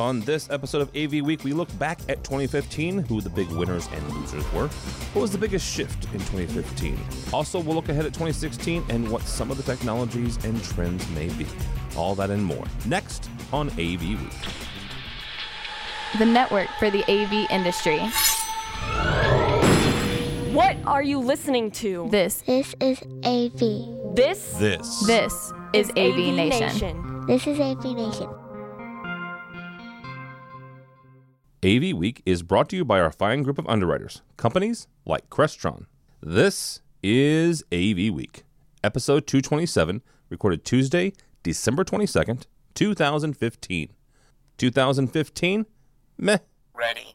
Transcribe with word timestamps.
On 0.00 0.20
this 0.20 0.48
episode 0.48 0.80
of 0.80 0.96
AV 0.96 1.22
Week, 1.22 1.44
we 1.44 1.52
look 1.52 1.68
back 1.78 2.00
at 2.08 2.24
2015, 2.24 3.00
who 3.00 3.20
the 3.20 3.28
big 3.28 3.48
winners 3.50 3.86
and 3.92 4.14
losers 4.14 4.50
were. 4.54 4.68
What 5.12 5.20
was 5.20 5.30
the 5.30 5.36
biggest 5.36 5.70
shift 5.70 6.06
in 6.14 6.20
2015? 6.20 6.98
Also, 7.34 7.60
we'll 7.60 7.74
look 7.74 7.90
ahead 7.90 8.06
at 8.06 8.14
2016 8.14 8.82
and 8.88 9.06
what 9.10 9.20
some 9.20 9.50
of 9.50 9.58
the 9.58 9.62
technologies 9.62 10.42
and 10.42 10.62
trends 10.64 11.06
may 11.10 11.28
be. 11.28 11.46
All 11.98 12.14
that 12.14 12.30
and 12.30 12.42
more 12.42 12.64
next 12.86 13.28
on 13.52 13.68
AV 13.72 14.00
Week. 14.00 14.32
The 16.18 16.24
network 16.24 16.68
for 16.78 16.90
the 16.90 17.02
AV 17.02 17.50
industry. 17.50 17.98
What 20.54 20.78
are 20.86 21.02
you 21.02 21.18
listening 21.18 21.70
to? 21.72 22.08
This, 22.10 22.40
This 22.46 22.74
is 22.80 23.02
AV. 23.22 24.16
This 24.16 24.54
This. 24.54 25.06
this 25.06 25.52
is 25.74 25.90
AV, 25.90 26.34
Nation. 26.34 27.26
This 27.26 27.46
is 27.46 27.60
AV 27.60 27.84
Nation. 27.94 28.39
AV 31.62 31.94
Week 31.94 32.22
is 32.24 32.42
brought 32.42 32.70
to 32.70 32.76
you 32.76 32.86
by 32.86 33.00
our 33.00 33.12
fine 33.12 33.42
group 33.42 33.58
of 33.58 33.66
underwriters, 33.66 34.22
companies 34.38 34.88
like 35.04 35.28
Crestron. 35.28 35.84
This 36.22 36.80
is 37.02 37.62
AV 37.70 38.14
Week, 38.14 38.44
episode 38.82 39.26
227, 39.26 40.00
recorded 40.30 40.64
Tuesday, 40.64 41.12
December 41.42 41.84
22nd, 41.84 42.46
2015. 42.74 43.90
2015? 44.56 45.66
Meh. 46.16 46.38
Ready. 46.72 47.14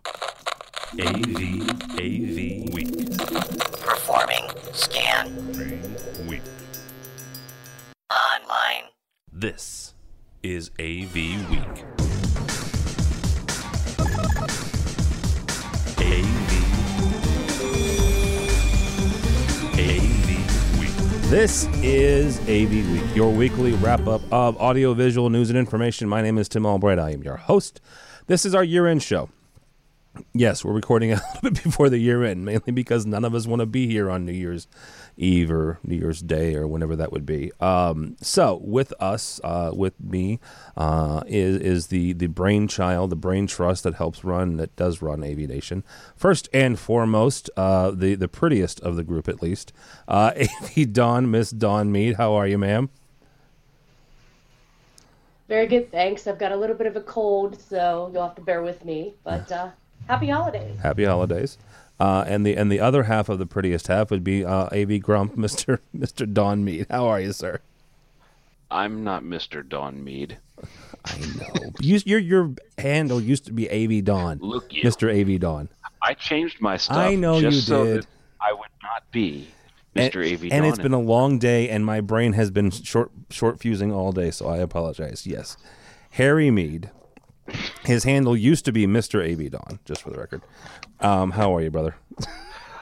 AV, 0.93 1.67
AV 1.93 2.71
Week. 2.71 3.17
Performing. 3.81 4.43
Scan. 4.73 6.27
Week. 6.27 6.41
Online. 8.11 8.91
This 9.33 9.95
is 10.43 10.69
AV 10.79 11.15
Week. 11.49 12.04
This 21.35 21.67
is 21.83 22.39
AV 22.43 22.71
Week, 22.71 23.13
your 23.13 23.29
weekly 23.29 23.73
wrap 23.73 24.07
up 24.07 24.21
of 24.31 24.55
audiovisual 24.55 25.29
news 25.29 25.49
and 25.49 25.59
information. 25.59 26.07
My 26.07 26.21
name 26.21 26.37
is 26.37 26.47
Tim 26.47 26.65
Albright. 26.65 26.97
I 26.97 27.09
am 27.09 27.23
your 27.23 27.35
host. 27.35 27.81
This 28.27 28.45
is 28.45 28.55
our 28.55 28.63
year 28.63 28.87
end 28.87 29.03
show. 29.03 29.27
Yes, 30.33 30.63
we're 30.63 30.71
recording 30.71 31.11
a 31.11 31.15
little 31.15 31.51
bit 31.51 31.61
before 31.61 31.89
the 31.89 31.97
year 31.97 32.23
end, 32.23 32.45
mainly 32.45 32.71
because 32.71 33.05
none 33.05 33.25
of 33.25 33.35
us 33.35 33.47
want 33.47 33.59
to 33.59 33.65
be 33.65 33.85
here 33.85 34.09
on 34.09 34.25
New 34.25 34.31
Year's 34.31 34.69
Eve 35.17 35.51
or 35.51 35.79
New 35.83 35.95
Year's 35.95 36.21
Day 36.21 36.55
or 36.55 36.67
whenever 36.67 36.95
that 36.95 37.11
would 37.11 37.25
be. 37.25 37.51
Um, 37.59 38.17
so, 38.21 38.59
with 38.63 38.93
us, 38.99 39.39
uh, 39.43 39.71
with 39.73 39.99
me, 40.01 40.39
uh, 40.75 41.23
is 41.27 41.57
is 41.57 41.87
the 41.87 42.13
the 42.13 42.27
brainchild, 42.27 43.09
the 43.09 43.15
brain 43.15 43.47
trust 43.47 43.83
that 43.83 43.95
helps 43.95 44.23
run, 44.23 44.57
that 44.57 44.75
does 44.75 45.01
run 45.01 45.23
AV 45.23 45.39
Nation. 45.39 45.83
First 46.15 46.49
and 46.53 46.77
foremost, 46.77 47.49
uh, 47.55 47.91
the 47.91 48.15
the 48.15 48.27
prettiest 48.27 48.79
of 48.81 48.95
the 48.95 49.03
group, 49.03 49.27
at 49.27 49.41
least, 49.41 49.71
uh, 50.07 50.31
AV 50.61 50.91
Dawn, 50.91 51.31
Miss 51.31 51.51
Dawn 51.51 51.91
Mead. 51.91 52.15
How 52.15 52.33
are 52.33 52.47
you, 52.47 52.57
ma'am? 52.57 52.89
Very 55.47 55.67
good, 55.67 55.91
thanks. 55.91 56.25
I've 56.25 56.39
got 56.39 56.51
a 56.51 56.55
little 56.55 56.75
bit 56.75 56.87
of 56.87 56.95
a 56.95 57.01
cold, 57.01 57.59
so 57.61 58.09
you'll 58.11 58.23
have 58.23 58.35
to 58.35 58.41
bear 58.41 58.63
with 58.63 58.83
me. 58.83 59.13
But 59.23 59.51
uh, 59.51 59.69
happy 60.07 60.27
holidays. 60.27 60.79
Happy 60.79 61.05
holidays. 61.05 61.57
Uh, 61.99 62.25
and 62.27 62.45
the 62.45 62.55
and 62.55 62.71
the 62.71 62.79
other 62.79 63.03
half 63.03 63.29
of 63.29 63.39
the 63.39 63.45
prettiest 63.45 63.87
half 63.87 64.11
would 64.11 64.23
be 64.23 64.43
uh, 64.43 64.67
AV 64.73 65.01
Grump, 65.01 65.37
Mister 65.37 65.81
Mister 65.93 66.25
Don 66.25 66.63
Mead. 66.65 66.87
How 66.89 67.07
are 67.07 67.19
you, 67.19 67.31
sir? 67.31 67.61
I'm 68.69 69.03
not 69.03 69.23
Mr. 69.23 69.67
Don 69.67 70.03
Mead. 70.03 70.37
I 71.05 71.17
know. 71.19 71.71
you, 71.79 71.99
your 72.05 72.19
your 72.19 72.51
handle 72.77 73.21
used 73.21 73.45
to 73.45 73.53
be 73.53 73.69
AV 73.69 74.03
Don, 74.03 74.39
Look, 74.39 74.73
you. 74.73 74.81
Mister 74.83 75.09
AV 75.09 75.39
Don. 75.39 75.69
I 76.01 76.13
changed 76.13 76.61
my 76.61 76.77
stuff. 76.77 76.97
I 76.97 77.15
know 77.15 77.37
you 77.37 77.51
so 77.51 77.85
did. 77.85 78.01
that 78.01 78.07
I 78.41 78.51
would 78.53 78.69
not 78.83 79.09
be 79.11 79.47
Mr. 79.95 80.21
AV 80.21 80.43
and 80.43 80.51
Don. 80.51 80.65
it's 80.65 80.77
been 80.79 80.93
a 80.93 80.99
long 80.99 81.39
day, 81.39 81.69
and 81.69 81.85
my 81.85 82.01
brain 82.01 82.33
has 82.33 82.51
been 82.51 82.71
short 82.71 83.11
short 83.29 83.59
fusing 83.59 83.91
all 83.91 84.11
day, 84.11 84.31
so 84.31 84.47
I 84.47 84.57
apologize. 84.57 85.25
Yes, 85.25 85.55
Harry 86.11 86.51
Mead. 86.51 86.89
His 87.83 88.03
handle 88.03 88.35
used 88.35 88.65
to 88.65 88.71
be 88.71 88.87
Mister 88.87 89.21
AV 89.21 89.51
Don, 89.51 89.79
just 89.85 90.01
for 90.01 90.09
the 90.09 90.17
record. 90.17 90.41
Um, 90.99 91.31
how 91.31 91.55
are 91.55 91.61
you, 91.61 91.69
brother? 91.69 91.95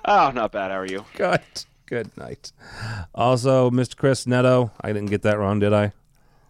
Oh, 0.06 0.32
not 0.34 0.52
bad. 0.52 0.72
How 0.72 0.78
are 0.80 0.86
you? 0.86 1.06
Good. 1.16 1.42
Good 1.86 2.16
night. 2.18 2.52
Also, 3.14 3.70
Mr. 3.70 3.96
Chris 3.98 4.26
Neto. 4.26 4.72
I 4.82 4.94
didn't 4.94 5.10
get 5.10 5.22
that 5.24 5.38
wrong, 5.38 5.60
did 5.60 5.74
I? 5.74 5.92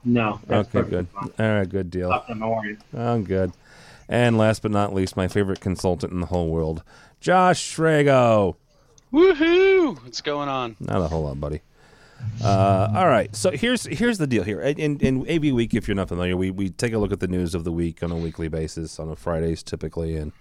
No. 0.05 0.39
Okay, 0.49 0.81
good. 0.83 1.07
fine. 1.09 1.31
All 1.39 1.57
right, 1.57 1.67
good 1.69 1.89
deal. 1.89 2.11
Awesome, 2.11 2.39
How? 2.41 2.61
I'm 2.95 3.23
good. 3.23 3.51
And 4.07 4.37
last 4.37 4.61
but 4.61 4.71
not 4.71 4.93
least, 4.93 5.17
my 5.17 5.27
favorite 5.27 5.59
consultant 5.59 6.11
in 6.13 6.19
the 6.19 6.27
whole 6.27 6.49
world, 6.49 6.83
Josh 7.19 7.75
Srago. 7.75 8.55
Woohoo! 9.11 10.03
What's 10.03 10.21
going 10.21 10.49
on? 10.49 10.75
Not 10.79 11.01
a 11.01 11.07
whole 11.07 11.23
lot, 11.23 11.39
buddy. 11.39 11.61
Uh, 12.43 12.91
all 12.95 13.07
right, 13.07 13.33
so 13.35 13.51
here's 13.51 13.85
here's 13.85 14.17
the 14.17 14.27
deal 14.27 14.43
here. 14.43 14.61
In, 14.61 14.97
in 14.99 15.29
AV 15.29 15.53
Week, 15.53 15.73
if 15.73 15.87
you're 15.87 15.95
not 15.95 16.09
familiar, 16.09 16.35
we, 16.35 16.51
we 16.51 16.69
take 16.69 16.93
a 16.93 16.97
look 16.97 17.11
at 17.11 17.19
the 17.19 17.27
news 17.27 17.55
of 17.55 17.63
the 17.63 17.71
week 17.71 18.03
on 18.03 18.11
a 18.11 18.17
weekly 18.17 18.47
basis, 18.47 18.99
on 18.99 19.09
a 19.09 19.15
Fridays 19.15 19.63
typically, 19.63 20.17
and 20.17 20.33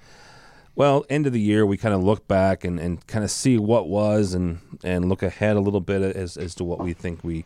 well, 0.75 1.05
end 1.11 1.27
of 1.27 1.33
the 1.33 1.41
year, 1.41 1.67
we 1.67 1.77
kind 1.77 1.95
of 1.95 2.03
look 2.03 2.27
back 2.27 2.65
and, 2.65 2.81
and 2.81 3.07
kind 3.07 3.25
of 3.25 3.31
see 3.31 3.59
what 3.59 3.89
was 3.89 4.35
and 4.35 4.59
and 4.83 5.09
look 5.09 5.23
ahead 5.23 5.57
a 5.57 5.61
little 5.61 5.81
bit 5.81 6.03
as 6.03 6.37
as 6.37 6.55
to 6.57 6.65
what 6.65 6.81
we 6.81 6.93
think 6.93 7.23
we, 7.23 7.45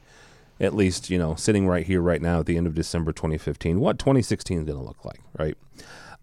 at 0.61 0.75
least 0.75 1.11
you 1.11 1.19
know, 1.19 1.35
sitting 1.35 1.67
right 1.67 1.87
here 1.87 2.01
right 2.01 2.23
now 2.23 2.41
at 2.41 2.47
the 2.47 2.57
end 2.57 2.67
of 2.67 2.75
December 2.75 3.13
2015, 3.13 3.81
what 3.81 3.99
2016 3.99 4.59
is 4.59 4.65
going 4.65 4.79
to 4.79 4.85
look 4.85 5.05
like, 5.05 5.21
right? 5.39 5.57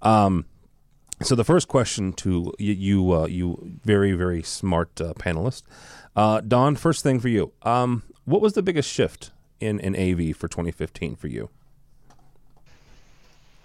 Um, 0.01 0.45
so 1.22 1.35
the 1.35 1.44
first 1.44 1.68
question 1.68 2.13
to 2.13 2.53
you, 2.57 2.74
you, 2.74 3.13
uh, 3.13 3.25
you 3.28 3.80
very 3.84 4.13
very 4.13 4.41
smart 4.41 5.00
uh, 5.01 5.13
panelist, 5.13 5.63
uh, 6.16 6.41
Don. 6.41 6.75
First 6.75 7.03
thing 7.03 7.19
for 7.19 7.29
you, 7.29 7.51
um, 7.63 8.03
what 8.25 8.41
was 8.41 8.53
the 8.53 8.63
biggest 8.63 8.90
shift 8.90 9.31
in 9.59 9.79
in 9.79 9.96
AV 9.96 10.35
for 10.35 10.47
2015 10.47 11.16
for 11.16 11.28
you? 11.28 11.50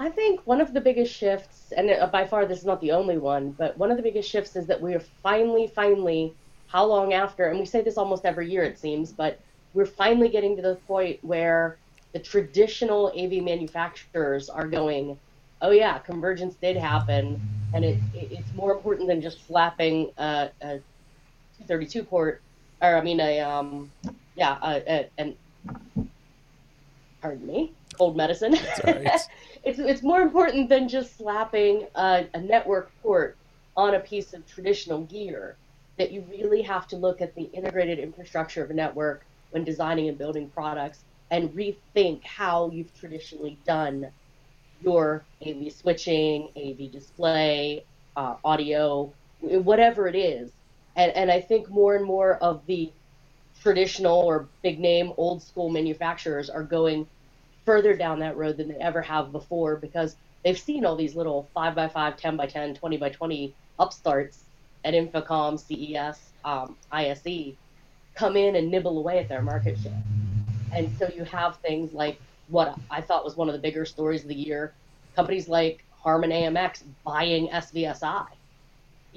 I 0.00 0.09
think 0.10 0.41
one 0.47 0.60
of 0.60 0.72
the 0.72 0.81
biggest 0.81 1.12
shifts, 1.12 1.72
and 1.76 1.91
uh, 1.91 2.06
by 2.06 2.25
far 2.25 2.47
this 2.47 2.59
is 2.59 2.64
not 2.64 2.81
the 2.81 2.92
only 2.92 3.19
one, 3.19 3.50
but 3.50 3.76
one 3.76 3.91
of 3.91 3.97
the 3.97 4.03
biggest 4.03 4.31
shifts 4.31 4.54
is 4.54 4.66
that 4.66 4.81
we 4.81 4.94
are 4.94 5.00
finally, 5.00 5.66
finally, 5.66 6.34
how 6.69 6.84
long 6.84 7.14
after, 7.14 7.48
and 7.48 7.59
we 7.59 7.64
say 7.64 7.82
this 7.82 7.98
almost 7.98 8.25
every 8.25 8.48
year 8.48 8.62
it 8.62 8.78
seems, 8.78 9.10
but 9.10 9.41
we're 9.75 9.86
finally 9.86 10.28
getting 10.28 10.54
to 10.54 10.62
the 10.62 10.76
point 10.86 11.19
where 11.25 11.78
the 12.12 12.19
traditional 12.19 13.12
AV 13.19 13.42
manufacturers 13.42 14.48
are 14.48 14.69
going, 14.69 15.19
oh 15.62 15.70
yeah, 15.70 15.98
convergence 15.98 16.54
did 16.54 16.76
happen, 16.76 17.41
and 17.75 17.84
it, 17.84 17.98
it 18.15 18.32
it's 18.32 18.54
more 18.54 18.72
important 18.72 19.09
than 19.09 19.20
just 19.20 19.47
slapping 19.47 20.10
a, 20.19 20.50
a 20.62 20.80
232 21.59 22.05
port, 22.05 22.41
or 22.81 22.97
I 22.97 23.01
mean 23.01 23.21
a 23.21 23.41
um, 23.41 23.91
yeah, 24.37 24.59
a, 24.63 24.93
a, 24.93 25.11
an 25.19 25.37
pardon 27.21 27.47
me, 27.47 27.73
old 27.99 28.17
medicine. 28.17 28.57
right. 28.85 29.07
it's 29.65 29.79
it's 29.79 30.03
more 30.03 30.21
important 30.21 30.69
than 30.69 30.89
just 30.89 31.17
slapping 31.17 31.87
a, 31.95 32.27
a 32.35 32.41
network 32.41 32.91
port 33.03 33.37
on 33.77 33.95
a 33.95 34.01
piece 34.01 34.35
of 34.35 34.47
traditional 34.47 35.03
gear. 35.03 35.57
That 35.97 36.13
you 36.13 36.25
really 36.31 36.63
have 36.63 36.87
to 36.89 36.97
look 36.97 37.21
at 37.21 37.35
the 37.35 37.43
integrated 37.53 37.99
infrastructure 37.99 38.63
of 38.63 38.71
a 38.71 38.75
network 38.75 39.25
when 39.51 39.65
designing 39.65 40.09
and 40.09 40.17
building 40.17 40.49
products, 40.51 41.01
and 41.31 41.51
rethink 41.51 42.23
how 42.23 42.71
you've 42.71 42.97
traditionally 42.99 43.59
done 43.67 44.09
your 44.81 45.25
AV 45.45 45.73
switching, 45.73 46.49
AV 46.57 46.93
display, 46.93 47.85
uh, 48.17 48.37
audio, 48.45 49.13
whatever 49.41 50.07
it 50.07 50.15
is. 50.15 50.53
And 50.98 51.12
and 51.16 51.31
I 51.31 51.41
think 51.41 51.70
more 51.70 51.94
and 51.97 52.04
more 52.04 52.34
of 52.34 52.66
the 52.66 52.92
traditional 53.62 54.19
or 54.19 54.48
big 54.62 54.78
name 54.78 55.12
old 55.16 55.42
school 55.42 55.70
manufacturers 55.70 56.50
are 56.50 56.62
going 56.62 57.06
further 57.64 57.97
down 57.97 58.19
that 58.19 58.36
road 58.36 58.56
than 58.56 58.69
they 58.69 58.76
ever 58.76 59.00
have 59.00 59.31
before 59.32 59.76
because 59.76 60.16
they've 60.44 60.59
seen 60.59 60.84
all 60.84 60.97
these 60.97 61.14
little 61.14 61.48
5x5, 61.56 61.92
10x10, 62.18 62.80
20x20 62.80 63.53
upstarts 63.78 64.45
at 64.84 64.95
InfoComm, 64.95 65.59
CES, 65.59 66.18
um, 66.45 66.77
ISE 66.91 67.54
come 68.15 68.36
in 68.36 68.56
and 68.56 68.71
nibble 68.71 68.98
away 68.98 69.18
at 69.18 69.28
their 69.28 69.42
market 69.42 69.78
share. 69.78 70.03
And 70.72 70.91
so 70.98 71.09
you 71.15 71.24
have 71.24 71.56
things 71.59 71.92
like 71.92 72.21
what 72.48 72.77
I 72.91 73.01
thought 73.01 73.24
was 73.24 73.36
one 73.36 73.48
of 73.48 73.53
the 73.53 73.60
bigger 73.60 73.84
stories 73.84 74.22
of 74.22 74.28
the 74.28 74.34
year 74.34 74.72
companies 75.15 75.48
like 75.48 75.84
Harman 76.01 76.30
AMX 76.30 76.83
buying 77.04 77.48
SVSI. 77.48 78.27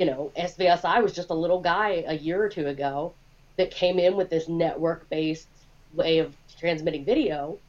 You 0.01 0.07
know, 0.07 0.31
SVSI 0.35 1.03
was 1.03 1.13
just 1.13 1.29
a 1.29 1.35
little 1.35 1.61
guy 1.61 2.03
a 2.07 2.15
year 2.15 2.41
or 2.41 2.49
two 2.49 2.65
ago 2.65 3.13
that 3.57 3.69
came 3.69 3.99
in 3.99 4.15
with 4.15 4.31
this 4.31 4.49
network 4.49 5.07
based 5.11 5.47
way 5.93 6.17
of 6.17 6.35
transmitting 6.57 7.05
video. 7.05 7.59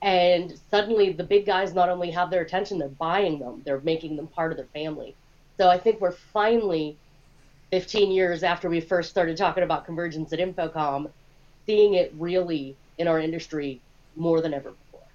And 0.00 0.56
suddenly 0.70 1.10
the 1.12 1.24
big 1.24 1.46
guys 1.46 1.74
not 1.74 1.88
only 1.88 2.12
have 2.12 2.30
their 2.30 2.42
attention 2.42 2.78
they're 2.78 2.86
buying 2.90 3.40
them. 3.40 3.62
They're 3.64 3.80
making 3.80 4.14
them 4.14 4.28
part 4.28 4.52
of 4.52 4.56
their 4.56 4.66
family. 4.66 5.16
So 5.58 5.68
i 5.68 5.78
think 5.78 6.00
we're 6.00 6.12
finally 6.12 6.96
15 7.72 8.12
years 8.12 8.44
after 8.44 8.70
we 8.70 8.80
first 8.80 9.10
started 9.10 9.36
talking 9.36 9.64
about 9.64 9.84
convergence 9.84 10.32
at 10.32 10.38
InfoComm 10.38 11.10
seeing 11.66 11.94
it 11.94 12.14
really 12.16 12.76
in 12.98 13.08
our 13.08 13.18
industry 13.18 13.80
more 14.14 14.40
than 14.40 14.54
ever 14.54 14.70
before. 14.70 15.06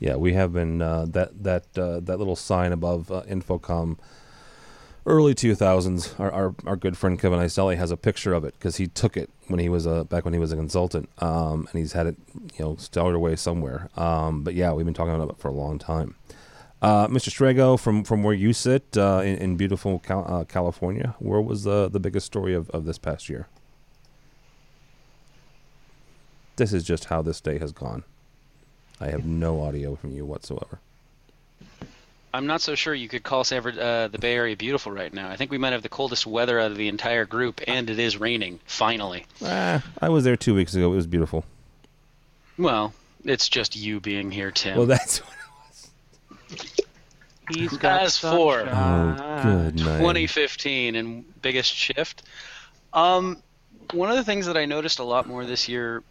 Yeah, 0.00 0.16
we 0.16 0.32
have 0.32 0.52
been 0.52 0.82
uh, 0.82 1.06
that 1.10 1.44
that 1.44 1.78
uh, 1.78 2.00
that 2.00 2.18
little 2.18 2.34
sign 2.34 2.72
above 2.72 3.12
uh, 3.12 3.22
InfoComm. 3.28 3.96
Early 5.06 5.34
2000s, 5.34 6.18
our, 6.18 6.32
our, 6.32 6.54
our 6.64 6.76
good 6.76 6.96
friend 6.96 7.20
Kevin 7.20 7.38
Iselli 7.38 7.76
has 7.76 7.90
a 7.90 7.96
picture 7.96 8.32
of 8.32 8.42
it 8.44 8.54
because 8.54 8.76
he 8.76 8.86
took 8.86 9.18
it 9.18 9.28
when 9.48 9.60
he 9.60 9.68
was 9.68 9.84
a 9.84 10.04
back 10.04 10.24
when 10.24 10.32
he 10.32 10.40
was 10.40 10.50
a 10.50 10.56
consultant, 10.56 11.10
um, 11.18 11.68
and 11.70 11.78
he's 11.78 11.92
had 11.92 12.06
it 12.06 12.16
you 12.58 12.64
know 12.64 12.76
stowed 12.76 13.14
away 13.14 13.36
somewhere. 13.36 13.90
Um, 13.98 14.42
but 14.42 14.54
yeah, 14.54 14.72
we've 14.72 14.86
been 14.86 14.94
talking 14.94 15.14
about 15.14 15.28
it 15.28 15.38
for 15.38 15.48
a 15.48 15.52
long 15.52 15.78
time. 15.78 16.14
Uh, 16.80 17.06
Mr. 17.08 17.28
Srago, 17.28 17.78
from 17.78 18.02
from 18.02 18.22
where 18.22 18.32
you 18.34 18.54
sit 18.54 18.96
uh, 18.96 19.20
in, 19.22 19.36
in 19.36 19.56
beautiful 19.56 19.98
Cal- 19.98 20.26
uh, 20.26 20.44
California, 20.44 21.14
where 21.18 21.40
was 21.40 21.64
the 21.64 21.90
the 21.90 22.00
biggest 22.00 22.24
story 22.24 22.54
of, 22.54 22.70
of 22.70 22.86
this 22.86 22.96
past 22.96 23.28
year? 23.28 23.46
This 26.56 26.72
is 26.72 26.82
just 26.82 27.06
how 27.06 27.20
this 27.20 27.42
day 27.42 27.58
has 27.58 27.72
gone. 27.72 28.04
I 29.00 29.08
have 29.08 29.26
no 29.26 29.60
audio 29.60 29.96
from 29.96 30.12
you 30.12 30.24
whatsoever. 30.24 30.80
I'm 32.34 32.46
not 32.46 32.60
so 32.60 32.74
sure 32.74 32.92
you 32.92 33.08
could 33.08 33.22
call 33.22 33.44
San, 33.44 33.62
Fran- 33.62 33.78
uh, 33.78 34.08
the 34.08 34.18
Bay 34.18 34.34
Area 34.34 34.56
beautiful 34.56 34.90
right 34.90 35.12
now. 35.14 35.30
I 35.30 35.36
think 35.36 35.52
we 35.52 35.58
might 35.58 35.72
have 35.72 35.82
the 35.82 35.88
coldest 35.88 36.26
weather 36.26 36.58
out 36.58 36.72
of 36.72 36.76
the 36.76 36.88
entire 36.88 37.24
group, 37.24 37.60
and 37.68 37.88
it 37.88 38.00
is 38.00 38.16
raining, 38.16 38.58
finally. 38.64 39.24
Ah, 39.40 39.84
I 40.02 40.08
was 40.08 40.24
there 40.24 40.36
two 40.36 40.52
weeks 40.52 40.74
ago. 40.74 40.92
It 40.92 40.96
was 40.96 41.06
beautiful. 41.06 41.44
Well, 42.58 42.92
it's 43.24 43.48
just 43.48 43.76
you 43.76 44.00
being 44.00 44.32
here, 44.32 44.50
Tim. 44.50 44.76
Well, 44.76 44.86
that's 44.86 45.18
what 45.18 45.32
it 46.50 46.50
was. 46.50 46.80
He's 47.50 47.78
got 47.78 48.02
As 48.02 48.18
for 48.18 48.62
oh, 48.68 49.40
good 49.42 49.76
night. 49.76 49.98
2015 49.98 50.96
and 50.96 51.40
biggest 51.40 51.72
shift, 51.72 52.24
um, 52.92 53.40
one 53.92 54.10
of 54.10 54.16
the 54.16 54.24
things 54.24 54.46
that 54.46 54.56
I 54.56 54.64
noticed 54.64 54.98
a 54.98 55.04
lot 55.04 55.28
more 55.28 55.44
this 55.44 55.68
year, 55.68 56.02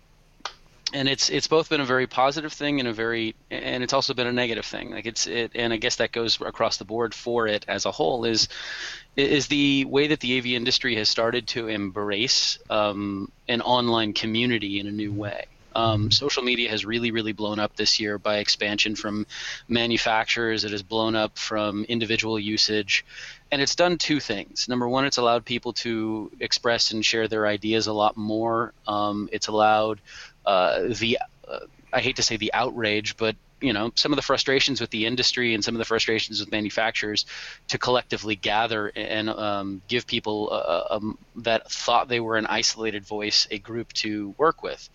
and 0.93 1.09
it's 1.09 1.29
it's 1.29 1.47
both 1.47 1.69
been 1.69 1.81
a 1.81 1.85
very 1.85 2.07
positive 2.07 2.53
thing 2.53 2.79
and 2.79 2.87
a 2.87 2.93
very 2.93 3.35
and 3.49 3.83
it's 3.83 3.93
also 3.93 4.13
been 4.13 4.27
a 4.27 4.31
negative 4.31 4.65
thing. 4.65 4.91
Like 4.91 5.05
it's 5.05 5.27
it, 5.27 5.51
and 5.55 5.73
I 5.73 5.77
guess 5.77 5.97
that 5.97 6.11
goes 6.11 6.39
across 6.39 6.77
the 6.77 6.85
board 6.85 7.13
for 7.13 7.47
it 7.47 7.65
as 7.67 7.85
a 7.85 7.91
whole 7.91 8.25
is 8.25 8.47
is 9.15 9.47
the 9.47 9.85
way 9.85 10.07
that 10.07 10.19
the 10.19 10.37
AV 10.37 10.47
industry 10.47 10.95
has 10.95 11.09
started 11.09 11.47
to 11.47 11.67
embrace 11.67 12.59
um, 12.69 13.31
an 13.47 13.61
online 13.61 14.13
community 14.13 14.79
in 14.79 14.87
a 14.87 14.91
new 14.91 15.11
way. 15.11 15.45
Um, 15.75 16.11
social 16.11 16.43
media 16.43 16.69
has 16.69 16.85
really, 16.85 17.11
really 17.11 17.33
blown 17.33 17.59
up 17.59 17.75
this 17.75 17.99
year 17.99 18.17
by 18.17 18.37
expansion 18.37 18.95
from 18.95 19.25
manufacturers. 19.67 20.63
It 20.63 20.71
has 20.71 20.83
blown 20.83 21.15
up 21.15 21.37
from 21.37 21.83
individual 21.85 22.39
usage. 22.39 23.05
And 23.51 23.61
it's 23.61 23.75
done 23.75 23.97
two 23.97 24.19
things. 24.19 24.67
Number 24.67 24.87
one, 24.87 25.05
it's 25.05 25.17
allowed 25.17 25.45
people 25.45 25.73
to 25.73 26.31
express 26.39 26.91
and 26.91 27.03
share 27.03 27.27
their 27.27 27.47
ideas 27.47 27.87
a 27.87 27.93
lot 27.93 28.17
more. 28.17 28.73
Um, 28.87 29.29
it's 29.31 29.47
allowed 29.47 29.99
the, 30.45 31.19
uh, 31.47 31.59
I 31.91 32.01
hate 32.01 32.17
to 32.17 32.23
say 32.23 32.37
the 32.37 32.53
outrage, 32.53 33.17
but 33.17 33.35
you 33.63 33.71
know 33.71 33.91
some 33.95 34.11
of 34.11 34.17
the 34.17 34.21
frustrations 34.21 34.81
with 34.81 34.89
the 34.89 35.05
industry 35.05 35.53
and 35.53 35.63
some 35.63 35.73
of 35.73 35.79
the 35.79 35.85
frustrations 35.85 36.41
with 36.41 36.51
manufacturers 36.51 37.25
to 37.69 37.77
collectively 37.77 38.35
gather 38.35 38.91
and 38.93 39.29
um, 39.29 39.81
give 39.87 40.05
people 40.05 40.49
uh, 40.51 40.95
um, 40.95 41.17
that 41.37 41.71
thought 41.71 42.09
they 42.09 42.19
were 42.19 42.35
an 42.35 42.45
isolated 42.45 43.05
voice 43.05 43.47
a 43.49 43.57
group 43.57 43.93
to 43.93 44.35
work 44.37 44.61
with. 44.61 44.89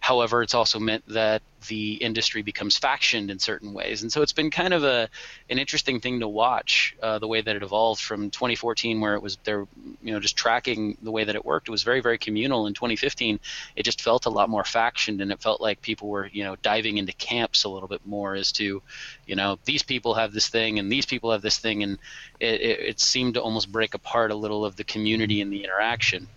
However, 0.00 0.42
it's 0.42 0.54
also 0.54 0.78
meant 0.78 1.04
that 1.08 1.42
the 1.66 1.94
industry 1.94 2.42
becomes 2.42 2.78
factioned 2.78 3.30
in 3.30 3.38
certain 3.38 3.72
ways, 3.72 4.02
and 4.02 4.12
so 4.12 4.22
it's 4.22 4.32
been 4.32 4.50
kind 4.50 4.72
of 4.72 4.84
a 4.84 5.08
an 5.50 5.58
interesting 5.58 6.00
thing 6.00 6.20
to 6.20 6.28
watch 6.28 6.96
uh, 7.02 7.18
the 7.18 7.26
way 7.26 7.40
that 7.40 7.56
it 7.56 7.62
evolved 7.62 8.00
from 8.00 8.30
2014, 8.30 9.00
where 9.00 9.14
it 9.14 9.22
was 9.22 9.38
there, 9.44 9.66
you 10.02 10.12
know, 10.12 10.20
just 10.20 10.36
tracking 10.36 10.96
the 11.02 11.10
way 11.10 11.24
that 11.24 11.34
it 11.34 11.44
worked. 11.44 11.68
It 11.68 11.72
was 11.72 11.82
very 11.82 12.00
very 12.00 12.16
communal. 12.16 12.66
In 12.66 12.74
2015, 12.74 13.40
it 13.74 13.82
just 13.82 14.00
felt 14.00 14.26
a 14.26 14.30
lot 14.30 14.48
more 14.48 14.62
factioned, 14.62 15.20
and 15.20 15.32
it 15.32 15.42
felt 15.42 15.60
like 15.60 15.82
people 15.82 16.08
were 16.08 16.28
you 16.32 16.44
know 16.44 16.56
diving 16.62 16.98
into 16.98 17.12
camps 17.12 17.64
a 17.64 17.68
little 17.68 17.88
bit 17.88 18.06
more 18.06 18.34
as 18.34 18.52
to, 18.52 18.82
you 19.26 19.36
know, 19.36 19.58
these 19.64 19.82
people 19.82 20.14
have 20.14 20.32
this 20.32 20.48
thing 20.48 20.78
and 20.78 20.90
these 20.90 21.06
people 21.06 21.32
have 21.32 21.42
this 21.42 21.58
thing, 21.58 21.82
and 21.82 21.98
it, 22.40 22.60
it, 22.60 22.80
it 22.80 23.00
seemed 23.00 23.34
to 23.34 23.42
almost 23.42 23.70
break 23.70 23.94
apart 23.94 24.30
a 24.30 24.34
little 24.34 24.64
of 24.64 24.76
the 24.76 24.84
community 24.84 25.40
and 25.40 25.52
the 25.52 25.64
interaction. 25.64 26.28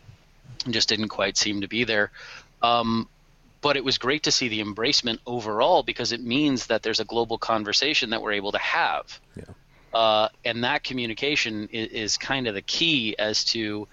It 0.65 0.71
just 0.71 0.89
didn't 0.89 1.09
quite 1.09 1.37
seem 1.37 1.61
to 1.61 1.67
be 1.67 1.83
there. 1.83 2.11
Um, 2.61 3.07
but 3.61 3.77
it 3.77 3.83
was 3.83 3.97
great 3.97 4.23
to 4.23 4.31
see 4.31 4.47
the 4.47 4.61
embracement 4.61 5.19
overall 5.25 5.83
because 5.83 6.11
it 6.11 6.21
means 6.21 6.67
that 6.67 6.81
there's 6.81 6.99
a 6.99 7.05
global 7.05 7.37
conversation 7.37 8.09
that 8.09 8.21
we're 8.21 8.33
able 8.33 8.51
to 8.51 8.57
have. 8.57 9.19
Yeah. 9.35 9.43
Uh, 9.93 10.29
and 10.43 10.63
that 10.63 10.83
communication 10.83 11.69
is, 11.71 11.87
is, 11.89 12.17
kind 12.17 12.47
of 12.47 12.55
the 12.55 12.61
key 12.61 13.15
as 13.19 13.43
to 13.43 13.87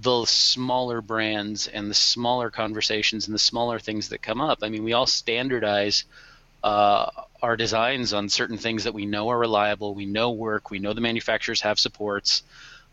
the 0.00 0.24
smaller 0.24 1.00
brands 1.00 1.68
and 1.68 1.90
the 1.90 1.94
smaller 1.94 2.50
conversations 2.50 3.26
and 3.26 3.34
the 3.34 3.38
smaller 3.38 3.78
things 3.78 4.08
that 4.08 4.22
come 4.22 4.40
up. 4.40 4.58
I 4.62 4.68
mean, 4.70 4.82
we 4.82 4.94
all 4.94 5.06
standardize 5.06 6.04
uh, 6.64 7.10
our 7.42 7.56
designs 7.56 8.14
on 8.14 8.30
certain 8.30 8.56
things 8.56 8.84
that 8.84 8.94
we 8.94 9.04
know 9.04 9.28
are 9.28 9.38
reliable, 9.38 9.94
we 9.94 10.06
know 10.06 10.32
work, 10.32 10.70
we 10.70 10.78
know 10.78 10.94
the 10.94 11.02
manufacturers 11.02 11.60
have 11.60 11.78
supports. 11.78 12.42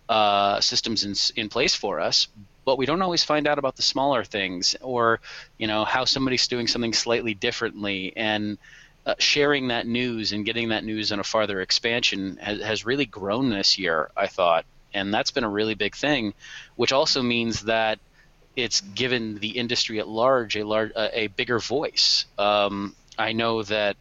Uh, 0.10 0.60
systems 0.60 1.06
in, 1.06 1.42
in 1.42 1.48
place 1.48 1.74
for 1.74 2.02
us, 2.02 2.28
but 2.66 2.78
we 2.78 2.86
don't 2.86 3.02
always 3.02 3.24
find 3.24 3.48
out 3.48 3.60
about 3.60 3.76
the 3.76 3.82
smaller 3.82 4.24
things 4.24 4.76
or 4.82 5.20
you 5.58 5.68
know 5.68 5.86
how 5.86 6.06
somebody's 6.06 6.48
doing 6.48 6.68
something 6.68 6.94
slightly 6.94 7.34
differently. 7.34 8.14
And 8.16 8.58
uh, 9.06 9.16
sharing 9.18 9.70
that 9.70 9.88
news 9.88 10.32
and 10.32 10.46
getting 10.46 10.70
that 10.70 10.84
news 10.84 11.12
in 11.12 11.20
a 11.20 11.24
farther 11.24 11.60
expansion 11.62 12.38
has, 12.38 12.62
has 12.62 12.86
really 12.86 13.06
grown 13.06 13.50
this 13.50 13.80
year 13.80 14.12
i 14.16 14.28
thought. 14.28 14.66
And 14.94 15.14
that's 15.14 15.32
been 15.32 15.44
a 15.44 15.50
really 15.50 15.74
big 15.74 15.96
thing 15.96 16.34
which 16.76 16.92
also 16.92 17.22
means 17.22 17.62
that 17.62 18.00
it's 18.56 18.82
given 18.82 19.40
the 19.40 19.58
industry 19.58 20.00
at 20.00 20.08
large 20.08 20.56
a 20.56 20.64
large 20.66 20.92
a 20.96 21.28
bigger 21.28 21.60
voice. 21.60 22.26
Um, 22.38 22.96
i 23.18 23.34
know 23.34 23.64
that 23.64 23.98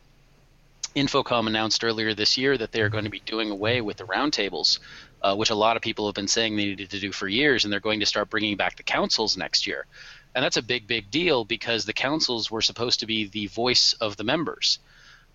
InfoComm 0.94 1.46
announced 1.46 1.84
earlier 1.84 2.14
this 2.14 2.36
year 2.36 2.58
that 2.58 2.72
they 2.72 2.80
are 2.80 2.88
going 2.88 3.04
to 3.04 3.10
be 3.10 3.20
doing 3.20 3.50
away 3.50 3.80
with 3.80 3.96
the 3.96 4.04
roundtables 4.04 4.80
uh, 5.22 5.34
which 5.34 5.50
a 5.50 5.54
lot 5.54 5.76
of 5.76 5.82
people 5.82 6.06
have 6.06 6.14
been 6.14 6.28
saying 6.28 6.56
they 6.56 6.66
needed 6.66 6.90
to 6.90 7.00
do 7.00 7.12
for 7.12 7.28
years, 7.28 7.64
and 7.64 7.72
they're 7.72 7.80
going 7.80 8.00
to 8.00 8.06
start 8.06 8.30
bringing 8.30 8.56
back 8.56 8.76
the 8.76 8.82
councils 8.82 9.36
next 9.36 9.66
year. 9.66 9.86
And 10.34 10.44
that's 10.44 10.56
a 10.56 10.62
big, 10.62 10.86
big 10.86 11.10
deal 11.10 11.44
because 11.44 11.84
the 11.84 11.92
councils 11.92 12.50
were 12.50 12.62
supposed 12.62 13.00
to 13.00 13.06
be 13.06 13.26
the 13.26 13.46
voice 13.46 13.94
of 13.94 14.16
the 14.16 14.24
members. 14.24 14.78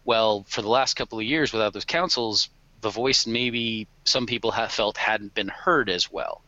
Well, 0.05 0.45
for 0.47 0.61
the 0.61 0.69
last 0.69 0.95
couple 0.95 1.19
of 1.19 1.25
years, 1.25 1.51
without 1.51 1.73
those 1.73 1.85
councils, 1.85 2.49
the 2.81 2.89
voice 2.89 3.25
maybe 3.25 3.87
some 4.03 4.25
people 4.25 4.51
have 4.51 4.71
felt 4.71 4.97
hadn't 4.97 5.33
been 5.33 5.47
heard 5.47 5.89
as 5.89 6.11
well. 6.11 6.41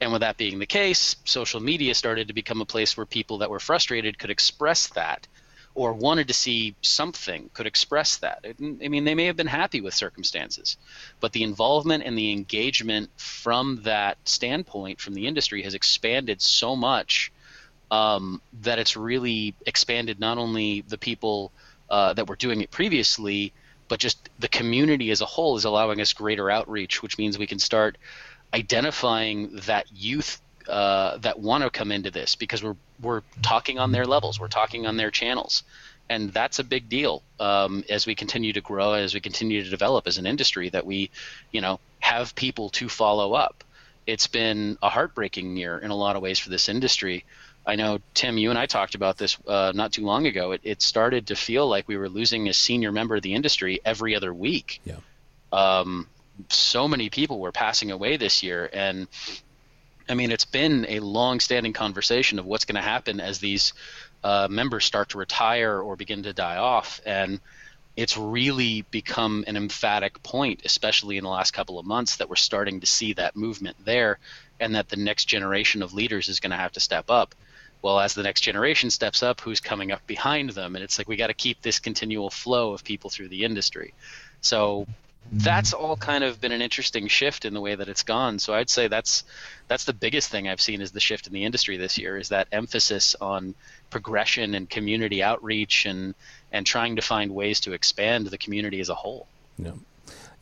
And 0.00 0.12
with 0.12 0.20
that 0.20 0.36
being 0.36 0.58
the 0.58 0.66
case, 0.66 1.16
social 1.24 1.60
media 1.60 1.94
started 1.94 2.28
to 2.28 2.34
become 2.34 2.60
a 2.60 2.66
place 2.66 2.96
where 2.96 3.06
people 3.06 3.38
that 3.38 3.50
were 3.50 3.60
frustrated 3.60 4.18
could 4.18 4.30
express 4.30 4.88
that 4.88 5.26
or 5.74 5.92
wanted 5.92 6.28
to 6.28 6.34
see 6.34 6.74
something 6.82 7.48
could 7.54 7.66
express 7.66 8.16
that. 8.18 8.44
I 8.44 8.88
mean, 8.88 9.04
they 9.04 9.14
may 9.14 9.26
have 9.26 9.36
been 9.36 9.46
happy 9.46 9.80
with 9.80 9.94
circumstances, 9.94 10.76
but 11.20 11.32
the 11.32 11.44
involvement 11.44 12.02
and 12.04 12.18
the 12.18 12.32
engagement 12.32 13.10
from 13.16 13.82
that 13.84 14.18
standpoint 14.24 15.00
from 15.00 15.14
the 15.14 15.26
industry 15.26 15.62
has 15.62 15.74
expanded 15.74 16.42
so 16.42 16.74
much 16.74 17.32
um, 17.90 18.42
that 18.62 18.78
it's 18.78 18.96
really 18.96 19.54
expanded 19.66 20.18
not 20.18 20.38
only 20.38 20.82
the 20.82 20.98
people 20.98 21.52
uh, 21.88 22.12
that 22.14 22.28
were 22.28 22.36
doing 22.36 22.60
it 22.60 22.70
previously, 22.70 23.52
but 23.88 24.00
just 24.00 24.28
the 24.38 24.48
community 24.48 25.10
as 25.10 25.20
a 25.20 25.26
whole 25.26 25.56
is 25.56 25.64
allowing 25.64 26.00
us 26.00 26.12
greater 26.12 26.50
outreach, 26.50 27.02
which 27.02 27.18
means 27.18 27.38
we 27.38 27.46
can 27.46 27.58
start 27.58 27.96
identifying 28.54 29.56
that 29.66 29.86
youth 29.92 30.40
uh, 30.68 31.18
that 31.18 31.38
want 31.38 31.64
to 31.64 31.70
come 31.70 31.92
into 31.92 32.10
this 32.10 32.34
because 32.34 32.62
we're 32.62 32.76
we're 33.02 33.22
talking 33.42 33.78
on 33.78 33.92
their 33.92 34.06
levels, 34.06 34.38
we're 34.38 34.48
talking 34.48 34.86
on 34.86 34.96
their 34.96 35.10
channels, 35.10 35.62
and 36.08 36.32
that's 36.32 36.58
a 36.58 36.64
big 36.64 36.88
deal 36.88 37.22
um, 37.38 37.84
as 37.88 38.06
we 38.06 38.14
continue 38.14 38.52
to 38.52 38.60
grow, 38.60 38.92
as 38.92 39.14
we 39.14 39.20
continue 39.20 39.62
to 39.62 39.70
develop 39.70 40.06
as 40.06 40.18
an 40.18 40.26
industry. 40.26 40.68
That 40.68 40.86
we, 40.86 41.10
you 41.52 41.60
know, 41.60 41.80
have 42.00 42.34
people 42.34 42.70
to 42.70 42.88
follow 42.88 43.34
up. 43.34 43.64
It's 44.06 44.26
been 44.26 44.78
a 44.82 44.88
heartbreaking 44.88 45.56
year 45.56 45.78
in 45.78 45.90
a 45.90 45.96
lot 45.96 46.16
of 46.16 46.22
ways 46.22 46.38
for 46.38 46.50
this 46.50 46.68
industry. 46.68 47.24
I 47.66 47.76
know 47.76 48.00
Tim, 48.14 48.38
you 48.38 48.50
and 48.50 48.58
I 48.58 48.66
talked 48.66 48.94
about 48.94 49.18
this 49.18 49.36
uh, 49.46 49.72
not 49.74 49.92
too 49.92 50.04
long 50.04 50.26
ago. 50.26 50.52
It, 50.52 50.60
it 50.64 50.82
started 50.82 51.28
to 51.28 51.36
feel 51.36 51.68
like 51.68 51.86
we 51.86 51.96
were 51.96 52.08
losing 52.08 52.48
a 52.48 52.54
senior 52.54 52.90
member 52.90 53.16
of 53.16 53.22
the 53.22 53.34
industry 53.34 53.80
every 53.84 54.16
other 54.16 54.32
week. 54.32 54.80
Yeah. 54.84 54.96
Um, 55.52 56.08
so 56.48 56.88
many 56.88 57.10
people 57.10 57.38
were 57.38 57.52
passing 57.52 57.90
away 57.90 58.16
this 58.16 58.42
year, 58.42 58.68
and 58.72 59.06
I 60.10 60.14
mean, 60.14 60.32
it's 60.32 60.44
been 60.44 60.86
a 60.88 60.98
long-standing 60.98 61.72
conversation 61.72 62.40
of 62.40 62.44
what's 62.44 62.64
going 62.64 62.74
to 62.74 62.82
happen 62.82 63.20
as 63.20 63.38
these 63.38 63.72
uh, 64.24 64.48
members 64.50 64.84
start 64.84 65.10
to 65.10 65.18
retire 65.18 65.80
or 65.80 65.94
begin 65.94 66.24
to 66.24 66.32
die 66.32 66.56
off, 66.56 67.00
and 67.06 67.40
it's 67.96 68.16
really 68.16 68.82
become 68.90 69.44
an 69.46 69.56
emphatic 69.56 70.20
point, 70.22 70.62
especially 70.64 71.16
in 71.16 71.24
the 71.24 71.30
last 71.30 71.52
couple 71.52 71.78
of 71.78 71.86
months, 71.86 72.16
that 72.16 72.28
we're 72.28 72.36
starting 72.36 72.80
to 72.80 72.86
see 72.86 73.12
that 73.12 73.36
movement 73.36 73.76
there, 73.84 74.18
and 74.58 74.74
that 74.74 74.88
the 74.88 74.96
next 74.96 75.26
generation 75.26 75.82
of 75.82 75.94
leaders 75.94 76.28
is 76.28 76.40
going 76.40 76.50
to 76.50 76.56
have 76.56 76.72
to 76.72 76.80
step 76.80 77.08
up. 77.08 77.34
Well, 77.80 78.00
as 78.00 78.14
the 78.14 78.22
next 78.22 78.40
generation 78.40 78.90
steps 78.90 79.22
up, 79.22 79.40
who's 79.40 79.60
coming 79.60 79.92
up 79.92 80.06
behind 80.06 80.50
them? 80.50 80.74
And 80.74 80.84
it's 80.84 80.98
like 80.98 81.08
we 81.08 81.16
got 81.16 81.28
to 81.28 81.34
keep 81.34 81.62
this 81.62 81.78
continual 81.78 82.30
flow 82.30 82.72
of 82.72 82.84
people 82.84 83.10
through 83.10 83.28
the 83.28 83.44
industry. 83.44 83.94
So 84.40 84.86
that's 85.32 85.72
all 85.72 85.96
kind 85.96 86.24
of 86.24 86.40
been 86.40 86.52
an 86.52 86.60
interesting 86.60 87.06
shift 87.06 87.44
in 87.44 87.54
the 87.54 87.60
way 87.60 87.74
that 87.74 87.88
it's 87.88 88.02
gone. 88.02 88.38
So 88.38 88.52
I'd 88.52 88.68
say 88.68 88.88
that's 88.88 89.24
that's 89.68 89.84
the 89.84 89.92
biggest 89.92 90.28
thing 90.30 90.48
I've 90.48 90.60
seen 90.60 90.80
is 90.80 90.90
the 90.90 91.00
shift 91.00 91.26
in 91.26 91.32
the 91.32 91.44
industry 91.44 91.76
this 91.76 91.98
year 91.98 92.16
is 92.16 92.30
that 92.30 92.48
emphasis 92.50 93.14
on 93.20 93.54
progression 93.90 94.54
and 94.54 94.68
community 94.68 95.22
outreach 95.22 95.86
and 95.86 96.14
and 96.52 96.66
trying 96.66 96.96
to 96.96 97.02
find 97.02 97.32
ways 97.32 97.60
to 97.60 97.72
expand 97.72 98.26
the 98.26 98.38
community 98.38 98.80
as 98.80 98.88
a 98.88 98.94
whole. 98.94 99.26
Yeah. 99.56 99.72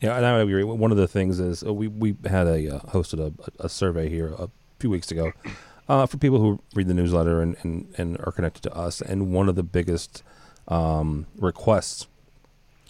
Yeah, 0.01 0.15
and 0.15 0.25
I 0.25 0.39
agree. 0.39 0.63
One 0.63 0.91
of 0.91 0.97
the 0.97 1.09
things 1.09 1.39
is 1.39 1.61
uh, 1.61 1.73
we 1.73 1.87
we 1.87 2.15
had 2.25 2.47
a 2.47 2.75
uh, 2.75 2.79
hosted 2.79 3.19
a, 3.19 3.65
a 3.65 3.69
survey 3.69 4.07
here 4.09 4.33
a 4.39 4.49
few 4.79 4.89
weeks 4.89 5.11
ago 5.11 5.33
uh, 5.89 6.05
for 6.05 6.17
people 6.17 6.39
who 6.39 6.61
read 6.73 6.87
the 6.87 6.93
newsletter 6.93 7.41
and, 7.41 7.57
and, 7.63 7.93
and 7.97 8.17
are 8.21 8.31
connected 8.31 8.63
to 8.63 8.73
us. 8.73 9.01
And 9.01 9.33
one 9.33 9.49
of 9.49 9.55
the 9.55 9.63
biggest 9.63 10.23
um, 10.69 11.25
requests 11.37 12.07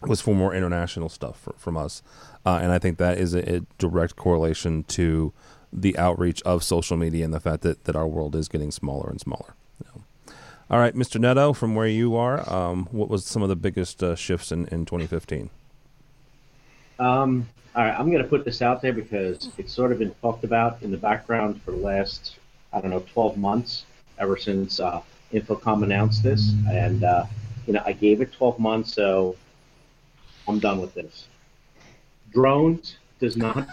was 0.06 0.22
for 0.22 0.34
more 0.34 0.54
international 0.54 1.10
stuff 1.10 1.40
for, 1.40 1.54
from 1.58 1.78
us. 1.78 2.02
Uh, 2.46 2.60
and 2.62 2.72
I 2.72 2.80
think 2.80 2.98
that 2.98 3.18
is 3.18 3.34
a, 3.34 3.58
a, 3.58 3.60
direct 3.78 4.16
correlation 4.16 4.84
to 4.86 5.34
the 5.74 5.98
outreach 5.98 6.42
of 6.44 6.64
social 6.64 6.98
media 6.98 7.26
and 7.26 7.34
the 7.34 7.40
fact 7.40 7.62
that, 7.64 7.84
that 7.84 7.96
our 7.96 8.08
world 8.08 8.36
is 8.36 8.48
getting 8.48 8.72
smaller 8.72 9.10
and 9.10 9.20
smaller. 9.20 9.56
All 10.72 10.78
right, 10.78 10.94
Mr. 10.94 11.20
Neto, 11.20 11.52
from 11.52 11.74
where 11.74 11.88
you 11.88 12.16
are, 12.16 12.48
um, 12.48 12.88
what 12.92 13.10
was 13.10 13.26
some 13.26 13.42
of 13.42 13.50
the 13.50 13.56
biggest 13.56 14.04
uh, 14.04 14.16
shifts 14.16 14.52
in, 14.52 14.68
in 14.68 14.86
2015? 14.86 15.50
Um, 17.00 17.50
all 17.76 17.84
right, 17.84 18.00
I'm 18.00 18.12
going 18.12 18.22
to 18.22 18.30
put 18.30 18.46
this 18.46 18.62
out 18.62 18.80
there 18.80 18.94
because 18.94 19.50
it's 19.58 19.74
sort 19.74 19.92
of 19.92 19.98
been 19.98 20.14
talked 20.22 20.44
about 20.44 20.84
in 20.84 20.92
the 20.92 20.98
background 20.98 21.60
for 21.64 21.72
the 21.72 21.78
last, 21.78 22.38
I 22.72 22.82
don't 22.82 22.92
know, 22.92 23.04
12 23.12 23.36
months, 23.36 23.86
ever 24.20 24.38
since 24.38 24.80
uh, 24.80 25.02
InfoComm 25.34 25.82
announced 25.82 26.22
this. 26.22 26.54
And, 26.70 27.04
uh, 27.04 27.26
you 27.66 27.74
know, 27.74 27.82
I 27.84 27.94
gave 27.94 28.22
it 28.22 28.32
12 28.32 28.60
months, 28.60 28.94
so 28.94 29.36
I'm 30.50 30.60
done 30.60 30.82
with 30.82 30.96
this. 30.96 31.28
Drones 32.34 32.98
does 33.20 33.38
not 33.38 33.68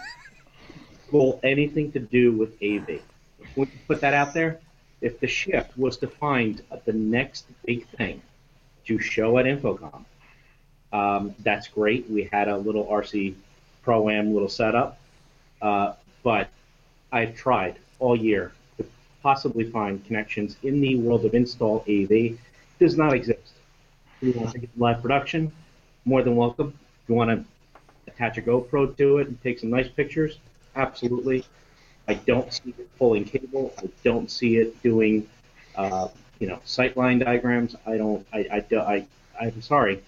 pull 1.11 1.41
anything 1.43 1.91
to 1.93 1.99
do 1.99 2.33
with 2.33 2.51
AV. 2.63 3.01
We 3.57 3.67
put 3.89 4.03
that 4.03 4.13
out 4.13 4.35
there. 4.35 4.61
If 5.01 5.19
the 5.21 5.27
shift 5.27 5.77
was 5.79 5.97
to 5.99 6.07
find 6.07 6.63
the 6.85 6.93
next 6.93 7.47
big 7.65 7.87
thing 7.89 8.21
to 8.87 8.99
show 8.99 9.39
at 9.39 9.47
InfoComm, 9.47 10.05
um, 10.93 11.35
that's 11.41 11.69
great. 11.69 12.09
We 12.11 12.29
had 12.33 12.49
a 12.49 12.57
little 12.57 12.85
RC 12.87 13.35
Pro 13.83 14.11
Am 14.11 14.33
little 14.33 14.49
setup, 14.49 14.99
uh, 15.63 15.95
but 16.23 16.49
I've 17.13 17.35
tried 17.35 17.79
all 17.99 18.17
year 18.17 18.53
to 18.77 18.87
possibly 19.23 19.71
find 19.71 20.05
connections 20.05 20.57
in 20.63 20.81
the 20.81 20.97
world 20.97 21.25
of 21.25 21.35
install 21.35 21.85
AV. 21.89 22.39
Does 22.79 22.97
not 22.97 23.15
exist. 23.15 23.53
You 24.21 24.33
want 24.33 24.53
to 24.53 24.59
get 24.59 24.71
live 24.77 25.03
production, 25.03 25.53
more 26.07 26.23
than 26.23 26.37
welcome. 26.37 26.69
If 27.03 27.09
you 27.11 27.15
want 27.15 27.31
to 27.31 27.45
attach 28.07 28.39
a 28.39 28.43
GoPro 28.43 28.97
to 28.97 29.19
it 29.19 29.29
and 29.29 29.43
take 29.43 29.59
some 29.59 29.71
nice 29.71 29.89
pictures, 29.89 30.39
absolutely. 30.75 31.45
I 32.09 32.15
don't 32.15 32.51
see 32.53 32.75
it 32.79 32.99
pulling 32.99 33.25
cable. 33.25 33.75
I 33.79 33.89
don't 34.05 34.31
see 34.31 34.57
it 34.57 34.81
doing, 34.83 35.29
uh, 35.75 36.09
you 36.39 36.47
know, 36.47 36.61
sightline 36.65 37.23
diagrams. 37.23 37.75
I 37.85 37.97
don't. 37.99 38.25
I. 38.33 38.65
I. 38.73 38.77
I. 38.77 39.07
I'm 39.41 39.61
sorry. 39.61 40.03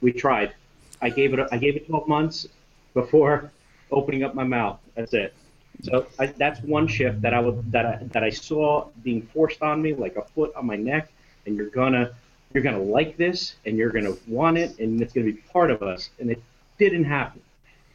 We 0.00 0.12
tried. 0.12 0.54
I 1.02 1.10
gave 1.10 1.34
it. 1.34 1.48
I 1.50 1.58
gave 1.58 1.76
it 1.76 1.88
12 1.88 2.08
months 2.08 2.46
before 2.94 3.50
opening 3.90 4.22
up 4.22 4.34
my 4.34 4.44
mouth. 4.44 4.78
That's 4.94 5.12
it. 5.12 5.34
So 5.82 6.06
I, 6.18 6.26
that's 6.26 6.60
one 6.60 6.86
shift 6.86 7.22
that 7.22 7.34
I 7.34 7.40
would 7.40 7.72
that 7.72 7.86
I 7.86 7.98
that 8.12 8.22
I 8.22 8.30
saw 8.30 8.88
being 9.02 9.22
forced 9.22 9.62
on 9.62 9.82
me 9.82 9.94
like 9.94 10.16
a 10.16 10.22
foot 10.22 10.54
on 10.54 10.66
my 10.66 10.76
neck, 10.76 11.10
and 11.46 11.56
you're 11.56 11.70
gonna 11.70 12.12
you're 12.52 12.62
gonna 12.62 12.80
like 12.82 13.16
this, 13.16 13.54
and 13.66 13.76
you're 13.76 13.90
gonna 13.90 14.14
want 14.26 14.58
it, 14.58 14.78
and 14.78 15.00
it's 15.00 15.12
gonna 15.12 15.26
be 15.26 15.34
part 15.34 15.70
of 15.70 15.82
us, 15.82 16.10
and 16.18 16.30
it 16.30 16.42
didn't 16.78 17.04
happen. 17.04 17.40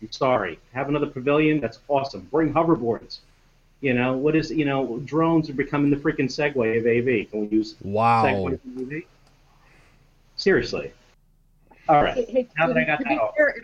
I'm 0.02 0.12
sorry. 0.12 0.60
Have 0.74 0.90
another 0.90 1.08
pavilion. 1.08 1.60
That's 1.60 1.80
awesome. 1.88 2.22
Bring 2.32 2.54
hoverboards. 2.54 3.20
You 3.82 3.94
know 3.94 4.16
what 4.16 4.36
is 4.36 4.52
you 4.52 4.66
know 4.66 5.00
drones 5.06 5.50
are 5.50 5.54
becoming 5.54 5.90
the 5.92 5.98
freaking 5.98 6.26
Segway 6.30 6.80
of 6.80 6.86
AV. 6.86 7.30
Can 7.30 7.42
we 7.50 7.58
use 7.58 7.76
wow. 7.82 8.24
Segway 8.26 8.54
of 8.54 8.94
AV? 8.94 9.04
Seriously. 10.36 10.92
All 11.88 12.04
right. 12.04 12.16
Hey, 12.16 12.26
hey, 12.26 12.48
now 12.58 12.68
to, 12.68 12.74
that 12.74 12.80
I 12.82 12.86
got 12.86 13.00
that 13.00 13.08
be 13.10 13.16
off. 13.16 13.36
fair, 13.36 13.56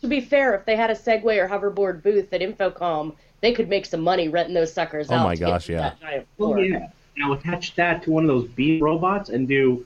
to 0.00 0.06
be 0.06 0.20
fair, 0.20 0.54
if 0.54 0.64
they 0.64 0.76
had 0.76 0.90
a 0.90 0.94
Segway 0.94 1.38
or 1.42 1.48
hoverboard 1.48 2.02
booth 2.02 2.32
at 2.32 2.40
InfoComm, 2.40 3.14
they 3.40 3.52
could 3.52 3.68
make 3.68 3.84
some 3.84 4.00
money 4.00 4.28
renting 4.28 4.54
those 4.54 4.72
suckers 4.72 5.10
Oh 5.10 5.14
out. 5.16 5.24
my 5.24 5.34
gosh, 5.36 5.66
to 5.66 5.72
yeah. 5.72 5.80
that 5.80 6.00
giant 6.00 6.26
Oh 6.38 6.46
floor. 6.52 6.60
yeah. 6.60 6.88
Now 7.16 7.32
attach 7.32 7.74
that 7.74 8.02
to 8.04 8.10
one 8.12 8.22
of 8.24 8.28
those 8.28 8.48
beam 8.48 8.82
robots 8.82 9.28
and 9.30 9.48
do. 9.48 9.84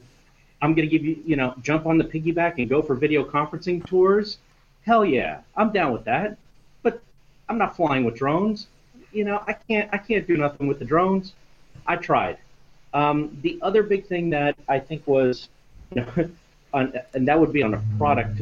I'm 0.63 0.75
gonna 0.75 0.87
give 0.87 1.05
you, 1.05 1.21
you 1.27 1.35
know, 1.35 1.55
jump 1.61 1.87
on 1.87 1.99
the 1.99 2.05
piggyback 2.05 2.55
and 2.59 2.69
go 2.69 2.81
for 2.81 2.95
video 2.95 3.25
conferencing 3.25 3.85
tours. 3.85 4.39
Hell 4.87 5.05
yeah, 5.05 5.41
I'm 5.57 5.73
down 5.73 5.93
with 5.93 6.05
that. 6.05 6.39
But 6.83 7.03
I'm 7.49 7.59
not 7.59 7.77
flying 7.77 8.05
with 8.05 8.15
drones. 8.15 8.69
You 9.13 9.25
know, 9.25 9.43
I 9.47 9.55
can't. 9.55 9.91
I 9.93 9.99
can't 9.99 10.27
do 10.27 10.37
nothing 10.37 10.69
with 10.69 10.79
the 10.79 10.85
drones. 10.85 11.35
I 11.87 11.97
tried. 11.97 12.39
Um, 12.95 13.37
the 13.43 13.59
other 13.61 13.83
big 13.83 14.07
thing 14.07 14.31
that 14.31 14.57
I 14.69 14.79
think 14.79 15.07
was, 15.07 15.49
you 15.95 16.07
know, 16.17 16.31
on, 16.73 16.93
and 17.13 17.27
that 17.27 17.39
would 17.39 17.53
be 17.53 17.65
on 17.65 17.75
a 17.75 17.83
product 17.99 18.41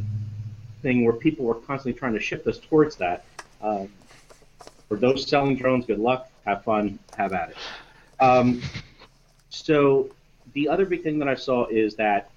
thing 0.82 1.04
where 1.04 1.14
people 1.14 1.46
were 1.46 1.54
constantly 1.54 1.98
trying 1.98 2.12
to 2.12 2.20
shift 2.20 2.46
us 2.46 2.58
towards 2.58 2.96
that. 2.96 3.24
Um, 3.62 3.88
for 4.88 4.96
those 4.96 5.26
selling 5.26 5.56
drones, 5.56 5.86
good 5.86 5.98
luck. 5.98 6.30
Have 6.44 6.64
fun. 6.64 6.98
Have 7.16 7.32
at 7.32 7.50
it. 7.50 7.56
Um, 8.20 8.60
so 9.48 10.10
the 10.52 10.69
other 10.69 10.85
big 10.85 11.02
thing 11.02 11.19
that 11.19 11.28
I 11.28 11.35
saw 11.35 11.66
is 11.66 11.97
that 11.97 12.30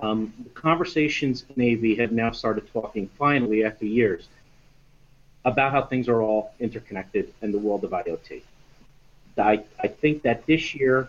um, 0.00 0.32
the 0.42 0.50
conversations 0.50 1.44
in 1.56 1.62
AV 1.62 1.98
have 1.98 2.12
now 2.12 2.30
started 2.30 2.72
talking 2.72 3.08
finally 3.18 3.64
after 3.64 3.84
years 3.84 4.28
about 5.44 5.72
how 5.72 5.82
things 5.82 6.08
are 6.08 6.20
all 6.22 6.52
interconnected 6.60 7.32
in 7.42 7.52
the 7.52 7.58
world 7.58 7.84
of 7.84 7.90
IoT. 7.90 8.42
I, 9.36 9.62
I 9.80 9.88
think 9.88 10.22
that 10.22 10.46
this 10.46 10.74
year 10.74 11.08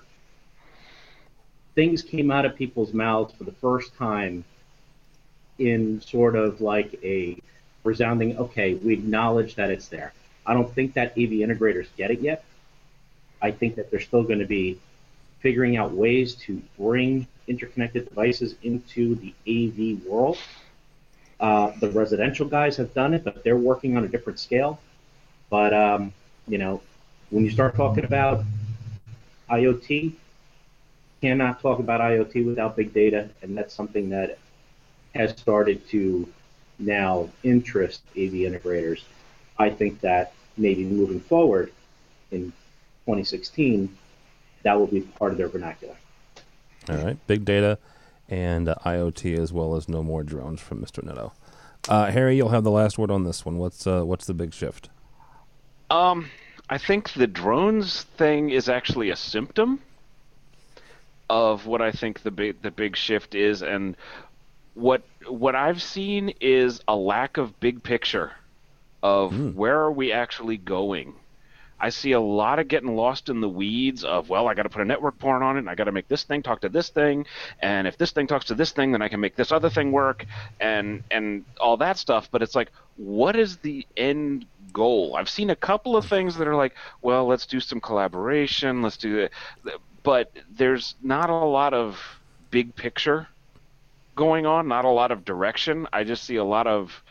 things 1.75 2.01
came 2.01 2.29
out 2.31 2.45
of 2.45 2.55
people's 2.55 2.93
mouths 2.93 3.33
for 3.33 3.43
the 3.43 3.51
first 3.53 3.95
time 3.95 4.43
in 5.57 6.01
sort 6.01 6.35
of 6.35 6.61
like 6.61 6.99
a 7.03 7.37
resounding, 7.83 8.37
okay, 8.37 8.75
we 8.75 8.93
acknowledge 8.93 9.55
that 9.55 9.69
it's 9.69 9.87
there. 9.87 10.13
I 10.45 10.53
don't 10.53 10.73
think 10.73 10.93
that 10.93 11.11
AV 11.11 11.41
integrators 11.45 11.87
get 11.97 12.11
it 12.11 12.21
yet. 12.21 12.43
I 13.41 13.51
think 13.51 13.75
that 13.75 13.91
they're 13.91 13.99
still 13.99 14.23
going 14.23 14.39
to 14.39 14.45
be 14.45 14.79
figuring 15.39 15.77
out 15.77 15.91
ways 15.91 16.35
to 16.35 16.61
bring 16.77 17.27
interconnected 17.47 18.07
devices 18.07 18.55
into 18.63 19.15
the 19.15 19.33
AV 19.47 20.05
world. 20.05 20.37
Uh, 21.39 21.71
the 21.79 21.89
residential 21.89 22.47
guys 22.47 22.75
have 22.75 22.93
done 22.93 23.13
it, 23.13 23.23
but 23.23 23.43
they're 23.43 23.57
working 23.57 23.95
on 23.95 24.03
a 24.03 24.07
different 24.07 24.39
scale. 24.39 24.79
But 25.49 25.73
um, 25.73 26.13
you 26.47 26.57
know, 26.57 26.81
when 27.29 27.45
you 27.45 27.51
start 27.51 27.75
talking 27.75 28.03
about 28.03 28.43
IoT, 29.49 30.13
cannot 31.21 31.61
talk 31.61 31.79
about 31.79 32.01
IoT 32.01 32.45
without 32.45 32.75
big 32.75 32.93
data, 32.93 33.29
and 33.41 33.57
that's 33.57 33.73
something 33.73 34.09
that 34.09 34.37
has 35.15 35.31
started 35.31 35.87
to 35.89 36.27
now 36.77 37.29
interest 37.43 38.01
AV 38.11 38.33
integrators. 38.47 39.01
I 39.57 39.69
think 39.69 40.01
that 40.01 40.33
maybe 40.57 40.83
moving 40.85 41.19
forward 41.19 41.71
in 42.31 42.51
2016, 43.05 43.97
that 44.63 44.79
will 44.79 44.87
be 44.87 45.01
part 45.01 45.31
of 45.31 45.37
their 45.37 45.47
vernacular. 45.47 45.95
All 46.89 46.97
right, 46.97 47.17
big 47.27 47.45
data 47.45 47.77
and 48.29 48.69
uh, 48.69 48.75
IoT 48.85 49.37
as 49.37 49.51
well 49.51 49.75
as 49.75 49.89
no 49.89 50.03
more 50.03 50.23
drones 50.23 50.61
from 50.61 50.81
Mr. 50.81 51.03
Neto. 51.03 51.33
Uh, 51.87 52.11
Harry, 52.11 52.37
you'll 52.37 52.49
have 52.49 52.63
the 52.63 52.71
last 52.71 52.97
word 52.97 53.09
on 53.09 53.23
this 53.23 53.45
one. 53.45 53.57
What's 53.57 53.87
uh, 53.87 54.03
what's 54.03 54.25
the 54.25 54.33
big 54.33 54.53
shift? 54.53 54.89
Um, 55.89 56.29
I 56.69 56.77
think 56.77 57.13
the 57.13 57.27
drones 57.27 58.03
thing 58.03 58.51
is 58.51 58.69
actually 58.69 59.09
a 59.09 59.15
symptom 59.15 59.81
of 61.29 61.65
what 61.65 61.81
I 61.81 61.91
think 61.91 62.21
the 62.21 62.31
big 62.31 62.61
the 62.61 62.71
big 62.71 62.95
shift 62.95 63.33
is, 63.33 63.63
and 63.63 63.95
what 64.75 65.01
what 65.27 65.55
I've 65.55 65.81
seen 65.81 66.33
is 66.41 66.81
a 66.87 66.95
lack 66.95 67.37
of 67.37 67.59
big 67.59 67.81
picture 67.81 68.31
of 69.01 69.55
where 69.55 69.79
are 69.79 69.91
we 69.91 70.11
actually 70.11 70.57
going. 70.57 71.13
I 71.79 71.89
see 71.89 72.11
a 72.11 72.19
lot 72.19 72.59
of 72.59 72.67
getting 72.67 72.95
lost 72.95 73.29
in 73.29 73.41
the 73.41 73.49
weeds 73.49 74.03
of 74.03 74.29
well, 74.29 74.47
I 74.47 74.53
got 74.53 74.63
to 74.63 74.69
put 74.69 74.81
a 74.81 74.85
network 74.85 75.17
port 75.19 75.41
on 75.41 75.55
it, 75.55 75.59
and 75.59 75.69
I 75.69 75.75
got 75.75 75.85
to 75.85 75.91
make 75.91 76.07
this 76.07 76.23
thing 76.23 76.43
talk 76.43 76.61
to 76.61 76.69
this 76.69 76.89
thing, 76.89 77.25
and 77.59 77.87
if 77.87 77.97
this 77.97 78.11
thing 78.11 78.27
talks 78.27 78.45
to 78.45 78.55
this 78.55 78.71
thing, 78.71 78.91
then 78.91 79.01
I 79.01 79.07
can 79.07 79.19
make 79.19 79.35
this 79.35 79.51
other 79.51 79.69
thing 79.69 79.91
work, 79.91 80.25
and 80.59 81.03
and 81.11 81.45
all 81.59 81.77
that 81.77 81.97
stuff. 81.97 82.29
But 82.31 82.41
it's 82.41 82.55
like, 82.55 82.71
what 82.97 83.35
is 83.35 83.57
the 83.57 83.85
end 83.95 84.45
goal? 84.73 85.15
I've 85.15 85.29
seen 85.29 85.49
a 85.49 85.55
couple 85.55 85.95
of 85.95 86.05
things 86.05 86.35
that 86.37 86.47
are 86.47 86.55
like, 86.55 86.75
well, 87.01 87.25
let's 87.25 87.45
do 87.45 87.59
some 87.59 87.79
collaboration, 87.79 88.81
let's 88.81 88.97
do 88.97 89.19
it, 89.19 89.31
but 90.03 90.31
there's 90.49 90.95
not 91.01 91.29
a 91.29 91.33
lot 91.33 91.73
of 91.73 91.99
big 92.51 92.75
picture 92.75 93.27
going 94.15 94.45
on, 94.45 94.67
not 94.67 94.85
a 94.85 94.89
lot 94.89 95.11
of 95.11 95.23
direction. 95.23 95.87
I 95.93 96.03
just 96.03 96.23
see 96.23 96.35
a 96.35 96.43
lot 96.43 96.67
of 96.67 97.03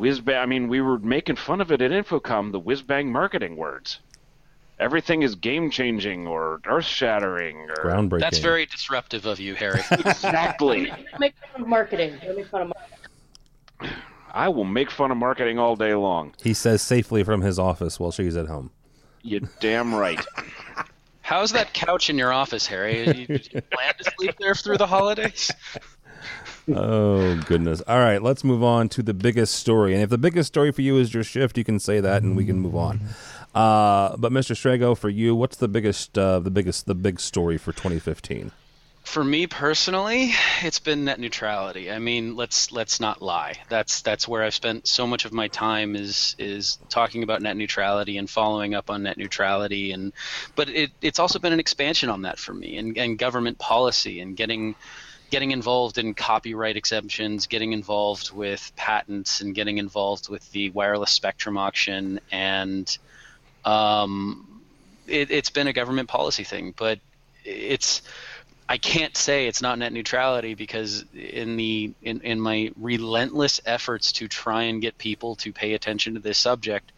whiz 0.00 0.20
bang. 0.20 0.38
I 0.38 0.46
mean, 0.46 0.68
we 0.68 0.80
were 0.80 0.98
making 0.98 1.36
fun 1.36 1.60
of 1.60 1.70
it 1.70 1.82
at 1.82 1.90
InfoComm, 1.90 2.52
the 2.52 2.58
whiz 2.58 2.82
bang 2.82 3.12
marketing 3.12 3.56
words. 3.56 4.00
Everything 4.78 5.22
is 5.22 5.34
game 5.34 5.70
changing 5.70 6.26
or 6.26 6.60
earth 6.66 6.86
shattering 6.86 7.58
or 7.70 7.76
Groundbreaking. 7.84 8.20
That's 8.20 8.38
very 8.38 8.64
disruptive 8.64 9.26
of 9.26 9.38
you, 9.38 9.54
Harry. 9.54 9.82
exactly. 9.90 10.90
Make 11.18 11.34
fun 11.52 11.60
of 11.60 11.68
marketing. 11.68 12.18
Don't 12.22 12.36
make 12.36 12.46
fun 12.46 12.62
of 12.62 12.68
marketing. 12.68 13.96
I 14.32 14.48
will 14.48 14.64
make 14.64 14.90
fun 14.90 15.10
of 15.10 15.18
marketing 15.18 15.58
all 15.58 15.76
day 15.76 15.94
long. 15.94 16.34
He 16.42 16.54
says 16.54 16.80
safely 16.80 17.22
from 17.22 17.42
his 17.42 17.58
office 17.58 18.00
while 18.00 18.10
she's 18.10 18.36
at 18.36 18.46
home. 18.46 18.70
You 19.22 19.46
damn 19.60 19.94
right. 19.94 20.24
How's 21.20 21.52
that 21.52 21.74
couch 21.74 22.08
in 22.08 22.16
your 22.16 22.32
office, 22.32 22.66
Harry? 22.66 23.06
You, 23.06 23.26
you 23.28 23.60
plan 23.60 23.94
to 23.98 24.12
sleep 24.16 24.36
there 24.38 24.54
through 24.54 24.78
the 24.78 24.86
holidays? 24.86 25.50
Oh 26.68 27.36
goodness! 27.46 27.80
All 27.82 27.98
right, 27.98 28.22
let's 28.22 28.44
move 28.44 28.62
on 28.62 28.88
to 28.90 29.02
the 29.02 29.14
biggest 29.14 29.54
story. 29.54 29.94
And 29.94 30.02
if 30.02 30.10
the 30.10 30.18
biggest 30.18 30.48
story 30.48 30.72
for 30.72 30.82
you 30.82 30.98
is 30.98 31.12
your 31.12 31.24
shift, 31.24 31.58
you 31.58 31.64
can 31.64 31.80
say 31.80 32.00
that, 32.00 32.22
and 32.22 32.36
we 32.36 32.44
can 32.44 32.58
move 32.60 32.76
on. 32.76 33.00
Uh, 33.54 34.16
but 34.16 34.32
Mr. 34.32 34.54
Srago, 34.54 34.96
for 34.96 35.08
you, 35.08 35.34
what's 35.34 35.56
the 35.56 35.68
biggest, 35.68 36.16
uh, 36.16 36.38
the 36.38 36.50
biggest, 36.50 36.86
the 36.86 36.94
big 36.94 37.18
story 37.18 37.58
for 37.58 37.72
2015? 37.72 38.52
For 39.02 39.24
me 39.24 39.46
personally, 39.48 40.32
it's 40.62 40.78
been 40.78 41.06
net 41.06 41.18
neutrality. 41.18 41.90
I 41.90 41.98
mean, 41.98 42.36
let's 42.36 42.70
let's 42.70 43.00
not 43.00 43.20
lie. 43.20 43.54
That's 43.68 44.02
that's 44.02 44.28
where 44.28 44.44
I've 44.44 44.54
spent 44.54 44.86
so 44.86 45.06
much 45.06 45.24
of 45.24 45.32
my 45.32 45.48
time 45.48 45.96
is 45.96 46.36
is 46.38 46.78
talking 46.90 47.22
about 47.22 47.42
net 47.42 47.56
neutrality 47.56 48.18
and 48.18 48.30
following 48.30 48.74
up 48.74 48.90
on 48.90 49.02
net 49.02 49.16
neutrality 49.16 49.90
and 49.92 50.12
but 50.54 50.68
it, 50.68 50.90
it's 51.00 51.18
also 51.18 51.38
been 51.38 51.52
an 51.52 51.60
expansion 51.60 52.08
on 52.10 52.22
that 52.22 52.38
for 52.38 52.52
me 52.52 52.76
and, 52.76 52.96
and 52.98 53.18
government 53.18 53.58
policy 53.58 54.20
and 54.20 54.36
getting 54.36 54.76
getting 55.30 55.52
involved 55.52 55.98
in 55.98 56.14
copyright 56.14 56.76
exemptions, 56.76 57.46
getting 57.46 57.72
involved 57.72 58.32
with 58.32 58.72
patents 58.76 59.40
and 59.40 59.54
getting 59.54 59.78
involved 59.78 60.28
with 60.28 60.50
the 60.52 60.70
wireless 60.70 61.12
spectrum 61.12 61.56
auction 61.56 62.20
and 62.32 62.98
um, 63.64 64.62
it, 65.06 65.30
it's 65.30 65.50
been 65.50 65.66
a 65.66 65.72
government 65.72 66.08
policy 66.08 66.44
thing, 66.44 66.74
but 66.76 66.98
it's 67.44 68.02
I 68.68 68.78
can't 68.78 69.16
say 69.16 69.48
it's 69.48 69.60
not 69.60 69.78
net 69.78 69.92
neutrality 69.92 70.54
because 70.54 71.04
in 71.12 71.56
the 71.56 71.92
in, 72.02 72.20
in 72.20 72.40
my 72.40 72.70
relentless 72.76 73.60
efforts 73.66 74.12
to 74.12 74.28
try 74.28 74.64
and 74.64 74.80
get 74.80 74.96
people 74.96 75.34
to 75.36 75.52
pay 75.52 75.74
attention 75.74 76.14
to 76.14 76.20
this 76.20 76.38
subject, 76.38 76.92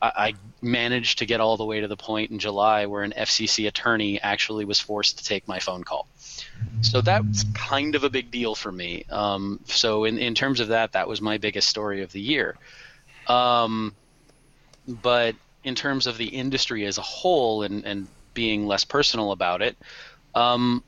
I, 0.00 0.12
I 0.16 0.34
managed 0.60 1.18
to 1.20 1.26
get 1.26 1.40
all 1.40 1.56
the 1.56 1.64
way 1.64 1.80
to 1.80 1.88
the 1.88 1.96
point 1.96 2.32
in 2.32 2.40
July 2.40 2.86
where 2.86 3.04
an 3.04 3.14
FCC 3.16 3.68
attorney 3.68 4.20
actually 4.20 4.64
was 4.64 4.80
forced 4.80 5.18
to 5.18 5.24
take 5.24 5.46
my 5.46 5.60
phone 5.60 5.84
call. 5.84 6.08
So 6.80 7.00
that's 7.00 7.44
kind 7.54 7.94
of 7.94 8.04
a 8.04 8.10
big 8.10 8.30
deal 8.30 8.54
for 8.54 8.70
me. 8.70 9.04
Um, 9.10 9.60
so 9.66 10.04
in, 10.04 10.18
in 10.18 10.34
terms 10.34 10.60
of 10.60 10.68
that, 10.68 10.92
that 10.92 11.08
was 11.08 11.20
my 11.20 11.38
biggest 11.38 11.68
story 11.68 12.02
of 12.02 12.12
the 12.12 12.20
year. 12.20 12.56
Um, 13.26 13.94
but 14.86 15.36
in 15.64 15.74
terms 15.74 16.06
of 16.06 16.18
the 16.18 16.26
industry 16.26 16.86
as 16.86 16.98
a 16.98 17.02
whole 17.02 17.62
and, 17.62 17.84
and 17.84 18.08
being 18.34 18.66
less 18.66 18.84
personal 18.84 19.32
about 19.32 19.62
it, 19.62 19.76
um, 20.34 20.82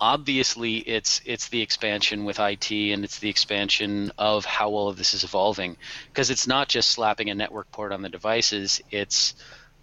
obviously 0.00 0.76
it's 0.76 1.20
it's 1.24 1.48
the 1.48 1.62
expansion 1.62 2.24
with 2.24 2.40
IT 2.40 2.70
and 2.70 3.04
it's 3.04 3.20
the 3.20 3.28
expansion 3.28 4.12
of 4.18 4.44
how 4.44 4.70
all 4.70 4.88
of 4.88 4.96
this 4.96 5.14
is 5.14 5.24
evolving 5.24 5.76
because 6.08 6.30
it's 6.30 6.46
not 6.46 6.68
just 6.68 6.90
slapping 6.90 7.30
a 7.30 7.34
network 7.34 7.70
port 7.70 7.92
on 7.92 8.02
the 8.02 8.08
devices 8.08 8.80
it's 8.90 9.34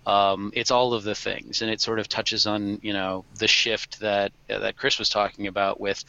um, 0.05 0.51
it's 0.55 0.71
all 0.71 0.93
of 0.93 1.03
the 1.03 1.13
things 1.13 1.61
and 1.61 1.69
it 1.69 1.79
sort 1.79 1.99
of 1.99 2.09
touches 2.09 2.47
on 2.47 2.79
you 2.81 2.93
know 2.93 3.23
the 3.37 3.47
shift 3.47 3.99
that 3.99 4.31
that 4.47 4.75
Chris 4.75 4.97
was 4.97 5.09
talking 5.09 5.47
about 5.47 5.79
with 5.79 6.03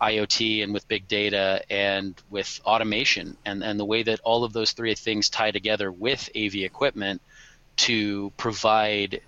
IoT 0.00 0.62
and 0.62 0.74
with 0.74 0.86
big 0.88 1.08
data 1.08 1.62
and 1.70 2.14
with 2.30 2.60
automation 2.64 3.36
and 3.46 3.64
and 3.64 3.80
the 3.80 3.84
way 3.84 4.02
that 4.02 4.20
all 4.20 4.44
of 4.44 4.52
those 4.52 4.72
three 4.72 4.94
things 4.94 5.30
tie 5.30 5.50
together 5.50 5.90
with 5.90 6.28
AV 6.36 6.56
equipment 6.56 7.22
to 7.76 8.32
provide 8.36 9.20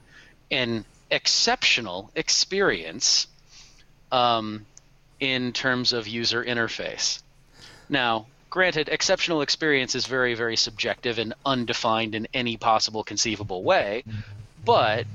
an 0.50 0.84
exceptional 1.10 2.10
experience 2.14 3.26
um, 4.12 4.66
in 5.18 5.52
terms 5.52 5.92
of 5.92 6.06
user 6.06 6.44
interface. 6.44 7.22
Now, 7.88 8.26
granted, 8.50 8.88
exceptional 8.88 9.40
experience 9.40 9.94
is 9.94 10.06
very, 10.06 10.34
very 10.34 10.56
subjective 10.56 11.18
and 11.18 11.32
undefined 11.46 12.14
in 12.14 12.26
any 12.34 12.56
possible 12.56 13.04
conceivable 13.04 13.62
way, 13.62 14.04
but 14.64 15.06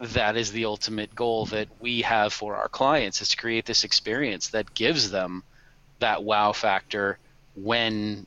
that 0.00 0.36
is 0.36 0.52
the 0.52 0.64
ultimate 0.64 1.14
goal 1.14 1.46
that 1.46 1.68
we 1.80 2.02
have 2.02 2.32
for 2.32 2.56
our 2.56 2.68
clients 2.68 3.20
is 3.20 3.28
to 3.28 3.36
create 3.36 3.66
this 3.66 3.84
experience 3.84 4.48
that 4.48 4.72
gives 4.74 5.10
them 5.10 5.42
that 5.98 6.22
wow 6.22 6.52
factor 6.52 7.18
when 7.56 8.26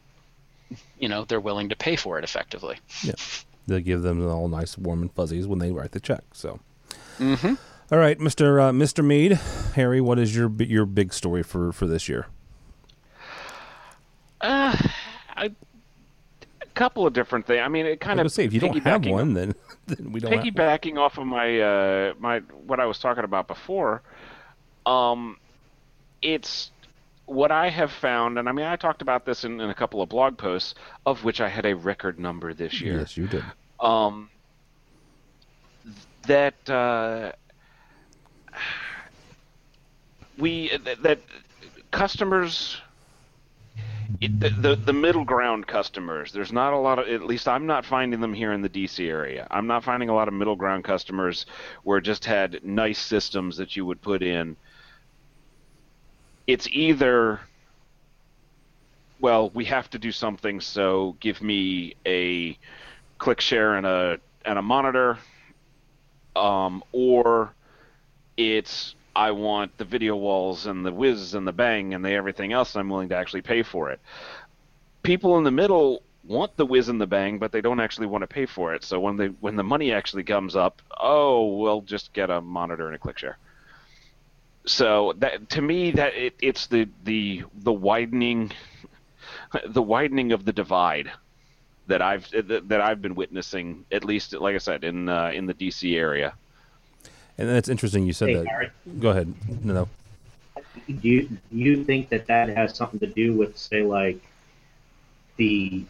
you 1.00 1.10
know 1.10 1.26
they're 1.26 1.40
willing 1.40 1.70
to 1.70 1.76
pay 1.76 1.96
for 1.96 2.18
it 2.18 2.24
effectively. 2.24 2.78
Yeah, 3.04 3.14
they 3.68 3.82
give 3.82 4.02
them 4.02 4.26
all 4.28 4.48
nice, 4.48 4.78
warm 4.78 5.02
and 5.02 5.12
fuzzies 5.14 5.48
when 5.48 5.60
they 5.60 5.72
write 5.72 5.92
the 5.92 6.00
check. 6.00 6.24
So. 6.34 6.60
Mm-hmm. 7.20 7.56
All 7.92 8.00
right, 8.00 8.20
Mister 8.20 8.60
uh, 8.60 8.74
Mister 8.74 9.04
Mead, 9.04 9.34
Harry, 9.76 10.02
what 10.02 10.20
is 10.20 10.36
your 10.36 10.52
your 10.60 10.86
big 10.86 11.14
story 11.14 11.44
for 11.44 11.72
for 11.72 11.88
this 11.88 12.08
year? 12.08 12.28
Uh, 14.42 14.76
I, 15.36 15.52
a 16.62 16.66
couple 16.74 17.06
of 17.06 17.14
different 17.14 17.46
things. 17.46 17.62
I 17.64 17.68
mean, 17.68 17.86
it 17.86 18.00
kind 18.00 18.20
of 18.20 18.32
say, 18.32 18.46
if 18.46 18.54
you 18.54 18.60
don't 18.60 18.78
have 18.84 19.06
one, 19.06 19.34
then, 19.34 19.54
then 19.88 20.12
we 20.12 20.20
don't. 20.20 20.32
Have 20.32 20.44
piggybacking 20.44 20.98
off 20.98 21.18
of 21.18 21.26
my 21.26 21.60
uh, 21.60 22.14
my 22.20 22.40
what 22.66 22.80
I 22.80 22.86
was 22.86 23.00
talking 23.00 23.24
about 23.24 23.48
before. 23.48 24.02
Um, 24.86 25.38
it's 26.22 26.72
what 27.26 27.52
I 27.52 27.70
have 27.70 27.92
found, 27.92 28.38
and 28.40 28.50
I 28.50 28.52
mean, 28.52 28.66
I 28.66 28.76
talked 28.76 29.02
about 29.02 29.26
this 29.26 29.44
in, 29.44 29.62
in 29.62 29.70
a 29.70 29.76
couple 29.76 30.02
of 30.02 30.10
blog 30.10 30.38
posts, 30.38 30.76
of 31.06 31.24
which 31.24 31.40
I 31.40 31.50
had 31.50 31.66
a 31.66 31.76
record 31.76 32.20
number 32.20 32.54
this 32.54 32.82
year. 32.82 33.00
Yes, 33.00 33.16
you 33.16 33.28
did. 33.28 33.44
um, 33.80 34.30
that 36.28 36.70
uh, 36.70 37.32
we 40.38 40.76
that, 40.84 41.04
that 41.04 41.20
customers 41.92 42.78
the, 44.28 44.80
the 44.86 44.94
middle 44.94 45.26
ground 45.26 45.66
customers 45.66 46.32
there's 46.32 46.52
not 46.52 46.74
a 46.74 46.78
lot 46.78 47.00
of 47.00 47.08
at 47.08 47.24
least 47.24 47.48
I'm 47.48 47.66
not 47.66 47.86
finding 47.86 48.22
them 48.22 48.34
here 48.34 48.54
in 48.54 48.62
the 48.62 48.70
DC 48.70 49.08
area. 49.08 49.48
I'm 49.50 49.66
not 49.66 49.84
finding 49.84 50.10
a 50.10 50.14
lot 50.14 50.28
of 50.28 50.34
middle 50.34 50.56
ground 50.56 50.84
customers 50.84 51.46
where 51.84 51.98
it 51.98 52.04
just 52.04 52.26
had 52.26 52.64
nice 52.64 53.00
systems 53.00 53.58
that 53.58 53.76
you 53.76 53.86
would 53.86 54.02
put 54.02 54.22
in. 54.22 54.56
It's 56.46 56.68
either 56.68 57.40
well 59.20 59.50
we 59.52 59.66
have 59.66 59.90
to 59.92 60.00
do 60.00 60.12
something 60.12 60.62
so 60.62 61.16
give 61.20 61.42
me 61.42 61.96
a 62.06 62.58
ClickShare 63.20 63.78
and 63.78 63.86
a 63.86 64.20
and 64.46 64.60
a 64.60 64.62
monitor 64.62 65.18
um, 66.36 66.84
or 66.92 67.54
it's 68.38 68.96
I 69.16 69.32
want 69.32 69.78
the 69.78 69.86
video 69.86 70.16
walls 70.16 70.66
and 70.66 70.86
the 70.86 70.92
whiz 70.92 71.34
and 71.34 71.48
the 71.48 71.52
bang 71.52 71.94
and 71.94 72.04
the 72.04 72.12
everything 72.12 72.54
else. 72.54 72.76
I'm 72.76 72.90
willing 72.90 73.10
to 73.10 73.16
actually 73.16 73.42
pay 73.42 73.64
for 73.64 73.90
it. 73.92 74.00
People 75.04 75.38
in 75.38 75.44
the 75.44 75.52
middle 75.52 76.04
want 76.24 76.56
the 76.56 76.66
whiz 76.66 76.88
and 76.90 77.02
the 77.02 77.08
bang, 77.08 77.40
but 77.40 77.52
they 77.52 77.62
don't 77.62 77.80
actually 77.80 78.08
want 78.08 78.22
to 78.22 78.28
pay 78.28 78.46
for 78.46 78.74
it. 78.74 78.84
So 78.84 79.00
when 79.00 79.18
they 79.18 79.28
when 79.28 79.56
the 79.56 79.64
money 79.64 79.92
actually 79.92 80.24
comes 80.24 80.56
up, 80.56 80.82
oh, 81.00 81.58
we'll 81.58 81.82
just 81.82 82.14
get 82.14 82.30
a 82.30 82.42
monitor 82.42 82.88
and 82.88 82.96
a 82.96 83.00
ClickShare. 83.00 83.36
So 84.66 85.14
that 85.18 85.50
to 85.50 85.62
me 85.62 85.92
that 85.92 86.14
it, 86.16 86.36
it's 86.42 86.68
the 86.68 86.88
the 87.04 87.44
the 87.56 87.74
widening 87.74 88.52
the 89.68 89.82
widening 89.82 90.32
of 90.32 90.46
the 90.46 90.54
divide 90.54 91.12
that 91.88 92.02
I've 92.02 92.30
that 92.32 92.82
I've 92.82 93.02
been 93.02 93.16
witnessing 93.16 93.86
at 93.92 94.06
least 94.06 94.34
like 94.34 94.56
I 94.56 94.60
said 94.60 94.84
in 94.84 95.10
uh, 95.10 95.32
in 95.34 95.48
the 95.48 95.54
DC 95.54 95.98
area. 95.98 96.36
And 97.42 97.50
that's 97.50 97.70
interesting. 97.70 98.06
You 98.06 98.14
said 98.14 98.30
Hey, 98.30 98.36
that. 98.36 98.48
Harry. 98.48 98.70
Go 99.00 99.10
ahead. 99.10 99.34
No, 99.64 99.74
no. 99.74 99.90
Do 100.88 101.10
you, 101.10 101.24
do 101.24 101.38
you 101.52 101.84
think 101.84 102.10
that 102.10 102.28
that 102.28 102.50
has 102.50 102.76
something 102.76 103.00
to 103.00 103.08
do 103.08 103.34
with, 103.34 103.58
say, 103.58 103.82
like 103.82 104.22
the 105.38 105.84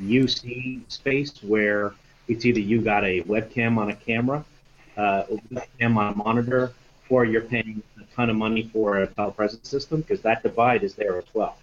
UC 0.00 0.82
space 0.86 1.42
where 1.42 1.94
it's 2.28 2.44
either 2.46 2.60
you 2.60 2.80
got 2.80 3.04
a 3.04 3.22
webcam 3.22 3.76
on 3.76 3.90
a 3.90 3.96
camera, 3.96 4.44
uh, 4.96 5.24
a 5.28 5.36
webcam 5.52 5.96
on 5.96 6.12
a 6.12 6.16
monitor, 6.16 6.72
or 7.08 7.24
you're 7.24 7.42
paying 7.42 7.82
a 8.00 8.14
ton 8.14 8.30
of 8.30 8.36
money 8.36 8.70
for 8.72 9.02
a 9.02 9.08
telepresence 9.08 9.66
system? 9.66 10.00
Because 10.02 10.20
that 10.20 10.44
divide 10.44 10.84
is 10.84 10.94
there 10.94 11.18
as 11.18 11.24
well. 11.34 11.56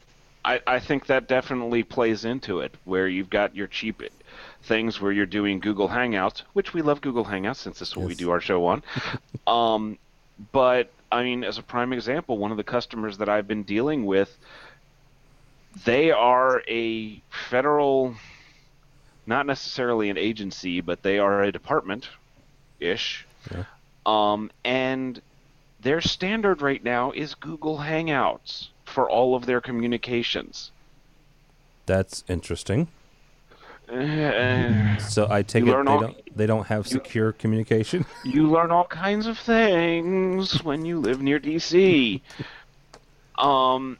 I, 0.44 0.60
I 0.68 0.80
think 0.80 1.06
that 1.06 1.30
definitely 1.30 1.84
plays 1.84 2.26
into 2.26 2.60
it, 2.60 2.76
where 2.84 3.08
you've 3.08 3.30
got 3.30 3.56
your 3.56 3.68
cheap 3.68 4.02
things 4.64 5.00
where 5.00 5.12
you're 5.12 5.26
doing 5.26 5.60
Google 5.60 5.88
Hangouts, 5.88 6.44
which 6.54 6.74
we 6.74 6.82
love 6.82 7.02
Google 7.02 7.26
Hangouts 7.26 7.58
since 7.58 7.80
this 7.80 7.90
is 7.90 7.96
what 7.96 8.08
we 8.08 8.16
do 8.16 8.32
our 8.32 8.42
show 8.42 8.66
on. 8.66 8.84
um, 9.48 9.98
but 10.52 10.92
I 11.12 11.24
mean, 11.24 11.44
as 11.44 11.58
a 11.58 11.64
prime 11.64 11.94
example, 11.94 12.38
one 12.38 12.52
of 12.52 12.58
the 12.58 12.64
customers 12.64 13.18
that 13.20 13.30
I've 13.30 13.48
been 13.48 13.64
dealing 13.64 14.06
with, 14.06 14.38
they 15.86 16.12
are 16.12 16.64
a 16.68 17.22
federal, 17.50 18.16
not 19.26 19.46
necessarily 19.46 20.10
an 20.10 20.18
agency, 20.18 20.82
but 20.82 21.04
they 21.04 21.20
are 21.20 21.44
a 21.44 21.52
department, 21.52 22.10
ish. 22.80 23.26
Yeah. 23.52 23.64
Um, 24.06 24.52
and 24.64 25.22
their 25.82 26.02
standard 26.02 26.62
right 26.62 26.84
now 26.84 27.12
is 27.12 27.36
Google 27.36 27.78
Hangouts 27.78 28.70
for 28.86 29.10
all 29.10 29.36
of 29.36 29.46
their 29.46 29.62
communications. 29.62 30.72
That's 31.86 32.24
interesting. 32.28 32.88
So 35.00 35.28
I 35.30 35.42
take 35.44 35.64
it 35.64 35.68
they 35.68 35.72
all- 35.74 35.84
don't 35.84 36.36
they 36.38 36.46
don't 36.46 36.68
have 36.68 36.88
secure 36.88 37.32
communication. 37.32 38.06
you 38.26 38.48
learn 38.50 38.72
all 38.72 38.86
kinds 38.86 39.26
of 39.28 39.38
things 39.40 40.64
when 40.64 40.86
you 40.86 41.00
live 41.00 41.22
near 41.22 41.40
DC. 41.40 42.22
Um, 43.38 44.00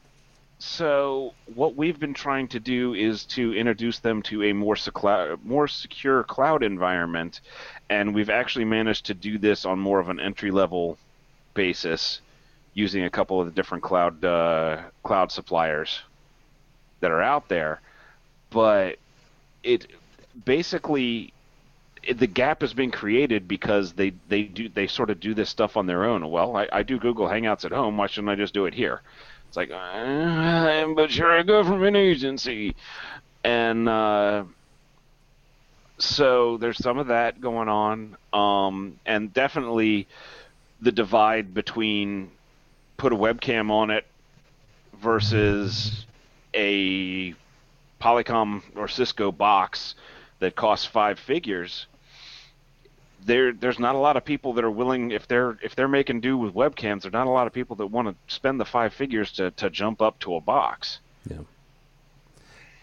So 0.58 1.32
what 1.54 1.76
we've 1.76 1.98
been 2.00 2.12
trying 2.14 2.48
to 2.48 2.58
do 2.58 2.92
is 2.94 3.24
to 3.26 3.54
introduce 3.54 4.00
them 4.00 4.20
to 4.22 4.42
a 4.42 4.52
more 4.52 4.74
secla- 4.74 5.38
more 5.44 5.68
secure 5.68 6.24
cloud 6.24 6.64
environment, 6.64 7.40
and 7.88 8.12
we've 8.16 8.30
actually 8.30 8.64
managed 8.64 9.06
to 9.06 9.14
do 9.14 9.38
this 9.38 9.64
on 9.64 9.78
more 9.78 10.00
of 10.00 10.08
an 10.08 10.18
entry 10.18 10.50
level 10.50 10.98
basis, 11.54 12.20
using 12.74 13.04
a 13.04 13.10
couple 13.10 13.40
of 13.40 13.46
the 13.46 13.52
different 13.52 13.84
cloud 13.84 14.24
uh, 14.24 14.82
cloud 15.04 15.30
suppliers 15.30 16.00
that 16.98 17.12
are 17.12 17.22
out 17.22 17.48
there. 17.48 17.80
But 18.50 18.98
it 19.62 19.86
basically 20.44 21.32
the 22.14 22.26
gap 22.26 22.60
has 22.60 22.72
been 22.72 22.90
created 22.90 23.48
because 23.48 23.92
they 23.92 24.12
they 24.28 24.42
do 24.42 24.68
they 24.68 24.86
sort 24.86 25.10
of 25.10 25.20
do 25.20 25.34
this 25.34 25.50
stuff 25.50 25.76
on 25.76 25.86
their 25.86 26.04
own. 26.04 26.30
Well, 26.30 26.56
I, 26.56 26.68
I 26.72 26.82
do 26.82 26.98
Google 26.98 27.26
Hangouts 27.26 27.64
at 27.64 27.72
home. 27.72 27.96
Why 27.96 28.06
shouldn't 28.06 28.30
I 28.30 28.34
just 28.34 28.54
do 28.54 28.66
it 28.66 28.74
here? 28.74 29.02
It's 29.48 29.56
like, 29.56 29.70
uh, 29.70 30.86
but 30.94 31.14
you're 31.16 31.36
a 31.36 31.44
government 31.44 31.96
agency, 31.96 32.76
and 33.42 33.88
uh, 33.88 34.44
so 35.98 36.58
there's 36.58 36.76
some 36.78 36.98
of 36.98 37.08
that 37.08 37.40
going 37.40 37.68
on, 37.68 38.16
um, 38.32 38.98
and 39.06 39.32
definitely 39.32 40.06
the 40.80 40.92
divide 40.92 41.54
between 41.54 42.30
put 42.98 43.12
a 43.12 43.16
webcam 43.16 43.70
on 43.70 43.90
it 43.90 44.06
versus 45.00 46.04
a 46.54 47.34
Polycom 48.00 48.62
or 48.76 48.88
Cisco 48.88 49.32
box 49.32 49.94
that 50.38 50.54
costs 50.54 50.86
five 50.86 51.18
figures. 51.18 51.86
There, 53.24 53.52
there's 53.52 53.78
not 53.78 53.94
a 53.94 53.98
lot 53.98 54.16
of 54.16 54.24
people 54.24 54.52
that 54.54 54.64
are 54.64 54.70
willing 54.70 55.10
if 55.10 55.26
they're 55.26 55.58
if 55.62 55.74
they're 55.74 55.88
making 55.88 56.20
do 56.20 56.36
with 56.36 56.54
webcams. 56.54 57.02
There's 57.02 57.12
not 57.12 57.26
a 57.26 57.30
lot 57.30 57.46
of 57.46 57.52
people 57.52 57.76
that 57.76 57.86
want 57.86 58.08
to 58.08 58.34
spend 58.34 58.60
the 58.60 58.64
five 58.64 58.94
figures 58.94 59.32
to, 59.32 59.50
to 59.52 59.70
jump 59.70 60.00
up 60.00 60.18
to 60.20 60.36
a 60.36 60.40
box. 60.40 61.00
Yeah. 61.28 61.38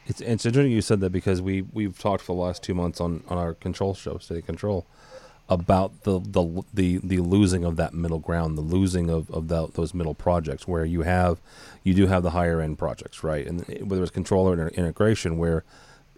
It's, 0.08 0.22
it's 0.22 0.46
interesting 0.46 0.72
you 0.72 0.82
said 0.82 1.00
that 1.00 1.12
because 1.12 1.42
we 1.42 1.64
we've 1.74 1.98
talked 1.98 2.24
for 2.24 2.36
the 2.36 2.42
last 2.42 2.62
two 2.62 2.74
months 2.74 3.00
on, 3.02 3.24
on 3.28 3.38
our 3.38 3.54
control 3.54 3.94
show, 3.94 4.18
City 4.18 4.42
Control, 4.42 4.86
about 5.48 6.04
the, 6.04 6.20
the 6.20 6.64
the 6.74 6.98
the 7.04 7.20
losing 7.20 7.64
of 7.64 7.76
that 7.76 7.94
middle 7.94 8.20
ground, 8.20 8.58
the 8.58 8.62
losing 8.62 9.10
of 9.10 9.30
of 9.30 9.48
the, 9.48 9.68
those 9.68 9.94
middle 9.94 10.16
projects 10.16 10.68
where 10.68 10.86
you 10.86 11.04
have 11.04 11.40
you 11.84 11.94
do 11.94 12.08
have 12.08 12.24
the 12.24 12.32
higher 12.32 12.62
end 12.62 12.78
projects, 12.78 13.24
right? 13.24 13.46
And 13.46 13.70
eh, 13.70 13.80
whether 13.82 14.02
it's 14.02 14.12
controller 14.12 14.58
or 14.58 14.68
integration, 14.70 15.38
where 15.38 15.64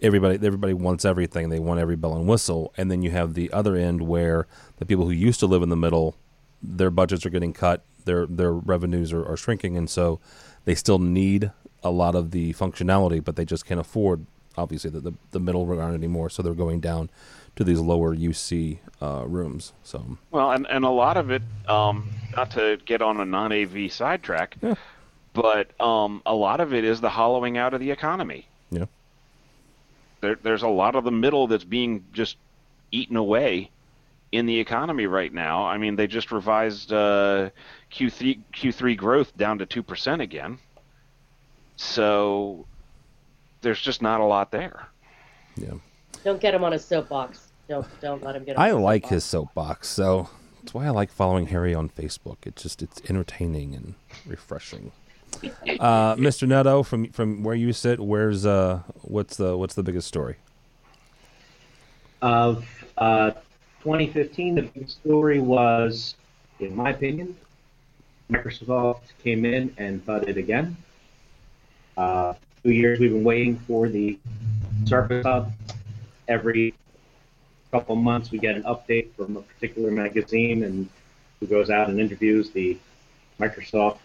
everybody 0.02 0.36
everybody 0.36 0.74
wants 0.74 1.04
everything, 1.04 1.50
they 1.50 1.60
want 1.60 1.80
every 1.80 1.98
bell 1.98 2.16
and 2.16 2.28
whistle, 2.28 2.74
and 2.78 2.90
then 2.90 3.02
you 3.02 3.12
have 3.12 3.34
the 3.34 3.52
other 3.52 3.76
end 3.76 4.08
where 4.08 4.48
the 4.78 4.86
people 4.86 5.06
who 5.06 5.12
used 5.12 5.40
to 5.42 5.48
live 5.48 5.62
in 5.62 5.70
the 5.70 5.76
middle, 5.76 6.16
their 6.62 6.90
budgets 6.90 7.26
are 7.26 7.30
getting 7.30 7.54
cut, 7.54 7.84
their 8.06 8.26
their 8.26 8.54
revenues 8.54 9.12
are, 9.12 9.26
are 9.26 9.38
shrinking, 9.38 9.76
and 9.78 9.90
so 9.90 10.22
they 10.64 10.76
still 10.76 11.00
need 11.00 11.52
a 11.84 11.92
lot 11.92 12.16
of 12.16 12.32
the 12.32 12.54
functionality, 12.54 13.24
but 13.24 13.36
they 13.36 13.46
just 13.46 13.66
can't 13.66 13.80
afford 13.80 14.26
obviously 14.58 14.90
the, 14.90 15.00
the, 15.00 15.14
the 15.32 15.40
middle 15.40 15.66
ground 15.66 15.94
anymore, 15.94 16.30
so 16.30 16.42
they're 16.42 16.54
going 16.54 16.80
down 16.80 17.10
to 17.58 17.64
these 17.64 17.80
lower 17.80 18.16
UC 18.16 18.78
uh, 19.02 19.24
rooms. 19.28 19.74
So 19.84 20.18
well, 20.32 20.52
and 20.52 20.66
and 20.70 20.86
a 20.86 20.90
lot 20.90 21.18
of 21.18 21.30
it, 21.30 21.42
um, 21.68 22.10
not 22.36 22.52
to 22.52 22.80
get 22.86 23.02
on 23.02 23.20
a 23.20 23.26
non 23.26 23.52
AV 23.52 23.92
sidetrack, 23.92 24.56
Yeah. 24.62 24.76
but 25.34 25.70
um, 25.82 26.22
a 26.26 26.34
lot 26.34 26.62
of 26.62 26.74
it 26.74 26.84
is 26.86 27.02
the 27.02 27.10
hollowing 27.10 27.58
out 27.58 27.74
of 27.74 27.80
the 27.80 27.92
economy. 27.92 28.48
Yeah. 28.72 28.86
There, 30.22 30.36
there's 30.42 30.64
a 30.64 30.68
lot 30.70 30.96
of 30.96 31.04
the 31.04 31.12
middle 31.12 31.48
that's 31.48 31.64
being 31.64 32.06
just 32.14 32.38
eaten 32.92 33.18
away 33.18 33.70
in 34.32 34.46
the 34.46 34.60
economy 34.60 35.06
right 35.08 35.34
now. 35.34 35.66
I 35.66 35.78
mean, 35.78 35.96
they 35.96 36.08
just 36.08 36.32
revised 36.32 36.92
uh, 36.94 37.50
Q3 37.92 38.40
Q3 38.54 38.96
growth 38.98 39.36
down 39.36 39.58
to 39.60 39.66
two 39.66 39.84
percent 39.84 40.22
again. 40.22 40.60
So 41.76 42.66
there's 43.62 43.82
just 43.82 44.02
not 44.02 44.20
a 44.22 44.24
lot 44.26 44.52
there. 44.52 44.88
yeah, 45.56 45.74
Don't 46.24 46.40
get 46.42 46.54
him 46.54 46.64
on 46.64 46.74
a 46.74 46.80
soapbox. 46.80 47.47
Don't 47.68 47.86
don't 48.02 48.24
let 48.24 48.36
him 48.36 48.44
get. 48.46 48.56
On 48.56 48.64
I 48.64 48.70
a 48.70 48.78
like 48.78 49.04
soapbox. 49.04 49.14
his 49.14 49.24
soapbox, 49.26 49.88
so 49.90 50.30
that's 50.62 50.74
why 50.74 50.86
I 50.86 50.90
like 50.90 51.12
following 51.12 51.48
Harry 51.48 51.74
on 51.74 51.90
Facebook. 51.90 52.38
It's 52.46 52.64
just 52.64 52.82
it's 52.82 53.02
entertaining 53.10 53.76
and 53.76 53.96
refreshing. 54.26 54.92
Uh, 55.80 56.16
Mr. 56.16 56.48
Neto, 56.48 56.82
from 56.82 57.10
from 57.12 57.44
where 57.44 57.54
you 57.54 57.72
sit, 57.74 58.00
where's 58.00 58.46
uh 58.46 58.80
what's 59.02 59.36
the 59.38 59.56
what's 59.58 59.76
the 59.76 59.84
biggest 59.84 60.08
story? 60.08 60.38
Of 62.22 62.66
uh, 62.98 63.32
2015, 63.84 64.56
the 64.56 64.62
big 64.64 64.90
story 64.90 65.40
was, 65.40 66.16
in 66.60 66.76
my 66.76 66.90
opinion, 66.92 67.36
Microsoft 68.32 69.02
came 69.24 69.46
in 69.46 69.74
and 69.78 70.04
thudded 70.04 70.38
again. 70.38 70.76
Uh, 71.96 72.34
two 72.64 72.72
years 72.72 73.00
we've 73.00 73.12
been 73.12 73.24
waiting 73.24 73.60
for 73.60 73.88
the 73.90 74.18
Surface 74.86 75.24
Hub. 75.26 75.52
Every 76.28 76.74
couple 77.72 77.96
months 77.96 78.32
we 78.32 78.40
get 78.40 78.56
an 78.56 78.64
update 78.64 79.12
from 79.14 79.38
a 79.38 79.42
particular 79.42 79.92
magazine 79.92 80.64
and 80.64 80.90
who 81.40 81.48
goes 81.48 81.70
out 81.70 81.90
and 81.90 82.00
interviews 82.00 82.50
the 82.52 82.78
Microsoft 83.40 84.00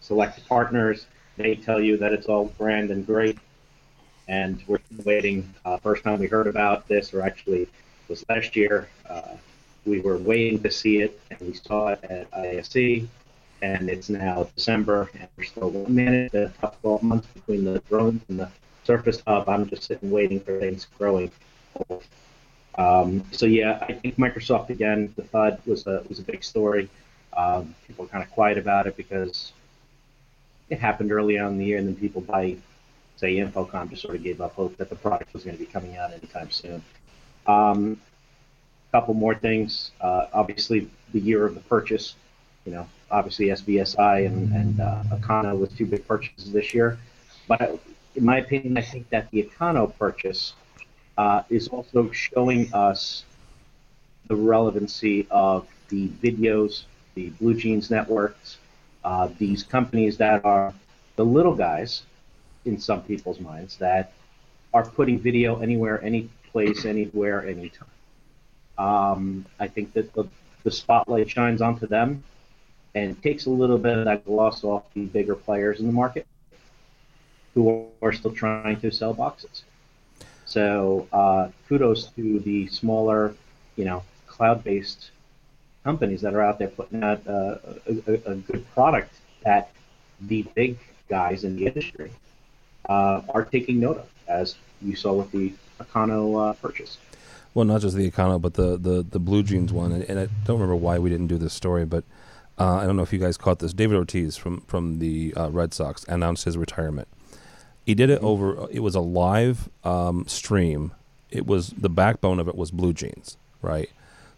select 0.00 0.46
partners. 0.48 1.06
They 1.36 1.54
tell 1.54 1.80
you 1.80 1.96
that 1.98 2.12
it's 2.12 2.26
all 2.26 2.46
grand 2.58 2.90
and 2.90 3.06
great. 3.06 3.38
And 4.28 4.62
we're 4.66 4.78
waiting. 5.04 5.52
Uh, 5.64 5.78
first 5.78 6.04
time 6.04 6.18
we 6.18 6.26
heard 6.26 6.46
about 6.46 6.86
this, 6.86 7.14
or 7.14 7.22
actually 7.22 7.66
was 8.08 8.24
last 8.28 8.56
year, 8.56 8.88
uh, 9.08 9.36
we 9.86 10.00
were 10.00 10.18
waiting 10.18 10.62
to 10.62 10.70
see 10.70 11.00
it, 11.00 11.18
and 11.30 11.40
we 11.40 11.54
saw 11.54 11.88
it 11.88 12.04
at 12.04 12.26
ISE, 12.34 13.06
and 13.62 13.88
it's 13.88 14.10
now 14.10 14.46
December, 14.54 15.10
and 15.18 15.28
we're 15.36 15.44
still 15.44 15.70
one 15.70 15.94
minute, 15.94 16.32
the 16.32 16.52
top 16.60 16.80
12 16.82 17.02
months 17.02 17.26
between 17.28 17.64
the 17.64 17.78
drones 17.88 18.22
and 18.28 18.40
the 18.40 18.50
Surface 18.84 19.22
Hub. 19.26 19.48
I'm 19.48 19.66
just 19.66 19.84
sitting 19.84 20.10
waiting 20.10 20.40
for 20.40 20.58
things 20.60 20.86
growing. 20.98 21.30
Um, 22.78 23.24
so 23.32 23.44
yeah, 23.44 23.84
I 23.86 23.92
think 23.92 24.16
Microsoft 24.16 24.70
again, 24.70 25.12
the 25.16 25.22
FUD 25.22 25.66
was 25.66 25.86
a 25.86 26.04
was 26.08 26.20
a 26.20 26.22
big 26.22 26.44
story. 26.44 26.88
Um, 27.36 27.74
people 27.86 28.04
are 28.04 28.08
kind 28.08 28.24
of 28.24 28.30
quiet 28.30 28.56
about 28.56 28.86
it 28.86 28.96
because 28.96 29.52
it 30.70 30.78
happened 30.78 31.12
early 31.12 31.38
on 31.38 31.52
in 31.52 31.58
the 31.58 31.64
year, 31.64 31.78
and 31.78 31.88
then 31.88 31.96
people 31.96 32.20
by 32.20 32.56
say 33.16 33.36
InfoComm 33.36 33.90
just 33.90 34.02
sort 34.02 34.14
of 34.14 34.22
gave 34.22 34.40
up 34.40 34.54
hope 34.54 34.76
that 34.76 34.88
the 34.88 34.94
product 34.94 35.34
was 35.34 35.42
going 35.42 35.56
to 35.56 35.62
be 35.62 35.70
coming 35.70 35.96
out 35.96 36.12
anytime 36.12 36.50
soon. 36.50 36.82
Um, 37.48 38.00
couple 38.92 39.12
more 39.12 39.34
things. 39.34 39.90
Uh, 40.00 40.26
obviously, 40.32 40.88
the 41.12 41.20
year 41.20 41.44
of 41.44 41.54
the 41.54 41.60
purchase. 41.60 42.14
You 42.64 42.72
know, 42.72 42.88
obviously 43.10 43.46
SVSI 43.46 44.26
and 44.26 44.52
and 44.52 44.80
uh, 44.80 45.02
Acano 45.10 45.58
with 45.58 45.76
two 45.76 45.86
big 45.86 46.06
purchases 46.06 46.52
this 46.52 46.72
year. 46.72 46.98
But 47.48 47.80
in 48.14 48.24
my 48.24 48.38
opinion, 48.38 48.78
I 48.78 48.82
think 48.82 49.08
that 49.10 49.30
the 49.30 49.42
Acano 49.42 49.96
purchase 49.98 50.54
uh, 51.18 51.42
is 51.50 51.68
also 51.68 52.10
showing 52.12 52.72
us 52.72 53.24
the 54.28 54.36
relevancy 54.36 55.26
of 55.30 55.66
the 55.88 56.08
videos, 56.22 56.84
the 57.14 57.30
Blue 57.30 57.54
Jeans 57.54 57.90
networks, 57.90 58.58
uh, 59.04 59.28
these 59.38 59.64
companies 59.64 60.16
that 60.18 60.44
are 60.44 60.72
the 61.16 61.24
little 61.24 61.54
guys 61.54 62.04
in 62.64 62.78
some 62.78 63.02
people's 63.02 63.40
minds 63.40 63.76
that 63.78 64.12
are 64.72 64.84
putting 64.84 65.18
video 65.18 65.60
anywhere, 65.60 66.02
any 66.04 66.30
place, 66.52 66.84
anywhere, 66.84 67.46
anytime. 67.46 67.88
Um, 68.78 69.44
I 69.58 69.66
think 69.66 69.92
that 69.94 70.12
the, 70.14 70.24
the 70.62 70.70
spotlight 70.70 71.28
shines 71.28 71.60
onto 71.60 71.88
them 71.88 72.22
and 72.94 73.20
takes 73.22 73.46
a 73.46 73.50
little 73.50 73.78
bit 73.78 73.98
of 73.98 74.04
that 74.04 74.24
gloss 74.24 74.62
off 74.62 74.84
the 74.94 75.06
bigger 75.06 75.34
players 75.34 75.80
in 75.80 75.86
the 75.86 75.92
market 75.92 76.26
who 77.54 77.88
are 78.02 78.12
still 78.12 78.32
trying 78.32 78.78
to 78.80 78.92
sell 78.92 79.14
boxes. 79.14 79.64
So 80.48 81.06
uh, 81.12 81.48
kudos 81.68 82.06
to 82.16 82.40
the 82.40 82.68
smaller, 82.68 83.34
you 83.76 83.84
know, 83.84 84.02
cloud-based 84.26 85.10
companies 85.84 86.22
that 86.22 86.32
are 86.32 86.40
out 86.40 86.58
there 86.58 86.68
putting 86.68 87.04
out 87.04 87.20
uh, 87.28 87.56
a, 87.86 88.14
a, 88.24 88.34
good 88.34 88.64
product 88.72 89.12
that 89.44 89.70
the 90.22 90.42
big 90.54 90.78
guys 91.08 91.44
in 91.44 91.56
the 91.56 91.66
industry 91.66 92.10
uh, 92.88 93.20
are 93.28 93.44
taking 93.44 93.78
note 93.78 93.98
of, 93.98 94.08
as 94.26 94.56
you 94.80 94.96
saw 94.96 95.12
with 95.12 95.30
the 95.32 95.52
Acano 95.80 96.50
uh, 96.50 96.52
purchase. 96.54 96.96
Well, 97.52 97.66
not 97.66 97.82
just 97.82 97.94
the 97.94 98.10
Acano, 98.10 98.40
but 98.40 98.54
the 98.54 98.78
the 98.78 99.04
the 99.08 99.18
Blue 99.18 99.42
Jeans 99.42 99.70
one, 99.70 99.92
and, 99.92 100.02
and 100.04 100.18
I 100.18 100.28
don't 100.46 100.56
remember 100.56 100.76
why 100.76 100.98
we 100.98 101.10
didn't 101.10 101.26
do 101.26 101.36
this 101.36 101.52
story, 101.52 101.84
but 101.84 102.04
uh, 102.58 102.76
I 102.76 102.86
don't 102.86 102.96
know 102.96 103.02
if 103.02 103.12
you 103.12 103.18
guys 103.18 103.36
caught 103.36 103.58
this. 103.58 103.74
David 103.74 103.96
Ortiz 103.96 104.38
from 104.38 104.62
from 104.62 104.98
the 104.98 105.34
uh, 105.34 105.50
Red 105.50 105.74
Sox 105.74 106.04
announced 106.08 106.44
his 106.44 106.56
retirement. 106.56 107.08
He 107.88 107.94
did 107.94 108.10
it 108.10 108.20
over. 108.20 108.68
It 108.70 108.80
was 108.80 108.94
a 108.94 109.00
live 109.00 109.70
um, 109.82 110.26
stream. 110.26 110.92
It 111.30 111.46
was 111.46 111.70
the 111.70 111.88
backbone 111.88 112.38
of 112.38 112.46
it 112.46 112.54
was 112.54 112.70
Blue 112.70 112.92
Jeans, 112.92 113.38
right? 113.62 113.88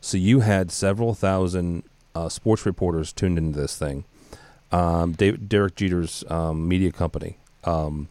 So 0.01 0.17
you 0.17 0.39
had 0.39 0.71
several 0.71 1.15
thousand 1.15 1.83
uh, 2.15 2.29
sports 2.29 2.65
reporters 2.65 3.13
tuned 3.13 3.39
into 3.39 3.59
this 3.59 3.77
thing. 3.77 4.05
Um, 4.71 5.15
Dave, 5.15 5.49
Derek 5.49 5.75
Jeter's 5.75 6.23
um, 6.31 6.69
media 6.69 6.93
company 6.93 7.39
um, 7.65 8.07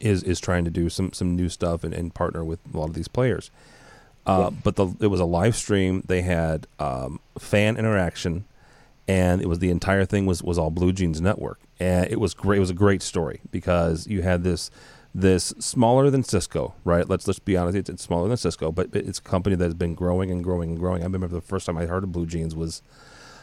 is 0.00 0.24
is 0.24 0.40
trying 0.40 0.64
to 0.64 0.70
do 0.72 0.90
some 0.90 1.12
some 1.12 1.36
new 1.36 1.48
stuff 1.48 1.84
and, 1.84 1.94
and 1.94 2.12
partner 2.12 2.44
with 2.44 2.58
a 2.74 2.76
lot 2.76 2.88
of 2.88 2.94
these 2.94 3.06
players. 3.06 3.52
Uh, 4.26 4.50
But 4.50 4.74
the, 4.74 4.88
it 4.98 5.06
was 5.06 5.20
a 5.20 5.24
live 5.24 5.54
stream. 5.54 6.02
They 6.08 6.22
had 6.22 6.66
um, 6.80 7.20
fan 7.38 7.76
interaction, 7.76 8.46
and 9.08 9.40
it 9.40 9.48
was 9.48 9.58
the 9.60 9.70
entire 9.70 10.04
thing 10.04 10.26
was 10.26 10.42
was 10.42 10.58
all 10.58 10.70
Blue 10.70 10.92
Jeans 10.92 11.20
Network, 11.20 11.60
and 11.78 12.10
it 12.10 12.20
was 12.20 12.34
great. 12.34 12.58
It 12.58 12.60
was 12.60 12.70
a 12.70 12.74
great 12.74 13.02
story 13.02 13.40
because 13.50 14.06
you 14.06 14.22
had 14.22 14.42
this 14.44 14.70
this 15.14 15.54
smaller 15.58 16.10
than 16.10 16.22
Cisco, 16.22 16.74
right? 16.84 17.08
Let's 17.08 17.26
let's 17.26 17.38
be 17.38 17.56
honest, 17.56 17.76
it's, 17.76 17.88
it's 17.88 18.02
smaller 18.02 18.28
than 18.28 18.36
Cisco, 18.36 18.70
but 18.70 18.94
it's 18.94 19.18
a 19.18 19.22
company 19.22 19.56
that 19.56 19.64
has 19.64 19.74
been 19.74 19.94
growing 19.94 20.30
and 20.30 20.44
growing 20.44 20.70
and 20.70 20.78
growing. 20.78 21.02
I 21.02 21.04
remember 21.06 21.28
the 21.28 21.40
first 21.40 21.66
time 21.66 21.78
I 21.78 21.86
heard 21.86 22.04
of 22.04 22.12
Blue 22.12 22.26
Jeans 22.26 22.54
was 22.54 22.82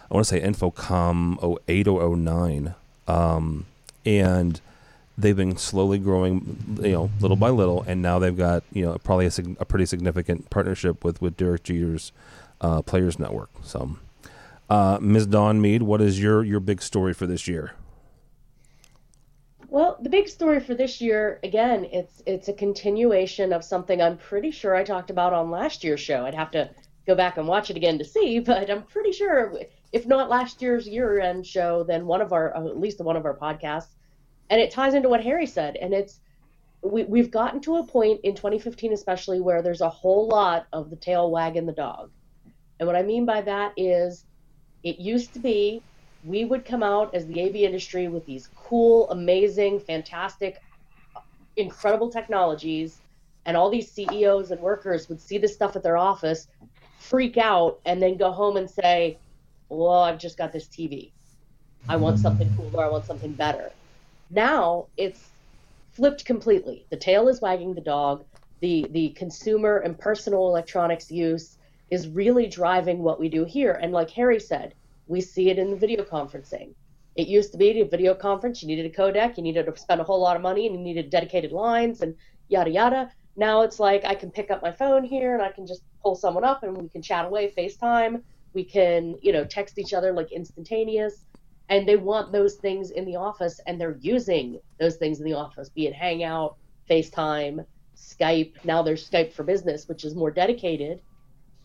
I 0.09 0.13
want 0.13 0.27
to 0.27 0.29
say 0.29 0.41
InfoComm 0.41 1.59
08 1.67 1.87
or 1.87 2.15
09, 2.15 2.75
um, 3.07 3.65
and 4.05 4.61
they've 5.17 5.35
been 5.35 5.57
slowly 5.57 5.97
growing, 5.97 6.77
you 6.81 6.91
know, 6.91 7.09
little 7.19 7.37
by 7.37 7.49
little, 7.49 7.83
and 7.83 8.01
now 8.01 8.19
they've 8.19 8.37
got 8.37 8.63
you 8.71 8.85
know 8.85 8.97
probably 9.03 9.25
a, 9.25 9.31
a 9.59 9.65
pretty 9.65 9.85
significant 9.85 10.49
partnership 10.49 11.03
with 11.03 11.21
with 11.21 11.37
Derek 11.37 11.63
Jeter's 11.63 12.11
uh, 12.61 12.81
Players 12.81 13.17
Network. 13.17 13.49
So, 13.63 13.97
uh, 14.73 14.97
Ms. 14.99 15.27
Dawn 15.27 15.61
Mead, 15.61 15.83
what 15.83 16.01
is 16.01 16.19
your 16.19 16.43
your 16.43 16.59
big 16.59 16.81
story 16.81 17.13
for 17.13 17.27
this 17.27 17.47
year? 17.47 17.73
Well, 19.69 19.97
the 20.01 20.09
big 20.09 20.27
story 20.27 20.59
for 20.59 20.73
this 20.73 20.99
year, 20.99 21.39
again, 21.43 21.85
it's 21.91 22.23
it's 22.25 22.47
a 22.47 22.53
continuation 22.53 23.53
of 23.53 23.63
something 23.63 24.01
I'm 24.01 24.17
pretty 24.17 24.49
sure 24.49 24.75
I 24.75 24.83
talked 24.83 25.11
about 25.11 25.31
on 25.31 25.51
last 25.51 25.83
year's 25.83 25.99
show. 25.99 26.25
I'd 26.25 26.33
have 26.33 26.49
to 26.51 26.71
go 27.05 27.13
back 27.13 27.37
and 27.37 27.47
watch 27.47 27.69
it 27.69 27.77
again 27.77 27.99
to 27.99 28.05
see, 28.05 28.39
but 28.49 28.71
I'm 28.71 28.81
pretty 28.81 29.11
sure, 29.11 29.53
if 29.91 30.07
not 30.07 30.31
last 30.31 30.59
year's 30.59 30.87
year-end 30.87 31.45
show, 31.45 31.83
then 31.83 32.07
one 32.07 32.21
of 32.21 32.33
our, 32.33 32.55
uh, 32.57 32.65
at 32.65 32.79
least 32.79 32.99
one 32.99 33.15
of 33.15 33.25
our 33.25 33.37
podcasts, 33.37 33.93
and 34.49 34.59
it 34.59 34.71
ties 34.71 34.95
into 34.95 35.09
what 35.09 35.21
Harry 35.21 35.45
said, 35.45 35.75
and 35.75 35.93
it's 35.93 36.19
we, 36.81 37.03
we've 37.03 37.29
gotten 37.29 37.61
to 37.61 37.75
a 37.75 37.85
point 37.85 38.21
in 38.23 38.33
2015 38.33 38.91
especially 38.91 39.39
where 39.39 39.61
there's 39.61 39.81
a 39.81 39.89
whole 39.89 40.27
lot 40.27 40.65
of 40.73 40.89
the 40.89 40.95
tail 40.95 41.29
wagging 41.29 41.67
the 41.67 41.71
dog 41.71 42.11
and 42.79 42.87
what 42.87 42.95
i 42.97 43.01
mean 43.01 43.25
by 43.25 43.39
that 43.39 43.71
is 43.77 44.25
it 44.83 44.99
used 44.99 45.33
to 45.33 45.39
be 45.39 45.83
we 46.23 46.45
would 46.45 46.65
come 46.65 46.83
out 46.83 47.13
as 47.13 47.25
the 47.27 47.41
av 47.41 47.55
industry 47.55 48.07
with 48.07 48.25
these 48.25 48.49
cool 48.55 49.09
amazing 49.09 49.79
fantastic 49.79 50.61
incredible 51.55 52.09
technologies 52.09 53.01
and 53.45 53.57
all 53.57 53.69
these 53.69 53.91
ceos 53.91 54.51
and 54.51 54.61
workers 54.61 55.09
would 55.09 55.19
see 55.21 55.37
this 55.37 55.53
stuff 55.53 55.75
at 55.75 55.83
their 55.83 55.97
office 55.97 56.47
freak 56.97 57.37
out 57.37 57.79
and 57.85 58.01
then 58.01 58.17
go 58.17 58.31
home 58.31 58.57
and 58.57 58.69
say 58.69 59.19
well 59.69 60.03
i've 60.03 60.19
just 60.19 60.37
got 60.37 60.51
this 60.53 60.67
tv 60.67 61.11
i 61.89 61.95
want 61.95 62.17
something 62.19 62.49
cooler 62.55 62.85
i 62.85 62.89
want 62.89 63.05
something 63.05 63.33
better 63.33 63.71
now 64.29 64.87
it's 64.97 65.33
flipped 65.93 66.25
completely. 66.25 66.85
The 66.89 66.97
tail 66.97 67.27
is 67.27 67.41
wagging 67.41 67.73
the 67.75 67.81
dog. 67.81 68.25
The 68.61 68.89
the 68.91 69.09
consumer 69.09 69.77
and 69.77 69.97
personal 69.97 70.47
electronics 70.47 71.11
use 71.11 71.57
is 71.93 72.07
really 72.07 72.47
driving 72.47 72.99
what 72.99 73.19
we 73.19 73.29
do 73.29 73.45
here. 73.45 73.73
And 73.73 73.91
like 73.91 74.09
Harry 74.09 74.39
said, 74.39 74.73
we 75.05 75.21
see 75.21 75.49
it 75.51 75.59
in 75.59 75.69
the 75.69 75.77
video 75.77 76.03
conferencing. 76.03 76.73
It 77.15 77.27
used 77.27 77.51
to 77.51 77.57
be 77.59 77.81
a 77.81 77.85
video 77.85 78.15
conference, 78.15 78.63
you 78.63 78.67
needed 78.67 78.87
a 78.87 78.95
codec, 78.95 79.37
you 79.37 79.43
needed 79.43 79.67
to 79.67 79.77
spend 79.77 80.01
a 80.01 80.03
whole 80.03 80.19
lot 80.19 80.35
of 80.35 80.41
money, 80.41 80.65
and 80.65 80.75
you 80.75 80.81
needed 80.81 81.11
dedicated 81.11 81.51
lines 81.51 82.01
and 82.01 82.15
yada 82.47 82.71
yada. 82.71 83.11
Now 83.35 83.61
it's 83.61 83.79
like 83.79 84.03
I 84.05 84.15
can 84.15 84.31
pick 84.31 84.49
up 84.49 84.63
my 84.63 84.71
phone 84.71 85.03
here 85.03 85.33
and 85.33 85.43
I 85.43 85.51
can 85.51 85.67
just 85.67 85.83
pull 86.01 86.15
someone 86.15 86.43
up 86.43 86.63
and 86.63 86.75
we 86.75 86.89
can 86.89 87.03
chat 87.03 87.25
away, 87.25 87.53
FaceTime. 87.55 88.23
We 88.53 88.63
can, 88.63 89.15
you 89.21 89.31
know, 89.31 89.45
text 89.45 89.77
each 89.77 89.93
other 89.93 90.11
like 90.13 90.31
instantaneous 90.31 91.25
and 91.69 91.87
they 91.87 91.95
want 91.95 92.31
those 92.31 92.55
things 92.55 92.91
in 92.91 93.05
the 93.05 93.15
office 93.15 93.59
and 93.67 93.79
they're 93.79 93.97
using 94.01 94.59
those 94.79 94.97
things 94.97 95.19
in 95.19 95.25
the 95.25 95.33
office 95.33 95.69
be 95.69 95.87
it 95.87 95.93
hangout 95.93 96.55
facetime 96.89 97.65
skype 97.95 98.53
now 98.63 98.81
there's 98.81 99.09
skype 99.09 99.31
for 99.33 99.43
business 99.43 99.87
which 99.87 100.03
is 100.03 100.13
more 100.15 100.31
dedicated 100.31 101.01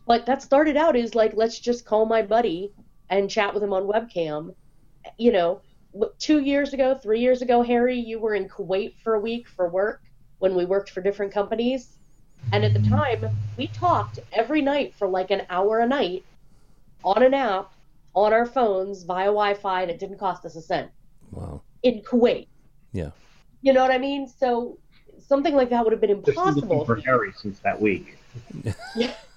but 0.08 0.26
that 0.26 0.42
started 0.42 0.76
out 0.76 0.96
as 0.96 1.14
like 1.14 1.32
let's 1.34 1.60
just 1.60 1.84
call 1.84 2.04
my 2.06 2.22
buddy 2.22 2.72
and 3.10 3.30
chat 3.30 3.54
with 3.54 3.62
him 3.62 3.72
on 3.72 3.84
webcam 3.84 4.52
you 5.18 5.30
know 5.30 5.60
two 6.18 6.40
years 6.40 6.72
ago 6.72 6.94
three 6.94 7.20
years 7.20 7.42
ago 7.42 7.62
harry 7.62 7.98
you 7.98 8.18
were 8.18 8.34
in 8.34 8.48
kuwait 8.48 8.94
for 9.04 9.14
a 9.14 9.20
week 9.20 9.46
for 9.48 9.68
work 9.68 10.02
when 10.40 10.54
we 10.56 10.64
worked 10.64 10.90
for 10.90 11.00
different 11.00 11.32
companies 11.32 11.98
and 12.52 12.64
at 12.64 12.72
the 12.72 12.80
mm-hmm. 12.80 12.96
time 12.96 13.36
we 13.56 13.68
talked 13.68 14.18
every 14.32 14.62
night 14.62 14.94
for 14.94 15.06
like 15.06 15.30
an 15.30 15.42
hour 15.50 15.78
a 15.80 15.86
night 15.86 16.24
on 17.04 17.22
an 17.22 17.34
app 17.34 17.72
on 18.14 18.32
our 18.32 18.46
phones 18.46 19.04
via 19.04 19.26
Wi-Fi, 19.26 19.82
and 19.82 19.90
it 19.90 19.98
didn't 19.98 20.18
cost 20.18 20.44
us 20.44 20.56
a 20.56 20.62
cent. 20.62 20.90
Wow. 21.30 21.62
In 21.82 22.02
Kuwait. 22.02 22.48
Yeah. 22.92 23.10
You 23.62 23.72
know 23.72 23.82
what 23.82 23.92
I 23.92 23.98
mean? 23.98 24.26
So 24.26 24.78
something 25.18 25.54
like 25.54 25.70
that 25.70 25.84
would 25.84 25.92
have 25.92 26.00
been 26.00 26.10
impossible. 26.10 26.52
Just 26.52 26.66
looking 26.66 26.86
for 26.86 26.96
Harry 26.96 27.32
since 27.36 27.60
that 27.60 27.80
week. 27.80 28.16
Yeah. 28.96 29.14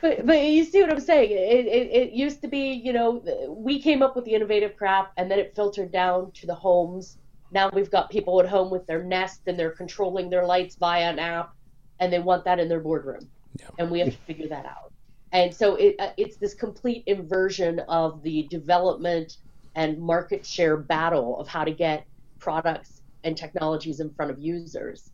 but 0.00 0.26
but 0.26 0.42
you 0.42 0.64
see 0.64 0.80
what 0.80 0.90
I'm 0.90 1.00
saying? 1.00 1.30
It, 1.30 1.66
it 1.66 1.90
it 1.90 2.12
used 2.12 2.42
to 2.42 2.48
be, 2.48 2.72
you 2.72 2.92
know, 2.92 3.22
we 3.48 3.80
came 3.80 4.02
up 4.02 4.16
with 4.16 4.24
the 4.24 4.34
innovative 4.34 4.76
crap, 4.76 5.12
and 5.16 5.30
then 5.30 5.38
it 5.38 5.54
filtered 5.54 5.92
down 5.92 6.30
to 6.32 6.46
the 6.46 6.54
homes. 6.54 7.18
Now 7.50 7.70
we've 7.72 7.90
got 7.90 8.10
people 8.10 8.40
at 8.40 8.48
home 8.48 8.70
with 8.70 8.86
their 8.86 9.02
Nest, 9.02 9.42
and 9.46 9.58
they're 9.58 9.70
controlling 9.70 10.30
their 10.30 10.44
lights 10.44 10.76
via 10.76 11.10
an 11.10 11.18
app, 11.18 11.54
and 12.00 12.12
they 12.12 12.18
want 12.18 12.44
that 12.44 12.58
in 12.58 12.68
their 12.68 12.80
boardroom 12.80 13.28
yeah. 13.58 13.66
and 13.78 13.90
we 13.90 14.00
have 14.00 14.10
to 14.10 14.18
figure 14.18 14.48
that 14.48 14.66
out. 14.66 14.92
And 15.32 15.52
so 15.54 15.74
it, 15.76 15.96
uh, 15.98 16.10
it's 16.16 16.36
this 16.36 16.54
complete 16.54 17.02
inversion 17.06 17.80
of 17.88 18.22
the 18.22 18.44
development 18.44 19.38
and 19.74 19.98
market 19.98 20.46
share 20.46 20.76
battle 20.76 21.40
of 21.40 21.48
how 21.48 21.64
to 21.64 21.72
get 21.72 22.06
products 22.38 23.02
and 23.24 23.36
technologies 23.36 24.00
in 24.00 24.10
front 24.10 24.30
of 24.30 24.38
users 24.38 25.10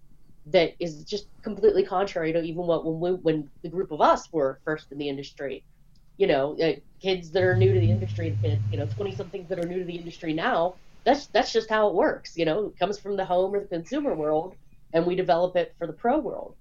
that 0.47 0.75
is 0.79 1.05
just 1.05 1.27
completely 1.43 1.85
contrary 1.85 2.33
to 2.33 2.43
even 2.43 2.67
what 2.67 2.85
when 2.85 3.01
we, 3.01 3.11
when 3.19 3.51
the 3.63 3.69
group 3.69 3.91
of 3.91 4.01
us 4.01 4.33
were 4.33 4.61
first 4.65 4.91
in 4.91 4.99
the 4.99 5.09
industry. 5.09 5.63
You 6.17 6.27
know, 6.27 6.57
uh, 6.61 6.75
kids 7.01 7.31
that 7.31 7.43
are 7.43 7.57
new 7.57 7.73
to 7.73 7.81
the 7.81 7.91
industry, 7.91 8.37
kids, 8.43 8.61
you 8.71 8.79
know, 8.79 8.87
twenty 8.87 9.15
somethings 9.15 9.49
that 9.49 9.59
are 9.59 9.67
new 9.67 9.79
to 9.79 9.85
the 9.85 9.97
industry 9.97 10.33
now. 10.33 10.75
That's 11.05 11.27
that's 11.27 11.53
just 11.53 11.71
how 11.71 11.89
it 11.89 11.95
works. 11.95 12.37
You 12.37 12.45
know, 12.45 12.67
it 12.67 12.79
comes 12.79 12.99
from 12.99 13.17
the 13.17 13.25
home 13.25 13.55
or 13.55 13.61
the 13.61 13.69
consumer 13.69 14.15
world, 14.15 14.55
and 14.93 15.07
we 15.07 15.15
develop 15.15 15.57
it 15.57 15.75
for 15.79 15.87
the 15.87 15.95
pro 15.95 16.19
world 16.19 16.57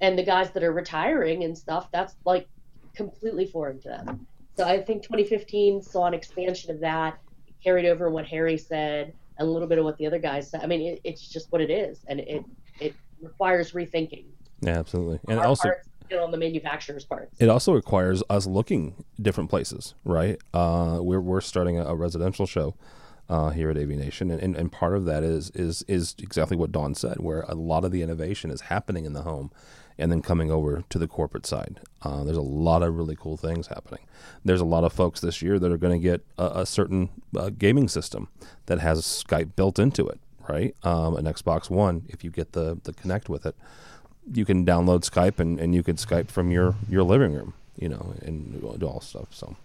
and 0.00 0.18
the 0.18 0.22
guys 0.22 0.50
that 0.52 0.62
are 0.62 0.72
retiring 0.72 1.44
and 1.44 1.56
stuff, 1.56 1.88
that's 1.92 2.14
like 2.24 2.48
completely 2.94 3.46
foreign 3.46 3.80
to 3.80 3.88
them. 3.88 4.26
So 4.56 4.66
I 4.66 4.82
think 4.82 5.02
2015 5.02 5.82
saw 5.82 6.06
an 6.06 6.14
expansion 6.14 6.70
of 6.70 6.80
that, 6.80 7.18
carried 7.62 7.86
over 7.86 8.10
what 8.10 8.26
Harry 8.26 8.58
said, 8.58 9.12
and 9.38 9.48
a 9.48 9.50
little 9.50 9.68
bit 9.68 9.78
of 9.78 9.84
what 9.84 9.96
the 9.98 10.06
other 10.06 10.18
guys 10.18 10.50
said. 10.50 10.62
I 10.62 10.66
mean, 10.66 10.94
it, 10.94 11.00
it's 11.04 11.26
just 11.26 11.52
what 11.52 11.60
it 11.60 11.70
is, 11.70 12.00
and 12.08 12.20
it 12.20 12.44
it 12.80 12.94
requires 13.22 13.72
rethinking. 13.72 14.24
Yeah, 14.60 14.78
absolutely, 14.78 15.20
and 15.28 15.38
Our 15.38 15.46
also. 15.46 15.70
on 16.20 16.30
the 16.32 16.38
manufacturer's 16.38 17.04
parts. 17.04 17.36
It 17.38 17.48
also 17.48 17.72
requires 17.72 18.22
us 18.28 18.46
looking 18.46 19.04
different 19.20 19.48
places, 19.48 19.94
right? 20.04 20.38
Uh, 20.52 20.98
we're 21.00 21.20
we're 21.20 21.40
starting 21.40 21.78
a, 21.78 21.84
a 21.84 21.94
residential 21.94 22.46
show 22.46 22.74
uh, 23.28 23.50
here 23.50 23.70
at 23.70 23.78
AV 23.78 23.90
Nation, 23.90 24.30
and, 24.30 24.42
and, 24.42 24.56
and 24.56 24.72
part 24.72 24.96
of 24.96 25.04
that 25.04 25.22
is 25.22 25.50
is 25.50 25.82
is 25.86 26.14
exactly 26.18 26.56
what 26.56 26.72
Dawn 26.72 26.94
said, 26.94 27.20
where 27.20 27.42
a 27.42 27.54
lot 27.54 27.84
of 27.84 27.92
the 27.92 28.02
innovation 28.02 28.50
is 28.50 28.62
happening 28.62 29.04
in 29.04 29.12
the 29.12 29.22
home, 29.22 29.52
and 29.96 30.10
then 30.10 30.20
coming 30.20 30.50
over 30.50 30.82
to 30.90 30.98
the 30.98 31.06
corporate 31.06 31.46
side. 31.46 31.80
Uh, 32.02 32.24
there's 32.24 32.36
a 32.36 32.42
lot 32.42 32.82
of 32.82 32.96
really 32.96 33.14
cool 33.14 33.36
things 33.36 33.68
happening. 33.68 34.00
There's 34.44 34.60
a 34.60 34.64
lot 34.64 34.82
of 34.82 34.92
folks 34.92 35.20
this 35.20 35.40
year 35.42 35.58
that 35.60 35.70
are 35.70 35.76
going 35.76 35.92
to 35.98 36.02
get 36.02 36.26
a, 36.38 36.60
a 36.60 36.66
certain 36.66 37.10
uh, 37.36 37.50
gaming 37.50 37.86
system 37.86 38.28
that 38.66 38.80
has 38.80 39.02
Skype 39.02 39.54
built 39.54 39.78
into 39.78 40.08
it, 40.08 40.20
right? 40.50 40.74
Um, 40.82 41.16
an 41.16 41.24
Xbox 41.24 41.70
One, 41.70 42.04
if 42.08 42.24
you 42.24 42.30
get 42.30 42.52
the, 42.52 42.78
the 42.82 42.92
Kinect 42.92 43.28
with 43.28 43.46
it, 43.46 43.54
you 44.32 44.44
can 44.44 44.66
download 44.66 45.08
Skype 45.08 45.38
and, 45.38 45.58
and 45.58 45.74
you 45.74 45.82
can 45.82 45.96
Skype 45.96 46.28
from 46.30 46.50
your, 46.50 46.74
your 46.88 47.02
living 47.02 47.34
room, 47.34 47.54
you 47.76 47.88
know, 47.88 48.14
and 48.22 48.60
do 48.78 48.86
all 48.86 49.00
stuff. 49.00 49.28
So, 49.30 49.56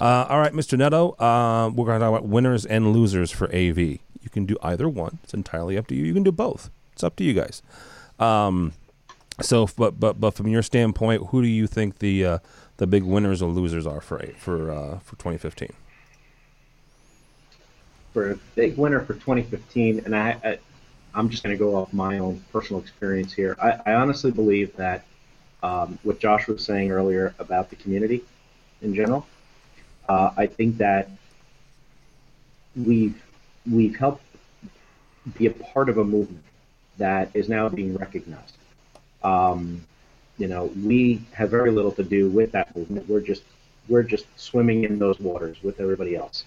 uh, 0.00 0.26
all 0.28 0.38
right, 0.38 0.52
Mr. 0.52 0.78
Neto, 0.78 1.10
uh, 1.18 1.70
we're 1.74 1.86
going 1.86 1.98
to 1.98 2.04
talk 2.04 2.16
about 2.18 2.26
winners 2.28 2.64
and 2.64 2.92
losers 2.92 3.30
for 3.30 3.46
AV. 3.54 3.78
You 3.78 4.30
can 4.30 4.46
do 4.46 4.56
either 4.62 4.88
one. 4.88 5.18
It's 5.24 5.34
entirely 5.34 5.78
up 5.78 5.86
to 5.88 5.94
you. 5.94 6.04
You 6.04 6.14
can 6.14 6.22
do 6.22 6.32
both. 6.32 6.70
It's 6.92 7.04
up 7.04 7.16
to 7.16 7.24
you 7.24 7.34
guys. 7.34 7.62
Um, 8.18 8.72
so, 9.40 9.68
but 9.76 10.00
but 10.00 10.18
but 10.18 10.32
from 10.32 10.48
your 10.48 10.62
standpoint, 10.62 11.26
who 11.28 11.42
do 11.42 11.48
you 11.48 11.66
think 11.66 11.98
the 11.98 12.24
uh, 12.24 12.38
the 12.78 12.86
big 12.86 13.02
winners 13.02 13.42
or 13.42 13.50
losers 13.50 13.86
are 13.86 14.00
for 14.00 14.18
for 14.38 14.70
uh, 14.70 14.98
for 15.00 15.16
2015? 15.16 15.68
For 18.16 18.30
a 18.30 18.36
big 18.54 18.78
winner 18.78 19.00
for 19.00 19.12
2015, 19.12 20.04
and 20.06 20.16
I, 20.16 20.38
I 20.42 20.58
I'm 21.14 21.28
just 21.28 21.42
going 21.42 21.54
to 21.54 21.62
go 21.62 21.76
off 21.76 21.92
my 21.92 22.18
own 22.18 22.42
personal 22.50 22.80
experience 22.80 23.34
here. 23.34 23.58
I, 23.62 23.78
I 23.84 23.92
honestly 23.96 24.30
believe 24.30 24.74
that 24.76 25.04
um, 25.62 25.98
what 26.02 26.18
Josh 26.18 26.48
was 26.48 26.64
saying 26.64 26.90
earlier 26.92 27.34
about 27.38 27.68
the 27.68 27.76
community 27.76 28.24
in 28.80 28.94
general, 28.94 29.26
uh, 30.08 30.30
I 30.34 30.46
think 30.46 30.78
that 30.78 31.10
we've 32.74 33.22
we've 33.70 33.94
helped 33.94 34.24
be 35.36 35.44
a 35.48 35.50
part 35.50 35.90
of 35.90 35.98
a 35.98 36.04
movement 36.04 36.42
that 36.96 37.28
is 37.34 37.50
now 37.50 37.68
being 37.68 37.98
recognized. 37.98 38.56
Um, 39.22 39.84
you 40.38 40.48
know, 40.48 40.72
we 40.86 41.20
have 41.32 41.50
very 41.50 41.70
little 41.70 41.92
to 41.92 42.02
do 42.02 42.30
with 42.30 42.52
that 42.52 42.74
movement. 42.74 43.10
We're 43.10 43.20
just 43.20 43.42
we're 43.88 44.04
just 44.04 44.24
swimming 44.36 44.84
in 44.84 44.98
those 44.98 45.20
waters 45.20 45.62
with 45.62 45.80
everybody 45.80 46.16
else. 46.16 46.44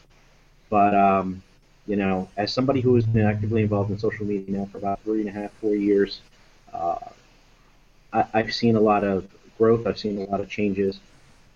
But 0.72 0.96
um, 0.96 1.44
you 1.90 1.96
know, 1.96 2.30
as 2.38 2.54
somebody 2.54 2.82
who 2.82 2.94
has 2.94 3.06
been 3.08 3.26
actively 3.26 3.64
involved 3.64 3.90
in 3.90 3.98
social 3.98 4.24
media 4.24 4.60
now 4.60 4.66
for 4.72 4.78
about 4.78 5.02
three 5.02 5.22
and 5.22 5.30
a 5.30 5.32
half, 5.32 5.52
four 5.54 5.74
years, 5.74 6.22
uh, 6.72 7.00
I, 8.14 8.26
have 8.36 8.54
seen 8.54 8.76
a 8.76 8.80
lot 8.80 9.04
of 9.04 9.28
growth. 9.58 9.88
I've 9.88 9.98
seen 9.98 10.20
a 10.20 10.26
lot 10.26 10.40
of 10.40 10.48
changes, 10.52 11.00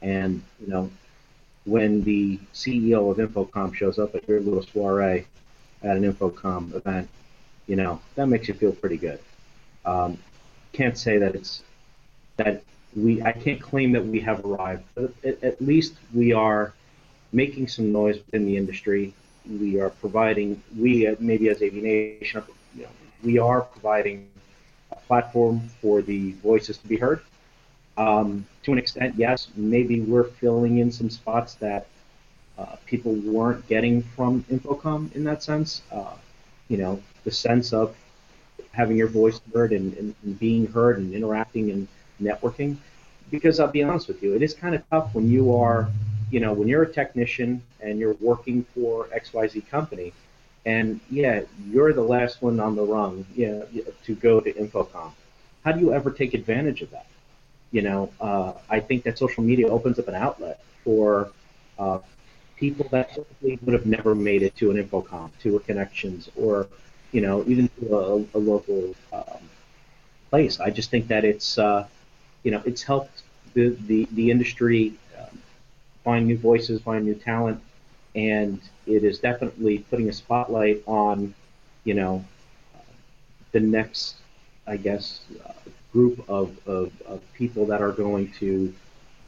And 0.02 0.41
you 0.60 0.67
know, 0.67 0.89
when 1.65 2.02
the 2.02 2.39
CEO 2.52 3.12
of 3.12 3.17
InfoComm 3.17 3.76
shows 3.76 4.00
up 4.00 4.15
at 4.15 4.28
your 4.28 4.39
little 4.39 4.63
soiree 4.63 5.28
at 5.84 5.98
an 5.98 6.12
InfoComm 6.12 6.74
event, 6.74 7.10
you 7.67 7.76
know 7.76 8.02
that 8.15 8.26
makes 8.26 8.48
you 8.48 8.56
feel 8.56 8.72
pretty 8.72 8.98
good. 8.98 9.19
Um, 9.86 10.17
can't 10.72 10.98
say 10.98 11.19
that 11.19 11.36
it's 11.36 11.62
that 12.38 12.63
we. 12.96 13.22
I 13.22 13.34
can't 13.34 13.62
claim 13.62 13.91
that 13.91 14.04
we 14.04 14.19
have 14.22 14.43
arrived, 14.43 14.84
but 14.96 15.13
at, 15.24 15.43
at 15.43 15.62
least 15.62 15.93
we 16.12 16.34
are 16.34 16.74
making 17.32 17.67
some 17.67 17.91
noise 17.91 18.17
within 18.17 18.46
the 18.48 18.58
industry. 18.58 19.13
We 19.49 19.79
are 19.79 19.89
providing. 19.89 20.62
We 20.77 21.08
uh, 21.08 21.15
maybe 21.19 21.49
as 21.49 21.62
AV 21.62 21.73
Nation, 21.73 22.43
you 22.75 22.84
know, 22.84 22.89
we 23.23 23.39
are 23.39 23.62
providing 23.62 24.29
a 24.91 24.95
platform 24.95 25.62
for 25.82 26.01
the 26.01 26.32
voices 26.34 26.77
to 26.77 26.88
be 26.88 26.97
heard. 26.97 27.21
Um, 27.97 28.45
to 28.63 28.71
an 28.71 28.77
extent, 28.77 29.15
yes, 29.17 29.49
maybe 29.56 30.01
we're 30.01 30.23
filling 30.23 30.79
in 30.79 30.91
some 30.91 31.10
spots 31.10 31.56
that 31.56 31.88
uh, 32.58 32.75
people 32.86 33.13
weren't 33.13 33.67
getting 33.67 34.01
from 34.01 34.43
InfoComm 34.43 35.13
in 35.15 35.23
that 35.25 35.43
sense. 35.43 35.82
Uh, 35.91 36.13
you 36.69 36.77
know, 36.77 37.01
the 37.23 37.32
sense 37.32 37.73
of 37.73 37.95
having 38.71 38.97
your 38.97 39.08
voice 39.08 39.39
heard 39.53 39.71
and, 39.71 39.93
and, 39.97 40.15
and, 40.23 40.39
being 40.39 40.65
heard 40.67 40.97
and 40.97 41.13
interacting 41.13 41.71
and 41.71 41.88
networking. 42.21 42.77
Because 43.29 43.60
I'll 43.60 43.67
be 43.67 43.84
honest 43.84 44.08
with 44.08 44.21
you, 44.23 44.36
it 44.36 44.41
is 44.41 44.53
kind 44.53 44.75
of 44.75 44.88
tough 44.89 45.13
when 45.13 45.29
you 45.29 45.56
are, 45.56 45.89
you 46.34 46.39
know, 46.39 46.52
when 46.52 46.67
you're 46.67 46.82
a 46.82 46.91
technician 46.91 47.62
and 47.80 48.00
you're 48.00 48.15
working 48.15 48.65
for 48.74 49.06
XYZ 49.15 49.69
company, 49.69 50.13
and 50.65 51.00
yeah, 51.12 51.41
you're 51.69 51.93
the 51.93 52.02
last 52.02 52.41
one 52.41 52.60
on 52.60 52.76
the 52.76 52.82
rung, 52.82 53.24
yeah, 53.36 53.62
to 54.06 54.15
go 54.15 54.39
to 54.39 54.52
InfoComm. 54.52 55.12
How 55.63 55.72
do 55.74 55.80
you 55.80 55.93
ever 55.93 56.10
take 56.10 56.34
advantage 56.34 56.82
of 56.82 56.89
that? 56.89 57.06
You 57.72 57.84
know, 57.84 58.10
uh, 58.19 58.54
I 58.67 58.80
think 58.80 59.04
that 59.04 59.19
social 59.19 59.43
media 59.43 59.67
opens 59.67 60.00
up 60.00 60.08
an 60.08 60.15
outlet 60.15 60.60
for 60.84 61.30
uh, 61.78 62.00
people 62.56 62.88
that 62.89 63.15
would 63.41 63.74
have 63.74 63.86
never 63.86 64.15
made 64.15 64.41
it 64.41 64.56
to 64.56 64.72
an 64.72 64.84
InfoComm, 64.84 65.30
to 65.41 65.58
a 65.58 65.60
Connections, 65.60 66.32
or 66.36 66.67
you 67.12 67.22
know, 67.22 67.43
even 67.46 67.69
to 67.80 67.96
a, 67.96 68.38
a 68.38 68.39
local 68.39 68.96
um, 69.12 69.43
place. 70.32 70.60
I 70.60 70.72
just 70.72 70.89
think 70.89 71.10
that 71.10 71.26
it's 71.26 71.60
uh, 71.60 71.86
you 72.41 72.50
know 72.50 72.63
it's 72.65 72.82
helped 72.82 73.22
the 73.54 73.78
the, 73.86 74.08
the 74.13 74.32
industry 74.32 74.93
find 76.03 76.27
new 76.27 76.37
voices, 76.37 76.81
find 76.81 77.05
new 77.05 77.15
talent, 77.15 77.61
and 78.15 78.61
it 78.85 79.03
is 79.03 79.19
definitely 79.19 79.79
putting 79.79 80.09
a 80.09 80.13
spotlight 80.13 80.83
on 80.85 81.33
you 81.83 81.93
know 81.93 82.23
the 83.53 83.59
next, 83.59 84.15
I 84.67 84.77
guess, 84.77 85.21
uh, 85.45 85.53
group 85.93 86.27
of, 86.27 86.57
of, 86.67 86.91
of, 87.05 87.21
people 87.33 87.67
that 87.67 87.81
are 87.81 87.91
going 87.91 88.31
to 88.39 88.73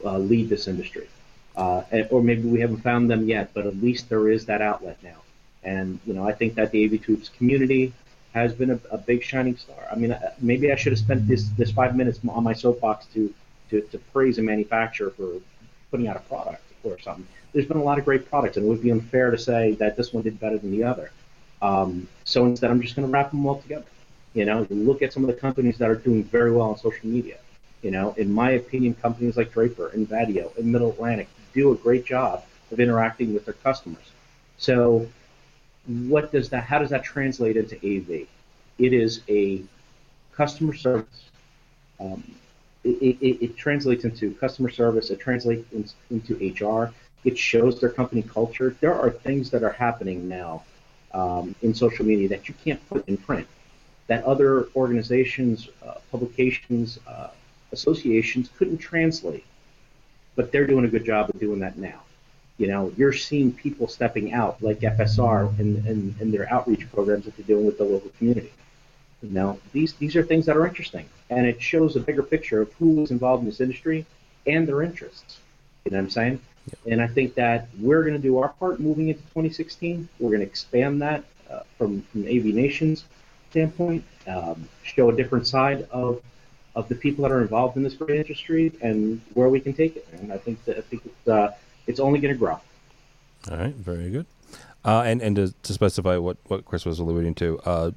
uh, 0.04 0.18
lead 0.18 0.48
this 0.48 0.66
industry. 0.66 1.08
Uh, 1.56 1.82
or 2.10 2.22
maybe 2.22 2.42
we 2.42 2.60
haven't 2.60 2.78
found 2.78 3.08
them 3.08 3.26
yet, 3.26 3.50
but 3.54 3.66
at 3.66 3.76
least 3.76 4.08
there 4.10 4.28
is 4.28 4.44
that 4.46 4.60
outlet 4.60 4.98
now. 5.02 5.22
And 5.62 5.98
you 6.06 6.12
know, 6.12 6.28
I 6.28 6.32
think 6.32 6.54
that 6.56 6.70
the 6.72 6.88
AVTweeps 6.88 7.32
community 7.38 7.92
has 8.34 8.52
been 8.52 8.72
a, 8.72 8.80
a, 8.90 8.98
big 8.98 9.22
shining 9.22 9.56
star. 9.56 9.86
I 9.90 9.94
mean, 9.94 10.12
uh, 10.12 10.32
maybe 10.38 10.70
I 10.70 10.76
should 10.76 10.92
have 10.92 10.98
spent 10.98 11.26
this 11.26 11.48
this 11.56 11.70
five 11.70 11.96
minutes 11.96 12.20
on 12.28 12.44
my 12.44 12.52
soapbox 12.52 13.06
to, 13.14 13.32
to 13.70 13.80
to 13.80 13.98
praise 14.12 14.38
a 14.38 14.42
manufacturer 14.42 15.10
for 15.10 15.40
putting 15.90 16.08
out 16.08 16.16
a 16.16 16.20
product 16.20 16.65
or 16.92 16.98
something. 16.98 17.26
There's 17.52 17.66
been 17.66 17.76
a 17.76 17.82
lot 17.82 17.98
of 17.98 18.04
great 18.04 18.28
products, 18.28 18.56
and 18.56 18.66
it 18.66 18.68
would 18.68 18.82
be 18.82 18.90
unfair 18.90 19.30
to 19.30 19.38
say 19.38 19.72
that 19.72 19.96
this 19.96 20.12
one 20.12 20.22
did 20.22 20.38
better 20.38 20.58
than 20.58 20.70
the 20.70 20.84
other. 20.84 21.10
Um, 21.62 22.08
so 22.24 22.44
instead, 22.44 22.70
I'm 22.70 22.82
just 22.82 22.96
going 22.96 23.06
to 23.06 23.12
wrap 23.12 23.30
them 23.30 23.46
all 23.46 23.60
together. 23.60 23.86
You 24.34 24.44
know, 24.44 24.66
look 24.68 25.00
at 25.02 25.12
some 25.12 25.22
of 25.24 25.28
the 25.28 25.40
companies 25.40 25.78
that 25.78 25.88
are 25.88 25.94
doing 25.94 26.22
very 26.24 26.52
well 26.52 26.68
on 26.68 26.76
social 26.76 27.06
media. 27.06 27.38
You 27.82 27.90
know, 27.90 28.14
in 28.18 28.32
my 28.32 28.50
opinion, 28.50 28.94
companies 28.94 29.36
like 29.36 29.52
Draper 29.52 29.88
and 29.88 30.08
Vadio 30.08 30.54
and 30.56 30.70
Middle 30.70 30.90
Atlantic 30.90 31.28
do 31.54 31.72
a 31.72 31.76
great 31.76 32.04
job 32.04 32.44
of 32.70 32.80
interacting 32.80 33.32
with 33.32 33.44
their 33.44 33.54
customers. 33.54 34.12
So 34.58 35.08
what 35.86 36.32
does 36.32 36.48
that 36.50 36.64
how 36.64 36.78
does 36.78 36.90
that 36.90 37.04
translate 37.04 37.56
into 37.56 37.76
AV? 37.76 38.26
It 38.78 38.92
is 38.92 39.20
a 39.28 39.62
customer 40.32 40.74
service. 40.74 41.30
Um, 41.98 42.22
it, 42.86 43.18
it, 43.20 43.44
it, 43.44 43.56
translates 43.56 44.04
into 44.04 44.34
customer 44.34 44.70
service. 44.70 45.10
It 45.10 45.18
translates 45.18 45.66
in, 45.72 45.88
into 46.10 46.34
HR. 46.64 46.92
It 47.24 47.36
shows 47.36 47.80
their 47.80 47.90
company 47.90 48.22
culture. 48.22 48.76
There 48.80 48.94
are 48.94 49.10
things 49.10 49.50
that 49.50 49.62
are 49.62 49.72
happening 49.72 50.28
now 50.28 50.62
um, 51.12 51.54
in 51.62 51.74
social 51.74 52.04
media 52.04 52.28
that 52.28 52.48
you 52.48 52.54
can't 52.64 52.86
put 52.88 53.08
in 53.08 53.16
print. 53.16 53.46
That 54.06 54.24
other 54.24 54.68
organizations, 54.76 55.68
uh, 55.84 55.94
publications, 56.12 56.98
uh, 57.06 57.28
associations 57.72 58.50
couldn't 58.56 58.78
translate, 58.78 59.44
but 60.36 60.52
they're 60.52 60.66
doing 60.66 60.84
a 60.84 60.88
good 60.88 61.04
job 61.04 61.30
of 61.30 61.40
doing 61.40 61.60
that 61.60 61.76
now. 61.76 62.02
You 62.58 62.68
know, 62.68 62.92
you're 62.96 63.12
seeing 63.12 63.52
people 63.52 63.88
stepping 63.88 64.32
out 64.32 64.62
like 64.62 64.80
FSR 64.80 65.58
and, 65.58 65.84
and, 65.86 66.14
and 66.20 66.32
their 66.32 66.50
outreach 66.52 66.90
programs 66.92 67.24
that 67.24 67.36
they're 67.36 67.46
doing 67.46 67.66
with 67.66 67.76
the 67.78 67.84
local 67.84 68.10
community. 68.18 68.52
You 69.22 69.30
know, 69.30 69.58
these 69.72 69.94
these 69.94 70.14
are 70.16 70.22
things 70.22 70.46
that 70.46 70.56
are 70.56 70.66
interesting, 70.66 71.06
and 71.30 71.46
it 71.46 71.60
shows 71.60 71.96
a 71.96 72.00
bigger 72.00 72.22
picture 72.22 72.60
of 72.60 72.72
who 72.74 73.02
is 73.02 73.10
involved 73.10 73.42
in 73.42 73.48
this 73.48 73.60
industry 73.60 74.06
and 74.46 74.66
their 74.68 74.82
interests. 74.82 75.38
You 75.84 75.92
know 75.92 75.98
what 75.98 76.04
I'm 76.04 76.10
saying? 76.10 76.40
Yep. 76.70 76.92
And 76.92 77.02
I 77.02 77.06
think 77.06 77.34
that 77.34 77.68
we're 77.80 78.02
going 78.02 78.14
to 78.14 78.20
do 78.20 78.38
our 78.38 78.48
part 78.48 78.80
moving 78.80 79.08
into 79.08 79.22
2016. 79.22 80.08
We're 80.18 80.30
going 80.30 80.40
to 80.40 80.46
expand 80.46 81.00
that 81.02 81.24
uh, 81.50 81.60
from 81.78 82.02
from 82.02 82.24
AV 82.24 82.46
Nation's 82.46 83.04
standpoint, 83.50 84.04
um, 84.26 84.68
show 84.82 85.08
a 85.10 85.16
different 85.16 85.46
side 85.46 85.86
of 85.90 86.22
of 86.74 86.88
the 86.88 86.94
people 86.94 87.22
that 87.22 87.32
are 87.32 87.40
involved 87.40 87.76
in 87.76 87.82
this 87.82 87.94
great 87.94 88.20
industry 88.20 88.70
and 88.82 89.20
where 89.32 89.48
we 89.48 89.58
can 89.58 89.72
take 89.72 89.96
it. 89.96 90.06
And 90.12 90.30
I 90.30 90.36
think 90.36 90.62
that 90.66 90.76
I 90.76 90.82
think 90.82 91.06
it's 91.06 91.28
uh, 91.28 91.52
it's 91.86 92.00
only 92.00 92.20
going 92.20 92.34
to 92.34 92.38
grow. 92.38 92.60
All 93.50 93.56
right, 93.56 93.74
very 93.74 94.10
good. 94.10 94.26
Uh, 94.84 95.02
and 95.04 95.22
and 95.22 95.36
to, 95.36 95.54
to, 95.62 95.72
specify 95.72 96.16
what, 96.16 96.36
what 96.44 96.64
Chris 96.64 96.84
was 96.84 97.00
alluding 97.00 97.34
to, 97.34 97.58
uh, 97.64 97.90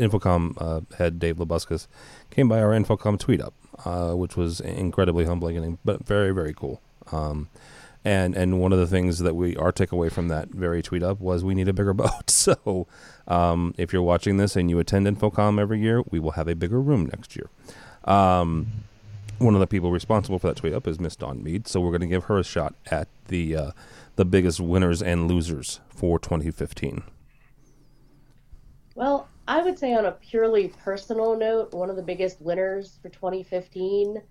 InfoComm 0.00 0.54
uh, 0.58 0.80
head 0.96 1.18
Dave 1.18 1.36
Labuskes 1.36 1.86
came 2.30 2.48
by 2.48 2.60
our 2.60 2.70
InfoComm 2.70 3.18
tweet 3.18 3.40
up, 3.40 3.54
uh, 3.84 4.12
which 4.14 4.36
was 4.36 4.60
incredibly 4.60 5.24
humbling 5.24 5.56
and 5.56 5.78
but 5.84 6.04
very 6.04 6.32
very 6.32 6.54
cool. 6.54 6.80
Um, 7.12 7.48
and 8.04 8.34
and 8.34 8.58
one 8.60 8.72
of 8.72 8.78
the 8.78 8.86
things 8.86 9.18
that 9.18 9.34
we 9.34 9.56
our 9.56 9.72
takeaway 9.72 10.10
from 10.10 10.28
that 10.28 10.48
very 10.48 10.82
tweet 10.82 11.02
up 11.02 11.20
was 11.20 11.44
we 11.44 11.54
need 11.54 11.68
a 11.68 11.72
bigger 11.72 11.92
boat. 11.94 12.30
So 12.30 12.86
um, 13.28 13.74
if 13.76 13.92
you're 13.92 14.02
watching 14.02 14.38
this 14.38 14.56
and 14.56 14.70
you 14.70 14.78
attend 14.78 15.06
InfoComm 15.06 15.60
every 15.60 15.80
year, 15.80 16.02
we 16.10 16.18
will 16.18 16.32
have 16.32 16.48
a 16.48 16.54
bigger 16.54 16.80
room 16.80 17.06
next 17.06 17.36
year. 17.36 17.50
Um, 18.04 18.68
one 19.38 19.54
of 19.54 19.60
the 19.60 19.66
people 19.66 19.90
responsible 19.90 20.38
for 20.38 20.48
that 20.48 20.56
tweet 20.56 20.72
up 20.72 20.86
is 20.86 21.00
Miss 21.00 21.16
Dawn 21.16 21.42
Mead, 21.42 21.66
so 21.66 21.80
we're 21.80 21.90
going 21.90 22.02
to 22.02 22.06
give 22.06 22.24
her 22.24 22.38
a 22.38 22.44
shot 22.44 22.74
at 22.90 23.08
the 23.28 23.56
uh, 23.56 23.70
the 24.16 24.24
biggest 24.24 24.60
winners 24.60 25.02
and 25.02 25.28
losers 25.28 25.80
for 25.88 26.18
2015. 26.18 27.02
Well, 28.94 29.28
I 29.50 29.60
would 29.62 29.80
say 29.80 29.94
on 29.94 30.06
a 30.06 30.12
purely 30.12 30.68
personal 30.68 31.36
note, 31.36 31.74
one 31.74 31.90
of 31.90 31.96
the 31.96 32.04
biggest 32.04 32.40
winners 32.40 33.00
for 33.02 33.08
2015 33.08 34.22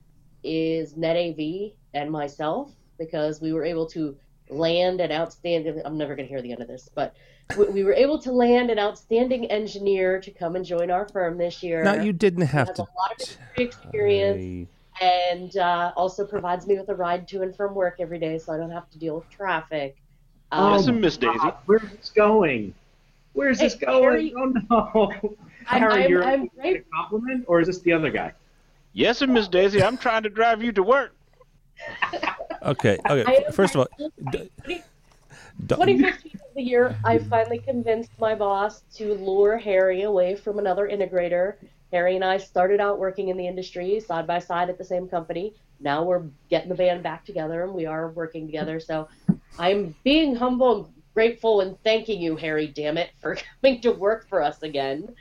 is 0.45 0.93
NetAV 0.93 1.73
and 1.93 2.09
myself 2.09 2.71
because 2.97 3.41
we 3.41 3.51
were 3.51 3.65
able 3.65 3.85
to 3.87 4.15
land 4.49 5.01
an 5.01 5.11
outstanding. 5.11 5.81
I'm 5.83 5.97
never 5.97 6.15
going 6.15 6.25
to 6.25 6.33
hear 6.33 6.41
the 6.41 6.53
end 6.53 6.61
of 6.61 6.69
this, 6.69 6.89
but 6.95 7.17
we, 7.57 7.65
we, 7.65 7.83
were 7.83 7.91
able 7.91 8.17
to 8.19 8.31
land 8.31 8.69
an 8.69 8.79
outstanding 8.79 9.51
engineer 9.51 10.21
to 10.21 10.31
come 10.31 10.55
and 10.55 10.63
join 10.63 10.89
our 10.89 11.05
firm 11.09 11.37
this 11.37 11.61
year. 11.61 11.83
Now 11.83 12.01
you 12.01 12.13
didn't 12.13 12.47
have 12.47 12.73
to. 12.75 12.83
A 12.83 12.87
lot 12.97 13.21
of 13.21 13.37
experience. 13.57 14.69
I 15.01 15.03
and 15.05 15.57
uh, 15.57 15.91
also 15.97 16.25
provides 16.25 16.65
me 16.65 16.79
with 16.79 16.87
a 16.87 16.95
ride 16.95 17.27
to 17.27 17.41
and 17.41 17.53
from 17.53 17.75
work 17.75 17.97
every 17.99 18.19
day, 18.19 18.37
so 18.37 18.53
I 18.53 18.57
don't 18.57 18.71
have 18.71 18.89
to 18.91 18.97
deal 18.97 19.15
with 19.15 19.29
traffic. 19.29 19.97
Um, 20.53 20.77
Listen, 20.77 21.01
Miss 21.01 21.17
Daisy, 21.17 21.49
where's 21.65 21.81
this 21.91 22.09
going? 22.09 22.73
Where's 23.39 23.59
this 23.59 23.75
going? 23.75 24.03
Harry, 24.03 24.33
oh 24.35 24.53
no, 24.69 25.11
I'm, 25.65 25.81
Harry, 25.81 26.03
I'm, 26.03 26.09
you're 26.09 26.23
I'm 26.25 26.49
a 26.61 26.83
compliment, 26.93 27.45
or 27.47 27.61
is 27.61 27.67
this 27.67 27.79
the 27.79 27.93
other 27.93 28.09
guy? 28.09 28.33
Yes, 28.91 29.21
and 29.21 29.33
Miss 29.33 29.47
Daisy, 29.47 29.81
I'm 29.81 29.97
trying 29.97 30.23
to 30.23 30.29
drive 30.29 30.61
you 30.61 30.73
to 30.73 30.83
work. 30.83 31.15
okay, 32.63 32.97
okay. 33.09 33.45
First 33.53 33.75
of 33.75 33.87
all, 33.87 33.87
2015 35.69 36.31
is 36.33 36.41
the 36.53 36.61
year 36.61 36.97
I 37.05 37.17
finally 37.17 37.59
convinced 37.59 38.11
my 38.19 38.35
boss 38.35 38.81
to 38.95 39.13
lure 39.13 39.57
Harry 39.57 40.01
away 40.01 40.35
from 40.35 40.59
another 40.59 40.89
integrator 40.89 41.55
Harry 41.91 42.15
and 42.15 42.23
I 42.23 42.37
started 42.37 42.79
out 42.79 42.99
working 42.99 43.29
in 43.29 43.37
the 43.37 43.47
industry 43.47 43.99
side 43.99 44.27
by 44.27 44.39
side 44.39 44.69
at 44.69 44.77
the 44.77 44.83
same 44.83 45.07
company. 45.07 45.53
Now 45.79 46.03
we're 46.03 46.23
getting 46.49 46.69
the 46.69 46.75
band 46.75 47.03
back 47.03 47.25
together 47.25 47.63
and 47.63 47.73
we 47.73 47.85
are 47.85 48.09
working 48.11 48.45
together. 48.45 48.79
So 48.79 49.07
I'm 49.57 49.95
being 50.03 50.35
humble 50.35 50.85
and 50.85 50.93
grateful 51.19 51.59
and 51.59 51.77
thanking 51.83 52.21
you, 52.21 52.37
Harry, 52.37 52.65
damn 52.65 52.97
it, 52.97 53.09
for 53.19 53.35
coming 53.61 53.81
to 53.81 53.91
work 53.91 54.25
for 54.29 54.41
us 54.41 54.63
again. 54.63 55.13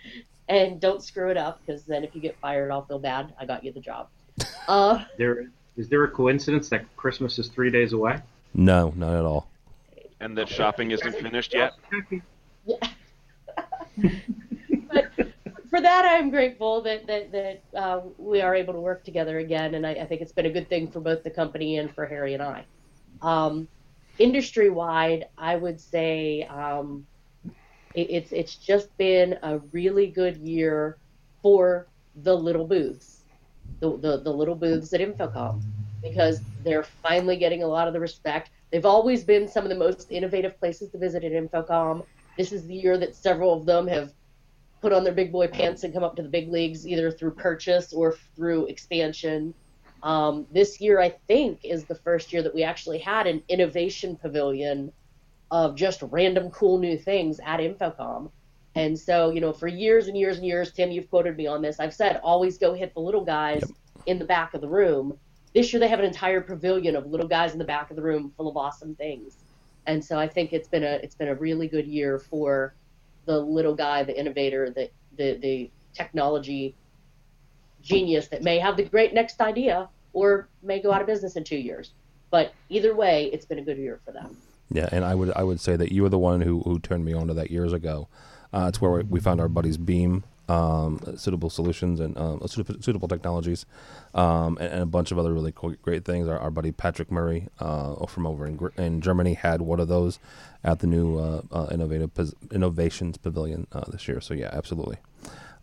And 0.48 0.80
don't 0.80 1.02
screw 1.02 1.28
it 1.28 1.36
up 1.36 1.60
because 1.66 1.82
then 1.86 2.04
if 2.04 2.14
you 2.14 2.20
get 2.20 2.38
fired, 2.38 2.70
I'll 2.70 2.84
feel 2.84 3.00
bad. 3.00 3.34
I 3.36 3.44
got 3.44 3.64
you 3.64 3.72
the 3.72 3.80
job. 3.80 4.08
Uh, 4.68 5.02
there 5.16 5.46
is 5.78 5.88
there 5.88 6.04
a 6.04 6.10
coincidence 6.10 6.68
that 6.68 6.84
Christmas 6.94 7.38
is 7.38 7.48
three 7.48 7.70
days 7.70 7.94
away? 7.94 8.20
No, 8.52 8.92
not 8.96 9.16
at 9.16 9.24
all. 9.24 9.48
And 10.20 10.36
that 10.36 10.46
shopping 10.46 10.90
isn't 10.90 11.16
finished 11.16 11.54
yet. 11.54 11.72
Yeah. 12.66 12.76
but 14.92 15.14
for 15.14 15.32
for 15.70 15.80
that, 15.80 16.04
I'm 16.04 16.28
grateful 16.28 16.82
that 16.82 17.06
that 17.06 17.32
that 17.32 17.62
uh, 17.74 18.00
we 18.18 18.42
are 18.42 18.54
able 18.54 18.74
to 18.74 18.80
work 18.80 19.04
together 19.04 19.38
again, 19.38 19.74
and 19.74 19.86
I, 19.86 19.92
I, 19.92 20.04
think 20.04 20.20
it's 20.20 20.32
been 20.32 20.44
a 20.44 20.50
good 20.50 20.68
thing 20.68 20.90
for 20.90 21.00
both 21.00 21.24
the 21.24 21.30
company 21.30 21.78
and 21.78 21.94
for 21.94 22.04
Harry 22.04 22.34
and 22.34 22.42
I. 22.42 22.64
Um, 23.22 23.68
industry 24.18 24.70
wide, 24.70 25.26
I 25.36 25.56
would 25.56 25.80
say 25.80 26.42
um, 26.44 27.06
it, 27.94 28.10
it's 28.10 28.32
it's 28.32 28.56
just 28.56 28.96
been 28.98 29.38
a 29.42 29.58
really 29.72 30.08
good 30.08 30.36
year 30.36 30.98
for 31.42 31.88
the 32.14 32.34
little 32.34 32.66
booths, 32.66 33.24
the, 33.80 33.96
the 33.98 34.22
the 34.22 34.32
little 34.32 34.56
booths 34.56 34.92
at 34.92 35.00
InfoComm, 35.00 35.62
because 36.02 36.40
they're 36.64 36.84
finally 37.02 37.36
getting 37.36 37.62
a 37.62 37.68
lot 37.68 37.86
of 37.88 37.94
the 37.94 38.00
respect. 38.00 38.50
They've 38.72 38.84
always 38.86 39.24
been 39.24 39.48
some 39.48 39.64
of 39.64 39.70
the 39.70 39.76
most 39.76 40.10
innovative 40.10 40.58
places 40.58 40.90
to 40.90 40.98
visit 40.98 41.24
at 41.24 41.32
InfoComm. 41.32 42.06
This 42.36 42.52
is 42.52 42.66
the 42.66 42.74
year 42.74 42.98
that 42.98 43.16
several 43.16 43.54
of 43.54 43.66
them 43.66 43.86
have 43.88 44.12
put 44.80 44.92
on 44.92 45.04
their 45.04 45.14
big 45.14 45.32
boy 45.32 45.48
pants 45.48 45.84
and 45.84 45.92
come 45.92 46.04
up 46.04 46.16
to 46.16 46.22
the 46.22 46.28
big 46.28 46.50
leagues 46.50 46.86
either 46.86 47.10
through 47.10 47.34
purchase 47.34 47.92
or 47.92 48.14
through 48.36 48.66
expansion. 48.66 49.54
Um, 50.02 50.46
this 50.52 50.80
year, 50.80 51.00
I 51.00 51.10
think, 51.26 51.64
is 51.64 51.84
the 51.84 51.94
first 51.94 52.32
year 52.32 52.42
that 52.42 52.54
we 52.54 52.62
actually 52.62 52.98
had 52.98 53.26
an 53.26 53.42
innovation 53.48 54.16
pavilion 54.16 54.92
of 55.50 55.74
just 55.74 56.02
random 56.02 56.50
cool 56.50 56.78
new 56.78 56.96
things 56.96 57.40
at 57.44 57.60
InfoComm. 57.60 58.30
And 58.74 58.98
so, 58.98 59.30
you 59.30 59.40
know, 59.40 59.52
for 59.52 59.66
years 59.66 60.06
and 60.06 60.16
years 60.16 60.36
and 60.36 60.46
years, 60.46 60.72
Tim, 60.72 60.90
you've 60.90 61.10
quoted 61.10 61.36
me 61.36 61.46
on 61.46 61.62
this. 61.62 61.80
I've 61.80 61.94
said 61.94 62.20
always 62.22 62.58
go 62.58 62.74
hit 62.74 62.94
the 62.94 63.00
little 63.00 63.24
guys 63.24 63.62
yep. 63.66 63.76
in 64.06 64.18
the 64.18 64.24
back 64.24 64.54
of 64.54 64.60
the 64.60 64.68
room. 64.68 65.18
This 65.54 65.72
year, 65.72 65.80
they 65.80 65.88
have 65.88 65.98
an 65.98 66.04
entire 66.04 66.40
pavilion 66.40 66.94
of 66.94 67.06
little 67.06 67.26
guys 67.26 67.52
in 67.52 67.58
the 67.58 67.64
back 67.64 67.90
of 67.90 67.96
the 67.96 68.02
room 68.02 68.32
full 68.36 68.48
of 68.48 68.56
awesome 68.56 68.94
things. 68.94 69.38
And 69.86 70.04
so, 70.04 70.18
I 70.18 70.28
think 70.28 70.52
it's 70.52 70.68
been 70.68 70.84
a 70.84 71.00
it's 71.02 71.14
been 71.14 71.28
a 71.28 71.34
really 71.34 71.66
good 71.66 71.86
year 71.86 72.18
for 72.18 72.74
the 73.24 73.38
little 73.38 73.74
guy, 73.74 74.04
the 74.04 74.16
innovator, 74.18 74.70
the 74.70 74.90
the, 75.16 75.38
the 75.38 75.70
technology 75.94 76.76
genius 77.82 78.28
that 78.28 78.42
may 78.42 78.58
have 78.58 78.76
the 78.76 78.84
great 78.84 79.14
next 79.14 79.40
idea 79.40 79.88
or 80.12 80.48
may 80.62 80.80
go 80.80 80.92
out 80.92 81.00
of 81.00 81.06
business 81.06 81.36
in 81.36 81.44
two 81.44 81.56
years. 81.56 81.92
But 82.30 82.52
either 82.68 82.94
way, 82.94 83.26
it's 83.32 83.46
been 83.46 83.58
a 83.58 83.62
good 83.62 83.78
year 83.78 84.00
for 84.04 84.12
them. 84.12 84.36
Yeah, 84.70 84.88
and 84.92 85.04
I 85.04 85.14
would 85.14 85.32
I 85.34 85.42
would 85.44 85.60
say 85.60 85.76
that 85.76 85.92
you 85.92 86.02
were 86.02 86.10
the 86.10 86.18
one 86.18 86.42
who, 86.42 86.60
who 86.60 86.78
turned 86.78 87.04
me 87.04 87.14
on 87.14 87.28
to 87.28 87.34
that 87.34 87.50
years 87.50 87.72
ago. 87.72 88.08
Uh, 88.52 88.66
it's 88.68 88.80
where 88.80 89.02
we 89.02 89.20
found 89.20 89.40
our 89.40 89.48
buddies 89.48 89.76
Beam, 89.76 90.24
um, 90.48 91.00
suitable 91.16 91.50
solutions 91.50 92.00
and 92.00 92.16
uh, 92.16 92.46
suitable, 92.46 92.80
suitable 92.82 93.08
technologies, 93.08 93.66
um, 94.14 94.56
and, 94.58 94.72
and, 94.72 94.82
a 94.82 94.86
bunch 94.86 95.10
of 95.10 95.18
other 95.18 95.32
really 95.32 95.52
cool, 95.54 95.74
great 95.82 96.04
things. 96.04 96.28
Our, 96.28 96.38
our 96.38 96.50
buddy 96.50 96.72
Patrick 96.72 97.10
Murray 97.10 97.48
uh, 97.60 98.06
from 98.06 98.26
over 98.26 98.46
in, 98.46 98.58
in 98.76 99.00
Germany 99.00 99.34
had 99.34 99.60
one 99.60 99.80
of 99.80 99.88
those 99.88 100.18
at 100.64 100.80
the 100.80 100.86
new 100.86 101.18
uh, 101.18 101.42
uh, 101.52 101.68
innovative 101.70 102.10
innovations 102.50 103.18
pavilion 103.18 103.66
uh, 103.72 103.84
this 103.88 104.08
year. 104.08 104.20
So 104.20 104.34
yeah, 104.34 104.50
absolutely. 104.52 104.96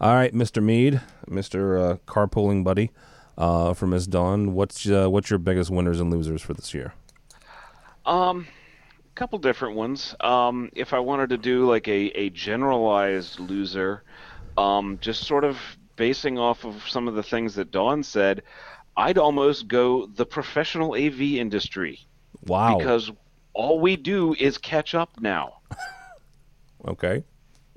All 0.01 0.13
right, 0.13 0.33
Mr. 0.33 0.61
Mead, 0.61 1.01
Mr. 1.27 1.99
carpooling 2.05 2.63
buddy 2.63 2.91
from 3.37 3.89
Miss 3.91 4.07
Dawn. 4.07 4.53
What's 4.53 4.85
what's 4.85 5.29
your 5.29 5.39
biggest 5.39 5.69
winners 5.69 5.99
and 5.99 6.11
losers 6.11 6.41
for 6.41 6.53
this 6.53 6.73
year? 6.73 6.93
Um, 8.05 8.47
a 9.11 9.15
couple 9.15 9.39
different 9.39 9.75
ones. 9.75 10.15
Um, 10.19 10.69
if 10.75 10.93
I 10.93 10.99
wanted 10.99 11.29
to 11.29 11.37
do 11.37 11.67
like 11.69 11.87
a, 11.87 12.07
a 12.17 12.29
generalized 12.29 13.39
loser, 13.39 14.03
um, 14.57 14.97
just 15.01 15.23
sort 15.23 15.43
of 15.43 15.57
basing 15.95 16.37
off 16.37 16.65
of 16.65 16.87
some 16.87 17.07
of 17.07 17.15
the 17.15 17.23
things 17.23 17.55
that 17.55 17.71
Dawn 17.71 18.03
said, 18.03 18.43
I'd 18.97 19.17
almost 19.17 19.67
go 19.67 20.05
the 20.07 20.25
professional 20.25 20.93
AV 20.95 21.21
industry. 21.21 22.05
Wow. 22.45 22.77
Because 22.77 23.11
all 23.53 23.79
we 23.79 23.95
do 23.95 24.35
is 24.37 24.57
catch 24.57 24.93
up 24.93 25.19
now. 25.19 25.61
okay. 26.87 27.23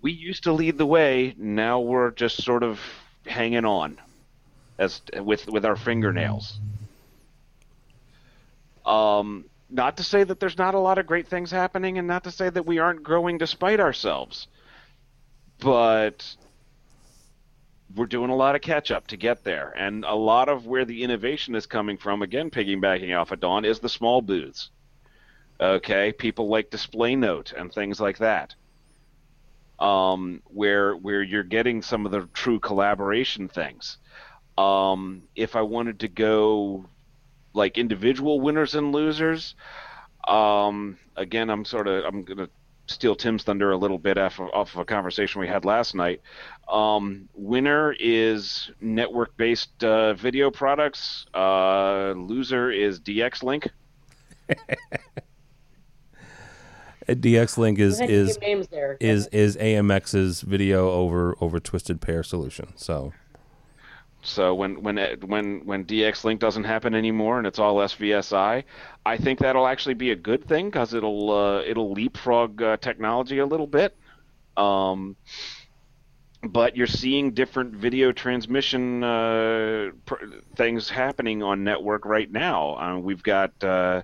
We 0.00 0.12
used 0.12 0.44
to 0.44 0.52
lead 0.52 0.78
the 0.78 0.86
way, 0.86 1.34
now 1.36 1.80
we're 1.80 2.12
just 2.12 2.42
sort 2.42 2.62
of 2.62 2.80
hanging 3.26 3.64
on 3.64 3.98
as 4.78 5.02
with 5.14 5.48
with 5.48 5.64
our 5.64 5.76
fingernails. 5.76 6.58
Um 8.86 9.44
not 9.70 9.98
to 9.98 10.04
say 10.04 10.24
that 10.24 10.40
there's 10.40 10.56
not 10.56 10.74
a 10.74 10.78
lot 10.78 10.98
of 10.98 11.06
great 11.06 11.28
things 11.28 11.50
happening 11.50 11.98
and 11.98 12.08
not 12.08 12.24
to 12.24 12.30
say 12.30 12.48
that 12.48 12.64
we 12.64 12.78
aren't 12.78 13.02
growing 13.02 13.36
despite 13.36 13.80
ourselves. 13.80 14.46
But 15.60 16.36
we're 17.94 18.06
doing 18.06 18.30
a 18.30 18.36
lot 18.36 18.54
of 18.54 18.60
catch 18.60 18.90
up 18.90 19.08
to 19.08 19.16
get 19.16 19.44
there. 19.44 19.74
And 19.76 20.04
a 20.04 20.14
lot 20.14 20.48
of 20.48 20.66
where 20.66 20.84
the 20.84 21.02
innovation 21.02 21.54
is 21.54 21.66
coming 21.66 21.96
from, 21.96 22.22
again, 22.22 22.50
piggybacking 22.50 23.18
off 23.18 23.32
of 23.32 23.40
Dawn, 23.40 23.64
is 23.64 23.80
the 23.80 23.88
small 23.88 24.22
booths. 24.22 24.70
Okay, 25.60 26.12
people 26.12 26.48
like 26.48 26.70
Display 26.70 27.16
Note 27.16 27.52
and 27.56 27.72
things 27.72 28.00
like 28.00 28.18
that. 28.18 28.54
Um, 29.78 30.42
where 30.46 30.96
where 30.96 31.22
you're 31.22 31.44
getting 31.44 31.82
some 31.82 32.04
of 32.04 32.12
the 32.12 32.28
true 32.32 32.58
collaboration 32.58 33.48
things. 33.48 33.98
Um, 34.56 35.22
if 35.36 35.54
I 35.54 35.62
wanted 35.62 36.00
to 36.00 36.08
go 36.08 36.86
like 37.54 37.78
individual 37.78 38.40
winners 38.40 38.74
and 38.74 38.92
losers, 38.92 39.54
um, 40.26 40.98
again, 41.16 41.48
I'm 41.50 41.64
sort 41.64 41.86
of 41.86 42.04
I'm 42.04 42.24
gonna 42.24 42.48
steal 42.88 43.14
Tim's 43.14 43.44
thunder 43.44 43.70
a 43.70 43.76
little 43.76 43.98
bit 43.98 44.18
off 44.18 44.40
of, 44.40 44.48
off 44.52 44.74
of 44.74 44.80
a 44.80 44.84
conversation 44.84 45.40
we 45.40 45.46
had 45.46 45.64
last 45.64 45.94
night. 45.94 46.20
Um, 46.68 47.28
winner 47.34 47.94
is 47.98 48.70
network 48.80 49.36
based 49.36 49.84
uh, 49.84 50.14
video 50.14 50.50
products. 50.50 51.26
Uh, 51.34 52.12
loser 52.16 52.70
is 52.70 53.00
DX 53.00 53.42
Link. 53.42 53.68
DX 57.08 57.58
Link 57.58 57.78
is 57.78 58.00
is 58.00 58.38
is 59.00 59.26
is 59.28 59.56
AMX's 59.56 60.42
video 60.42 60.90
over 60.90 61.36
over 61.40 61.58
Twisted 61.60 62.00
Pair 62.00 62.22
solution. 62.22 62.72
So 62.76 63.12
so 64.22 64.54
when 64.54 64.82
when 64.82 64.98
when 65.26 65.64
when 65.64 65.84
DX 65.84 66.24
Link 66.24 66.40
doesn't 66.40 66.64
happen 66.64 66.94
anymore 66.94 67.38
and 67.38 67.46
it's 67.46 67.58
all 67.58 67.76
SVSI, 67.76 68.64
I 69.06 69.16
think 69.16 69.38
that'll 69.38 69.66
actually 69.66 69.94
be 69.94 70.10
a 70.10 70.16
good 70.16 70.46
thing 70.46 70.66
because 70.66 70.92
it'll 70.94 71.30
uh, 71.30 71.62
it'll 71.62 71.92
leapfrog 71.92 72.60
uh, 72.62 72.76
technology 72.78 73.38
a 73.38 73.46
little 73.46 73.66
bit. 73.66 73.96
Um, 74.56 75.16
but 76.42 76.76
you're 76.76 76.86
seeing 76.86 77.32
different 77.32 77.74
video 77.74 78.12
transmission 78.12 79.02
uh, 79.02 79.90
pr- 80.06 80.24
things 80.54 80.88
happening 80.88 81.42
on 81.42 81.64
network 81.64 82.04
right 82.04 82.30
now. 82.30 82.76
Uh, 82.76 82.98
we've 82.98 83.22
got, 83.22 83.52
uh, 83.64 84.02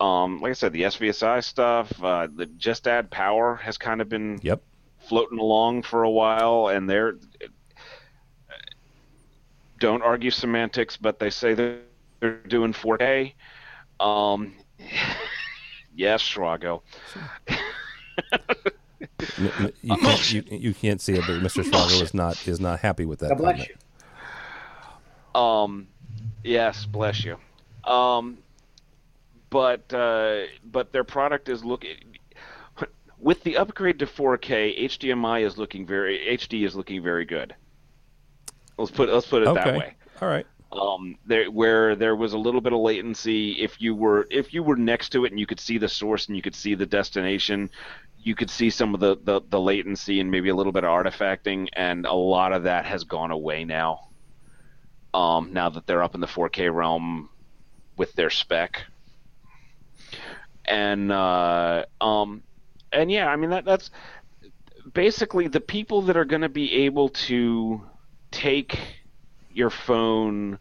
um, 0.00 0.40
like 0.40 0.50
I 0.50 0.54
said, 0.54 0.72
the 0.72 0.82
SVSI 0.82 1.44
stuff. 1.44 1.92
Uh, 2.02 2.26
the 2.34 2.46
Just 2.46 2.88
Add 2.88 3.10
Power 3.10 3.56
has 3.56 3.76
kind 3.76 4.00
of 4.00 4.08
been 4.08 4.40
yep. 4.42 4.62
floating 4.98 5.38
along 5.38 5.82
for 5.82 6.02
a 6.04 6.10
while, 6.10 6.68
and 6.68 6.88
they're 6.88 7.16
don't 9.78 10.02
argue 10.02 10.30
semantics, 10.30 10.96
but 10.96 11.18
they 11.18 11.30
say 11.30 11.54
that 11.54 11.80
they're 12.20 12.36
doing 12.46 12.72
4K. 12.72 13.32
Um, 13.98 14.54
yes, 15.94 16.22
Srago. 16.22 16.82
you, 19.82 19.96
can't, 19.96 20.32
you, 20.32 20.44
you, 20.50 20.74
can't 20.74 21.00
see 21.00 21.14
it, 21.14 21.24
but 21.26 21.40
Mr. 21.40 21.64
Srago 21.64 22.02
is 22.02 22.14
not 22.14 22.46
is 22.46 22.60
not 22.60 22.80
happy 22.80 23.04
with 23.04 23.18
that. 23.20 23.30
God 23.30 23.38
bless 23.38 23.68
you. 23.68 25.40
Um, 25.40 25.88
yes, 26.44 26.86
bless 26.86 27.24
you. 27.24 27.36
Um, 27.84 28.38
but 29.50 29.92
uh, 29.92 30.44
but 30.64 30.92
their 30.92 31.04
product 31.04 31.48
is 31.48 31.64
looking 31.64 31.96
with 33.18 33.42
the 33.42 33.56
upgrade 33.56 33.98
to 33.98 34.06
4K. 34.06 34.84
HDMI 34.84 35.44
is 35.44 35.58
looking 35.58 35.86
very 35.86 36.18
HD 36.38 36.66
is 36.66 36.74
looking 36.74 37.02
very 37.02 37.24
good. 37.24 37.54
Let's 38.78 38.90
put 38.90 39.10
let's 39.10 39.26
put 39.26 39.42
it 39.42 39.48
okay. 39.48 39.64
that 39.64 39.78
way. 39.78 39.94
All 40.22 40.28
right. 40.28 40.46
Um, 40.72 41.18
there 41.26 41.50
where 41.50 41.96
there 41.96 42.14
was 42.14 42.32
a 42.32 42.38
little 42.38 42.60
bit 42.60 42.72
of 42.72 42.78
latency. 42.78 43.52
If 43.60 43.80
you 43.80 43.94
were 43.94 44.26
if 44.30 44.54
you 44.54 44.62
were 44.62 44.76
next 44.76 45.10
to 45.10 45.24
it 45.24 45.32
and 45.32 45.40
you 45.40 45.46
could 45.46 45.60
see 45.60 45.78
the 45.78 45.88
source 45.88 46.28
and 46.28 46.36
you 46.36 46.42
could 46.42 46.54
see 46.54 46.74
the 46.74 46.86
destination, 46.86 47.70
you 48.22 48.34
could 48.34 48.50
see 48.50 48.70
some 48.70 48.94
of 48.94 49.00
the, 49.00 49.16
the, 49.22 49.40
the 49.48 49.60
latency 49.60 50.20
and 50.20 50.30
maybe 50.30 50.48
a 50.50 50.54
little 50.54 50.72
bit 50.72 50.84
of 50.84 50.90
artifacting, 50.90 51.68
and 51.72 52.06
a 52.06 52.12
lot 52.12 52.52
of 52.52 52.64
that 52.64 52.84
has 52.84 53.04
gone 53.04 53.30
away 53.30 53.64
now. 53.64 54.08
Um, 55.12 55.52
now 55.52 55.70
that 55.70 55.86
they're 55.86 56.02
up 56.02 56.14
in 56.14 56.20
the 56.20 56.26
4K 56.26 56.72
realm 56.72 57.30
with 57.96 58.12
their 58.12 58.30
spec, 58.30 58.84
and 60.70 61.10
uh, 61.10 61.84
um, 62.00 62.42
and 62.92 63.10
yeah, 63.10 63.26
I 63.26 63.36
mean 63.36 63.50
that 63.50 63.64
that's 63.64 63.90
basically 64.94 65.48
the 65.48 65.60
people 65.60 66.02
that 66.02 66.16
are 66.16 66.24
going 66.24 66.42
to 66.42 66.48
be 66.48 66.84
able 66.84 67.10
to 67.10 67.82
take 68.30 68.78
your 69.52 69.70
phone 69.70 70.58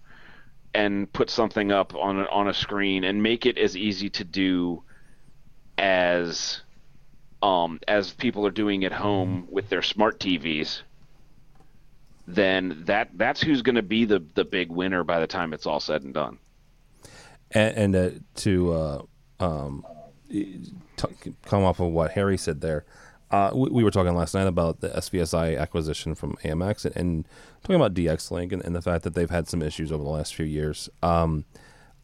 and 0.74 1.12
put 1.14 1.30
something 1.30 1.72
up 1.72 1.96
on 1.96 2.20
a, 2.20 2.24
on 2.26 2.48
a 2.48 2.54
screen 2.54 3.04
and 3.04 3.22
make 3.24 3.46
it 3.46 3.58
as 3.58 3.78
easy 3.78 4.10
to 4.10 4.24
do 4.24 4.84
as 5.78 6.62
um, 7.42 7.80
as 7.88 8.12
people 8.12 8.46
are 8.46 8.52
doing 8.52 8.84
at 8.84 8.92
home 8.92 9.48
with 9.50 9.70
their 9.70 9.82
smart 9.82 10.20
TVs, 10.20 10.82
then 12.28 12.84
that 12.88 13.12
that's 13.16 13.42
who's 13.42 13.62
going 13.62 13.76
to 13.76 13.84
be 13.84 14.06
the 14.06 14.26
the 14.34 14.44
big 14.44 14.72
winner 14.72 15.04
by 15.04 15.20
the 15.20 15.28
time 15.28 15.54
it's 15.54 15.68
all 15.68 15.80
said 15.80 16.02
and 16.02 16.16
done. 16.16 16.40
And, 17.52 17.78
and 17.78 17.96
uh, 17.96 18.10
to 18.38 18.74
uh, 18.74 19.02
um, 19.40 19.86
t- 20.30 21.34
come 21.46 21.64
off 21.64 21.80
of 21.80 21.92
what 21.92 22.12
Harry 22.12 22.38
said 22.38 22.62
there, 22.62 22.86
Uh, 23.32 23.52
we, 23.54 23.70
we 23.70 23.84
were 23.84 23.92
talking 23.92 24.16
last 24.16 24.34
night 24.34 24.48
about 24.48 24.82
the 24.82 24.90
SVSI 24.90 25.60
acquisition 25.60 26.16
from 26.16 26.36
AMX 26.44 26.86
and, 26.86 26.96
and 26.98 27.28
talking 27.62 27.76
about 27.76 27.94
DX 27.94 28.32
Link 28.32 28.52
and, 28.52 28.64
and, 28.66 28.76
the 28.76 28.82
fact 28.82 29.04
that 29.04 29.14
they've 29.14 29.30
had 29.30 29.48
some 29.48 29.62
issues 29.62 29.92
over 29.92 30.04
the 30.04 30.10
last 30.10 30.34
few 30.34 30.46
years. 30.46 30.90
Um, 31.04 31.46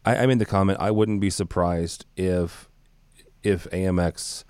I, 0.04 0.16
I 0.18 0.26
made 0.26 0.38
the 0.38 0.46
comment 0.46 0.78
I 0.80 0.92
wouldn't 0.92 1.20
be 1.20 1.30
surprised 1.30 2.06
if 2.16 2.68
if 3.42 3.68
AMX 3.70 4.44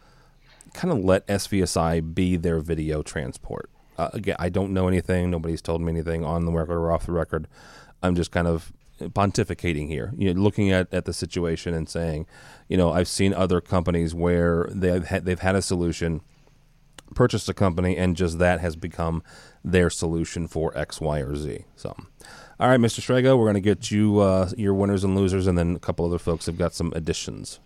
kind 0.74 0.93
of 0.93 1.05
let 1.05 1.27
SVSI 1.27 2.14
be 2.14 2.37
their 2.37 2.61
video 2.61 3.03
transport. 3.03 3.70
Uh, 3.99 4.11
again, 4.12 4.37
I 4.39 4.51
don't 4.51 4.72
know 4.72 4.89
anything. 4.89 5.31
Nobody's 5.31 5.62
told 5.62 5.81
me 5.81 5.91
anything 5.91 6.24
on 6.24 6.45
the 6.45 6.53
record 6.53 6.77
or 6.77 6.93
off 6.93 7.07
the 7.07 7.12
record. 7.12 7.49
I'm 8.03 8.14
just 8.14 8.31
kind 8.31 8.47
of 8.47 8.72
pontificating 9.01 9.88
here, 9.88 10.12
you 10.16 10.32
know, 10.32 10.40
looking 10.40 10.70
at, 10.70 10.92
at 10.92 11.05
the 11.05 11.12
situation 11.12 11.74
and 11.74 11.88
saying, 11.88 12.26
you 12.68 12.76
know, 12.76 12.92
I've 12.92 13.09
seen 13.09 13.34
other 13.34 13.61
companies 13.61 14.14
where 14.14 14.68
they've 14.72 15.05
had, 15.05 15.24
they've 15.24 15.38
had 15.38 15.55
a 15.55 15.62
solution, 15.62 16.22
purchased 17.14 17.49
a 17.49 17.55
company, 17.55 17.97
and 17.97 18.16
just 18.16 18.38
that 18.38 18.61
has 18.61 18.76
become 18.76 19.22
their 19.64 19.90
solution 19.90 20.49
for 20.49 20.76
X, 20.76 21.01
Y, 21.01 21.20
or 21.20 21.36
Z. 21.36 21.64
So, 21.76 21.94
all 22.59 22.68
right, 22.68 22.80
Mr. 22.80 23.01
Srago, 23.01 23.36
we're 23.38 23.44
going 23.44 23.55
to 23.55 23.61
get 23.61 23.90
you 23.90 24.20
uh, 24.20 24.51
your 24.57 24.74
winners 24.74 25.05
and 25.05 25.14
losers, 25.14 25.47
and 25.47 25.59
then 25.59 25.76
a 25.76 25.80
couple 25.80 26.07
other 26.07 26.18
folks 26.18 26.47
have 26.47 26.59
got 26.59 26.74
some 26.74 26.92
additions. 26.97 27.61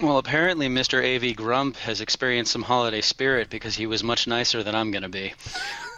Well, 0.00 0.18
apparently, 0.18 0.68
Mr. 0.68 1.02
A.V. 1.02 1.34
Grump 1.34 1.76
has 1.78 2.00
experienced 2.00 2.52
some 2.52 2.62
holiday 2.62 3.00
spirit 3.00 3.50
because 3.50 3.74
he 3.74 3.86
was 3.86 4.04
much 4.04 4.28
nicer 4.28 4.62
than 4.62 4.76
I'm 4.76 4.92
going 4.92 5.02
to 5.02 5.08
be. 5.08 5.34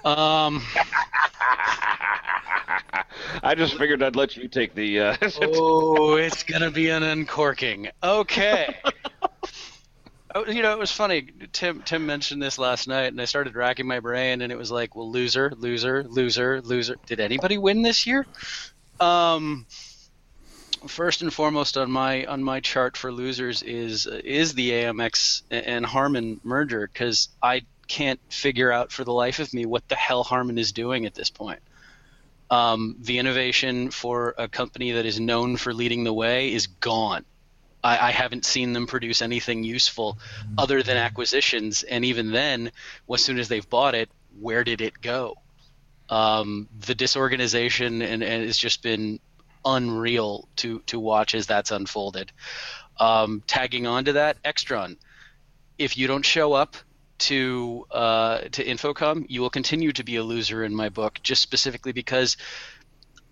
Um, 0.04 0.62
I 3.42 3.54
just 3.54 3.76
figured 3.76 4.02
I'd 4.02 4.16
let 4.16 4.36
you 4.36 4.48
take 4.48 4.74
the. 4.74 5.00
Uh, 5.00 5.16
oh, 5.42 6.14
it's 6.16 6.44
going 6.44 6.62
to 6.62 6.70
be 6.70 6.88
an 6.88 7.02
uncorking. 7.02 7.90
Okay. 8.02 8.74
oh, 10.34 10.46
you 10.46 10.62
know, 10.62 10.72
it 10.72 10.78
was 10.78 10.90
funny. 10.90 11.28
Tim 11.52 11.82
Tim 11.82 12.06
mentioned 12.06 12.42
this 12.42 12.58
last 12.58 12.88
night, 12.88 13.08
and 13.08 13.20
I 13.20 13.26
started 13.26 13.54
racking 13.54 13.86
my 13.86 14.00
brain, 14.00 14.40
and 14.40 14.50
it 14.50 14.56
was 14.56 14.70
like, 14.70 14.96
well, 14.96 15.10
loser, 15.10 15.52
loser, 15.58 16.04
loser, 16.04 16.62
loser. 16.62 16.96
Did 17.04 17.20
anybody 17.20 17.58
win 17.58 17.82
this 17.82 18.06
year? 18.06 18.26
Um, 18.98 19.66
first 20.86 21.22
and 21.22 21.32
foremost 21.32 21.76
on 21.76 21.90
my 21.90 22.24
on 22.26 22.42
my 22.42 22.60
chart 22.60 22.96
for 22.96 23.12
losers 23.12 23.62
is 23.62 24.06
is 24.06 24.54
the 24.54 24.70
AMX 24.70 25.42
and 25.50 25.84
Harman 25.84 26.40
merger 26.42 26.88
because 26.92 27.28
I 27.42 27.62
can't 27.88 28.20
figure 28.28 28.70
out 28.70 28.92
for 28.92 29.04
the 29.04 29.12
life 29.12 29.40
of 29.40 29.52
me 29.52 29.66
what 29.66 29.88
the 29.88 29.96
hell 29.96 30.22
Harman 30.22 30.58
is 30.58 30.72
doing 30.72 31.06
at 31.06 31.14
this 31.14 31.28
point. 31.30 31.60
Um, 32.50 32.96
the 33.00 33.18
innovation 33.18 33.90
for 33.90 34.34
a 34.38 34.48
company 34.48 34.92
that 34.92 35.06
is 35.06 35.20
known 35.20 35.56
for 35.56 35.72
leading 35.72 36.04
the 36.04 36.12
way 36.12 36.52
is 36.52 36.66
gone. 36.66 37.24
I, 37.82 38.08
I, 38.08 38.10
haven't 38.10 38.44
seen 38.44 38.72
them 38.72 38.88
produce 38.88 39.22
anything 39.22 39.62
useful 39.62 40.18
other 40.58 40.82
than 40.82 40.96
acquisitions, 40.96 41.84
and 41.84 42.04
even 42.04 42.32
then, 42.32 42.72
as 43.12 43.22
soon 43.22 43.38
as 43.38 43.48
they've 43.48 43.68
bought 43.68 43.94
it, 43.94 44.10
where 44.40 44.64
did 44.64 44.80
it 44.80 45.00
go? 45.00 45.36
Um, 46.08 46.68
the 46.86 46.94
disorganization 46.94 48.02
and, 48.02 48.22
and 48.22 48.44
has 48.44 48.58
just 48.58 48.82
been 48.82 49.20
unreal 49.64 50.48
to 50.56 50.80
to 50.86 50.98
watch 50.98 51.34
as 51.34 51.46
that's 51.46 51.70
unfolded. 51.70 52.32
Um, 52.98 53.42
tagging 53.46 53.86
on 53.86 54.04
to 54.06 54.14
that, 54.14 54.42
Extron. 54.42 54.96
If 55.78 55.96
you 55.96 56.06
don't 56.06 56.24
show 56.24 56.52
up 56.52 56.76
to 57.20 57.86
uh, 57.90 58.38
to 58.52 58.64
InfoComm, 58.64 59.26
you 59.28 59.40
will 59.40 59.50
continue 59.50 59.92
to 59.92 60.04
be 60.04 60.16
a 60.16 60.22
loser 60.22 60.64
in 60.64 60.74
my 60.74 60.88
book, 60.88 61.20
just 61.22 61.42
specifically 61.42 61.92
because 61.92 62.36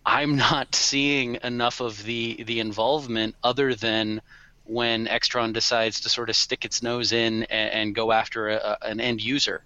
I'm 0.05 0.37
not 0.37 0.75
seeing 0.75 1.39
enough 1.43 1.81
of 1.81 2.03
the 2.03 2.43
the 2.45 2.61
involvement 2.61 3.35
other 3.43 3.75
than 3.75 4.23
when 4.65 5.07
Extron 5.07 5.53
decides 5.53 6.01
to 6.01 6.09
sort 6.09 6.29
of 6.29 6.37
stick 6.37 6.65
its 6.65 6.83
nose 6.83 7.13
in 7.13 7.45
and, 7.45 7.73
and 7.73 7.95
go 7.95 8.13
after 8.13 8.51
a, 8.51 8.79
an 8.83 9.01
end 9.01 9.23
user. 9.23 9.63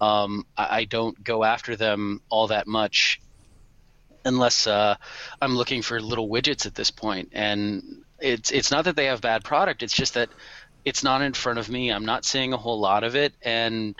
Um, 0.00 0.46
I, 0.56 0.78
I, 0.78 0.84
don't 0.84 1.22
go 1.24 1.42
after 1.42 1.74
them 1.74 2.20
all 2.28 2.48
that 2.48 2.66
much 2.66 3.20
unless 4.26 4.66
uh, 4.66 4.96
I'm 5.40 5.56
looking 5.56 5.80
for 5.80 6.00
little 6.00 6.28
widgets 6.28 6.66
at 6.66 6.74
this 6.74 6.90
point. 6.90 7.30
And 7.32 8.02
it's 8.18 8.50
it's 8.50 8.70
not 8.70 8.84
that 8.84 8.96
they 8.96 9.06
have 9.06 9.20
bad 9.20 9.44
product. 9.44 9.82
It's 9.82 9.94
just 9.94 10.14
that 10.14 10.28
it's 10.84 11.02
not 11.02 11.22
in 11.22 11.32
front 11.32 11.58
of 11.58 11.70
me. 11.70 11.90
I'm 11.90 12.04
not 12.04 12.24
seeing 12.24 12.52
a 12.52 12.56
whole 12.56 12.80
lot 12.80 13.04
of 13.04 13.16
it, 13.16 13.32
and 13.40 13.94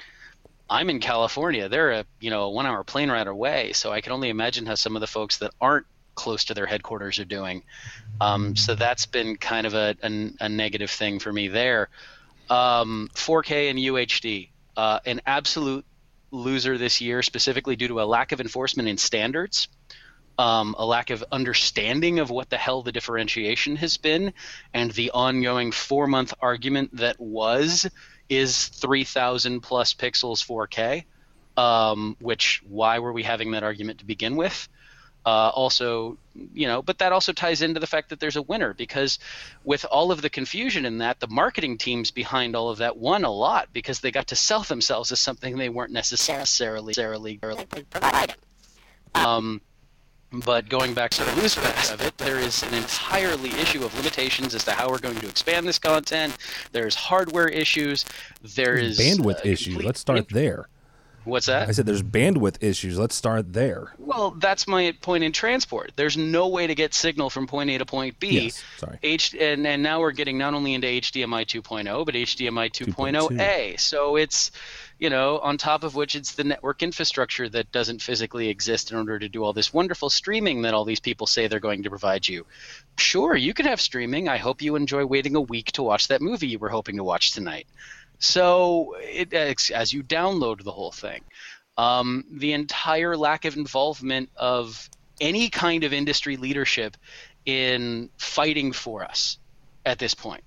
I'm 0.69 0.91
in 0.91 1.01
California. 1.01 1.69
They're 1.69 1.93
a 1.93 2.05
you 2.21 2.31
know 2.31 2.43
a 2.45 2.51
one 2.51 2.67
hour 2.67 2.85
plane 2.85 3.11
ride 3.11 3.29
away, 3.29 3.73
so 3.73 3.93
I 3.93 4.01
can 4.01 4.13
only 4.13 4.29
imagine 4.29 4.67
how 4.67 4.75
some 4.75 4.97
of 4.97 5.01
the 5.01 5.07
folks 5.07 5.39
that 5.39 5.53
aren't 5.61 5.87
close 6.15 6.45
to 6.45 6.55
their 6.55 6.67
headquarters 6.67 7.19
are 7.19 7.25
doing. 7.25 7.63
Um, 8.21 8.57
so 8.57 8.75
that's 8.75 9.05
been 9.05 9.37
kind 9.37 9.67
of 9.67 9.75
a, 9.75 9.97
a, 10.03 10.31
a 10.41 10.49
negative 10.49 10.91
thing 10.91 11.19
for 11.19 11.31
me 11.31 11.49
there. 11.49 11.91
Um, 12.49 13.11
4K 13.15 13.69
and 13.69 13.79
UHD, 13.79 14.49
uh, 14.79 15.01
an 15.05 15.21
absolute 15.27 15.85
loser 16.31 16.79
this 16.79 17.03
year, 17.03 17.23
specifically 17.23 17.77
due 17.77 17.89
to 17.89 18.01
a 18.01 18.07
lack 18.07 18.33
of 18.33 18.41
enforcement 18.41 18.89
in 18.89 18.97
standards 18.97 19.69
um, 20.39 20.75
a 20.79 20.85
lack 20.85 21.11
of 21.11 21.25
understanding 21.33 22.19
of 22.19 22.31
what 22.31 22.51
the 22.51 22.57
hell 22.57 22.83
the 22.83 22.93
differentiation 22.93 23.77
has 23.77 23.97
been, 23.97 24.33
and 24.75 24.91
the 24.91 25.11
ongoing 25.13 25.73
four 25.73 26.07
month 26.07 26.35
argument 26.41 26.97
that 26.97 27.19
was 27.19 27.89
is 28.29 28.67
3000 28.67 29.61
plus 29.61 29.95
pixels 29.95 30.45
4K. 30.45 31.05
Um, 31.57 32.17
which 32.21 32.63
why 32.69 32.99
were 32.99 33.15
we 33.15 33.23
having 33.23 33.53
that 33.53 33.63
argument 33.63 34.01
to 34.01 34.05
begin 34.05 34.37
with? 34.37 34.69
Uh, 35.25 35.51
also, 35.55 36.19
you 36.55 36.69
know, 36.69 36.83
but 36.83 36.99
that 36.99 37.13
also 37.13 37.33
ties 37.33 37.61
into 37.61 37.81
the 37.81 37.87
fact 37.87 38.11
that 38.11 38.21
there's 38.21 38.37
a 38.37 38.43
winner 38.43 38.75
because 38.75 39.19
with 39.65 39.85
all 39.87 40.13
of 40.13 40.23
the 40.23 40.31
confusion 40.31 40.85
in 40.85 40.99
that, 40.99 41.19
the 41.19 41.27
marketing 41.27 41.79
teams 41.79 42.13
behind 42.13 42.55
all 42.55 42.69
of 42.69 42.79
that 42.79 42.97
won 42.97 43.25
a 43.25 43.31
lot 43.31 43.69
because 43.73 43.99
they 43.99 44.13
got 44.13 44.29
to 44.29 44.37
sell 44.37 44.63
themselves 44.63 45.11
as 45.11 45.19
something 45.19 45.57
they 45.57 45.69
weren't 45.69 45.91
necessarily 45.91 46.91
necessarily 46.91 47.41
providing. 47.91 48.37
Um, 49.17 49.61
but 50.45 50.69
going 50.69 50.95
back 50.95 51.11
to 51.13 51.25
the 51.25 51.33
loose 51.37 51.57
aspect 51.59 51.93
of 51.93 52.07
it, 52.07 52.19
there 52.19 52.39
is 52.39 52.63
an 52.63 52.75
entirely 52.75 53.51
issue 53.51 53.85
of 53.85 53.95
limitations 53.97 54.55
as 54.55 54.65
to 54.65 54.73
how 54.73 54.89
we're 54.89 54.99
going 54.99 55.19
to 55.19 55.29
expand 55.29 55.67
this 55.67 55.79
content. 55.79 56.37
There's 56.73 56.95
hardware 56.95 57.49
issues. 57.49 58.05
There 58.55 58.75
is 58.75 58.99
bandwidth 58.99 59.45
uh, 59.45 59.49
issues. 59.49 59.83
Let's 59.83 60.01
start 60.01 60.29
there. 60.31 60.69
What's 61.27 61.47
that? 61.47 61.69
I 61.69 61.73
said 61.73 61.87
there's 61.87 62.03
bandwidth 62.03 62.63
issues. 62.63 62.99
Let's 62.99 63.15
start 63.15 63.53
there. 63.53 63.93
Well, 63.99 64.31
that's 64.31 64.69
my 64.69 64.95
point 65.01 65.25
in 65.25 65.33
transport. 65.33 65.93
There's 65.97 66.17
no 66.17 66.49
way 66.49 66.67
to 66.67 66.75
get 66.75 66.95
signal 66.95 67.31
from 67.31 67.47
point 67.47 67.69
A 67.71 67.79
to 67.79 67.85
point 67.85 68.21
B. 68.21 68.45
Yes, 68.45 68.65
sorry. 68.79 68.99
H 69.03 69.35
and, 69.35 69.67
and 69.67 69.83
now 69.83 70.01
we're 70.01 70.13
getting 70.13 70.39
not 70.39 70.55
only 70.55 70.75
into 70.75 70.87
HDMI 70.87 71.45
2.0 71.45 72.07
but 72.07 72.15
HDMI 72.15 72.71
2.0A. 72.71 73.81
So 73.81 74.17
it's 74.17 74.53
you 74.99 75.11
know, 75.11 75.39
on 75.39 75.59
top 75.59 75.85
of 75.85 75.95
which 75.95 76.15
it's 76.15 76.33
the 76.33 76.45
network 76.45 76.83
infrastructure 76.83 77.49
that 77.51 77.71
doesn't 77.71 78.01
physically 78.01 78.49
exist 78.49 78.91
in 78.91 78.97
order 78.97 79.19
to 79.19 79.29
do 79.29 79.45
all 79.45 79.53
this 79.53 79.73
wonderful 79.73 80.09
streaming 80.09 80.63
that 80.63 80.73
all 80.73 80.85
these 80.85 81.01
people 81.01 81.27
say 81.27 81.47
they're 81.47 81.61
going 81.61 81.83
to 81.83 81.91
provide 81.91 82.27
you. 82.27 82.47
Sure, 82.97 83.37
you 83.37 83.53
can 83.53 83.67
have 83.67 83.81
streaming. 83.81 84.29
I 84.29 84.39
hope 84.39 84.63
you 84.63 84.75
enjoy 84.75 85.05
waiting 85.05 85.37
a 85.37 85.41
week 85.41 85.73
to 85.73 85.83
watch 85.83 86.09
that 86.09 86.23
movie 86.23 86.49
you 86.49 86.59
were 86.59 86.71
hoping 86.71 86.97
to 86.97 87.05
watch 87.05 87.33
tonight. 87.33 87.67
So, 88.19 88.97
it, 88.99 89.33
as 89.35 89.93
you 89.93 90.03
download 90.03 90.63
the 90.63 90.73
whole 90.73 90.93
thing, 90.93 91.23
um, 91.77 92.25
the 92.31 92.53
entire 92.53 93.17
lack 93.17 93.45
of 93.45 93.57
involvement 93.57 94.31
of 94.37 94.89
any 95.21 95.51
kind 95.51 95.85
of 95.85 95.93
industry 95.93 96.37
leadership 96.37 96.97
in 97.45 98.11
fighting 98.17 98.73
for 98.73 99.05
us 99.05 99.39
at 99.85 99.99
this 99.99 100.15
point. 100.15 100.43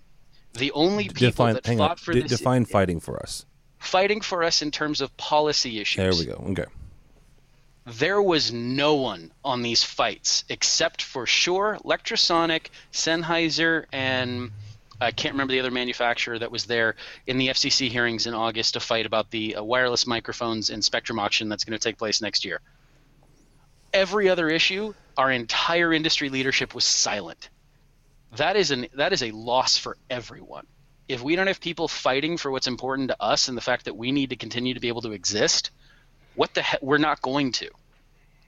The 0.54 0.72
only 0.72 1.06
people 1.06 1.28
define, 1.28 1.54
that 1.54 1.66
fought 1.66 1.92
on. 1.92 1.98
for 1.98 2.14
D- 2.14 2.22
this 2.22 2.38
define 2.38 2.66
fighting 2.66 3.00
for 3.00 3.22
us 3.22 3.46
fighting 3.80 4.22
for 4.22 4.44
us 4.44 4.62
in 4.62 4.72
terms 4.72 5.02
of 5.02 5.16
policy 5.18 5.80
issues. 5.80 5.98
There 5.98 6.12
we 6.12 6.26
go. 6.26 6.44
Okay. 6.52 6.70
There 7.86 8.22
was 8.22 8.52
no 8.52 8.96
one 8.96 9.32
on 9.44 9.64
these 9.64 9.84
fights 9.84 10.44
except 10.50 11.02
for 11.02 11.26
Shure, 11.26 11.80
Lectrosonic, 11.84 12.68
Sennheiser, 12.94 13.86
and 13.92 14.52
I 15.02 15.12
can't 15.12 15.34
remember 15.34 15.54
the 15.54 15.60
other 15.60 15.72
manufacturer 15.72 16.38
that 16.40 16.52
was 16.52 16.66
there 16.66 16.96
in 17.26 17.38
the 17.38 17.48
FCC 17.50 17.90
hearings 17.90 18.28
in 18.28 18.34
August 18.34 18.74
to 18.74 18.80
fight 18.80 19.06
about 19.06 19.32
the 19.32 19.56
uh, 19.56 19.64
wireless 19.64 20.06
microphones 20.06 20.70
and 20.70 20.84
spectrum 20.84 21.20
auction 21.20 21.50
that's 21.50 21.64
going 21.64 21.78
to 21.78 21.84
take 21.84 21.98
place 21.98 22.22
next 22.22 22.44
year. 22.44 22.60
Every 23.94 24.30
other 24.30 24.50
issue, 24.50 24.94
our 25.18 25.32
entire 25.32 25.94
industry 25.94 26.30
leadership 26.30 26.76
was 26.76 26.84
silent. 26.84 27.50
That 28.36 28.56
is 28.56 28.72
an 28.72 28.88
that 28.94 29.14
is 29.14 29.24
a 29.24 29.32
loss 29.32 29.78
for 29.78 29.98
everyone 30.10 30.68
if 31.10 31.24
we 31.24 31.36
don't 31.36 31.48
have 31.48 31.60
people 31.60 31.88
fighting 31.88 32.38
for 32.38 32.52
what's 32.52 32.68
important 32.68 33.10
to 33.10 33.22
us 33.22 33.48
and 33.48 33.58
the 33.58 33.62
fact 33.62 33.86
that 33.86 33.98
we 33.98 34.12
need 34.12 34.30
to 34.30 34.36
continue 34.36 34.76
to 34.76 34.80
be 34.80 34.88
able 34.88 35.02
to 35.02 35.12
exist, 35.12 35.72
what 36.36 36.54
the 36.54 36.62
heck? 36.62 36.82
We're 36.84 37.00
not 37.00 37.22
going 37.22 37.52
to. 37.54 37.70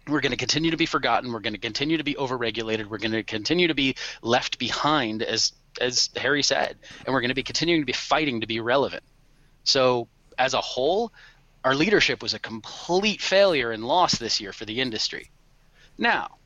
We're 0.07 0.21
going 0.21 0.31
to 0.31 0.37
continue 0.37 0.71
to 0.71 0.77
be 0.77 0.85
forgotten. 0.85 1.33
We're 1.33 1.39
going 1.39 1.53
to 1.53 1.59
continue 1.59 1.97
to 1.97 2.03
be 2.03 2.13
overregulated. 2.13 2.85
We're 2.85 2.99
going 2.99 3.11
to 3.13 3.23
continue 3.23 3.67
to 3.67 3.73
be 3.73 3.95
left 4.21 4.59
behind, 4.59 5.23
as 5.23 5.53
as 5.79 6.09
Harry 6.15 6.43
said, 6.43 6.77
and 7.05 7.13
we're 7.13 7.21
going 7.21 7.29
to 7.29 7.35
be 7.35 7.43
continuing 7.43 7.81
to 7.81 7.85
be 7.85 7.93
fighting 7.93 8.41
to 8.41 8.47
be 8.47 8.59
relevant. 8.59 9.03
So, 9.63 10.07
as 10.37 10.53
a 10.53 10.61
whole, 10.61 11.11
our 11.63 11.75
leadership 11.75 12.21
was 12.21 12.33
a 12.33 12.39
complete 12.39 13.21
failure 13.21 13.71
and 13.71 13.85
loss 13.85 14.17
this 14.17 14.41
year 14.41 14.53
for 14.53 14.65
the 14.65 14.81
industry. 14.81 15.29
Now, 15.97 16.37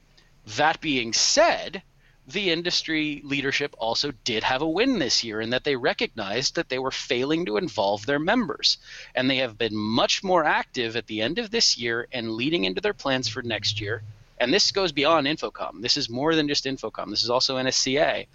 that 0.57 0.81
being 0.81 1.13
said, 1.13 1.81
the 2.27 2.51
industry 2.51 3.21
leadership 3.23 3.75
also 3.77 4.11
did 4.23 4.43
have 4.43 4.61
a 4.61 4.67
win 4.67 4.99
this 4.99 5.23
year 5.23 5.39
in 5.39 5.51
that 5.51 5.63
they 5.63 5.75
recognized 5.75 6.55
that 6.55 6.69
they 6.69 6.79
were 6.79 6.91
failing 6.91 7.45
to 7.45 7.57
involve 7.57 8.05
their 8.05 8.19
members. 8.19 8.77
And 9.13 9.29
they 9.29 9.37
have 9.37 9.57
been 9.57 9.75
much 9.75 10.23
more 10.23 10.43
active 10.43 10.95
at 10.95 11.07
the 11.07 11.21
end 11.21 11.37
of 11.37 11.51
this 11.51 11.77
year 11.77 12.07
and 12.11 12.33
leading 12.33 12.65
into 12.65 12.81
their 12.81 12.93
plans 12.93 13.27
for 13.27 13.43
next 13.43 13.79
year. 13.79 14.01
And 14.39 14.53
this 14.53 14.71
goes 14.71 14.91
beyond 14.91 15.27
InfoComm. 15.27 15.81
This 15.81 15.97
is 15.97 16.09
more 16.09 16.35
than 16.35 16.47
just 16.47 16.65
InfoComm. 16.65 17.09
This 17.09 17.23
is 17.23 17.29
also 17.29 17.57
NSCA. 17.57 18.27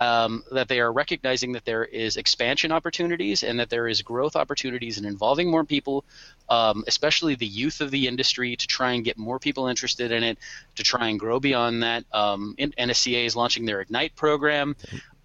Um, 0.00 0.42
that 0.50 0.66
they 0.66 0.80
are 0.80 0.92
recognizing 0.92 1.52
that 1.52 1.64
there 1.64 1.84
is 1.84 2.16
expansion 2.16 2.72
opportunities 2.72 3.44
and 3.44 3.60
that 3.60 3.70
there 3.70 3.86
is 3.86 4.02
growth 4.02 4.34
opportunities 4.34 4.98
in 4.98 5.04
involving 5.04 5.48
more 5.48 5.64
people, 5.64 6.04
um, 6.48 6.82
especially 6.88 7.36
the 7.36 7.46
youth 7.46 7.80
of 7.80 7.92
the 7.92 8.08
industry, 8.08 8.56
to 8.56 8.66
try 8.66 8.92
and 8.92 9.04
get 9.04 9.16
more 9.16 9.38
people 9.38 9.68
interested 9.68 10.10
in 10.10 10.24
it, 10.24 10.38
to 10.74 10.82
try 10.82 11.08
and 11.08 11.20
grow 11.20 11.38
beyond 11.38 11.84
that. 11.84 12.04
Um, 12.12 12.56
NSCA 12.58 13.24
is 13.24 13.36
launching 13.36 13.66
their 13.66 13.80
Ignite 13.80 14.16
program. 14.16 14.74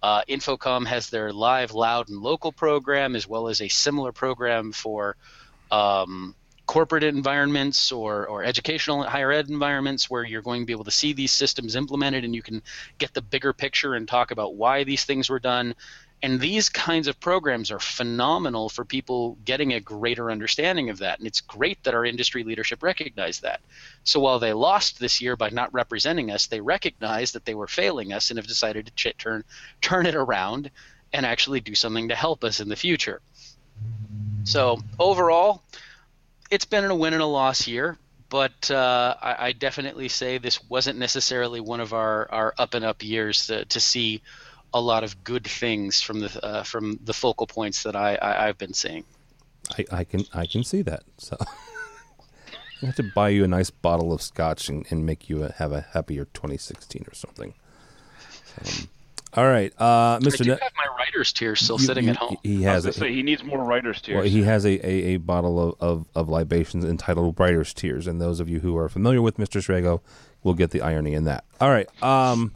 Uh, 0.02 0.22
InfoComm 0.28 0.86
has 0.86 1.10
their 1.10 1.32
live, 1.32 1.72
loud, 1.72 2.08
and 2.08 2.18
local 2.18 2.52
program, 2.52 3.16
as 3.16 3.26
well 3.26 3.48
as 3.48 3.60
a 3.60 3.68
similar 3.68 4.12
program 4.12 4.72
for 4.72 5.16
um, 5.70 6.34
corporate 6.70 7.02
environments 7.02 7.90
or, 7.90 8.28
or 8.28 8.44
educational 8.44 9.02
higher 9.02 9.32
ed 9.32 9.48
environments 9.48 10.08
where 10.08 10.22
you're 10.22 10.40
going 10.40 10.62
to 10.62 10.66
be 10.66 10.72
able 10.72 10.84
to 10.84 10.90
see 10.92 11.12
these 11.12 11.32
systems 11.32 11.74
implemented 11.74 12.24
and 12.24 12.32
you 12.32 12.42
can 12.42 12.62
get 12.98 13.12
the 13.12 13.20
bigger 13.20 13.52
picture 13.52 13.94
and 13.94 14.06
talk 14.06 14.30
about 14.30 14.54
why 14.54 14.84
these 14.84 15.04
things 15.04 15.28
were 15.28 15.40
done. 15.40 15.74
And 16.22 16.38
these 16.38 16.68
kinds 16.68 17.08
of 17.08 17.18
programs 17.18 17.72
are 17.72 17.80
phenomenal 17.80 18.68
for 18.68 18.84
people 18.84 19.36
getting 19.44 19.72
a 19.72 19.80
greater 19.80 20.30
understanding 20.30 20.90
of 20.90 20.98
that. 20.98 21.18
And 21.18 21.26
it's 21.26 21.40
great 21.40 21.82
that 21.82 21.94
our 21.94 22.04
industry 22.04 22.44
leadership 22.44 22.84
recognized 22.84 23.42
that. 23.42 23.60
So 24.04 24.20
while 24.20 24.38
they 24.38 24.52
lost 24.52 25.00
this 25.00 25.20
year 25.20 25.34
by 25.34 25.50
not 25.50 25.74
representing 25.74 26.30
us, 26.30 26.46
they 26.46 26.60
recognized 26.60 27.34
that 27.34 27.44
they 27.44 27.56
were 27.56 27.66
failing 27.66 28.12
us 28.12 28.30
and 28.30 28.38
have 28.38 28.46
decided 28.46 28.86
to 28.86 28.92
ch- 28.92 29.18
turn 29.18 29.42
turn 29.80 30.06
it 30.06 30.14
around 30.14 30.70
and 31.12 31.26
actually 31.26 31.58
do 31.58 31.74
something 31.74 32.10
to 32.10 32.14
help 32.14 32.44
us 32.44 32.60
in 32.60 32.68
the 32.68 32.76
future. 32.76 33.20
So 34.44 34.78
overall, 35.00 35.64
it's 36.50 36.64
been 36.64 36.84
a 36.84 36.94
win 36.94 37.12
and 37.12 37.22
a 37.22 37.26
loss 37.26 37.66
year, 37.66 37.96
but 38.28 38.70
uh, 38.70 39.14
I, 39.20 39.46
I, 39.48 39.52
definitely 39.52 40.08
say 40.08 40.38
this 40.38 40.62
wasn't 40.68 40.98
necessarily 40.98 41.60
one 41.60 41.80
of 41.80 41.92
our, 41.92 42.28
our 42.30 42.54
up 42.58 42.74
and 42.74 42.84
up 42.84 43.02
years 43.02 43.46
to, 43.46 43.64
to 43.64 43.80
see 43.80 44.22
a 44.72 44.80
lot 44.80 45.04
of 45.04 45.24
good 45.24 45.46
things 45.46 46.00
from 46.00 46.20
the 46.20 46.44
uh, 46.44 46.62
from 46.62 46.98
the 47.04 47.12
focal 47.12 47.46
points 47.46 47.82
that 47.82 47.96
I, 47.96 48.18
I 48.20 48.46
have 48.46 48.58
been 48.58 48.72
seeing. 48.72 49.04
I, 49.76 49.84
I 49.90 50.04
can 50.04 50.24
I 50.32 50.46
can 50.46 50.62
see 50.62 50.82
that. 50.82 51.02
So 51.18 51.36
I 52.82 52.86
have 52.86 52.96
to 52.96 53.02
buy 53.02 53.30
you 53.30 53.44
a 53.44 53.48
nice 53.48 53.70
bottle 53.70 54.12
of 54.12 54.22
scotch 54.22 54.68
and, 54.68 54.86
and 54.90 55.04
make 55.04 55.28
you 55.28 55.44
a, 55.44 55.52
have 55.52 55.72
a 55.72 55.82
happier 55.92 56.24
2016 56.26 57.04
or 57.06 57.14
something. 57.14 57.54
Um, 58.64 58.88
all 59.34 59.46
right, 59.46 59.72
uh, 59.78 60.18
Mr. 60.18 60.40
I 60.40 60.44
do 60.44 60.50
have 60.50 60.72
my 60.76 60.96
writer's 60.98 61.32
tears 61.32 61.60
still 61.60 61.78
you, 61.78 61.86
sitting 61.86 62.04
you, 62.04 62.10
at 62.10 62.16
home. 62.16 62.36
He 62.42 62.62
has. 62.62 62.84
A, 62.84 62.92
say 62.92 63.12
he 63.12 63.22
needs 63.22 63.44
more 63.44 63.62
writer's 63.62 64.00
tears. 64.00 64.16
Well, 64.16 64.24
he 64.24 64.42
has 64.42 64.64
a, 64.64 64.84
a, 64.84 65.14
a 65.14 65.16
bottle 65.18 65.60
of, 65.60 65.76
of, 65.80 66.06
of, 66.14 66.28
libations 66.28 66.84
entitled 66.84 67.38
Writer's 67.38 67.72
Tears, 67.72 68.06
and 68.06 68.20
those 68.20 68.40
of 68.40 68.48
you 68.48 68.60
who 68.60 68.76
are 68.76 68.88
familiar 68.88 69.22
with 69.22 69.36
Mr. 69.36 69.60
Srago 69.62 70.00
will 70.42 70.54
get 70.54 70.70
the 70.70 70.80
irony 70.80 71.14
in 71.14 71.24
that. 71.24 71.44
All 71.60 71.70
right, 71.70 71.88
um, 72.02 72.52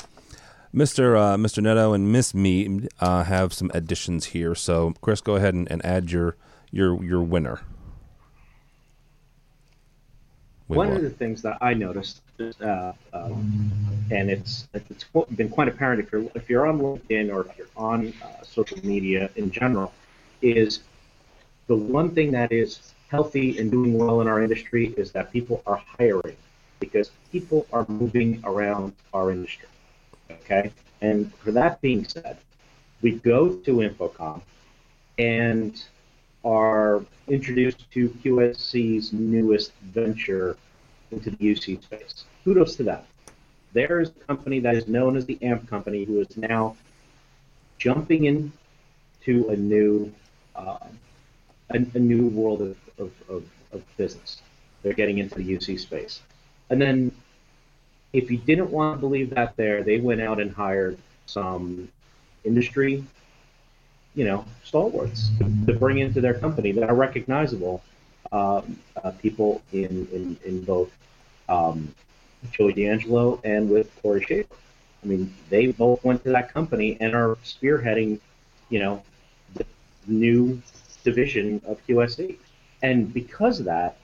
Mr. 0.75 1.16
Uh, 1.16 1.37
Mr. 1.37 1.62
Neto 1.62 1.93
and 1.93 2.11
Miss 2.11 2.35
Me 2.35 2.89
uh, 3.01 3.22
have 3.22 3.53
some 3.53 3.70
additions 3.72 4.27
here. 4.27 4.55
So, 4.55 4.95
Chris, 5.01 5.20
go 5.20 5.37
ahead 5.37 5.55
and, 5.55 5.70
and 5.70 5.85
add 5.85 6.11
your 6.11 6.37
your 6.72 7.03
your 7.05 7.22
winner. 7.22 7.61
Wait, 10.66 10.79
One 10.79 10.89
what? 10.89 10.97
of 10.97 11.03
the 11.03 11.11
things 11.11 11.43
that 11.43 11.59
I 11.61 11.75
noticed, 11.75 12.22
uh, 12.41 12.93
um, 13.12 13.72
and 14.11 14.30
it's 14.30 14.68
it's 14.74 15.05
been 15.37 15.49
quite 15.49 15.68
apparent 15.68 16.01
if 16.01 16.12
you're 16.12 16.30
if 16.35 16.51
you're 16.51 16.66
on 16.66 16.78
LinkedIn 16.78 17.32
or 17.32 17.47
if 17.47 17.57
you're 17.57 17.68
on 17.76 18.12
uh, 18.22 18.43
social 18.43 18.78
media 18.85 19.30
in 19.37 19.51
general, 19.51 19.93
is 20.43 20.80
the 21.66 21.76
one 21.76 22.11
thing 22.14 22.32
that 22.32 22.53
is 22.53 22.95
healthy 23.09 23.59
and 23.59 23.70
doing 23.70 23.97
well 23.97 24.20
in 24.20 24.28
our 24.28 24.43
industry 24.43 24.95
is 24.97 25.12
that 25.12 25.32
people 25.32 25.62
are 25.66 25.82
hiring 25.99 26.37
because 26.80 27.11
people 27.30 27.66
are 27.72 27.87
moving 27.89 28.41
around 28.45 28.93
our 29.12 29.30
industry. 29.30 29.68
Okay, 30.30 30.72
and 31.01 31.32
for 31.37 31.53
that 31.53 31.80
being 31.80 32.05
said, 32.05 32.37
we 33.03 33.12
go 33.12 33.55
to 33.55 33.76
InfoComm 33.76 34.43
and 35.18 35.85
are 36.45 37.05
introduced 37.28 37.91
to 37.93 38.09
QSC's 38.09 39.12
newest 39.12 39.72
venture 39.82 40.57
into 41.15 41.31
the 41.31 41.37
UC 41.37 41.83
space. 41.83 42.25
Kudos 42.45 42.77
to 42.77 42.83
them. 42.83 43.03
There 43.73 44.01
is 44.01 44.11
a 44.11 44.25
company 44.27 44.61
that 44.61 44.77
is 44.77 44.87
known 44.87 45.17
as 45.17 45.27
the 45.27 45.39
AMP 45.43 45.69
company 45.69 46.05
who 46.05 46.21
is 46.21 46.37
now 46.37 46.77
jumping 47.79 48.25
into 48.25 49.49
a 49.49 49.57
new 49.57 50.12
uh, 50.55 50.79
a, 51.71 51.77
a, 51.95 51.99
new 51.99 52.29
world 52.29 52.62
of, 52.62 52.77
of, 52.99 53.11
of, 53.29 53.45
of 53.73 53.97
business. 53.97 54.41
They're 54.83 54.93
getting 54.93 55.19
into 55.19 55.35
the 55.35 55.43
UC 55.43 55.81
space. 55.81 56.21
And 56.71 56.81
then 56.81 57.11
if 58.12 58.31
you 58.31 58.39
didn't 58.39 58.71
want 58.71 58.99
to 58.99 59.01
believe 59.01 59.31
that 59.31 59.57
there, 59.57 59.83
they 59.83 59.99
went 59.99 60.21
out 60.21 60.41
and 60.41 60.53
hired 60.53 60.97
some 61.27 61.89
industry, 62.45 63.05
you 64.15 64.25
know, 64.25 64.45
stalwarts 64.62 65.31
to, 65.39 65.67
to 65.67 65.79
bring 65.79 65.99
into 65.99 66.21
their 66.21 66.35
company 66.35 66.71
that 66.73 66.89
are 66.89 66.95
recognizable 66.95 67.83
um, 68.35 68.76
uh, 69.03 69.12
people 69.12 69.62
in, 69.72 70.09
in, 70.12 70.37
in 70.45 70.64
both 70.64 70.91
um, 71.49 71.95
Joey 72.51 72.72
D'Angelo 72.72 73.41
and 73.45 73.70
with 73.70 73.91
Corey 74.03 74.24
Schaefer. 74.24 74.57
I 75.03 75.07
mean, 75.07 75.32
they 75.51 75.68
both 75.68 76.05
went 76.05 76.24
to 76.24 76.30
that 76.30 76.53
company 76.53 76.97
and 77.01 77.14
are 77.14 77.37
spearheading, 77.45 78.18
you 78.70 78.80
know, 78.80 79.03
the 79.55 79.64
new 80.09 80.61
division 81.05 81.62
of 81.64 81.78
QSC. 81.87 82.37
And 82.82 83.14
because 83.14 83.61
of 83.61 83.66
that, 83.66 83.99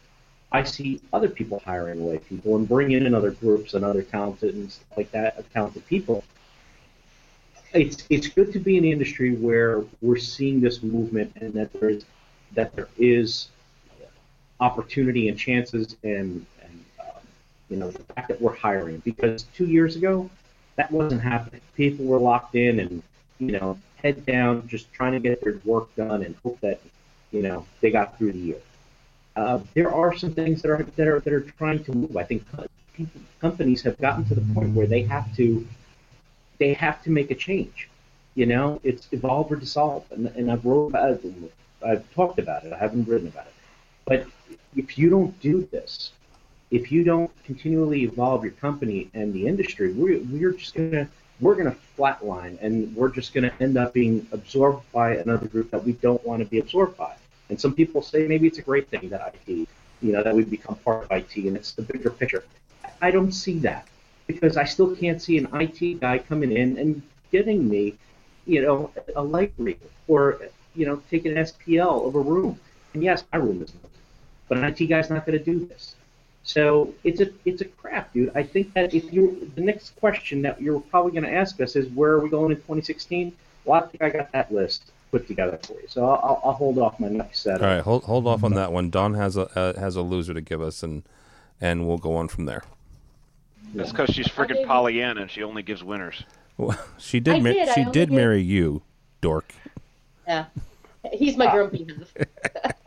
I 0.52 0.62
see 0.62 1.00
other 1.12 1.28
people 1.28 1.60
hiring 1.64 2.00
away 2.00 2.18
people 2.18 2.56
and 2.56 2.68
bringing 2.68 3.04
in 3.04 3.14
other 3.14 3.32
groups 3.32 3.74
and 3.74 3.84
other 3.84 4.02
talented 4.02 4.54
and 4.54 4.70
stuff 4.70 4.96
like 4.96 5.10
that, 5.10 5.50
talented 5.52 5.86
people. 5.86 6.22
It's 7.72 8.04
it's 8.10 8.26
good 8.26 8.52
to 8.52 8.58
be 8.58 8.76
in 8.76 8.82
the 8.82 8.90
industry 8.90 9.36
where 9.36 9.84
we're 10.02 10.16
seeing 10.18 10.60
this 10.60 10.82
movement 10.82 11.32
and 11.36 11.52
that 11.54 11.72
there's 11.72 12.04
that 12.54 12.74
there 12.74 12.88
is 12.98 13.48
opportunity 14.60 15.28
and 15.28 15.38
chances 15.38 15.96
and 16.02 16.44
and 16.62 16.84
um, 17.00 17.22
you 17.68 17.76
know 17.76 17.90
the 17.90 18.02
fact 18.14 18.28
that 18.28 18.40
we're 18.40 18.54
hiring 18.54 18.98
because 18.98 19.44
two 19.54 19.66
years 19.66 19.96
ago 19.96 20.30
that 20.76 20.90
wasn't 20.90 21.20
happening. 21.20 21.60
People 21.74 22.06
were 22.06 22.18
locked 22.18 22.54
in 22.54 22.80
and 22.80 23.02
you 23.38 23.52
know 23.52 23.78
head 23.96 24.24
down, 24.24 24.66
just 24.66 24.92
trying 24.92 25.12
to 25.12 25.20
get 25.20 25.42
their 25.42 25.60
work 25.64 25.94
done 25.96 26.22
and 26.22 26.34
hope 26.42 26.60
that 26.60 26.80
you 27.32 27.42
know 27.42 27.66
they 27.80 27.90
got 27.90 28.16
through 28.16 28.32
the 28.32 28.38
year 28.38 28.60
uh, 29.36 29.60
there 29.74 29.92
are 29.92 30.16
some 30.16 30.34
things 30.34 30.62
that 30.62 30.70
are 30.70 30.82
that 30.82 31.08
are 31.08 31.20
that 31.20 31.32
are 31.32 31.40
trying 31.40 31.82
to 31.84 31.92
move. 31.92 32.16
I 32.16 32.24
think 32.24 32.44
companies 33.40 33.82
have 33.82 33.98
gotten 33.98 34.24
to 34.26 34.34
the 34.34 34.54
point 34.54 34.74
where 34.74 34.86
they 34.86 35.02
have 35.02 35.34
to 35.36 35.66
they 36.58 36.74
have 36.74 37.02
to 37.04 37.10
make 37.10 37.30
a 37.30 37.34
change. 37.34 37.88
You 38.34 38.46
know, 38.46 38.80
it's 38.84 39.08
evolve 39.12 39.50
or 39.50 39.56
dissolve, 39.56 40.04
and, 40.10 40.26
and 40.28 40.50
I've 40.50 40.64
wrote 40.64 40.88
about 40.88 41.10
it. 41.12 41.52
I've 41.84 42.12
talked 42.14 42.38
about 42.38 42.64
it. 42.64 42.72
I 42.72 42.78
haven't 42.78 43.08
written 43.08 43.28
about 43.28 43.46
it. 43.46 43.54
But 44.04 44.26
if 44.76 44.98
you 44.98 45.10
don't 45.10 45.38
do 45.40 45.68
this, 45.70 46.12
if 46.70 46.92
you 46.92 47.02
don't 47.04 47.30
continually 47.44 48.02
evolve 48.04 48.44
your 48.44 48.52
company 48.52 49.10
and 49.14 49.32
the 49.32 49.46
industry, 49.46 49.92
we're, 49.92 50.20
we're 50.30 50.52
just 50.52 50.74
gonna 50.74 51.08
we're 51.40 51.54
gonna 51.54 51.76
flatline, 51.96 52.58
and 52.60 52.94
we're 52.94 53.08
just 53.08 53.32
gonna 53.32 53.52
end 53.60 53.76
up 53.78 53.94
being 53.94 54.26
absorbed 54.32 54.90
by 54.92 55.16
another 55.16 55.48
group 55.48 55.70
that 55.70 55.82
we 55.82 55.92
don't 55.92 56.24
want 56.24 56.40
to 56.40 56.48
be 56.48 56.58
absorbed 56.58 56.96
by. 56.96 57.14
And 57.48 57.60
some 57.60 57.74
people 57.74 58.02
say 58.02 58.28
maybe 58.28 58.46
it's 58.46 58.58
a 58.58 58.62
great 58.62 58.88
thing 58.88 59.08
that 59.08 59.34
IT, 59.34 59.68
you 60.02 60.12
know, 60.12 60.22
that 60.22 60.34
we 60.34 60.44
become 60.44 60.76
part 60.76 61.04
of 61.04 61.10
IT 61.10 61.34
and 61.36 61.56
it's 61.56 61.72
the 61.72 61.82
bigger 61.82 62.10
picture. 62.10 62.44
I 63.02 63.10
don't 63.10 63.32
see 63.32 63.58
that 63.60 63.88
because 64.26 64.56
I 64.56 64.64
still 64.64 64.94
can't 64.94 65.20
see 65.20 65.38
an 65.38 65.48
IT 65.52 66.00
guy 66.00 66.18
coming 66.18 66.52
in 66.52 66.78
and 66.78 67.02
giving 67.32 67.68
me, 67.68 67.94
you 68.46 68.62
know, 68.62 68.92
a 69.16 69.22
light 69.22 69.52
read 69.58 69.80
or, 70.06 70.40
you 70.74 70.86
know, 70.86 71.02
taking 71.10 71.36
an 71.36 71.44
SPL 71.44 72.06
of 72.06 72.14
a 72.14 72.20
room. 72.20 72.60
And 72.94 73.02
yes, 73.02 73.24
my 73.32 73.38
room 73.38 73.62
is 73.62 73.72
not, 73.74 73.90
but 74.48 74.58
an 74.58 74.64
IT 74.64 74.86
guy's 74.86 75.10
not 75.10 75.26
going 75.26 75.38
to 75.38 75.44
do 75.44 75.66
this. 75.66 75.94
So 76.42 76.94
it's 77.04 77.20
a 77.20 77.30
it's 77.44 77.60
a 77.60 77.66
crap, 77.66 78.12
dude. 78.12 78.32
I 78.34 78.42
think 78.42 78.72
that 78.74 78.94
if 78.94 79.12
you 79.12 79.50
the 79.54 79.60
next 79.60 79.94
question 79.96 80.42
that 80.42 80.60
you're 80.60 80.80
probably 80.80 81.12
going 81.12 81.24
to 81.24 81.32
ask 81.32 81.60
us 81.60 81.76
is 81.76 81.88
where 81.90 82.12
are 82.12 82.20
we 82.20 82.28
going 82.30 82.50
in 82.50 82.56
2016? 82.56 83.32
Well, 83.64 83.82
I 83.82 83.86
think 83.86 84.02
I 84.02 84.10
got 84.10 84.32
that 84.32 84.52
list 84.52 84.90
put 85.10 85.26
together 85.26 85.58
for 85.62 85.74
you. 85.74 85.88
So 85.88 86.08
I'll, 86.08 86.40
I'll 86.44 86.52
hold 86.52 86.78
off 86.78 86.98
my 86.98 87.08
next 87.08 87.40
set. 87.40 87.60
All 87.60 87.68
right, 87.68 87.82
hold 87.82 88.04
hold 88.04 88.26
off 88.26 88.42
on 88.42 88.54
that 88.54 88.72
one. 88.72 88.90
Don 88.90 89.14
has 89.14 89.36
a 89.36 89.42
uh, 89.58 89.78
has 89.78 89.96
a 89.96 90.02
loser 90.02 90.34
to 90.34 90.40
give 90.40 90.62
us, 90.62 90.82
and 90.82 91.02
and 91.60 91.86
we'll 91.86 91.98
go 91.98 92.16
on 92.16 92.28
from 92.28 92.46
there. 92.46 92.64
That's 93.74 93.92
because 93.92 94.10
she's 94.10 94.26
freaking 94.26 94.66
Pollyanna 94.66 95.22
and 95.22 95.30
she 95.30 95.42
only 95.42 95.62
gives 95.62 95.84
winners. 95.84 96.24
Well, 96.56 96.76
she 96.98 97.20
did. 97.20 97.42
Ma- 97.42 97.52
did. 97.52 97.68
She 97.74 97.84
did 97.84 98.10
marry 98.10 98.42
you, 98.42 98.82
dork. 99.20 99.54
Yeah, 100.26 100.46
he's 101.12 101.36
my 101.36 101.50
grumpy 101.50 101.86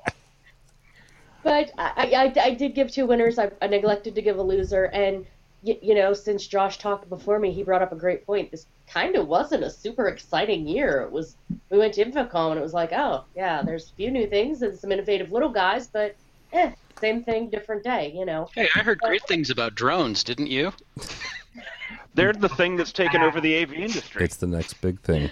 but 1.44 1.72
I, 1.78 2.34
I, 2.38 2.42
I, 2.42 2.54
did 2.54 2.74
give 2.74 2.92
two 2.92 3.06
winners. 3.06 3.38
I, 3.38 3.52
I 3.62 3.68
neglected 3.68 4.16
to 4.16 4.22
give 4.22 4.38
a 4.38 4.42
loser, 4.42 4.86
and 4.86 5.26
you, 5.64 5.78
you 5.82 5.96
know, 5.96 6.14
since 6.14 6.46
Josh 6.46 6.78
talked 6.78 7.10
before 7.10 7.40
me, 7.40 7.52
he 7.52 7.64
brought 7.64 7.82
up 7.82 7.92
a 7.92 7.96
great 7.96 8.26
point. 8.26 8.52
This 8.52 8.66
kind 8.88 9.16
of 9.16 9.28
wasn't 9.28 9.64
a 9.64 9.70
super 9.70 10.08
exciting 10.08 10.68
year. 10.68 11.02
It 11.02 11.12
was 11.12 11.36
we 11.70 11.78
went 11.78 11.94
to 11.96 12.06
InfoComm 12.06 12.52
and 12.52 12.60
it 12.60 12.64
was 12.64 12.74
like, 12.74 12.92
oh 12.92 13.24
yeah, 13.36 13.62
there's 13.62 13.90
a 13.90 13.94
few 13.94 14.12
new 14.12 14.28
things 14.28 14.62
and 14.62 14.78
some 14.78 14.92
innovative 14.92 15.32
little 15.32 15.50
guys, 15.50 15.88
but 15.88 16.16
eh, 16.52 16.72
same 17.00 17.24
thing, 17.24 17.50
different 17.50 17.84
day. 17.84 18.14
You 18.16 18.26
know. 18.26 18.50
Hey, 18.54 18.68
I 18.76 18.80
heard 18.80 19.00
great 19.00 19.24
things 19.28 19.50
about 19.50 19.76
drones, 19.76 20.24
didn't 20.24 20.48
you? 20.48 20.74
They're 22.16 22.34
the 22.34 22.50
thing 22.50 22.76
that's 22.76 22.92
taken 22.92 23.22
over 23.22 23.42
the 23.42 23.64
AV 23.64 23.74
industry. 23.74 24.24
It's 24.24 24.36
the 24.36 24.48
next 24.48 24.80
big 24.82 25.00
thing. 25.02 25.32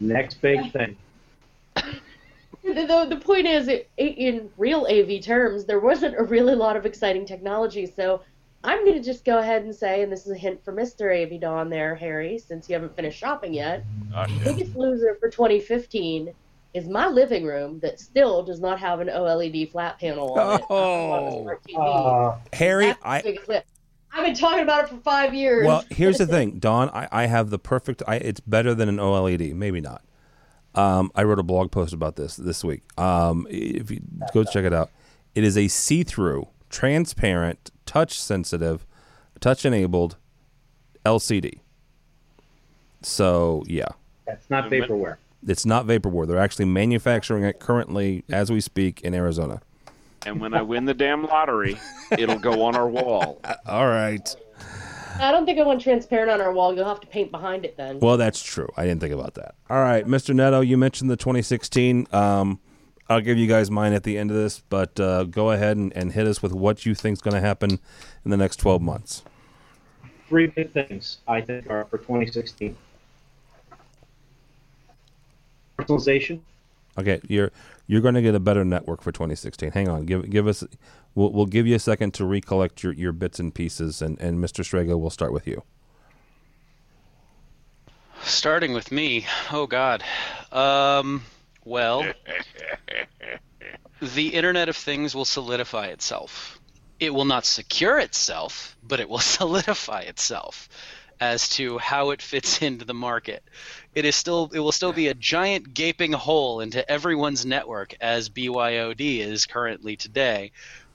Next 0.00 0.40
big 0.40 0.72
thing. 0.72 0.96
The, 2.66 2.86
the, 2.86 3.06
the 3.14 3.20
point 3.20 3.46
is, 3.46 3.68
it, 3.68 3.88
in 3.96 4.50
real 4.56 4.86
AV 4.90 5.22
terms, 5.22 5.64
there 5.64 5.80
wasn't 5.80 6.18
a 6.18 6.24
really 6.24 6.54
lot 6.54 6.76
of 6.76 6.84
exciting 6.84 7.24
technology. 7.24 7.86
So 7.86 8.22
I'm 8.64 8.84
going 8.84 8.96
to 8.96 9.02
just 9.02 9.24
go 9.24 9.38
ahead 9.38 9.62
and 9.62 9.74
say, 9.74 10.02
and 10.02 10.10
this 10.10 10.26
is 10.26 10.32
a 10.32 10.36
hint 10.36 10.64
for 10.64 10.72
Mr. 10.72 11.14
AV 11.14 11.40
Don 11.40 11.70
there, 11.70 11.94
Harry, 11.94 12.38
since 12.38 12.68
you 12.68 12.74
haven't 12.74 12.96
finished 12.96 13.18
shopping 13.18 13.54
yet. 13.54 13.84
Oh, 14.14 14.26
shit. 14.26 14.44
biggest 14.44 14.76
loser 14.76 15.16
for 15.20 15.28
2015 15.28 16.32
is 16.74 16.88
my 16.88 17.06
living 17.06 17.44
room 17.44 17.78
that 17.80 18.00
still 18.00 18.42
does 18.42 18.60
not 18.60 18.80
have 18.80 19.00
an 19.00 19.08
OLED 19.08 19.70
flat 19.70 19.98
panel 19.98 20.34
on 20.34 20.58
it. 20.58 20.66
Oh. 20.68 21.10
on 21.12 21.24
a 21.24 21.42
smart 21.42 21.62
TV. 21.64 22.34
Uh, 22.34 22.38
Harry, 22.52 22.86
That's 22.86 23.00
I. 23.04 23.62
I've 24.12 24.24
been 24.24 24.34
talking 24.34 24.62
about 24.62 24.84
it 24.84 24.90
for 24.90 24.96
five 24.96 25.34
years. 25.34 25.66
well, 25.66 25.84
here's 25.90 26.18
the 26.18 26.26
thing, 26.36 26.58
Don. 26.58 26.88
I, 26.90 27.06
I 27.12 27.26
have 27.26 27.50
the 27.50 27.58
perfect. 27.58 28.02
I, 28.08 28.16
it's 28.16 28.40
better 28.40 28.74
than 28.74 28.88
an 28.88 28.96
OLED, 28.96 29.54
maybe 29.54 29.80
not. 29.80 30.02
Um, 30.76 31.10
I 31.14 31.22
wrote 31.24 31.38
a 31.38 31.42
blog 31.42 31.70
post 31.72 31.92
about 31.92 32.16
this 32.16 32.36
this 32.36 32.62
week. 32.62 32.82
Um, 32.98 33.46
if 33.50 33.90
you 33.90 34.00
go 34.34 34.44
check 34.44 34.64
it 34.64 34.72
out, 34.72 34.90
it 35.34 35.42
is 35.42 35.56
a 35.56 35.68
see-through, 35.68 36.48
transparent, 36.70 37.70
touch-sensitive, 37.86 38.86
touch-enabled 39.40 40.16
LCD. 41.04 41.60
So 43.02 43.62
yeah, 43.66 43.88
that's 44.26 44.50
not 44.50 44.70
vaporware. 44.70 45.16
it's 45.46 45.64
not 45.64 45.86
vaporware. 45.86 46.26
They're 46.26 46.38
actually 46.38 46.64
manufacturing 46.64 47.44
it 47.44 47.60
currently 47.60 48.24
as 48.28 48.50
we 48.50 48.60
speak 48.60 49.00
in 49.02 49.14
Arizona. 49.14 49.60
And 50.26 50.40
when 50.40 50.54
I 50.54 50.62
win 50.62 50.86
the 50.86 50.94
damn 50.94 51.24
lottery, 51.24 51.78
it'll 52.18 52.38
go 52.40 52.62
on 52.62 52.74
our 52.74 52.88
wall. 52.88 53.40
All 53.66 53.86
right. 53.86 54.34
I 55.20 55.30
don't 55.32 55.46
think 55.46 55.58
I 55.58 55.62
want 55.62 55.80
transparent 55.80 56.30
on 56.30 56.40
our 56.40 56.52
wall. 56.52 56.74
You'll 56.74 56.88
have 56.88 57.00
to 57.00 57.06
paint 57.06 57.30
behind 57.30 57.64
it 57.64 57.76
then. 57.76 58.00
Well, 58.00 58.16
that's 58.16 58.42
true. 58.42 58.68
I 58.76 58.84
didn't 58.84 59.00
think 59.00 59.14
about 59.14 59.34
that. 59.34 59.54
All 59.68 59.80
right, 59.80 60.06
Mr. 60.06 60.34
Neto, 60.34 60.60
you 60.60 60.76
mentioned 60.76 61.10
the 61.10 61.16
2016. 61.16 62.06
Um, 62.12 62.60
I'll 63.08 63.20
give 63.20 63.38
you 63.38 63.46
guys 63.46 63.70
mine 63.70 63.92
at 63.92 64.02
the 64.02 64.18
end 64.18 64.30
of 64.30 64.36
this, 64.36 64.62
but 64.68 64.98
uh, 64.98 65.24
go 65.24 65.52
ahead 65.52 65.76
and, 65.76 65.92
and 65.96 66.12
hit 66.12 66.26
us 66.26 66.42
with 66.42 66.52
what 66.52 66.84
you 66.84 66.94
think 66.94 67.14
is 67.14 67.22
going 67.22 67.34
to 67.34 67.40
happen 67.40 67.78
in 68.24 68.30
the 68.30 68.36
next 68.36 68.56
12 68.56 68.82
months. 68.82 69.22
Three 70.28 70.48
big 70.48 70.72
things 70.72 71.18
I 71.28 71.40
think 71.40 71.70
are 71.70 71.84
for 71.84 71.98
2016. 71.98 72.76
Personalization. 75.78 76.40
Okay, 76.98 77.20
you're 77.28 77.52
you're 77.86 78.00
going 78.00 78.14
to 78.14 78.22
get 78.22 78.34
a 78.34 78.40
better 78.40 78.64
network 78.64 79.02
for 79.02 79.12
2016. 79.12 79.72
Hang 79.72 79.88
on, 79.88 80.06
give 80.06 80.28
give 80.30 80.46
us. 80.46 80.64
We'll, 81.14 81.32
we'll 81.32 81.46
give 81.46 81.66
you 81.66 81.74
a 81.74 81.78
second 81.78 82.12
to 82.14 82.26
recollect 82.26 82.82
your, 82.82 82.92
your 82.92 83.12
bits 83.12 83.38
and 83.38 83.54
pieces, 83.54 84.02
and, 84.02 84.20
and 84.20 84.38
Mr. 84.38 84.62
Srago, 84.62 84.98
we'll 84.98 85.08
start 85.08 85.32
with 85.32 85.46
you. 85.46 85.62
Starting 88.22 88.72
with 88.74 88.92
me. 88.92 89.26
Oh 89.50 89.66
God. 89.66 90.02
Um, 90.52 91.22
well, 91.64 92.04
the 94.02 94.28
Internet 94.28 94.68
of 94.68 94.76
Things 94.76 95.14
will 95.14 95.24
solidify 95.24 95.86
itself. 95.86 96.58
It 96.98 97.14
will 97.14 97.24
not 97.24 97.44
secure 97.44 97.98
itself, 97.98 98.76
but 98.82 99.00
it 99.00 99.08
will 99.08 99.18
solidify 99.36 100.00
itself 100.00 100.68
as 101.20 101.48
to 101.48 101.78
how 101.78 102.10
it 102.10 102.22
fits 102.22 102.62
into 102.62 102.84
the 102.84 102.94
market. 102.94 103.42
It 103.94 104.04
is 104.04 104.16
still 104.16 104.50
it 104.52 104.60
will 104.60 104.72
still 104.72 104.92
be 104.92 105.08
a 105.08 105.14
giant 105.14 105.72
gaping 105.74 106.12
hole 106.12 106.60
into 106.60 106.88
everyone's 106.90 107.46
network 107.46 107.94
as 108.00 108.28
BYOD 108.28 109.20
is 109.20 109.46
currently 109.46 109.96
today. 109.96 110.52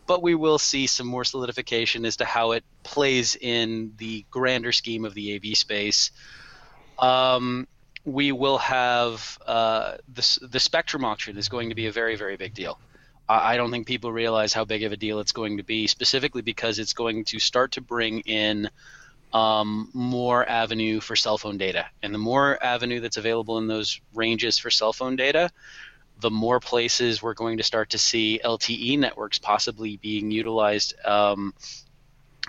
But 0.08 0.22
we 0.22 0.36
will 0.36 0.58
see 0.58 0.88
some 0.88 1.08
more 1.08 1.24
solidification 1.24 2.06
as 2.06 2.18
to 2.18 2.26
how 2.26 2.52
it 2.52 2.64
plays 2.84 3.36
in 3.36 3.94
the 3.98 4.26
grander 4.30 4.72
scheme 4.72 5.06
of 5.06 5.14
the 5.14 5.36
AV 5.36 5.56
space. 5.56 6.12
Um, 7.00 7.68
we 8.04 8.32
will 8.32 8.58
have 8.58 9.38
uh, 9.46 9.98
the 10.14 10.40
the 10.42 10.60
Spectrum 10.60 11.06
auction 11.06 11.38
is 11.38 11.50
going 11.50 11.70
to 11.70 11.76
be 11.76 11.88
a 11.88 11.92
very 11.92 12.16
very 12.16 12.36
big 12.36 12.54
deal. 12.54 12.80
I 13.30 13.54
I 13.54 13.58
don't 13.58 13.72
think 13.72 13.88
people 13.88 14.12
realize 14.12 14.54
how 14.54 14.66
big 14.66 14.84
of 14.84 14.92
a 14.92 14.98
deal 14.98 15.20
it's 15.20 15.32
going 15.32 15.58
to 15.58 15.64
be, 15.64 15.88
specifically 15.88 16.42
because 16.42 16.80
it's 16.80 16.94
going 16.94 17.26
to 17.26 17.40
start 17.40 17.74
to 17.74 17.82
bring 17.82 18.20
in 18.22 18.70
um, 19.34 19.90
more 19.94 20.48
avenue 20.48 21.00
for 21.00 21.16
cell 21.16 21.38
phone 21.38 21.58
data. 21.58 21.86
And 22.04 22.14
the 22.14 22.20
more 22.20 22.62
avenue 22.64 23.00
that's 23.00 23.18
available 23.18 23.58
in 23.58 23.68
those 23.68 24.00
ranges 24.14 24.58
for 24.58 24.70
cell 24.70 24.94
phone 24.94 25.16
data, 25.16 25.50
the 26.20 26.32
more 26.32 26.60
places 26.60 27.22
we're 27.22 27.34
going 27.34 27.58
to 27.58 27.64
start 27.64 27.90
to 27.92 27.98
see 27.98 28.40
LTE 28.44 29.00
networks 29.00 29.40
possibly 29.40 29.98
being 29.98 30.32
utilized 30.32 30.94
um, 31.06 31.54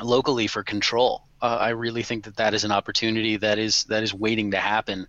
locally 0.00 0.46
for 0.46 0.62
control. 0.62 1.24
Uh, 1.40 1.58
I 1.60 1.70
really 1.70 2.02
think 2.02 2.24
that 2.24 2.36
that 2.36 2.54
is 2.54 2.64
an 2.64 2.72
opportunity 2.72 3.36
that 3.38 3.58
is 3.58 3.84
that 3.84 4.02
is 4.02 4.14
waiting 4.14 4.52
to 4.52 4.58
happen. 4.58 5.06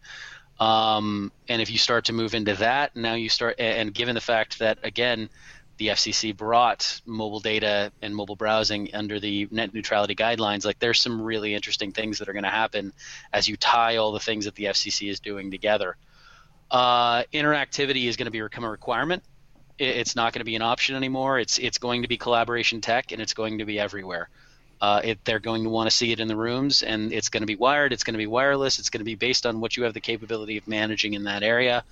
Um, 0.60 1.32
and 1.50 1.62
if 1.62 1.70
you 1.70 1.78
start 1.78 2.06
to 2.06 2.14
move 2.14 2.34
into 2.34 2.56
that, 2.56 2.96
now 2.96 3.16
you 3.16 3.28
start, 3.28 3.60
and 3.60 3.94
given 3.94 4.16
the 4.16 4.22
fact 4.22 4.60
that 4.60 4.78
again, 4.84 5.30
the 5.78 5.88
FCC 5.90 6.36
brought 6.36 7.02
mobile 7.06 7.40
data 7.40 7.92
and 8.02 8.16
mobile 8.16 8.36
browsing 8.36 8.90
under 8.94 9.20
the 9.20 9.48
net 9.52 9.74
neutrality 9.74 10.16
guidelines, 10.16 10.66
like 10.66 10.80
there's 10.80 11.02
some 11.02 11.22
really 11.22 11.54
interesting 11.56 11.92
things 11.92 12.20
that 12.20 12.30
are 12.30 12.34
going 12.34 12.44
to 12.44 12.50
happen 12.50 12.94
as 13.32 13.48
you 13.48 13.58
tie 13.58 13.98
all 13.98 14.12
the 14.12 14.20
things 14.20 14.46
that 14.46 14.56
the 14.56 14.66
FCC 14.66 15.10
is 15.10 15.20
doing 15.20 15.50
together. 15.52 15.98
Uh, 16.70 17.24
interactivity 17.34 18.06
is 18.08 18.18
going 18.18 18.32
to 18.32 18.32
become 18.32 18.64
a 18.64 18.70
requirement. 18.70 19.24
It- 19.78 19.98
It's 19.98 20.16
not 20.16 20.34
going 20.34 20.42
to 20.42 20.46
be 20.46 20.56
an 20.56 20.62
option 20.62 20.96
anymore. 20.96 21.40
It's 21.40 21.58
it's 21.58 21.78
going 21.80 22.04
to 22.04 22.08
be 22.08 22.18
collaboration 22.18 22.82
tech, 22.82 23.12
and 23.12 23.22
it's 23.22 23.34
going 23.34 23.58
to 23.60 23.66
be 23.66 23.80
everywhere. 23.80 24.30
Uh, 24.82 25.02
it, 25.04 25.20
they're 25.26 25.40
going 25.40 25.64
to 25.64 25.70
want 25.70 25.90
to 25.90 25.96
see 25.96 26.12
it 26.12 26.20
in 26.20 26.28
the 26.28 26.36
rooms, 26.36 26.84
and 26.84 27.14
it's 27.14 27.30
going 27.30 27.42
to 27.42 27.48
be 27.48 27.56
wired. 27.56 27.94
It's 27.94 28.04
going 28.04 28.16
to 28.16 28.18
be 28.18 28.28
wireless. 28.28 28.80
It's 28.80 28.90
going 28.90 29.00
to 29.00 29.06
be 29.06 29.16
based 29.16 29.46
on 29.46 29.62
what 29.62 29.78
you 29.78 29.84
have 29.84 29.94
the 29.94 30.02
capability 30.02 30.58
of 30.58 30.68
managing 30.68 31.14
in 31.14 31.24
that 31.24 31.42
area. 31.42 31.84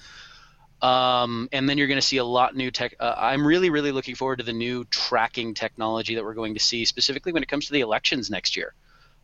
Um, 0.81 1.47
and 1.51 1.69
then 1.69 1.77
you're 1.77 1.87
going 1.87 1.99
to 1.99 2.05
see 2.05 2.17
a 2.17 2.25
lot 2.25 2.55
new 2.55 2.71
tech. 2.71 2.95
Uh, 2.99 3.13
I'm 3.15 3.45
really, 3.45 3.69
really 3.69 3.91
looking 3.91 4.15
forward 4.15 4.37
to 4.37 4.43
the 4.43 4.53
new 4.53 4.83
tracking 4.85 5.53
technology 5.53 6.15
that 6.15 6.23
we're 6.23 6.33
going 6.33 6.55
to 6.55 6.59
see, 6.59 6.85
specifically 6.85 7.31
when 7.31 7.43
it 7.43 7.49
comes 7.49 7.67
to 7.67 7.73
the 7.73 7.81
elections 7.81 8.29
next 8.29 8.55
year. 8.55 8.73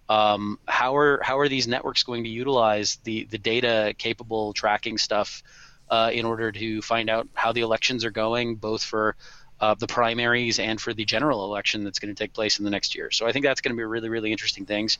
Um, 0.09 0.59
how 0.67 0.95
are 0.95 1.19
how 1.21 1.39
are 1.39 1.49
these 1.49 1.67
networks 1.67 2.03
going 2.03 2.23
to 2.23 2.29
utilize 2.29 2.97
the 3.03 3.25
the 3.25 3.37
data 3.37 3.93
capable 3.97 4.53
tracking 4.53 4.97
stuff 4.97 5.43
uh, 5.89 6.11
in 6.13 6.25
order 6.25 6.51
to 6.51 6.81
find 6.81 7.09
out 7.09 7.27
how 7.33 7.51
the 7.51 7.61
elections 7.61 8.05
are 8.05 8.11
going, 8.11 8.55
both 8.55 8.83
for 8.83 9.15
uh, 9.59 9.73
the 9.75 9.87
primaries 9.87 10.59
and 10.59 10.79
for 10.79 10.93
the 10.93 11.05
general 11.05 11.43
election 11.45 11.83
that's 11.83 11.99
going 11.99 12.13
to 12.13 12.17
take 12.17 12.33
place 12.33 12.59
in 12.59 12.65
the 12.65 12.71
next 12.71 12.95
year. 12.95 13.11
So 13.11 13.25
I 13.25 13.31
think 13.31 13.45
that's 13.45 13.61
going 13.61 13.75
to 13.75 13.77
be 13.77 13.83
really, 13.83 14.09
really 14.09 14.31
interesting 14.31 14.65
things. 14.65 14.97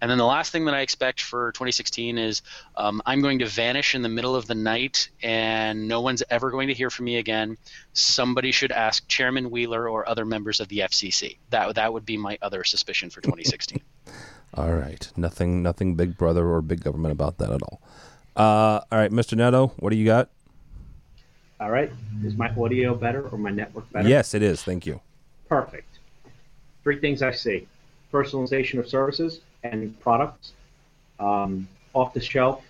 And 0.00 0.10
then 0.10 0.18
the 0.18 0.26
last 0.26 0.52
thing 0.52 0.64
that 0.66 0.74
I 0.74 0.80
expect 0.80 1.20
for 1.20 1.52
2016 1.52 2.18
is 2.18 2.42
um, 2.76 3.02
I'm 3.06 3.20
going 3.20 3.40
to 3.40 3.46
vanish 3.46 3.94
in 3.94 4.02
the 4.02 4.08
middle 4.08 4.36
of 4.36 4.46
the 4.46 4.54
night 4.54 5.08
and 5.22 5.88
no 5.88 6.00
one's 6.00 6.22
ever 6.30 6.50
going 6.50 6.68
to 6.68 6.74
hear 6.74 6.90
from 6.90 7.06
me 7.06 7.16
again. 7.16 7.56
Somebody 7.92 8.52
should 8.52 8.72
ask 8.72 9.06
Chairman 9.08 9.50
Wheeler 9.50 9.88
or 9.88 10.08
other 10.08 10.24
members 10.24 10.60
of 10.60 10.68
the 10.68 10.78
FCC. 10.78 11.38
That 11.50 11.74
that 11.74 11.92
would 11.92 12.06
be 12.06 12.16
my 12.16 12.38
other 12.40 12.64
suspicion 12.64 13.10
for 13.10 13.20
2016. 13.20 13.80
All 14.54 14.72
right, 14.72 15.10
nothing 15.16 15.62
nothing 15.62 15.94
Big 15.94 16.16
Brother 16.16 16.48
or 16.48 16.62
Big 16.62 16.82
Government 16.82 17.12
about 17.12 17.36
that 17.38 17.50
at 17.50 17.62
all. 17.62 17.82
Uh, 18.34 18.80
all 18.90 18.98
right, 18.98 19.10
Mr. 19.10 19.36
Neto, 19.36 19.68
what 19.78 19.90
do 19.90 19.96
you 19.96 20.06
got? 20.06 20.30
All 21.60 21.70
right. 21.70 21.90
Is 22.24 22.36
my 22.36 22.50
audio 22.50 22.94
better 22.94 23.28
or 23.28 23.38
my 23.38 23.50
network 23.50 23.90
better? 23.90 24.08
Yes, 24.08 24.34
it 24.34 24.42
is. 24.42 24.62
Thank 24.62 24.86
you. 24.86 25.00
Perfect. 25.48 25.98
Three 26.82 27.00
things 27.00 27.22
I 27.22 27.32
see 27.32 27.66
personalization 28.12 28.78
of 28.78 28.88
services 28.88 29.40
and 29.62 29.98
products. 30.00 30.52
Um, 31.20 31.68
off 31.94 32.14
the 32.14 32.20
shelf, 32.20 32.64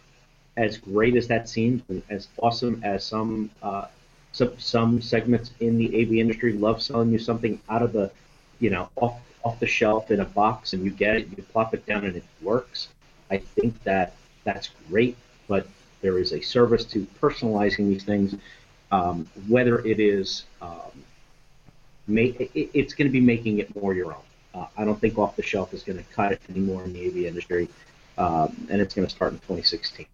as 0.57 0.79
great 0.79 1.15
as 1.17 1.29
that 1.29 1.49
seems, 1.49 1.83
and 1.89 2.03
as 2.09 2.29
awesome 2.39 2.81
as 2.83 3.05
some, 3.05 3.51
uh, 3.63 3.87
some 4.33 4.59
some 4.59 5.03
segments 5.03 5.51
in 5.61 5.77
the 5.77 5.87
AV 6.01 6.15
industry 6.15 6.55
love 6.55 6.83
selling 6.83 7.11
you 7.13 7.19
something 7.19 7.61
out 7.69 7.83
of 7.83 7.93
the, 7.93 8.11
you 8.59 8.71
know, 8.71 8.89
off 8.97 9.21
off 9.45 9.61
the 9.61 9.67
shelf 9.67 10.11
in 10.11 10.21
a 10.21 10.25
box 10.25 10.73
and 10.73 10.85
you 10.85 10.91
get 10.91 11.17
it, 11.17 11.29
you 11.37 11.43
plop 11.53 11.75
it 11.75 11.85
down 11.87 12.05
and 12.05 12.17
it 12.17 12.25
works. 12.43 12.89
I 13.31 13.39
think 13.39 13.83
that 13.85 14.15
that's 14.45 14.71
great, 14.89 15.17
but 15.47 15.67
there 16.01 16.19
is 16.19 16.33
a 16.33 16.41
service 16.41 16.85
to 16.87 17.07
personalizing 17.21 17.89
these 17.89 18.05
things, 18.05 18.35
um, 18.91 19.29
whether 19.49 19.85
it 19.85 20.01
is 20.01 20.45
um, 20.63 21.05
it, 22.09 22.51
it's 22.55 22.95
going 22.95 23.09
to 23.09 23.13
be 23.13 23.21
making 23.21 23.59
it 23.59 23.75
more 23.81 23.95
your 23.95 24.13
own. 24.13 24.23
Uh, 24.55 24.67
I 24.77 24.85
don't 24.85 25.01
think 25.01 25.19
off 25.19 25.37
the 25.37 25.43
shelf 25.43 25.75
is 25.75 25.83
going 25.83 25.99
to 25.99 26.05
cut 26.05 26.33
it 26.33 26.41
anymore 26.49 26.85
in 26.85 26.93
the 26.93 27.07
AV 27.07 27.17
industry, 27.27 27.69
um, 28.17 28.67
and 28.71 28.81
it's 28.81 28.95
going 28.95 29.07
to 29.07 29.15
start 29.15 29.33
in 29.33 29.39
2016. 29.41 30.07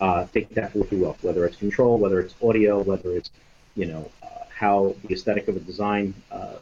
Uh, 0.00 0.26
take 0.32 0.48
that 0.50 0.72
for 0.72 0.78
what 0.78 0.92
you 0.92 0.98
will, 0.98 1.16
whether 1.22 1.44
it's 1.44 1.56
control, 1.56 1.98
whether 1.98 2.20
it's 2.20 2.34
audio, 2.42 2.80
whether 2.80 3.16
it's 3.16 3.30
you 3.74 3.86
know 3.86 4.10
uh, 4.22 4.26
how 4.48 4.94
the 5.04 5.14
aesthetic 5.14 5.48
of 5.48 5.56
a 5.56 5.60
design, 5.60 6.14
uh, 6.30 6.54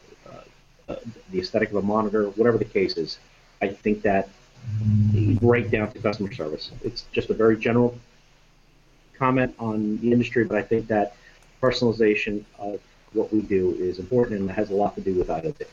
uh, 0.89 0.95
the 1.31 1.39
aesthetic 1.39 1.69
of 1.69 1.75
a 1.75 1.81
monitor, 1.81 2.29
whatever 2.31 2.57
the 2.57 2.65
case 2.65 2.97
is. 2.97 3.19
I 3.61 3.69
think 3.69 4.01
that 4.03 4.29
right 5.41 5.69
down 5.69 5.91
to 5.91 5.99
customer 5.99 6.33
service. 6.33 6.71
It's 6.83 7.05
just 7.11 7.29
a 7.29 7.33
very 7.33 7.57
general 7.57 7.97
comment 9.17 9.55
on 9.59 9.97
the 9.99 10.11
industry, 10.11 10.43
but 10.43 10.57
I 10.57 10.61
think 10.61 10.87
that 10.87 11.15
personalization 11.61 12.43
of 12.59 12.79
what 13.13 13.31
we 13.33 13.41
do 13.41 13.75
is 13.79 13.99
important 13.99 14.39
and 14.39 14.51
has 14.51 14.69
a 14.69 14.73
lot 14.73 14.95
to 14.95 15.01
do 15.01 15.13
with 15.15 15.27
IoT. 15.27 15.65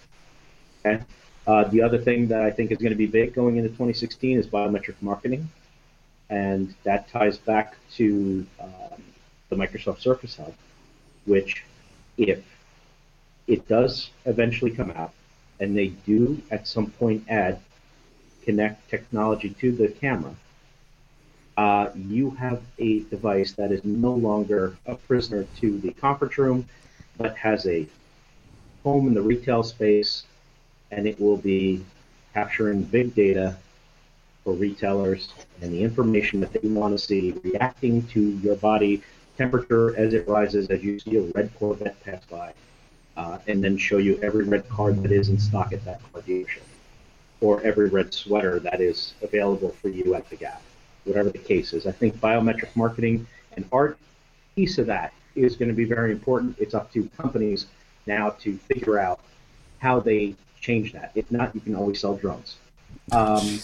Okay. 0.85 1.03
Uh, 1.47 1.65
the 1.65 1.83
other 1.83 1.99
thing 1.99 2.29
that 2.29 2.43
I 2.43 2.51
think 2.51 2.71
is 2.71 2.79
going 2.79 2.93
to 2.93 2.97
be 2.97 3.07
big 3.07 3.35
going 3.35 3.57
into 3.57 3.69
2016 3.69 4.39
is 4.39 4.47
biometric 4.47 4.95
marketing, 5.03 5.49
and 6.31 6.75
that 6.85 7.09
ties 7.09 7.37
back 7.37 7.77
to 7.97 8.47
um, 8.61 9.03
the 9.51 9.57
Microsoft 9.57 10.01
Surface 10.01 10.37
Hub, 10.37 10.55
which, 11.27 11.65
if 12.17 12.43
it 13.47 13.69
does 13.69 14.11
eventually 14.25 14.71
come 14.71 14.91
out, 14.93 15.13
and 15.61 15.77
they 15.77 15.89
do 15.89 16.41
at 16.51 16.67
some 16.67 16.91
point 16.93 17.25
add 17.29 17.61
Kinect 18.47 18.77
technology 18.89 19.51
to 19.61 19.73
the 19.73 19.89
camera, 19.89 20.35
uh, 21.57 21.89
you 21.95 22.31
have 22.31 22.61
a 22.79 23.01
device 23.01 23.53
that 23.53 23.71
is 23.71 23.85
no 23.85 24.13
longer 24.13 24.77
a 24.87 24.95
prisoner 24.95 25.47
to 25.61 25.79
the 25.79 25.93
conference 25.93 26.37
room, 26.37 26.67
but 27.17 27.37
has 27.37 27.67
a 27.67 27.87
home 28.83 29.07
in 29.07 29.15
the 29.15 29.23
retail 29.23 29.63
space, 29.63 30.25
and 30.91 31.07
it 31.07 31.21
will 31.21 31.37
be 31.37 31.85
capturing 32.33 32.83
big 32.83 33.15
data 33.15 33.57
for 34.43 34.53
retailers 34.55 35.33
and 35.63 35.73
the 35.73 35.83
information 35.83 36.41
that 36.41 36.53
they 36.53 36.69
want 36.69 36.93
to 36.93 36.99
see, 36.99 37.33
reacting 37.45 38.03
to 38.09 38.21
your 38.21 38.57
body 38.57 39.03
temperature 39.39 39.97
as 39.97 40.13
it 40.13 40.29
rises 40.29 40.69
as 40.69 40.83
you 40.83 40.99
see 40.99 41.17
a 41.17 41.23
red 41.35 41.51
Corvette 41.59 42.03
pass 42.05 42.23
by, 42.25 42.53
uh, 43.17 43.39
and 43.47 43.63
then 43.63 43.77
show 43.77 43.99
you 43.99 44.19
every 44.23 44.45
red 44.45 44.69
card 44.69 45.03
that 45.03 45.13
is 45.13 45.29
in 45.29 45.39
stock 45.39 45.73
at 45.73 45.85
that 45.85 46.01
car 46.13 46.21
dealership, 46.23 46.63
or 47.41 47.63
every 47.63 47.89
red 47.89 48.13
sweater 48.13 48.59
that 48.59 48.81
is 48.81 49.15
available 49.23 49.71
for 49.81 49.89
you 49.89 50.15
at 50.15 50.29
the 50.29 50.37
Gap 50.37 50.61
whatever 51.05 51.31
the 51.31 51.39
case 51.39 51.73
is. 51.73 51.87
I 51.87 51.93
think 51.93 52.17
biometric 52.17 52.75
marketing 52.77 53.27
and 53.57 53.67
art 53.73 53.99
piece 54.57 54.79
of 54.79 54.87
that 54.87 55.13
is 55.35 55.57
going 55.57 55.69
to 55.69 55.75
be 55.75 55.85
very 55.85 56.13
important. 56.13 56.57
It's 56.59 56.75
up 56.75 56.93
to 56.93 57.09
companies 57.17 57.67
now 58.07 58.31
to 58.41 58.57
figure 58.59 58.99
out 58.99 59.21
how 59.79 60.01
they 60.01 60.35
change 60.61 60.93
that. 60.93 61.13
If 61.15 61.31
not, 61.31 61.55
you 61.55 61.61
can 61.61 61.75
always 61.75 62.01
sell 62.01 62.17
drones. 62.17 62.57
Um, 63.13 63.61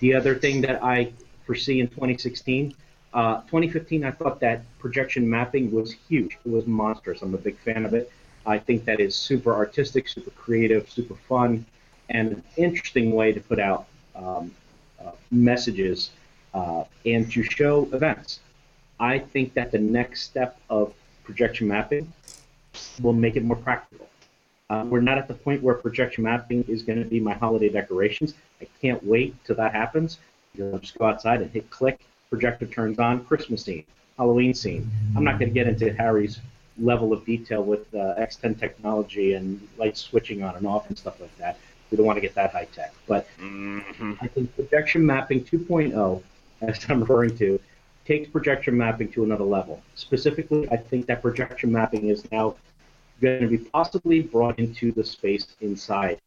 the 0.00 0.14
other 0.14 0.34
thing 0.34 0.60
that 0.62 0.82
I 0.82 1.12
foresee 1.44 1.80
in 1.80 1.88
2016, 1.88 2.74
uh, 3.14 3.40
2015, 3.42 4.04
I 4.04 4.10
thought 4.10 4.40
that 4.40 4.62
projection 4.78 5.28
mapping 5.28 5.70
was 5.70 5.92
huge. 5.92 6.38
It 6.44 6.50
was 6.50 6.66
monstrous. 6.66 7.22
I'm 7.22 7.34
a 7.34 7.38
big 7.38 7.58
fan 7.58 7.84
of 7.84 7.94
it. 7.94 8.10
I 8.44 8.58
think 8.58 8.84
that 8.84 9.00
is 9.00 9.14
super 9.14 9.54
artistic, 9.54 10.08
super 10.08 10.30
creative, 10.30 10.88
super 10.90 11.14
fun, 11.28 11.66
and 12.08 12.32
an 12.32 12.42
interesting 12.56 13.12
way 13.12 13.32
to 13.32 13.40
put 13.40 13.58
out 13.58 13.86
um, 14.14 14.54
messages 15.30 16.10
uh, 16.54 16.84
and 17.04 17.30
to 17.32 17.42
show 17.42 17.88
events. 17.92 18.40
I 18.98 19.18
think 19.18 19.54
that 19.54 19.72
the 19.72 19.78
next 19.78 20.22
step 20.22 20.58
of 20.70 20.94
projection 21.24 21.68
mapping 21.68 22.12
will 23.02 23.12
make 23.12 23.36
it 23.36 23.44
more 23.44 23.56
practical. 23.56 24.08
Uh, 24.68 24.84
we're 24.88 25.00
not 25.00 25.18
at 25.18 25.28
the 25.28 25.34
point 25.34 25.62
where 25.62 25.74
projection 25.74 26.24
mapping 26.24 26.64
is 26.64 26.82
going 26.82 26.98
to 26.98 27.04
be 27.04 27.20
my 27.20 27.34
holiday 27.34 27.68
decorations. 27.68 28.34
I 28.60 28.66
can't 28.80 29.04
wait 29.04 29.34
till 29.44 29.56
that 29.56 29.72
happens. 29.72 30.18
You'll 30.54 30.78
just 30.78 30.98
go 30.98 31.04
outside 31.04 31.42
and 31.42 31.50
hit 31.50 31.68
click, 31.70 32.00
projector 32.30 32.66
turns 32.66 32.98
on, 32.98 33.24
Christmas 33.24 33.62
scene, 33.62 33.84
Halloween 34.16 34.54
scene. 34.54 34.90
I'm 35.14 35.24
not 35.24 35.38
going 35.38 35.50
to 35.50 35.54
get 35.54 35.68
into 35.68 35.92
Harry's 35.92 36.40
level 36.78 37.12
of 37.12 37.24
detail 37.24 37.62
with 37.62 37.94
uh, 37.94 38.14
X10 38.18 38.58
technology 38.58 39.34
and 39.34 39.66
light 39.78 39.96
switching 39.96 40.42
on 40.42 40.56
and 40.56 40.66
off 40.66 40.88
and 40.88 40.98
stuff 40.98 41.20
like 41.20 41.36
that. 41.38 41.58
We 41.90 41.96
don't 41.96 42.06
want 42.06 42.16
to 42.16 42.20
get 42.20 42.34
that 42.34 42.52
high 42.52 42.66
tech. 42.74 42.92
But 43.06 43.28
Mm-hmm. 43.40 44.12
I 44.20 44.28
think 44.28 44.54
projection 44.54 45.04
mapping 45.04 45.44
2.0, 45.44 46.22
as 46.62 46.86
I'm 46.88 47.00
referring 47.00 47.36
to, 47.38 47.60
takes 48.04 48.28
projection 48.28 48.76
mapping 48.76 49.10
to 49.12 49.24
another 49.24 49.44
level. 49.44 49.82
Specifically, 49.94 50.68
I 50.70 50.76
think 50.76 51.06
that 51.06 51.22
projection 51.22 51.72
mapping 51.72 52.08
is 52.08 52.30
now 52.30 52.54
going 53.20 53.40
to 53.40 53.48
be 53.48 53.58
possibly 53.58 54.20
brought 54.20 54.58
into 54.58 54.92
the 54.92 55.04
space 55.04 55.46
inside 55.60 56.20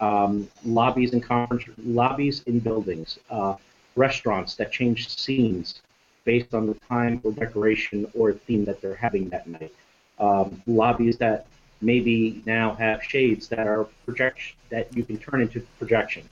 um, 0.00 0.48
lobbies 0.64 1.12
and 1.12 1.22
conference 1.22 1.64
lobbies 1.84 2.42
in 2.44 2.58
buildings, 2.58 3.18
uh, 3.30 3.54
restaurants 3.94 4.54
that 4.56 4.72
change 4.72 5.08
scenes 5.08 5.82
based 6.24 6.54
on 6.54 6.66
the 6.66 6.74
time 6.88 7.20
or 7.24 7.32
decoration 7.32 8.10
or 8.14 8.32
theme 8.32 8.64
that 8.64 8.80
they're 8.80 8.94
having 8.94 9.28
that 9.28 9.46
night. 9.46 9.72
Um, 10.18 10.62
lobbies 10.66 11.18
that 11.18 11.46
maybe 11.82 12.42
now 12.46 12.74
have 12.74 13.02
shades 13.02 13.48
that 13.48 13.66
are 13.66 13.84
projection 14.06 14.56
that 14.70 14.94
you 14.96 15.04
can 15.04 15.18
turn 15.18 15.42
into 15.42 15.60
projection 15.78 16.28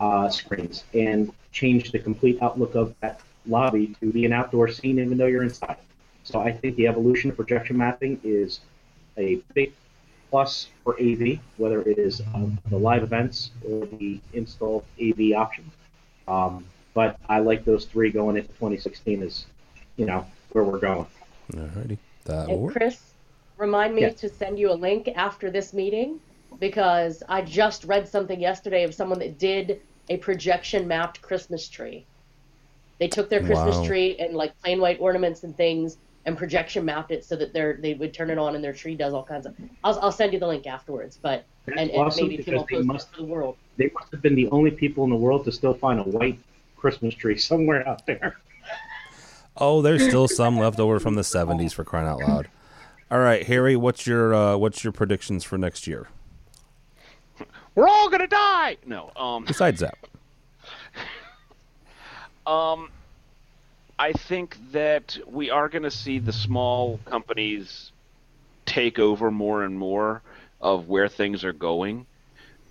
uh, 0.00 0.28
screens 0.28 0.84
and 0.94 1.32
change 1.50 1.92
the 1.92 1.98
complete 1.98 2.40
outlook 2.42 2.74
of 2.74 2.94
that 3.00 3.20
lobby 3.46 3.94
to 4.00 4.12
be 4.12 4.24
an 4.24 4.32
outdoor 4.32 4.68
scene 4.68 4.98
even 4.98 5.16
though 5.16 5.26
you're 5.26 5.42
inside. 5.42 5.76
So 6.24 6.40
I 6.40 6.52
think 6.52 6.76
the 6.76 6.86
evolution 6.86 7.30
of 7.30 7.36
projection 7.36 7.76
mapping 7.76 8.20
is 8.22 8.60
a 9.16 9.36
big 9.54 9.72
plus 10.30 10.68
for 10.82 10.94
AV, 11.00 11.38
whether 11.56 11.82
it 11.82 11.98
is 11.98 12.22
um, 12.34 12.58
the 12.70 12.78
live 12.78 13.02
events 13.02 13.50
or 13.68 13.86
the 13.86 14.20
install 14.32 14.84
AV 15.00 15.32
option. 15.36 15.70
Um, 16.26 16.64
but 16.94 17.18
I 17.28 17.40
like 17.40 17.64
those 17.64 17.84
three 17.84 18.10
going 18.10 18.36
into 18.36 18.48
2016 18.48 19.22
is, 19.22 19.46
you 19.96 20.06
know, 20.06 20.26
where 20.52 20.64
we're 20.64 20.78
going. 20.78 21.06
Alrighty. 21.52 21.98
That 22.24 22.48
And 22.48 22.60
work. 22.60 22.72
Chris, 22.74 23.00
remind 23.56 23.94
me 23.94 24.02
Yeah. 24.02 24.10
to 24.10 24.28
send 24.28 24.58
you 24.58 24.70
a 24.70 24.74
link 24.74 25.08
after 25.14 25.50
this 25.50 25.72
meeting 25.72 26.20
because 26.58 27.22
I 27.28 27.42
just 27.42 27.84
read 27.84 28.08
something 28.08 28.40
yesterday 28.40 28.84
of 28.84 28.94
someone 28.94 29.18
that 29.20 29.38
did 29.38 29.80
a 30.08 30.16
projection 30.18 30.86
mapped 30.88 31.22
Christmas 31.22 31.68
tree. 31.68 32.04
They 32.98 33.08
took 33.08 33.28
their 33.30 33.40
Christmas 33.40 33.76
Wow. 33.76 33.86
tree 33.86 34.16
and 34.18 34.34
like 34.34 34.58
plain 34.62 34.80
white 34.80 35.00
ornaments 35.00 35.44
and 35.44 35.56
things 35.56 35.96
and 36.24 36.38
projection 36.38 36.84
mapped 36.84 37.10
it 37.10 37.24
so 37.24 37.34
that 37.34 37.52
they're, 37.52 37.74
they 37.80 37.94
would 37.94 38.14
turn 38.14 38.30
it 38.30 38.38
on 38.38 38.54
and 38.54 38.62
their 38.62 38.72
tree 38.72 38.94
does 38.94 39.12
all 39.12 39.24
kinds 39.24 39.44
of. 39.46 39.56
I'll, 39.82 39.98
I'll 40.00 40.12
send 40.12 40.32
you 40.32 40.38
the 40.38 40.46
link 40.46 40.66
afterwards, 40.68 41.18
but 41.20 41.44
That's 41.66 41.80
and, 41.80 41.90
and 41.90 42.00
awesome 42.02 42.28
maybe 42.28 42.42
people 42.44 42.64
they 42.68 42.76
post 42.76 42.86
must- 42.86 43.08
it 43.08 43.16
for 43.16 43.22
the 43.22 43.26
world. 43.28 43.56
They 43.76 43.90
must 43.94 44.12
have 44.12 44.22
been 44.22 44.34
the 44.36 44.48
only 44.50 44.70
people 44.70 45.02
in 45.04 45.10
the 45.10 45.16
world 45.16 45.44
to 45.46 45.52
still 45.52 45.74
find 45.74 45.98
a 45.98 46.04
white 46.04 46.38
Christmas 46.76 47.14
tree 47.14 47.38
somewhere 47.38 47.88
out 47.88 48.06
there. 48.06 48.36
Oh, 49.56 49.82
there's 49.82 50.06
still 50.06 50.28
some 50.28 50.58
left 50.58 50.78
over 50.78 50.98
from 51.00 51.14
the 51.14 51.22
'70s 51.22 51.72
for 51.72 51.84
crying 51.84 52.06
out 52.06 52.20
loud. 52.20 52.48
All 53.12 53.18
right, 53.18 53.46
Harry, 53.46 53.76
what's 53.76 54.06
your 54.06 54.34
uh, 54.34 54.56
what's 54.56 54.82
your 54.82 54.92
predictions 54.94 55.44
for 55.44 55.58
next 55.58 55.86
year? 55.86 56.08
We're 57.74 57.86
all 57.86 58.08
gonna 58.08 58.26
die. 58.26 58.78
No. 58.86 59.12
Um. 59.14 59.44
Besides 59.44 59.80
that, 59.80 59.98
Um, 62.46 62.90
I 63.98 64.14
think 64.14 64.56
that 64.72 65.18
we 65.26 65.50
are 65.50 65.68
going 65.68 65.82
to 65.82 65.90
see 65.90 66.18
the 66.18 66.32
small 66.32 66.98
companies 67.04 67.92
take 68.64 68.98
over 68.98 69.30
more 69.30 69.62
and 69.62 69.78
more 69.78 70.22
of 70.60 70.88
where 70.88 71.08
things 71.08 71.44
are 71.44 71.52
going. 71.52 72.06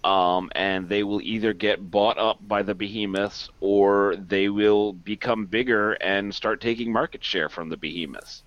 Um, 0.03 0.51
and 0.55 0.89
they 0.89 1.03
will 1.03 1.21
either 1.21 1.53
get 1.53 1.91
bought 1.91 2.17
up 2.17 2.39
by 2.45 2.63
the 2.63 2.73
behemoths 2.73 3.49
or 3.61 4.15
they 4.15 4.49
will 4.49 4.91
become 4.91 5.45
bigger 5.45 5.93
and 5.93 6.33
start 6.33 6.59
taking 6.59 6.91
market 6.91 7.23
share 7.23 7.47
from 7.47 7.69
the 7.69 7.77
behemoths. 7.77 8.41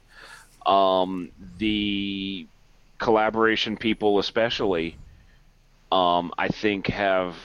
Um, 0.66 1.30
the 1.58 2.46
collaboration 2.98 3.76
people, 3.76 4.18
especially, 4.18 4.96
um, 5.92 6.32
I 6.38 6.48
think, 6.48 6.86
have 6.88 7.36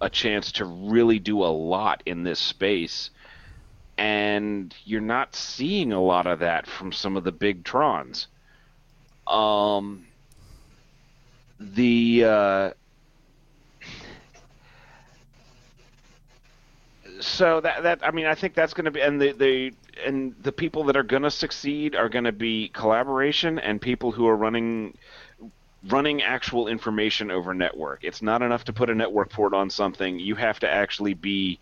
a 0.00 0.10
chance 0.10 0.52
to 0.52 0.64
really 0.64 1.18
do 1.18 1.42
a 1.44 1.46
lot 1.46 2.02
in 2.06 2.24
this 2.24 2.38
space. 2.38 3.10
And 3.96 4.74
you're 4.84 5.00
not 5.00 5.34
seeing 5.36 5.92
a 5.92 6.02
lot 6.02 6.26
of 6.26 6.40
that 6.40 6.66
from 6.66 6.92
some 6.92 7.16
of 7.16 7.24
the 7.24 7.32
big 7.32 7.62
Trons. 7.62 8.26
Um, 9.26 10.06
the 11.60 12.24
uh, 12.24 12.70
so 17.20 17.60
that 17.60 17.82
that 17.82 18.00
I 18.02 18.10
mean 18.10 18.26
I 18.26 18.34
think 18.34 18.54
that's 18.54 18.74
going 18.74 18.84
to 18.84 18.90
be 18.90 19.00
and 19.00 19.20
the 19.20 19.32
the 19.32 19.72
and 20.04 20.34
the 20.42 20.52
people 20.52 20.84
that 20.84 20.96
are 20.96 21.02
going 21.02 21.22
to 21.22 21.30
succeed 21.30 21.94
are 21.94 22.08
going 22.08 22.24
to 22.24 22.32
be 22.32 22.68
collaboration 22.68 23.58
and 23.58 23.80
people 23.80 24.12
who 24.12 24.26
are 24.26 24.36
running 24.36 24.96
running 25.88 26.22
actual 26.22 26.66
information 26.66 27.30
over 27.30 27.52
network. 27.52 28.04
It's 28.04 28.22
not 28.22 28.40
enough 28.40 28.64
to 28.64 28.72
put 28.72 28.88
a 28.88 28.94
network 28.94 29.30
port 29.30 29.52
on 29.52 29.68
something. 29.68 30.18
You 30.18 30.34
have 30.34 30.58
to 30.60 30.70
actually 30.70 31.14
be 31.14 31.60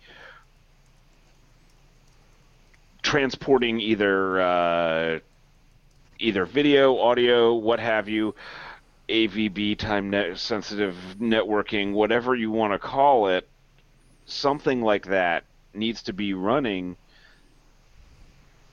transporting 3.01 3.81
either 3.81 4.41
uh, 4.41 5.19
either 6.19 6.45
video, 6.45 6.97
audio, 6.99 7.53
what 7.53 7.79
have 7.79 8.07
you, 8.07 8.33
AVB 9.09 9.77
time 9.77 10.09
net 10.09 10.37
sensitive 10.37 10.95
networking, 11.19 11.91
whatever 11.91 12.33
you 12.33 12.49
want 12.49 12.71
to 12.73 12.79
call 12.79 13.27
it, 13.27 13.47
something 14.25 14.81
like 14.81 15.07
that 15.07 15.43
needs 15.73 16.03
to 16.03 16.13
be 16.13 16.33
running 16.33 16.95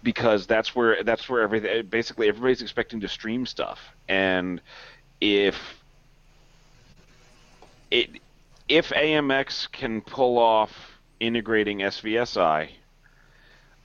because 0.02 0.46
that's 0.46 0.74
where 0.74 1.02
that's 1.04 1.28
where 1.28 1.42
everything 1.42 1.86
basically 1.86 2.28
everybody's 2.28 2.62
expecting 2.62 3.00
to 3.00 3.08
stream 3.08 3.44
stuff 3.46 3.78
and 4.08 4.60
if 5.20 5.56
it 7.90 8.10
if 8.68 8.90
AMX 8.90 9.70
can 9.72 10.00
pull 10.00 10.38
off 10.38 11.00
integrating 11.18 11.78
SVSI, 11.78 12.70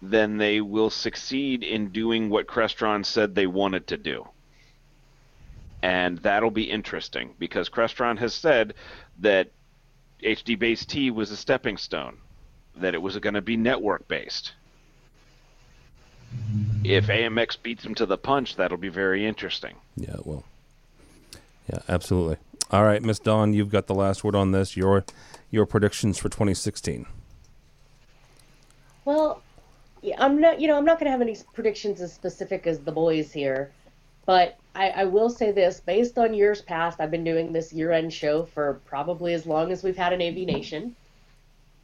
then 0.01 0.37
they 0.37 0.61
will 0.61 0.91
succeed 0.91 1.63
in 1.63 1.89
doing 1.89 2.29
what 2.29 2.47
Crestron 2.47 3.03
said 3.03 3.33
they 3.33 3.47
wanted 3.47 3.87
to 3.87 3.97
do. 3.97 4.27
And 5.81 6.19
that'll 6.19 6.51
be 6.51 6.69
interesting 6.69 7.33
because 7.39 7.69
Crestron 7.69 8.19
has 8.19 8.33
said 8.33 8.75
that 9.19 9.49
HD 10.23 10.57
Base 10.57 10.85
T 10.85 11.09
was 11.09 11.31
a 11.31 11.37
stepping 11.37 11.77
stone, 11.77 12.17
that 12.75 12.93
it 12.93 13.01
was 13.01 13.17
going 13.17 13.33
to 13.33 13.41
be 13.41 13.57
network 13.57 14.07
based. 14.07 14.53
If 16.83 17.07
AMX 17.07 17.61
beats 17.61 17.83
them 17.83 17.95
to 17.95 18.05
the 18.05 18.17
punch, 18.17 18.55
that'll 18.55 18.77
be 18.77 18.89
very 18.89 19.25
interesting. 19.25 19.75
Yeah, 19.95 20.13
it 20.13 20.27
will. 20.27 20.43
Yeah, 21.71 21.79
absolutely. 21.89 22.37
All 22.71 22.83
right, 22.83 23.01
Miss 23.01 23.19
Dawn, 23.19 23.53
you've 23.53 23.69
got 23.69 23.87
the 23.87 23.95
last 23.95 24.23
word 24.23 24.35
on 24.35 24.51
this. 24.51 24.77
Your 24.77 25.03
your 25.51 25.65
predictions 25.65 26.17
for 26.17 26.29
2016. 26.29 27.05
Well, 29.05 29.41
yeah, 30.01 30.15
I'm 30.19 30.39
not. 30.39 30.59
You 30.59 30.67
know, 30.67 30.77
I'm 30.77 30.85
not 30.85 30.99
going 30.99 31.05
to 31.05 31.11
have 31.11 31.21
any 31.21 31.37
predictions 31.53 32.01
as 32.01 32.13
specific 32.13 32.67
as 32.67 32.79
the 32.79 32.91
boys 32.91 33.31
here, 33.31 33.71
but 34.25 34.57
I, 34.75 34.89
I 34.89 35.03
will 35.05 35.29
say 35.29 35.51
this: 35.51 35.79
based 35.79 36.17
on 36.17 36.33
years 36.33 36.61
past, 36.61 36.99
I've 36.99 37.11
been 37.11 37.23
doing 37.23 37.53
this 37.53 37.71
year-end 37.71 38.13
show 38.13 38.45
for 38.45 38.81
probably 38.85 39.33
as 39.33 39.45
long 39.45 39.71
as 39.71 39.83
we've 39.83 39.97
had 39.97 40.13
an 40.13 40.21
AV 40.21 40.47
Nation, 40.47 40.95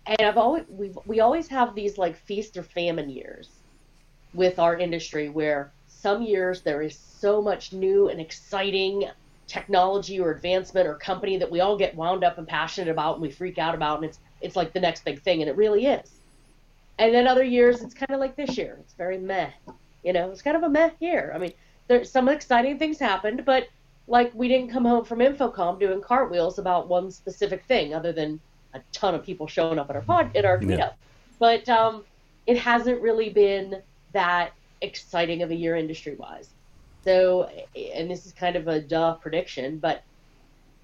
and 0.05 0.21
I've 0.21 0.37
always 0.37 0.65
we 0.67 0.91
we 1.05 1.19
always 1.19 1.47
have 1.47 1.73
these 1.75 1.97
like 1.97 2.15
feast 2.15 2.57
or 2.57 2.63
famine 2.63 3.09
years 3.09 3.60
with 4.33 4.59
our 4.59 4.77
industry 4.77 5.29
where 5.29 5.71
some 5.87 6.21
years 6.21 6.61
there 6.61 6.81
is 6.81 6.97
so 6.97 7.41
much 7.41 7.73
new 7.73 8.09
and 8.09 8.19
exciting 8.19 9.09
technology 9.47 10.19
or 10.19 10.31
advancement 10.31 10.87
or 10.87 10.95
company 10.95 11.37
that 11.37 11.51
we 11.51 11.59
all 11.59 11.77
get 11.77 11.95
wound 11.95 12.23
up 12.23 12.37
and 12.37 12.47
passionate 12.47 12.89
about 12.89 13.15
and 13.15 13.21
we 13.21 13.29
freak 13.29 13.57
out 13.57 13.75
about 13.75 13.97
and 13.97 14.05
it's 14.05 14.19
it's 14.41 14.55
like 14.55 14.73
the 14.73 14.79
next 14.79 15.03
big 15.05 15.21
thing 15.21 15.41
and 15.41 15.49
it 15.49 15.55
really 15.57 15.85
is. 15.85 16.09
And 16.97 17.13
then 17.13 17.27
other 17.27 17.43
years 17.43 17.81
it's 17.81 17.93
kind 17.93 18.11
of 18.11 18.19
like 18.19 18.35
this 18.35 18.57
year. 18.57 18.77
It's 18.79 18.93
very 18.93 19.17
meh. 19.17 19.49
You 20.03 20.13
know, 20.13 20.31
it's 20.31 20.41
kind 20.41 20.57
of 20.57 20.63
a 20.63 20.69
meh 20.69 20.91
year. 20.99 21.31
I 21.35 21.37
mean, 21.37 21.53
there's 21.87 22.09
some 22.11 22.29
exciting 22.29 22.79
things 22.79 22.97
happened, 22.99 23.43
but 23.45 23.67
like 24.07 24.31
we 24.33 24.47
didn't 24.47 24.71
come 24.71 24.85
home 24.85 25.05
from 25.05 25.19
InfoComm 25.19 25.79
doing 25.79 26.01
cartwheels 26.01 26.57
about 26.57 26.87
one 26.87 27.11
specific 27.11 27.65
thing 27.65 27.93
other 27.93 28.11
than 28.11 28.39
a 28.73 28.81
ton 28.93 29.13
of 29.13 29.23
people 29.23 29.47
showing 29.47 29.77
up 29.77 29.89
at 29.89 29.95
our 29.95 30.01
pod 30.01 30.35
at 30.35 30.45
our 30.45 30.59
Yeah. 30.63 30.67
meetup. 30.77 30.93
But 31.39 31.67
um, 31.69 32.05
it 32.47 32.57
hasn't 32.57 33.01
really 33.01 33.29
been 33.29 33.81
that 34.13 34.53
exciting 34.81 35.41
of 35.41 35.51
a 35.51 35.55
year 35.55 35.75
industry 35.75 36.15
wise. 36.15 36.49
So, 37.03 37.49
and 37.75 38.09
this 38.09 38.25
is 38.25 38.33
kind 38.33 38.55
of 38.55 38.67
a 38.67 38.79
duh 38.79 39.15
prediction, 39.15 39.79
but 39.79 40.03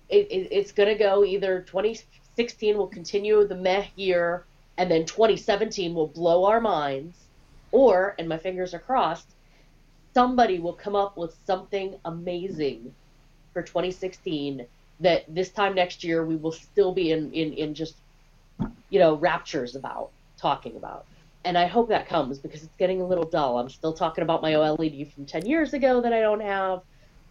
it, 0.10 0.28
it, 0.32 0.48
it's 0.52 0.72
going 0.72 0.90
to 0.90 0.96
go 0.96 1.24
either 1.24 1.62
2016 1.62 2.78
will 2.78 2.88
continue 2.88 3.46
the 3.46 3.56
meh 3.56 3.86
year, 3.96 4.46
and 4.78 4.90
then 4.90 5.06
2017 5.06 5.94
will 5.94 6.08
blow 6.08 6.46
our 6.46 6.62
minds, 6.62 7.18
or, 7.72 8.16
and 8.18 8.28
my 8.28 8.38
fingers 8.38 8.74
are 8.74 8.80
crossed, 8.80 9.28
somebody 10.14 10.60
will 10.60 10.74
come 10.74 10.96
up 10.96 11.18
with 11.18 11.36
something 11.46 11.96
amazing 12.06 12.94
for 13.54 13.62
2016 13.62 14.66
that 15.00 15.24
this 15.28 15.50
time 15.50 15.76
next 15.76 16.04
year 16.04 16.26
we 16.26 16.36
will 16.36 16.52
still 16.52 16.92
be 16.92 17.12
in, 17.12 17.32
in, 17.34 17.54
in 17.54 17.74
just, 17.76 17.96
you 18.90 19.00
know, 19.00 19.16
raptures 19.16 19.76
about, 19.76 20.10
talking 20.38 20.76
about 20.76 21.06
and 21.48 21.58
I 21.58 21.66
hope 21.66 21.88
that 21.90 22.10
comes 22.10 22.40
because 22.40 22.62
it's 22.62 22.76
getting 22.78 23.02
a 23.02 23.08
little 23.08 23.24
dull. 23.30 23.58
I'm 23.58 23.70
still 23.70 23.94
talking 23.94 24.22
about 24.22 24.42
my 24.42 24.54
OLED 24.54 25.14
from 25.14 25.26
10 25.26 25.46
years 25.46 25.74
ago 25.74 26.02
that 26.02 26.12
I 26.12 26.20
don't 26.20 26.42
have. 26.42 26.82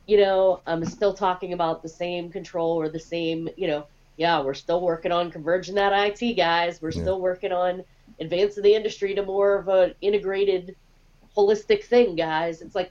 You 0.06 0.16
know, 0.16 0.62
I'm 0.66 0.86
still 0.86 1.12
talking 1.12 1.52
about 1.52 1.82
the 1.82 1.90
same 1.90 2.30
control 2.30 2.80
or 2.80 2.88
the 2.88 2.98
same, 2.98 3.46
you 3.58 3.68
know, 3.68 3.86
yeah, 4.16 4.42
we're 4.42 4.54
still 4.54 4.80
working 4.80 5.12
on 5.12 5.30
converging 5.30 5.74
that 5.74 5.92
IT, 5.92 6.34
guys. 6.34 6.80
We're 6.80 6.92
Yeah. 6.92 7.02
still 7.02 7.20
working 7.20 7.52
on 7.52 7.84
advancing 8.18 8.62
the 8.62 8.74
industry 8.74 9.14
to 9.14 9.22
more 9.22 9.58
of 9.58 9.68
an 9.68 9.94
integrated, 10.00 10.74
holistic 11.36 11.84
thing, 11.84 12.16
guys. 12.16 12.62
It's 12.62 12.74
like, 12.74 12.90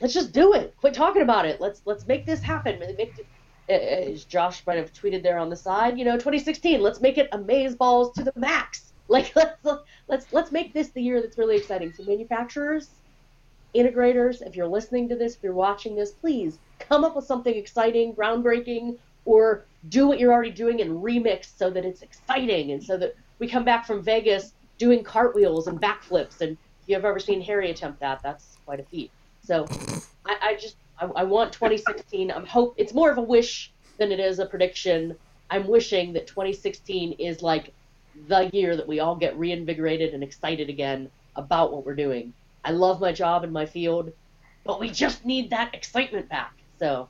let's 0.00 0.12
just 0.12 0.32
do 0.32 0.52
it. 0.52 0.76
Quit 0.76 0.92
talking 0.92 1.22
about 1.22 1.46
it. 1.46 1.58
Let's 1.58 1.80
let's 1.86 2.06
make 2.06 2.26
this 2.26 2.42
happen. 2.42 2.80
Make 2.98 3.14
as 3.70 4.26
Josh 4.26 4.66
might 4.66 4.76
have 4.76 4.92
tweeted 4.92 5.22
there 5.22 5.38
on 5.38 5.48
the 5.48 5.56
side, 5.56 5.98
you 5.98 6.04
know, 6.04 6.16
2016. 6.16 6.82
Let's 6.82 7.00
make 7.00 7.16
it 7.16 7.30
amaze 7.32 7.74
balls 7.74 8.12
to 8.16 8.24
the 8.24 8.32
max. 8.36 8.85
Like 9.08 9.36
let's 9.36 9.56
let's 10.08 10.32
let's 10.32 10.50
make 10.50 10.74
this 10.74 10.88
the 10.88 11.00
year 11.00 11.22
that's 11.22 11.38
really 11.38 11.56
exciting. 11.56 11.92
So 11.92 12.02
manufacturers, 12.02 12.90
integrators, 13.72 14.44
if 14.44 14.56
you're 14.56 14.66
listening 14.66 15.08
to 15.10 15.14
this, 15.16 15.36
if 15.36 15.44
you're 15.44 15.52
watching 15.52 15.94
this, 15.94 16.10
please 16.10 16.58
come 16.80 17.04
up 17.04 17.14
with 17.14 17.24
something 17.24 17.54
exciting, 17.54 18.14
groundbreaking, 18.14 18.98
or 19.24 19.64
do 19.88 20.08
what 20.08 20.18
you're 20.18 20.32
already 20.32 20.50
doing 20.50 20.80
and 20.80 20.90
remix 21.02 21.56
so 21.56 21.70
that 21.70 21.84
it's 21.84 22.02
exciting 22.02 22.72
and 22.72 22.82
so 22.82 22.96
that 22.98 23.14
we 23.38 23.46
come 23.46 23.64
back 23.64 23.86
from 23.86 24.02
Vegas 24.02 24.54
doing 24.78 25.04
cartwheels 25.04 25.68
and 25.68 25.80
backflips. 25.80 26.40
And 26.40 26.52
if 26.82 26.88
you've 26.88 27.04
ever 27.04 27.20
seen 27.20 27.40
Harry 27.42 27.70
attempt 27.70 28.00
that, 28.00 28.20
that's 28.22 28.58
quite 28.64 28.80
a 28.80 28.84
feat. 28.84 29.10
So 29.42 29.66
I, 30.24 30.36
I 30.42 30.56
just 30.56 30.76
I, 30.98 31.06
I 31.06 31.24
want 31.24 31.52
2016. 31.52 32.30
I'm 32.30 32.46
hope 32.46 32.74
it's 32.76 32.92
more 32.94 33.10
of 33.10 33.18
a 33.18 33.22
wish 33.22 33.72
than 33.98 34.10
it 34.12 34.20
is 34.20 34.38
a 34.38 34.46
prediction. 34.46 35.16
I'm 35.48 35.68
wishing 35.68 36.12
that 36.14 36.26
2016 36.26 37.12
is 37.12 37.42
like 37.42 37.72
the 38.28 38.50
year 38.52 38.76
that 38.76 38.86
we 38.86 39.00
all 39.00 39.16
get 39.16 39.38
reinvigorated 39.38 40.14
and 40.14 40.22
excited 40.22 40.68
again 40.68 41.10
about 41.36 41.72
what 41.72 41.84
we're 41.86 41.94
doing. 41.94 42.32
I 42.64 42.70
love 42.72 43.00
my 43.00 43.12
job 43.12 43.44
and 43.44 43.52
my 43.52 43.66
field, 43.66 44.12
but 44.64 44.80
we 44.80 44.90
just 44.90 45.24
need 45.24 45.50
that 45.50 45.74
excitement 45.74 46.28
back. 46.28 46.52
So 46.78 47.08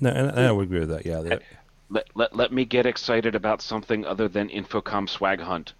No, 0.00 0.10
and, 0.10 0.30
and 0.30 0.40
I 0.40 0.52
would 0.52 0.64
agree 0.64 0.80
with 0.80 0.90
that. 0.90 1.06
Yeah, 1.06 1.20
that- 1.20 1.42
Let, 1.90 2.06
let, 2.14 2.36
let 2.36 2.52
me 2.52 2.64
get 2.66 2.84
excited 2.84 3.34
about 3.34 3.62
something 3.62 4.04
other 4.04 4.28
than 4.28 4.48
InfoComm 4.50 5.08
Swag 5.08 5.40
Hunt. 5.40 5.72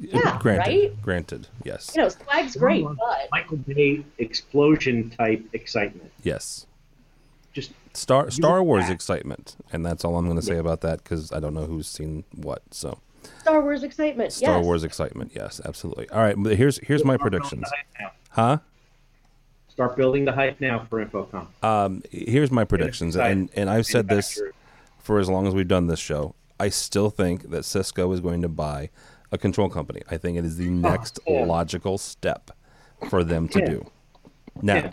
Yeah, 0.00 0.38
granted, 0.40 0.70
right? 0.70 1.02
granted, 1.02 1.48
yes, 1.64 1.90
you 1.96 2.02
know, 2.02 2.08
swag's 2.08 2.54
great, 2.54 2.84
but 2.84 3.28
Michael 3.32 3.56
Bay 3.56 4.04
explosion 4.18 5.10
type 5.10 5.44
excitement. 5.52 6.12
yes. 6.22 6.66
Just 7.52 7.72
Star 7.94 8.30
Star 8.30 8.62
Wars 8.62 8.84
back. 8.84 8.92
excitement, 8.92 9.56
and 9.72 9.84
that's 9.84 10.04
all 10.04 10.16
I'm 10.16 10.26
going 10.26 10.38
to 10.38 10.46
say 10.46 10.56
about 10.58 10.82
that 10.82 11.02
because 11.02 11.32
I 11.32 11.40
don't 11.40 11.52
know 11.52 11.64
who's 11.66 11.88
seen 11.88 12.22
what. 12.32 12.62
So 12.70 13.00
Star 13.40 13.60
Wars 13.62 13.82
excitement. 13.82 14.32
Star 14.32 14.56
yes. 14.58 14.64
Wars 14.64 14.84
excitement, 14.84 15.32
yes, 15.34 15.60
absolutely. 15.64 16.08
All 16.10 16.20
right, 16.20 16.34
but 16.36 16.56
here's 16.56 16.78
here's 16.78 17.04
my 17.04 17.16
Start 17.16 17.30
building 17.32 17.40
predictions, 17.40 17.70
the 17.70 17.76
hype 17.76 17.86
now. 18.00 18.10
huh? 18.30 18.58
Start 19.68 19.96
building 19.96 20.24
the 20.24 20.32
hype 20.32 20.60
now 20.60 20.86
for 20.90 21.04
InfoComm. 21.04 21.46
Um, 21.62 22.02
here's 22.10 22.50
my 22.50 22.64
predictions, 22.64 23.16
and 23.16 23.48
and 23.54 23.70
I've 23.70 23.86
said 23.86 24.08
this 24.08 24.40
for 24.98 25.18
as 25.18 25.28
long 25.28 25.46
as 25.46 25.54
we've 25.54 25.68
done 25.68 25.86
this 25.86 26.00
show. 26.00 26.34
I 26.60 26.68
still 26.68 27.08
think 27.10 27.50
that 27.50 27.64
Cisco 27.64 28.10
is 28.12 28.20
going 28.20 28.42
to 28.42 28.48
buy 28.48 28.90
a 29.30 29.38
control 29.38 29.68
company. 29.68 30.02
I 30.10 30.16
think 30.16 30.36
it 30.36 30.44
is 30.44 30.56
the 30.56 30.68
next 30.68 31.20
yeah. 31.26 31.44
logical 31.44 31.96
step 31.98 32.50
for 33.08 33.22
them 33.22 33.48
to 33.50 33.60
Yeah. 33.60 33.66
do. 33.66 33.90
Now, 34.62 34.74
Yeah. 34.74 34.90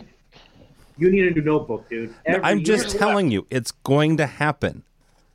You 0.98 1.10
need 1.10 1.26
a 1.26 1.30
new 1.32 1.42
notebook, 1.42 1.88
dude. 1.90 2.14
Every 2.24 2.42
I'm 2.44 2.64
just 2.64 2.96
telling 2.96 3.30
you, 3.30 3.46
it's 3.50 3.72
going 3.72 4.16
to 4.18 4.26
happen. 4.26 4.84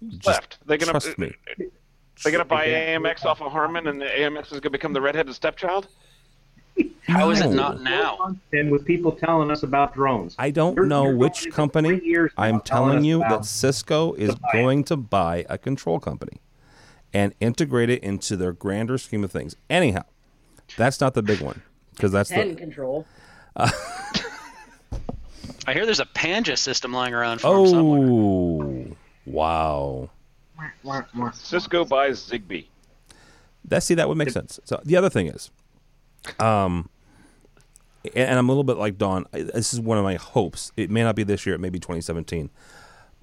Just 0.07 0.25
Left. 0.25 0.57
They're 0.65 0.77
gonna 0.77 0.91
trust 0.91 1.17
me. 1.19 1.33
They're 2.23 2.31
gonna 2.31 2.45
buy 2.45 2.67
AMX 2.67 3.25
off 3.25 3.41
of 3.41 3.51
Harman, 3.51 3.87
and 3.87 3.99
the 3.99 4.05
AMX 4.05 4.51
is 4.51 4.59
gonna 4.59 4.71
become 4.71 4.93
the 4.93 5.01
redheaded 5.01 5.33
stepchild. 5.35 5.87
How 7.07 7.29
is 7.31 7.41
it 7.41 7.49
not 7.49 7.81
now? 7.81 8.35
And 8.53 8.71
with 8.71 8.85
people 8.85 9.11
telling 9.11 9.51
us 9.51 9.63
about 9.63 9.93
drones. 9.93 10.35
I 10.39 10.51
don't 10.51 10.75
You're- 10.75 10.87
know 10.87 11.05
you're 11.05 11.15
which 11.17 11.49
company. 11.51 11.99
years 12.03 12.31
I'm 12.37 12.61
telling 12.61 12.91
telling 12.91 13.05
you 13.05 13.19
that 13.19 13.45
Cisco 13.45 14.13
is 14.13 14.29
to 14.29 14.39
buy 14.39 14.49
it. 14.49 14.53
going 14.53 14.83
to 14.85 14.95
buy 14.97 15.45
a 15.49 15.57
control 15.57 15.99
company 15.99 16.39
and 17.13 17.33
integrate 17.41 17.89
it 17.89 18.01
into 18.03 18.37
their 18.37 18.53
grander 18.53 18.97
scheme 18.97 19.23
of 19.23 19.31
things. 19.31 19.55
Anyhow, 19.69 20.03
that's 20.77 21.01
not 21.01 21.13
the 21.13 21.21
big 21.21 21.41
one 21.41 21.61
because 21.95 22.11
that's 22.11 22.29
Ten 22.29 22.49
the 22.49 22.55
control. 22.55 23.05
I 25.67 25.73
hear 25.73 25.85
there's 25.85 25.99
a 25.99 26.05
Panja 26.05 26.57
system 26.57 26.93
lying 26.93 27.13
around 27.13 27.41
for 27.41 27.47
him 27.47 27.53
oh, 27.53 27.65
somewhere. 27.67 28.87
oh 28.89 28.97
wow. 29.25 30.09
Cisco 31.33 31.85
buys 31.85 32.19
Zigbee. 32.19 32.65
That 33.65 33.83
see 33.83 33.93
that 33.95 34.07
would 34.07 34.17
make 34.17 34.31
sense. 34.31 34.59
So 34.65 34.81
the 34.83 34.95
other 34.95 35.09
thing 35.09 35.27
is, 35.27 35.51
um, 36.39 36.89
and, 38.03 38.29
and 38.29 38.39
I'm 38.39 38.49
a 38.49 38.51
little 38.51 38.63
bit 38.63 38.77
like 38.77 38.97
Don. 38.97 39.25
This 39.31 39.73
is 39.73 39.79
one 39.79 39.97
of 39.97 40.03
my 40.03 40.15
hopes. 40.15 40.71
It 40.77 40.89
may 40.89 41.03
not 41.03 41.15
be 41.15 41.23
this 41.23 41.45
year. 41.45 41.55
It 41.55 41.59
may 41.59 41.69
be 41.69 41.79
2017. 41.79 42.49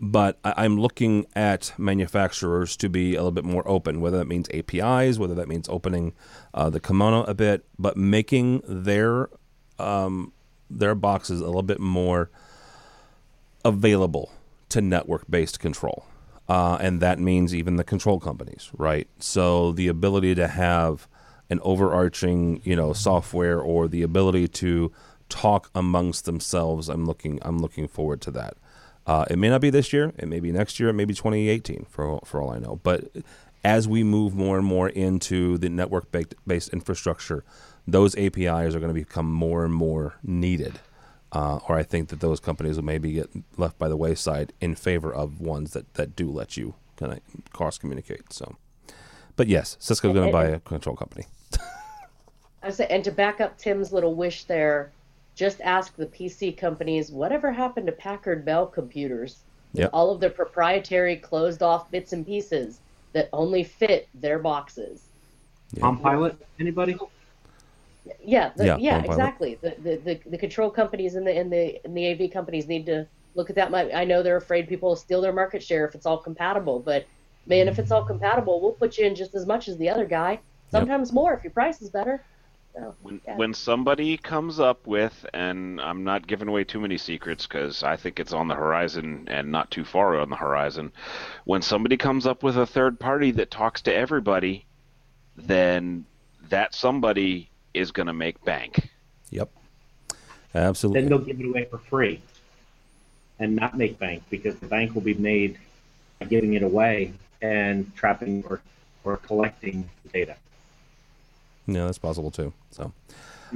But 0.01 0.39
I, 0.45 0.55
I'm 0.59 0.79
looking 0.79 1.27
at 1.35 1.73
manufacturers 1.77 2.77
to 2.77 2.89
be 2.89 3.15
a 3.15 3.19
little 3.19 3.33
bit 3.33 3.45
more 3.45 3.69
open, 3.69 4.01
whether 4.01 4.19
that 4.19 4.29
means 4.29 4.49
APIs, 4.55 5.19
whether 5.19 5.35
that 5.35 5.49
means 5.49 5.69
opening 5.69 6.13
uh, 6.55 6.71
the 6.71 6.79
kimono 6.79 7.25
a 7.25 7.35
bit, 7.35 7.65
but 7.79 7.97
making 7.97 8.63
their 8.67 9.29
um, 9.79 10.33
their 10.71 10.95
boxes 10.95 11.41
a 11.41 11.47
little 11.47 11.63
bit 11.63 11.81
more 11.81 12.31
available 13.65 14.33
to 14.69 14.81
network-based 14.81 15.59
control, 15.61 16.05
uh, 16.49 16.79
and 16.81 17.01
that 17.01 17.19
means 17.19 17.55
even 17.55 17.77
the 17.77 17.85
control 17.85 18.19
companies, 18.19 18.71
right? 18.77 19.09
So 19.19 19.73
the 19.73 19.89
ability 19.89 20.35
to 20.37 20.49
have 20.49 21.07
an 21.51 21.61
overarching, 21.63 22.61
you 22.65 22.77
know, 22.77 22.93
software 22.93 23.61
or 23.61 23.89
the 23.89 24.03
ability 24.03 24.49
to 24.49 24.93
talk 25.29 25.71
amongst 25.75 26.25
themselves. 26.25 26.89
I'm 26.89 27.05
looking. 27.05 27.39
I'm 27.43 27.59
looking 27.59 27.89
forward 27.89 28.21
to 28.23 28.31
that. 28.33 28.55
Uh, 29.07 29.25
it 29.31 29.39
may 29.39 29.49
not 29.49 29.61
be 29.61 29.71
this 29.71 29.93
year. 29.93 30.13
It 30.19 30.29
may 30.29 30.41
be 30.41 30.53
next 30.53 30.79
year. 30.79 30.91
It 30.91 30.95
may 30.95 31.05
be 31.05 31.15
2018 31.15 31.87
for 31.89 32.21
for 32.25 32.41
all 32.41 32.51
I 32.51 32.59
know. 32.59 32.81
But 32.83 33.11
as 33.65 33.89
we 33.89 34.03
move 34.03 34.35
more 34.35 34.57
and 34.57 34.67
more 34.67 34.89
into 34.89 35.59
the 35.59 35.69
network 35.69 36.07
based 36.47 36.69
infrastructure, 36.71 37.45
those 37.87 38.17
APIs 38.17 38.75
are 38.75 38.81
going 38.81 38.89
to 38.89 38.95
become 38.95 39.31
more 39.31 39.65
and 39.65 39.75
more 39.75 40.15
needed. 40.23 40.81
Uh, 41.31 41.59
or 41.69 41.77
I 41.77 41.83
think 41.83 42.09
that 42.09 42.21
those 42.21 42.41
companies 42.41 42.77
will 42.77 42.85
maybe 42.85 43.13
get 43.13 43.31
left 43.57 43.79
by 43.79 43.89
the 43.89 43.97
wayside 43.97 44.53
in 44.61 44.75
favor 44.75 45.13
of 45.13 45.41
ones 45.41 45.73
that, 45.73 45.93
that 45.95 46.17
do 46.17 46.31
let 46.31 46.57
you 46.57 46.75
kind 46.97 47.13
of 47.13 47.21
cross 47.53 47.77
communicate. 47.77 48.33
So, 48.33 48.57
but 49.37 49.47
yes, 49.47 49.77
Cisco's 49.79 50.15
going 50.15 50.27
to 50.27 50.33
buy 50.33 50.47
a 50.47 50.61
control 50.61 50.97
company. 50.97 51.27
I 52.63 52.71
say, 52.71 52.87
and 52.89 53.05
to 53.05 53.13
back 53.13 53.41
up 53.41 53.59
Tim's 53.59 53.93
little 53.93 54.15
wish 54.15 54.45
there, 54.45 54.91
just 55.35 55.61
ask 55.61 55.95
the 55.97 56.07
PC 56.07 56.57
companies 56.57 57.13
whatever 57.13 57.53
happened 57.53 57.87
to 57.87 57.93
Packard 57.93 58.45
Bell 58.45 58.67
computers. 58.67 59.39
Yep. 59.75 59.91
All 59.93 60.11
of 60.11 60.21
their 60.21 60.31
proprietary 60.31 61.17
closed 61.17 61.63
off 61.63 61.91
bits 61.91 62.13
and 62.13 62.27
pieces 62.27 62.81
that 63.13 63.29
only 63.33 63.63
fit 63.63 64.09
their 64.15 64.39
boxes. 64.39 65.05
Yeah. 65.75 65.83
Palm 65.83 65.99
Pilot, 65.99 66.37
anybody? 66.59 66.97
Yeah, 68.25 68.53
the, 68.57 68.67
Yeah, 68.67 68.77
yeah, 68.79 69.03
exactly. 69.05 69.59
The, 69.61 69.77
the 69.83 69.97
the 69.97 70.31
the 70.31 70.39
control 70.39 70.71
companies 70.71 71.15
and 71.15 71.27
the 71.27 71.37
and 71.37 71.53
the 71.53 71.81
and 71.85 71.97
the 71.97 72.13
AV 72.13 72.31
companies 72.31 72.67
need 72.67 72.87
to 72.87 73.07
look 73.35 73.51
at 73.51 73.57
that. 73.57 73.71
My- 73.71 73.91
I 73.93 74.05
know 74.05 74.23
they're 74.23 74.37
afraid 74.37 74.69
people 74.69 74.91
will 74.91 74.97
steal 74.97 75.21
their 75.21 75.33
market 75.33 75.63
share 75.63 75.87
if 75.87 75.95
it's 75.95 76.07
all 76.07 76.19
compatible, 76.19 76.81
but 76.81 77.07
man, 77.47 77.69
if 77.69 77.79
it's 77.79 77.91
all 77.91 78.05
compatible, 78.05 78.61
we'll 78.61 78.73
put 78.73 78.99
you 78.99 79.07
in 79.07 79.15
just 79.15 79.35
as 79.35 79.47
much 79.47 79.69
as 79.69 79.77
the 79.79 79.89
other 79.89 80.05
guy. 80.05 80.41
Sometimes 80.71 81.13
more 81.13 81.33
if 81.33 81.43
your 81.43 81.53
price 81.53 81.81
is 81.81 81.91
better. 81.91 82.23
So, 82.75 82.95
When, 83.03 83.21
yeah. 83.27 83.37
when 83.37 83.55
somebody 83.55 84.19
comes 84.19 84.61
up 84.61 84.87
with, 84.87 85.25
and 85.33 85.81
I'm 85.81 86.05
not 86.05 86.27
giving 86.27 86.49
away 86.49 86.65
too 86.65 86.79
many 86.81 86.99
secrets 86.99 87.47
because 87.47 87.83
I 87.83 87.97
think 87.97 88.21
it's 88.21 88.35
on 88.35 88.49
the 88.49 88.55
horizon 88.55 89.27
and 89.29 89.51
not 89.51 89.71
too 89.71 89.85
far 89.85 90.21
on 90.21 90.29
the 90.31 90.37
horizon. 90.37 90.93
When 91.45 91.63
somebody 91.63 91.97
comes 91.97 92.27
up 92.27 92.43
with 92.43 92.57
a 92.59 92.67
third 92.67 93.01
party 93.01 93.31
that 93.33 93.51
talks 93.51 93.83
to 93.83 93.95
everybody, 93.95 94.67
then 95.37 96.05
that 96.51 96.75
somebody 96.75 97.48
is 97.75 97.91
going 97.91 98.07
to 98.07 98.13
make 98.13 98.43
bank. 98.45 98.91
Yep. 99.31 99.51
Absolutely. 100.55 101.01
Then 101.01 101.11
they'll 101.11 101.19
give 101.19 101.41
it 101.41 101.47
away 101.47 101.67
for 101.71 101.79
free 101.79 102.21
and 103.39 103.55
not 103.55 103.77
make 103.77 103.99
bank 103.99 104.23
because 104.31 104.57
the 104.59 104.67
bank 104.67 104.95
will 104.95 105.03
be 105.03 105.15
made 105.15 105.59
by 106.19 106.27
giving 106.27 106.55
it 106.55 106.63
away 106.63 107.13
and 107.41 107.95
trapping 107.95 108.45
or, 108.49 108.61
or 109.05 109.19
collecting 109.19 109.89
the 110.03 110.09
data. 110.09 110.37
Yeah, 111.67 111.85
that's 111.85 111.99
possible 111.99 112.31
too. 112.31 112.53
So, 112.71 112.93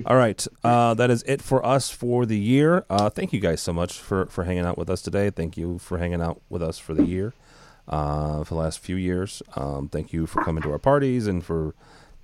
all 0.07 0.17
right, 0.17 0.47
uh, 0.63 0.95
that 0.95 1.11
is 1.11 1.23
it 1.23 1.41
for 1.41 1.65
us 1.65 1.91
for 1.91 2.27
the 2.27 2.39
year. 2.39 2.85
Uh, 2.91 3.09
thank 3.09 3.33
you 3.33 3.41
guys 3.41 3.61
so 3.63 3.73
much 3.73 3.99
for 3.99 4.27
for 4.27 4.45
hanging 4.45 4.67
out 4.67 4.77
with 4.77 4.91
us 4.91 5.01
today. 5.01 5.31
Thank 5.31 5.57
you 5.57 5.79
for 5.79 5.99
hanging 5.99 6.21
out 6.21 6.43
with 6.51 6.63
us 6.63 6.79
for 6.79 6.93
the 6.93 7.05
year, 7.05 7.33
uh, 7.89 8.45
for 8.45 8.55
the 8.55 8.61
last 8.61 8.81
few 8.81 8.97
years. 8.97 9.43
Um, 9.57 9.89
thank 9.89 10.13
you 10.13 10.27
for 10.27 10.45
coming 10.45 10.63
to 10.63 10.71
our 10.71 10.79
parties 10.79 11.27
and 11.27 11.43
for 11.43 11.75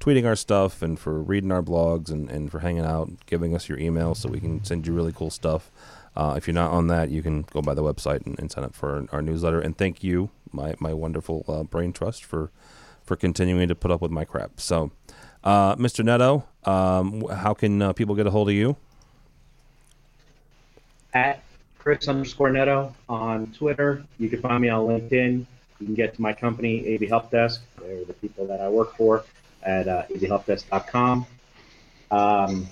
tweeting 0.01 0.27
our 0.27 0.37
stuff 0.37 0.83
and 0.83 0.99
for 0.99 1.21
reading 1.21 1.51
our 1.51 1.63
blogs 1.63 2.11
and, 2.11 2.31
and 2.31 2.51
for 2.51 2.61
hanging 2.61 2.85
out, 2.85 3.11
giving 3.27 3.55
us 3.55 3.69
your 3.69 3.79
email 3.79 4.15
so 4.15 4.29
we 4.29 4.41
can 4.41 4.65
send 4.65 4.87
you 4.87 4.93
really 4.93 5.13
cool 5.13 5.31
stuff. 5.31 5.71
Uh, 6.17 6.35
if 6.37 6.47
you're 6.47 6.55
not 6.55 6.71
on 6.71 6.89
that, 6.89 7.11
you 7.11 7.23
can 7.23 7.43
go 7.53 7.63
by 7.63 7.75
the 7.75 7.83
website 7.83 8.25
and, 8.27 8.39
and 8.39 8.51
sign 8.51 8.65
up 8.65 8.75
for 8.75 9.07
our, 9.13 9.23
newsletter. 9.23 9.61
And 9.61 9.77
thank 9.77 10.03
you, 10.03 10.31
my 10.53 10.75
my 10.81 10.93
wonderful 10.93 11.45
uh, 11.47 11.63
brain 11.63 11.93
trust, 11.93 12.25
for 12.25 12.51
for 13.05 13.17
continuing 13.17 13.69
to 13.69 13.75
put 13.75 13.91
up 13.91 14.01
with 14.01 14.11
my 14.11 14.25
crap. 14.25 14.61
So. 14.61 14.91
Uh, 15.45 15.77
Mr. 15.77 16.05
Neto, 16.05 16.45
um, 16.65 17.25
how 17.29 17.55
can 17.55 17.81
uh, 17.81 17.93
people 17.93 18.17
get 18.17 18.27
a 18.27 18.31
hold 18.31 18.49
of 18.49 18.57
you? 18.57 18.77
At 21.15 21.45
Chris 21.79 22.09
underscore 22.09 22.51
Neto 22.51 22.93
on 23.09 23.47
Twitter. 23.53 24.05
You 24.19 24.29
can 24.29 24.43
find 24.43 24.61
me 24.61 24.69
on 24.69 24.87
LinkedIn. 24.87 25.47
You 25.79 25.87
can 25.87 25.95
get 25.95 26.15
to 26.17 26.21
my 26.21 26.33
company, 26.33 26.93
AV 26.93 27.09
Help 27.09 27.31
Desk. 27.31 27.63
They're 27.81 28.05
the 28.05 28.15
people 28.15 28.47
that 28.49 28.61
I 28.61 28.69
work 28.69 28.97
for 28.97 29.25
at 29.63 29.89
uh, 29.89 30.05
avhelpdesk.com. 30.11 31.27
Um, 32.11 32.67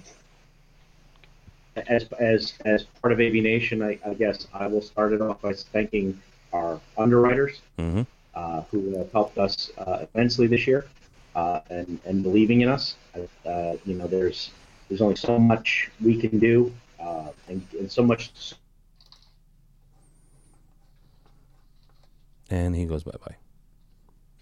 as, 1.88 2.04
as, 2.18 2.54
as 2.64 2.84
part 2.84 3.12
of 3.12 3.20
AV 3.20 3.34
Nation, 3.34 3.82
I, 3.82 3.98
I 4.06 4.14
guess 4.14 4.46
I 4.54 4.66
will 4.66 4.80
start 4.80 5.12
it 5.12 5.20
off 5.20 5.42
by 5.42 5.52
thanking 5.52 6.20
our 6.52 6.80
underwriters 6.96 7.60
Mm-hmm. 7.78 8.02
uh, 8.34 8.62
who 8.70 8.96
have 8.96 9.12
helped 9.12 9.36
us 9.38 9.70
uh, 9.78 10.06
immensely 10.14 10.46
this 10.46 10.66
year 10.66 10.86
uh, 11.34 11.60
and, 11.68 12.00
and 12.06 12.22
believing 12.22 12.62
in 12.62 12.68
us. 12.68 12.96
Uh, 13.14 13.76
you 13.84 13.94
know, 13.94 14.06
there's 14.06 14.50
there's 14.88 15.02
only 15.02 15.16
so 15.16 15.38
much 15.38 15.90
we 16.02 16.16
can 16.18 16.38
do 16.38 16.72
uh, 17.00 17.28
and, 17.48 17.66
and 17.78 17.90
so 17.90 18.02
much 18.02 18.30
And 22.48 22.76
he 22.76 22.86
goes 22.86 23.02
bye 23.02 23.12
bye. 23.26 23.36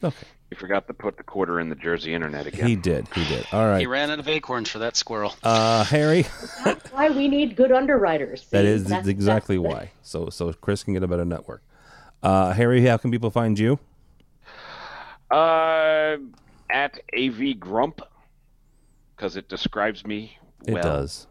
Okay. 0.05 0.27
He 0.51 0.55
forgot 0.57 0.87
to 0.87 0.95
put 0.95 1.17
the 1.17 1.23
quarter 1.23 1.59
in 1.59 1.69
the 1.71 1.75
Jersey 1.75 2.15
Internet 2.15 2.47
again. 2.47 2.67
He 2.69 2.77
did. 2.77 3.09
He 3.15 3.25
did. 3.25 3.47
All 3.53 3.67
right. 3.67 3.81
He 3.81 3.87
ran 3.87 4.11
out 4.11 4.19
of 4.19 4.29
acorns 4.29 4.69
for 4.69 4.79
that 4.81 4.97
squirrel. 4.97 5.35
Uh, 5.43 5.83
Harry, 5.85 6.27
That's 6.65 6.93
why 6.93 7.09
we 7.11 7.27
need 7.27 7.57
good 7.57 7.73
underwriters. 7.73 8.43
See, 8.43 8.59
is 8.59 8.85
that's- 8.85 9.07
exactly 9.09 9.57
that's- 9.57 9.75
why. 9.75 9.91
So 10.03 10.29
so 10.31 10.53
Chris 10.53 10.85
can 10.85 10.93
get 10.95 11.03
a 11.03 11.09
better 11.09 11.25
network. 11.25 11.63
Uh, 12.23 12.53
Harry, 12.53 12.85
how 12.85 12.99
can 12.99 13.11
people 13.11 13.31
find 13.31 13.59
you? 13.59 13.79
Uh, 15.31 16.17
at 16.71 17.01
AV 17.17 17.59
Grump, 17.59 18.01
because 19.17 19.37
it 19.37 19.49
describes 19.49 20.07
me 20.07 20.39
It 20.67 20.75
does. 20.75 21.27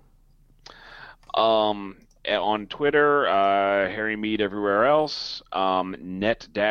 Um, 1.35 1.97
on 2.29 2.67
Twitter, 2.67 3.27
uh, 3.27 3.89
Harry 3.89 4.15
Mead 4.15 4.41
everywhere 4.41 4.85
else. 4.85 5.41
Um, 5.51 5.95
net-av.com 5.99 6.65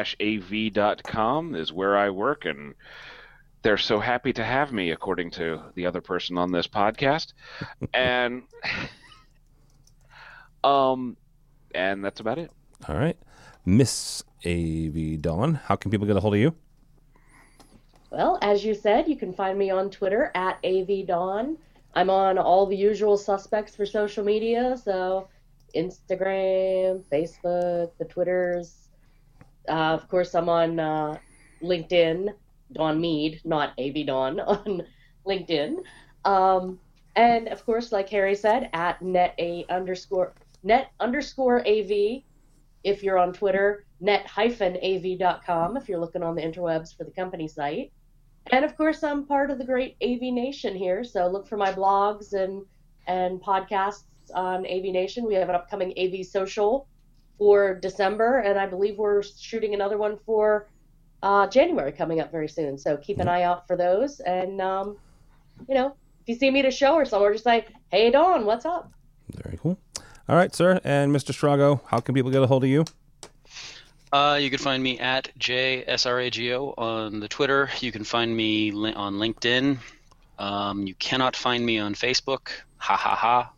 is 1.55 1.73
where 1.73 1.97
I 1.97 2.11
work, 2.11 2.45
and 2.45 2.75
they're 3.63 3.79
so 3.79 4.01
happy 4.01 4.33
to 4.33 4.45
have 4.45 4.73
me, 4.73 4.91
according 4.91 5.31
to 5.33 5.63
the 5.75 5.87
other 5.87 6.01
person 6.01 6.39
on 6.39 6.53
this 6.53 6.67
podcast. 6.67 7.33
and 7.95 8.43
um, 10.65 11.17
and 11.75 12.05
that's 12.05 12.21
about 12.21 12.39
it. 12.39 12.51
All 12.89 12.97
right. 12.97 13.17
Miss 13.65 14.25
AV 14.45 15.21
Dawn, 15.21 15.55
how 15.55 15.77
can 15.77 15.91
people 15.91 16.07
get 16.07 16.17
a 16.17 16.21
hold 16.21 16.35
of 16.35 16.41
you? 16.41 16.55
Well, 18.11 18.39
as 18.43 18.65
you 18.65 18.75
said, 18.75 19.09
you 19.09 19.17
can 19.17 19.33
find 19.33 19.59
me 19.59 19.71
on 19.71 19.91
Twitter 19.91 20.31
at 20.35 20.63
avdawn. 20.63 21.57
I'm 21.95 22.11
on 22.11 22.39
all 22.39 22.67
the 22.67 22.77
usual 22.77 23.17
suspects 23.17 23.77
for 23.77 23.87
social 23.87 24.25
media, 24.25 24.77
so 24.83 25.29
Instagram, 25.75 27.03
Facebook, 27.11 27.91
the 27.99 28.05
Twitters. 28.05 28.89
Uh, 29.69 29.95
of 29.95 30.09
course, 30.09 30.35
I'm 30.35 30.49
on 30.49 30.81
uh, 30.81 31.19
LinkedIn, 31.63 32.29
Dawn 32.73 33.01
Mead, 33.01 33.41
not 33.45 33.73
AV 33.79 34.07
Dawn, 34.07 34.41
on 34.41 34.83
LinkedIn. 35.27 35.77
Um, 36.25 36.79
and 37.17 37.49
of 37.49 37.65
course, 37.65 37.93
like 37.93 38.09
Harry 38.09 38.35
said, 38.35 38.71
at 38.73 39.03
net 39.03 39.35
a 39.39 39.67
underscore 39.69 40.33
net 40.63 40.93
underscore 41.01 41.61
AV 41.67 42.23
if 42.85 43.03
you're 43.03 43.19
on 43.19 43.33
Twitter, 43.33 43.85
net 44.01 44.27
hyphen 44.27 44.77
AV.com 44.83 45.77
if 45.77 45.89
you're 45.89 46.01
looking 46.01 46.23
on 46.23 46.35
the 46.35 46.43
interwebs 46.43 46.97
for 46.97 47.05
the 47.05 47.11
company 47.11 47.47
site. 47.47 47.93
And 48.51 48.65
of 48.65 48.77
course, 48.77 49.05
I'm 49.05 49.25
part 49.27 49.51
of 49.51 49.59
the 49.59 49.65
great 49.65 49.97
AV 50.03 50.21
Nation 50.21 50.75
here, 50.75 51.05
so 51.05 51.29
look 51.29 51.47
for 51.47 51.57
my 51.57 51.73
blogs 51.73 52.33
and 52.33 52.65
and 53.07 53.41
podcasts 53.41 54.05
on 54.33 54.67
AV 54.67 54.85
Nation. 54.85 55.25
We 55.25 55.35
have 55.35 55.49
an 55.49 55.55
upcoming 55.55 55.93
AV 55.99 56.27
Social 56.27 56.87
for 57.39 57.75
December, 57.75 58.39
and 58.39 58.59
I 58.59 58.67
believe 58.67 58.99
we're 58.99 59.23
shooting 59.23 59.75
another 59.75 59.99
one 59.99 60.19
for 60.25 60.69
uh, 61.23 61.47
January 61.47 61.93
coming 61.93 62.21
up 62.21 62.31
very 62.31 62.49
soon. 62.49 62.79
So 62.79 62.97
keep 62.97 63.19
an 63.21 63.29
eye 63.29 63.43
out 63.43 63.67
for 63.67 63.77
those. 63.77 64.21
And 64.21 64.61
um, 64.61 64.97
you 65.69 65.75
know, 65.75 65.95
if 66.23 66.29
you 66.29 66.35
see 66.35 66.51
me 66.51 66.61
at 66.61 66.67
a 66.67 66.71
show 66.71 66.95
or 66.95 67.05
somewhere, 67.05 67.33
just 67.33 67.45
say, 67.45 67.67
"Hey, 67.91 68.11
Dawn, 68.11 68.45
what's 68.45 68.65
up?" 68.65 68.91
Very 69.43 69.59
cool. 69.59 69.79
All 70.29 70.37
right, 70.37 70.55
sir. 70.55 70.81
And 70.85 71.15
Mr. 71.15 71.33
Srago, 71.33 71.81
how 71.87 72.01
can 72.01 72.15
people 72.15 72.31
get 72.31 72.43
a 72.43 72.47
hold 72.47 72.65
of 72.65 72.71
you? 72.71 72.85
Uh, 74.13 74.39
you 74.41 74.51
can 74.51 74.59
find 74.59 74.83
me 74.83 74.99
at 74.99 75.31
JSRAGO 75.39 76.75
on 76.77 77.21
the 77.21 77.29
Twitter. 77.29 77.71
You 77.81 77.91
can 77.91 78.05
find 78.05 78.37
me 78.37 78.71
li- 78.71 78.93
on 78.93 79.15
LinkedIn. 79.15 79.79
Um, 80.39 80.87
you 80.87 80.95
cannot 80.95 81.35
find 81.35 81.65
me 81.65 81.79
on 81.79 81.95
Facebook. 81.95 82.51
Ha 82.77 82.97
ha 82.97 83.15
ha. 83.15 83.51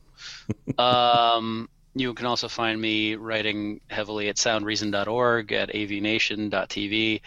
Um, 0.79 1.69
you 1.95 2.13
can 2.15 2.27
also 2.27 2.49
find 2.49 2.81
me 2.81 3.15
writing 3.15 3.81
heavily 3.89 4.29
at 4.29 4.37
soundreason.org, 4.37 5.53
at 5.53 5.71
avnation.tv. 5.71 7.21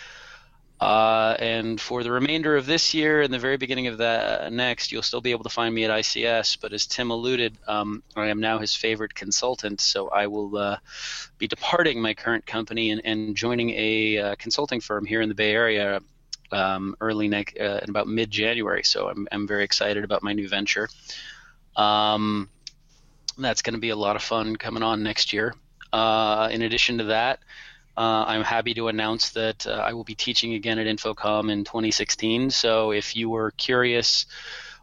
Uh, 0.80 1.36
and 1.40 1.82
for 1.82 2.04
the 2.04 2.12
remainder 2.12 2.56
of 2.56 2.68
this 2.68 2.94
year 2.94 3.24
and 3.24 3.34
the 3.34 3.40
very 3.40 3.58
beginning 3.58 3.88
of 3.88 3.98
the 3.98 4.48
next, 4.52 4.92
you'll 4.92 5.02
still 5.02 5.22
be 5.22 5.32
able 5.32 5.44
to 5.44 5.50
find 5.50 5.74
me 5.74 5.86
at 5.86 5.90
ICS. 5.90 6.60
But 6.62 6.72
as 6.72 6.86
Tim 6.86 7.10
alluded, 7.10 7.58
um, 7.68 8.04
I 8.16 8.28
am 8.28 8.40
now 8.40 8.60
his 8.60 8.76
favorite 8.76 9.16
consultant, 9.16 9.82
so 9.82 10.10
I 10.10 10.28
will 10.28 10.56
uh, 10.56 10.78
be 11.40 11.48
departing 11.48 12.00
my 12.00 12.14
current 12.14 12.46
company 12.46 12.92
and, 12.92 13.02
and 13.06 13.36
joining 13.36 13.72
a 13.72 14.18
uh, 14.18 14.36
consulting 14.36 14.80
firm 14.80 15.06
here 15.06 15.22
in 15.22 15.30
the 15.30 15.36
Bay 15.36 15.52
Area 15.52 16.00
um, 16.52 16.96
early 17.02 17.28
next, 17.28 17.58
uh, 17.58 17.80
in 17.82 17.90
about 17.90 18.08
mid-January. 18.08 18.84
So 18.84 19.10
I'm, 19.10 19.28
I'm 19.32 19.48
very 19.48 19.64
excited 19.64 20.04
about 20.04 20.22
my 20.22 20.34
new 20.34 20.48
venture. 20.48 20.90
Um, 21.76 22.50
that's 23.44 23.62
going 23.62 23.74
to 23.76 23.80
be 23.80 23.90
a 23.90 23.96
lot 23.96 24.16
of 24.16 24.24
fun 24.24 24.56
coming 24.56 24.84
on 24.84 25.04
next 25.04 25.34
year. 25.34 25.54
Uh, 25.94 26.50
in 26.52 26.62
addition 26.62 26.98
to 27.00 27.04
that, 27.06 27.40
Uh, 27.98 28.24
I'm 28.28 28.44
happy 28.44 28.76
to 28.76 28.90
announce 28.90 29.30
that 29.32 29.66
uh, 29.66 29.72
I 29.72 29.94
will 29.94 30.04
be 30.04 30.14
teaching 30.14 30.54
again 30.54 30.78
at 30.78 30.86
InfoComm 30.86 31.50
in 31.52 31.64
2016. 31.64 32.52
So 32.52 32.92
if 32.92 33.16
you 33.16 33.28
were 33.28 33.50
curious 33.58 34.28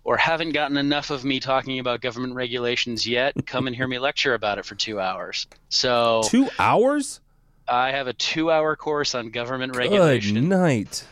or 0.02 0.16
haven't 0.16 0.50
gotten 0.50 0.76
enough 0.76 1.10
of 1.10 1.24
me 1.24 1.38
talking 1.38 1.78
about 1.78 2.00
government 2.00 2.34
regulations 2.34 3.06
yet, 3.06 3.34
come 3.46 3.68
and 3.68 3.76
hear 3.76 3.86
me 3.86 4.00
lecture 4.00 4.34
about 4.34 4.58
it 4.58 4.64
for 4.64 4.74
two 4.74 4.98
hours. 4.98 5.46
So 5.68 6.22
Two 6.24 6.48
hours? 6.58 7.20
I 7.68 7.92
have 7.92 8.08
a 8.08 8.12
two-hour 8.12 8.74
course 8.74 9.14
on 9.14 9.30
government 9.30 9.74
Good 9.74 9.78
regulation. 9.78 10.34
Good 10.34 10.48
night. 10.48 11.04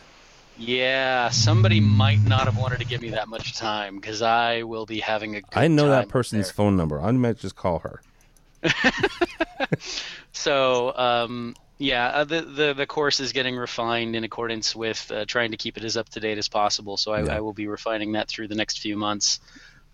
Yeah, 0.57 1.29
somebody 1.29 1.79
might 1.79 2.23
not 2.23 2.45
have 2.45 2.57
wanted 2.57 2.79
to 2.79 2.85
give 2.85 3.01
me 3.01 3.09
that 3.11 3.27
much 3.27 3.57
time 3.57 3.95
because 3.95 4.21
I 4.21 4.63
will 4.63 4.85
be 4.85 4.99
having 4.99 5.35
a 5.35 5.41
good 5.41 5.49
I 5.53 5.67
know 5.67 5.89
that 5.89 6.09
person's 6.09 6.47
there. 6.47 6.53
phone 6.53 6.77
number. 6.77 7.01
I 7.01 7.11
might 7.11 7.39
just 7.39 7.55
call 7.55 7.79
her. 7.79 8.01
So, 10.33 10.93
um, 10.97 11.55
yeah, 11.77 12.07
uh, 12.07 12.23
the, 12.23 12.41
the 12.41 12.73
the 12.73 12.85
course 12.85 13.19
is 13.19 13.31
getting 13.31 13.55
refined 13.55 14.15
in 14.15 14.23
accordance 14.23 14.75
with 14.75 15.11
uh, 15.11 15.25
trying 15.25 15.51
to 15.51 15.57
keep 15.57 15.77
it 15.77 15.83
as 15.83 15.95
up 15.95 16.09
to 16.09 16.19
date 16.19 16.37
as 16.37 16.49
possible. 16.49 16.97
So 16.97 17.13
I, 17.13 17.23
Yeah. 17.23 17.37
I 17.37 17.39
will 17.39 17.53
be 17.53 17.67
refining 17.67 18.13
that 18.13 18.27
through 18.27 18.47
the 18.47 18.55
next 18.55 18.79
few 18.79 18.97
months. 18.97 19.39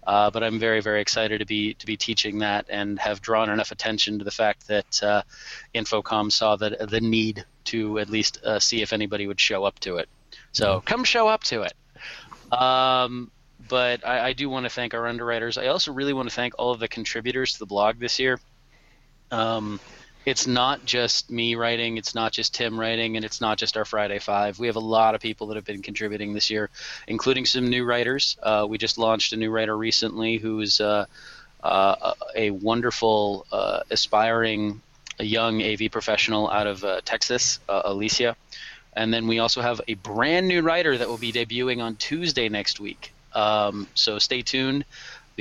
Uh, 0.07 0.31
but 0.31 0.41
I'm 0.41 0.57
very 0.57 0.81
very 0.81 1.01
excited 1.01 1.39
to 1.39 1.45
be 1.45 1.73
to 1.75 1.85
be 1.85 1.97
teaching 1.97 2.39
that 2.39 2.65
and 2.69 2.97
have 2.99 3.21
drawn 3.21 3.49
enough 3.49 3.71
attention 3.71 4.17
to 4.19 4.25
the 4.25 4.31
fact 4.31 4.67
that 4.67 5.03
uh, 5.03 5.21
InfoComm 5.75 6.31
saw 6.31 6.55
the 6.55 6.87
the 6.89 7.01
need 7.01 7.45
to 7.65 7.99
at 7.99 8.09
least 8.09 8.43
uh, 8.43 8.59
see 8.59 8.81
if 8.81 8.93
anybody 8.93 9.27
would 9.27 9.39
show 9.39 9.65
up 9.65 9.77
to 9.79 9.97
it. 9.97 10.07
So 10.51 10.81
come 10.81 11.03
show 11.03 11.27
up 11.27 11.43
to 11.45 11.63
it. 11.63 11.73
Um, 12.51 13.31
but 13.67 14.05
I, 14.05 14.29
I 14.29 14.33
do 14.33 14.49
want 14.49 14.65
to 14.65 14.69
thank 14.69 14.93
our 14.93 15.07
underwriters. 15.07 15.57
I 15.57 15.67
also 15.67 15.93
really 15.93 16.13
want 16.13 16.29
to 16.29 16.35
thank 16.35 16.53
all 16.57 16.71
of 16.71 16.79
the 16.79 16.87
contributors 16.87 17.53
to 17.53 17.59
the 17.59 17.65
blog 17.65 17.99
this 17.99 18.19
year. 18.19 18.39
Um, 19.31 19.79
it's 20.25 20.47
not 20.47 20.85
just 20.85 21.31
me 21.31 21.55
writing, 21.55 21.97
it's 21.97 22.13
not 22.13 22.31
just 22.31 22.53
Tim 22.53 22.79
writing, 22.79 23.15
and 23.15 23.23
it's 23.23 23.39
not 23.39 23.57
just 23.57 23.77
our 23.77 23.85
Friday 23.85 24.19
Five. 24.19 24.59
We 24.59 24.67
have 24.67 24.75
a 24.75 24.81
lot 24.81 25.15
of 25.15 25.21
people 25.21 25.47
that 25.47 25.55
have 25.55 25.65
been 25.65 25.81
contributing 25.81 26.33
this 26.33 26.49
year, 26.49 26.69
including 27.07 27.45
some 27.45 27.69
new 27.69 27.85
writers. 27.85 28.37
Uh, 28.41 28.65
we 28.69 28.77
just 28.77 28.97
launched 28.97 29.33
a 29.33 29.37
new 29.37 29.49
writer 29.49 29.75
recently 29.77 30.37
who's 30.37 30.81
uh, 30.81 31.05
uh, 31.63 32.13
a 32.35 32.51
wonderful, 32.51 33.45
uh, 33.51 33.81
aspiring 33.89 34.81
young 35.19 35.61
AV 35.61 35.91
professional 35.91 36.49
out 36.49 36.67
of 36.67 36.83
uh, 36.83 37.01
Texas, 37.03 37.59
uh, 37.67 37.81
Alicia. 37.85 38.35
And 38.93 39.13
then 39.13 39.27
we 39.27 39.39
also 39.39 39.61
have 39.61 39.81
a 39.87 39.93
brand 39.95 40.47
new 40.47 40.61
writer 40.61 40.97
that 40.97 41.07
will 41.07 41.17
be 41.17 41.31
debuting 41.31 41.81
on 41.81 41.95
Tuesday 41.95 42.49
next 42.49 42.79
week. 42.79 43.13
Um, 43.33 43.87
so 43.93 44.19
stay 44.19 44.41
tuned, 44.41 44.85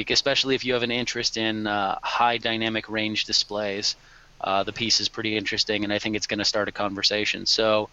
especially 0.09 0.55
if 0.55 0.65
you 0.65 0.75
have 0.75 0.83
an 0.83 0.91
interest 0.91 1.37
in 1.37 1.67
uh, 1.67 1.99
high 2.03 2.39
dynamic 2.39 2.89
range 2.89 3.25
displays. 3.25 3.97
Uh, 4.41 4.63
the 4.63 4.73
piece 4.73 5.01
is 5.01 5.09
pretty 5.09 5.37
interesting, 5.37 5.83
and 5.85 5.93
I 5.93 5.99
think 5.99 6.15
it's 6.15 6.27
going 6.27 6.39
to 6.39 6.45
start 6.45 6.69
a 6.69 6.73
conversation. 6.73 7.47
So 7.47 7.89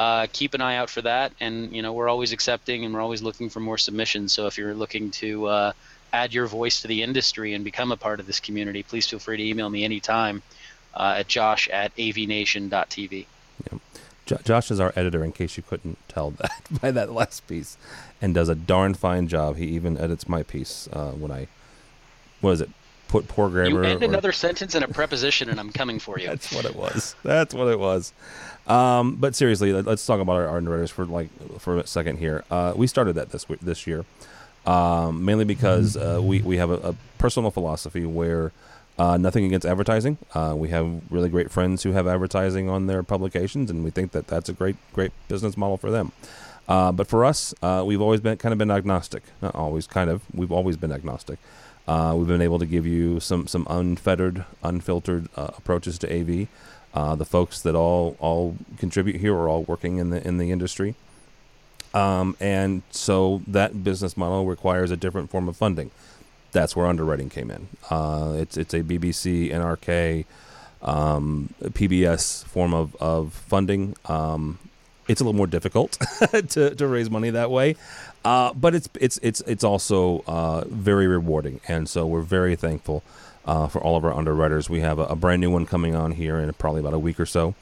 uh, 0.00 0.26
keep 0.32 0.54
an 0.54 0.62
eye 0.62 0.76
out 0.76 0.88
for 0.88 1.02
that. 1.02 1.32
And 1.40 1.74
you 1.74 1.82
know, 1.82 1.92
we're 1.92 2.08
always 2.08 2.32
accepting 2.32 2.86
and 2.86 2.94
we're 2.94 3.02
always 3.02 3.22
looking 3.22 3.50
for 3.50 3.60
more 3.60 3.76
submissions. 3.76 4.32
So 4.32 4.46
if 4.46 4.56
you're 4.56 4.74
looking 4.74 5.10
to 5.12 5.46
uh, 5.46 5.72
add 6.10 6.32
your 6.32 6.46
voice 6.46 6.80
to 6.82 6.88
the 6.88 7.02
industry 7.02 7.52
and 7.52 7.64
become 7.64 7.92
a 7.92 7.98
part 7.98 8.18
of 8.18 8.26
this 8.26 8.40
community, 8.40 8.82
please 8.82 9.06
feel 9.06 9.18
free 9.18 9.36
to 9.36 9.44
email 9.44 9.68
me 9.68 9.84
anytime 9.84 10.42
uh, 10.94 11.16
at 11.18 11.28
josh 11.28 11.68
at 11.68 11.94
avnation.tv. 11.96 13.26
Jo- 14.30 14.38
Josh 14.44 14.70
is 14.70 14.78
our 14.78 14.92
editor, 14.94 15.24
in 15.24 15.32
case 15.32 15.56
you 15.56 15.64
couldn't 15.64 15.98
tell 16.08 16.30
that 16.38 16.52
by 16.80 16.92
that 16.92 17.10
last 17.12 17.46
piece, 17.48 17.76
and 18.22 18.32
does 18.32 18.48
a 18.48 18.54
darn 18.54 18.94
fine 18.94 19.26
job. 19.26 19.56
He 19.56 19.66
even 19.66 19.98
edits 19.98 20.28
my 20.28 20.44
piece 20.44 20.88
uh, 20.92 21.10
when 21.10 21.32
I, 21.32 21.48
what 22.40 22.52
is 22.52 22.60
it, 22.60 22.70
put 23.08 23.26
poor 23.26 23.48
grammar. 23.48 23.82
You 23.82 23.90
end 23.90 24.02
or- 24.04 24.06
another 24.06 24.30
sentence 24.30 24.76
and 24.76 24.84
a 24.84 24.88
preposition, 24.88 25.50
and 25.50 25.58
I'm 25.58 25.72
coming 25.72 25.98
for 25.98 26.16
you. 26.16 26.26
That's 26.28 26.54
what 26.54 26.64
it 26.64 26.76
was. 26.76 27.16
That's 27.24 27.52
what 27.52 27.66
it 27.66 27.80
was. 27.80 28.12
Um, 28.68 29.16
but 29.16 29.34
seriously, 29.34 29.72
let, 29.72 29.88
us 29.88 30.06
talk 30.06 30.20
about 30.20 30.34
our, 30.34 30.46
our 30.46 30.58
underwriters 30.58 30.92
for 30.92 31.04
like 31.06 31.28
for 31.58 31.78
a 31.78 31.86
second 31.86 32.18
here. 32.18 32.44
Uh, 32.52 32.72
we 32.76 32.86
started 32.86 33.14
that 33.14 33.30
this 33.30 33.44
this 33.60 33.84
year, 33.84 34.04
um, 34.64 35.24
mainly 35.24 35.44
because 35.44 35.96
uh, 35.96 36.20
we 36.22 36.40
we 36.40 36.58
have 36.58 36.70
a, 36.70 36.90
a 36.90 36.94
personal 37.18 37.50
philosophy 37.50 38.06
where 38.06 38.52
uh, 39.00 39.16
nothing 39.16 39.46
against 39.46 39.64
advertising. 39.64 40.18
Uh, 40.34 40.52
we 40.54 40.68
have 40.68 41.00
really 41.10 41.30
great 41.30 41.50
friends 41.50 41.84
who 41.84 41.92
have 41.92 42.06
advertising 42.06 42.68
on 42.68 42.86
their 42.86 43.02
publications, 43.02 43.70
and 43.70 43.82
we 43.82 43.90
think 43.90 44.12
that 44.12 44.26
that's 44.26 44.50
a 44.50 44.52
great 44.52 44.76
great 44.92 45.10
business 45.26 45.56
model 45.56 45.78
for 45.78 45.90
them. 45.90 46.12
Uh, 46.68 46.92
but 46.92 47.06
for 47.06 47.24
us, 47.24 47.54
uh, 47.62 47.82
we've 47.86 48.02
always 48.02 48.20
been 48.20 48.36
kind 48.36 48.52
of 48.52 48.58
been 48.58 48.70
agnostic. 48.70 49.22
Not 49.40 49.54
always, 49.54 49.86
kind 49.86 50.10
of. 50.10 50.20
We've 50.34 50.52
always 50.52 50.76
been 50.76 50.92
agnostic. 50.92 51.38
Uh, 51.88 52.14
we've 52.14 52.28
been 52.28 52.42
able 52.42 52.58
to 52.58 52.66
give 52.66 52.86
you 52.86 53.20
some 53.20 53.46
some 53.46 53.66
unfettered, 53.70 54.44
unfiltered 54.62 55.28
uh, 55.34 55.48
approaches 55.56 55.98
to 56.00 56.06
AV. 56.14 56.48
The 57.18 57.24
folks 57.24 57.62
that 57.62 57.74
all 57.74 58.18
all 58.20 58.54
contribute 58.76 59.16
here 59.16 59.34
are 59.34 59.48
all 59.48 59.62
working 59.62 59.96
in 59.96 60.10
the 60.10 60.26
in 60.28 60.36
the 60.36 60.50
industry, 60.50 60.94
um, 61.94 62.36
and 62.38 62.82
so 62.90 63.40
that 63.46 63.82
business 63.82 64.14
model 64.14 64.44
requires 64.44 64.90
a 64.90 64.96
different 64.98 65.30
form 65.30 65.48
of 65.48 65.56
funding. 65.56 65.90
That's 66.52 66.74
where 66.74 66.86
underwriting 66.86 67.30
came 67.30 67.50
in. 67.50 67.68
Uh, 67.90 68.34
it's 68.38 68.56
it's 68.56 68.74
a 68.74 68.82
BBC, 68.82 69.50
NRK, 69.52 70.24
um, 70.82 71.54
PBS 71.62 72.44
form 72.44 72.74
of 72.74 72.96
of 72.96 73.32
funding. 73.32 73.94
Um, 74.06 74.58
it's 75.08 75.20
a 75.20 75.24
little 75.24 75.36
more 75.36 75.48
difficult 75.48 75.92
to, 76.50 76.74
to 76.74 76.86
raise 76.86 77.10
money 77.10 77.30
that 77.30 77.50
way, 77.50 77.74
uh, 78.24 78.52
but 78.52 78.74
it's 78.74 78.88
it's 79.00 79.18
it's 79.22 79.40
it's 79.42 79.64
also 79.64 80.22
uh, 80.26 80.64
very 80.68 81.06
rewarding, 81.06 81.60
and 81.66 81.88
so 81.88 82.06
we're 82.06 82.20
very 82.20 82.54
thankful 82.54 83.02
uh, 83.44 83.66
for 83.66 83.80
all 83.80 83.96
of 83.96 84.04
our 84.04 84.12
underwriters. 84.14 84.70
We 84.70 84.80
have 84.80 84.98
a, 84.98 85.04
a 85.04 85.16
brand 85.16 85.40
new 85.40 85.50
one 85.50 85.66
coming 85.66 85.94
on 85.94 86.12
here 86.12 86.38
in 86.38 86.52
probably 86.54 86.80
about 86.80 86.94
a 86.94 86.98
week 86.98 87.18
or 87.18 87.26
so, 87.26 87.54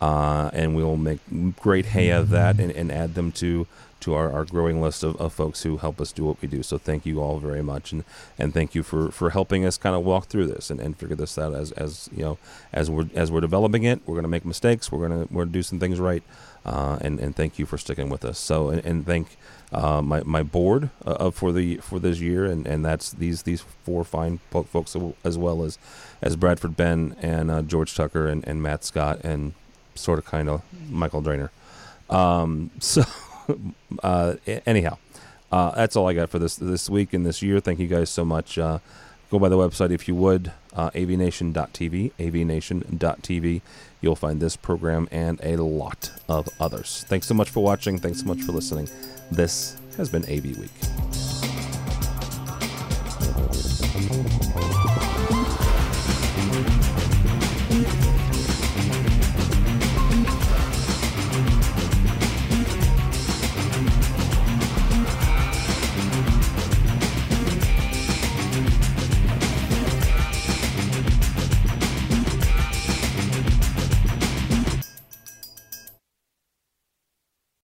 uh, 0.00 0.50
and 0.52 0.74
we 0.74 0.82
will 0.82 0.96
make 0.96 1.20
great 1.60 1.86
hay 1.86 2.10
of 2.10 2.30
that 2.30 2.58
and, 2.58 2.72
and 2.72 2.90
add 2.90 3.14
them 3.14 3.30
to 3.32 3.66
to 4.00 4.14
our, 4.14 4.32
our 4.32 4.44
growing 4.44 4.80
list 4.80 5.02
of, 5.02 5.16
of 5.16 5.32
folks 5.32 5.62
who 5.62 5.78
help 5.78 6.00
us 6.00 6.12
do 6.12 6.24
what 6.24 6.40
we 6.40 6.48
do. 6.48 6.62
So 6.62 6.78
thank 6.78 7.06
you 7.06 7.20
all 7.20 7.38
very 7.38 7.62
much, 7.62 7.92
and, 7.92 8.04
and 8.38 8.52
thank 8.52 8.74
you 8.74 8.82
for, 8.82 9.10
for 9.10 9.30
helping 9.30 9.64
us 9.64 9.78
kind 9.78 9.96
of 9.96 10.04
walk 10.04 10.26
through 10.26 10.46
this 10.48 10.70
and, 10.70 10.80
and 10.80 10.96
figure 10.96 11.16
this 11.16 11.38
out 11.38 11.54
as, 11.54 11.72
as 11.72 12.08
you 12.14 12.22
know 12.22 12.38
as 12.72 12.90
we're 12.90 13.08
as 13.14 13.30
we're 13.30 13.40
developing 13.40 13.84
it. 13.84 14.00
We're 14.06 14.16
gonna 14.16 14.28
make 14.28 14.44
mistakes. 14.44 14.92
We're 14.92 15.08
gonna 15.08 15.26
we're 15.30 15.44
gonna 15.44 15.52
do 15.52 15.62
some 15.62 15.80
things 15.80 15.98
right, 15.98 16.22
uh, 16.64 16.98
and 17.00 17.18
and 17.20 17.34
thank 17.34 17.58
you 17.58 17.66
for 17.66 17.78
sticking 17.78 18.08
with 18.08 18.24
us. 18.24 18.38
So 18.38 18.70
and, 18.70 18.84
and 18.84 19.06
thank 19.06 19.36
uh, 19.72 20.00
my 20.02 20.22
my 20.24 20.42
board 20.42 20.90
uh, 21.04 21.30
for 21.30 21.52
the 21.52 21.76
for 21.78 21.98
this 21.98 22.20
year, 22.20 22.44
and, 22.44 22.66
and 22.66 22.84
that's 22.84 23.10
these 23.12 23.42
these 23.42 23.62
four 23.84 24.04
fine 24.04 24.38
folks 24.50 24.96
as 25.24 25.38
well 25.38 25.62
as 25.62 25.78
as 26.22 26.36
Bradford 26.36 26.76
Benn 26.76 27.16
and 27.20 27.50
uh, 27.50 27.62
George 27.62 27.94
Tucker 27.94 28.26
and, 28.26 28.46
and 28.46 28.62
Matt 28.62 28.84
Scott 28.84 29.20
and 29.24 29.54
sort 29.94 30.18
of 30.18 30.24
kind 30.24 30.48
of 30.48 30.62
Michael 30.90 31.20
Drainer. 31.20 31.50
Um, 32.08 32.70
so 32.78 33.02
uh, 34.02 34.34
anyhow, 34.46 34.98
uh, 35.50 35.70
that's 35.72 35.96
all 35.96 36.08
I 36.08 36.14
got 36.14 36.30
for 36.30 36.38
this 36.38 36.56
this 36.56 36.90
week 36.90 37.12
and 37.12 37.24
this 37.24 37.42
year. 37.42 37.60
Thank 37.60 37.78
you 37.78 37.86
guys 37.86 38.10
so 38.10 38.24
much. 38.24 38.58
Uh, 38.58 38.78
go 39.30 39.38
by 39.38 39.48
the 39.48 39.56
website 39.56 39.90
if 39.90 40.08
you 40.08 40.14
would, 40.14 40.52
uh, 40.74 40.90
avnation.tv, 40.90 42.12
avnation.tv. 42.18 43.62
You'll 44.00 44.16
find 44.16 44.40
this 44.40 44.56
program 44.56 45.08
and 45.10 45.40
a 45.42 45.56
lot 45.56 46.12
of 46.28 46.48
others. 46.60 47.04
Thanks 47.08 47.26
so 47.26 47.34
much 47.34 47.50
for 47.50 47.62
watching. 47.62 47.98
Thanks 47.98 48.20
so 48.20 48.26
much 48.26 48.42
for 48.42 48.52
listening. 48.52 48.88
This 49.30 49.76
has 49.96 50.10
been 50.10 50.24
AV 50.24 50.56
Week. 50.56 50.70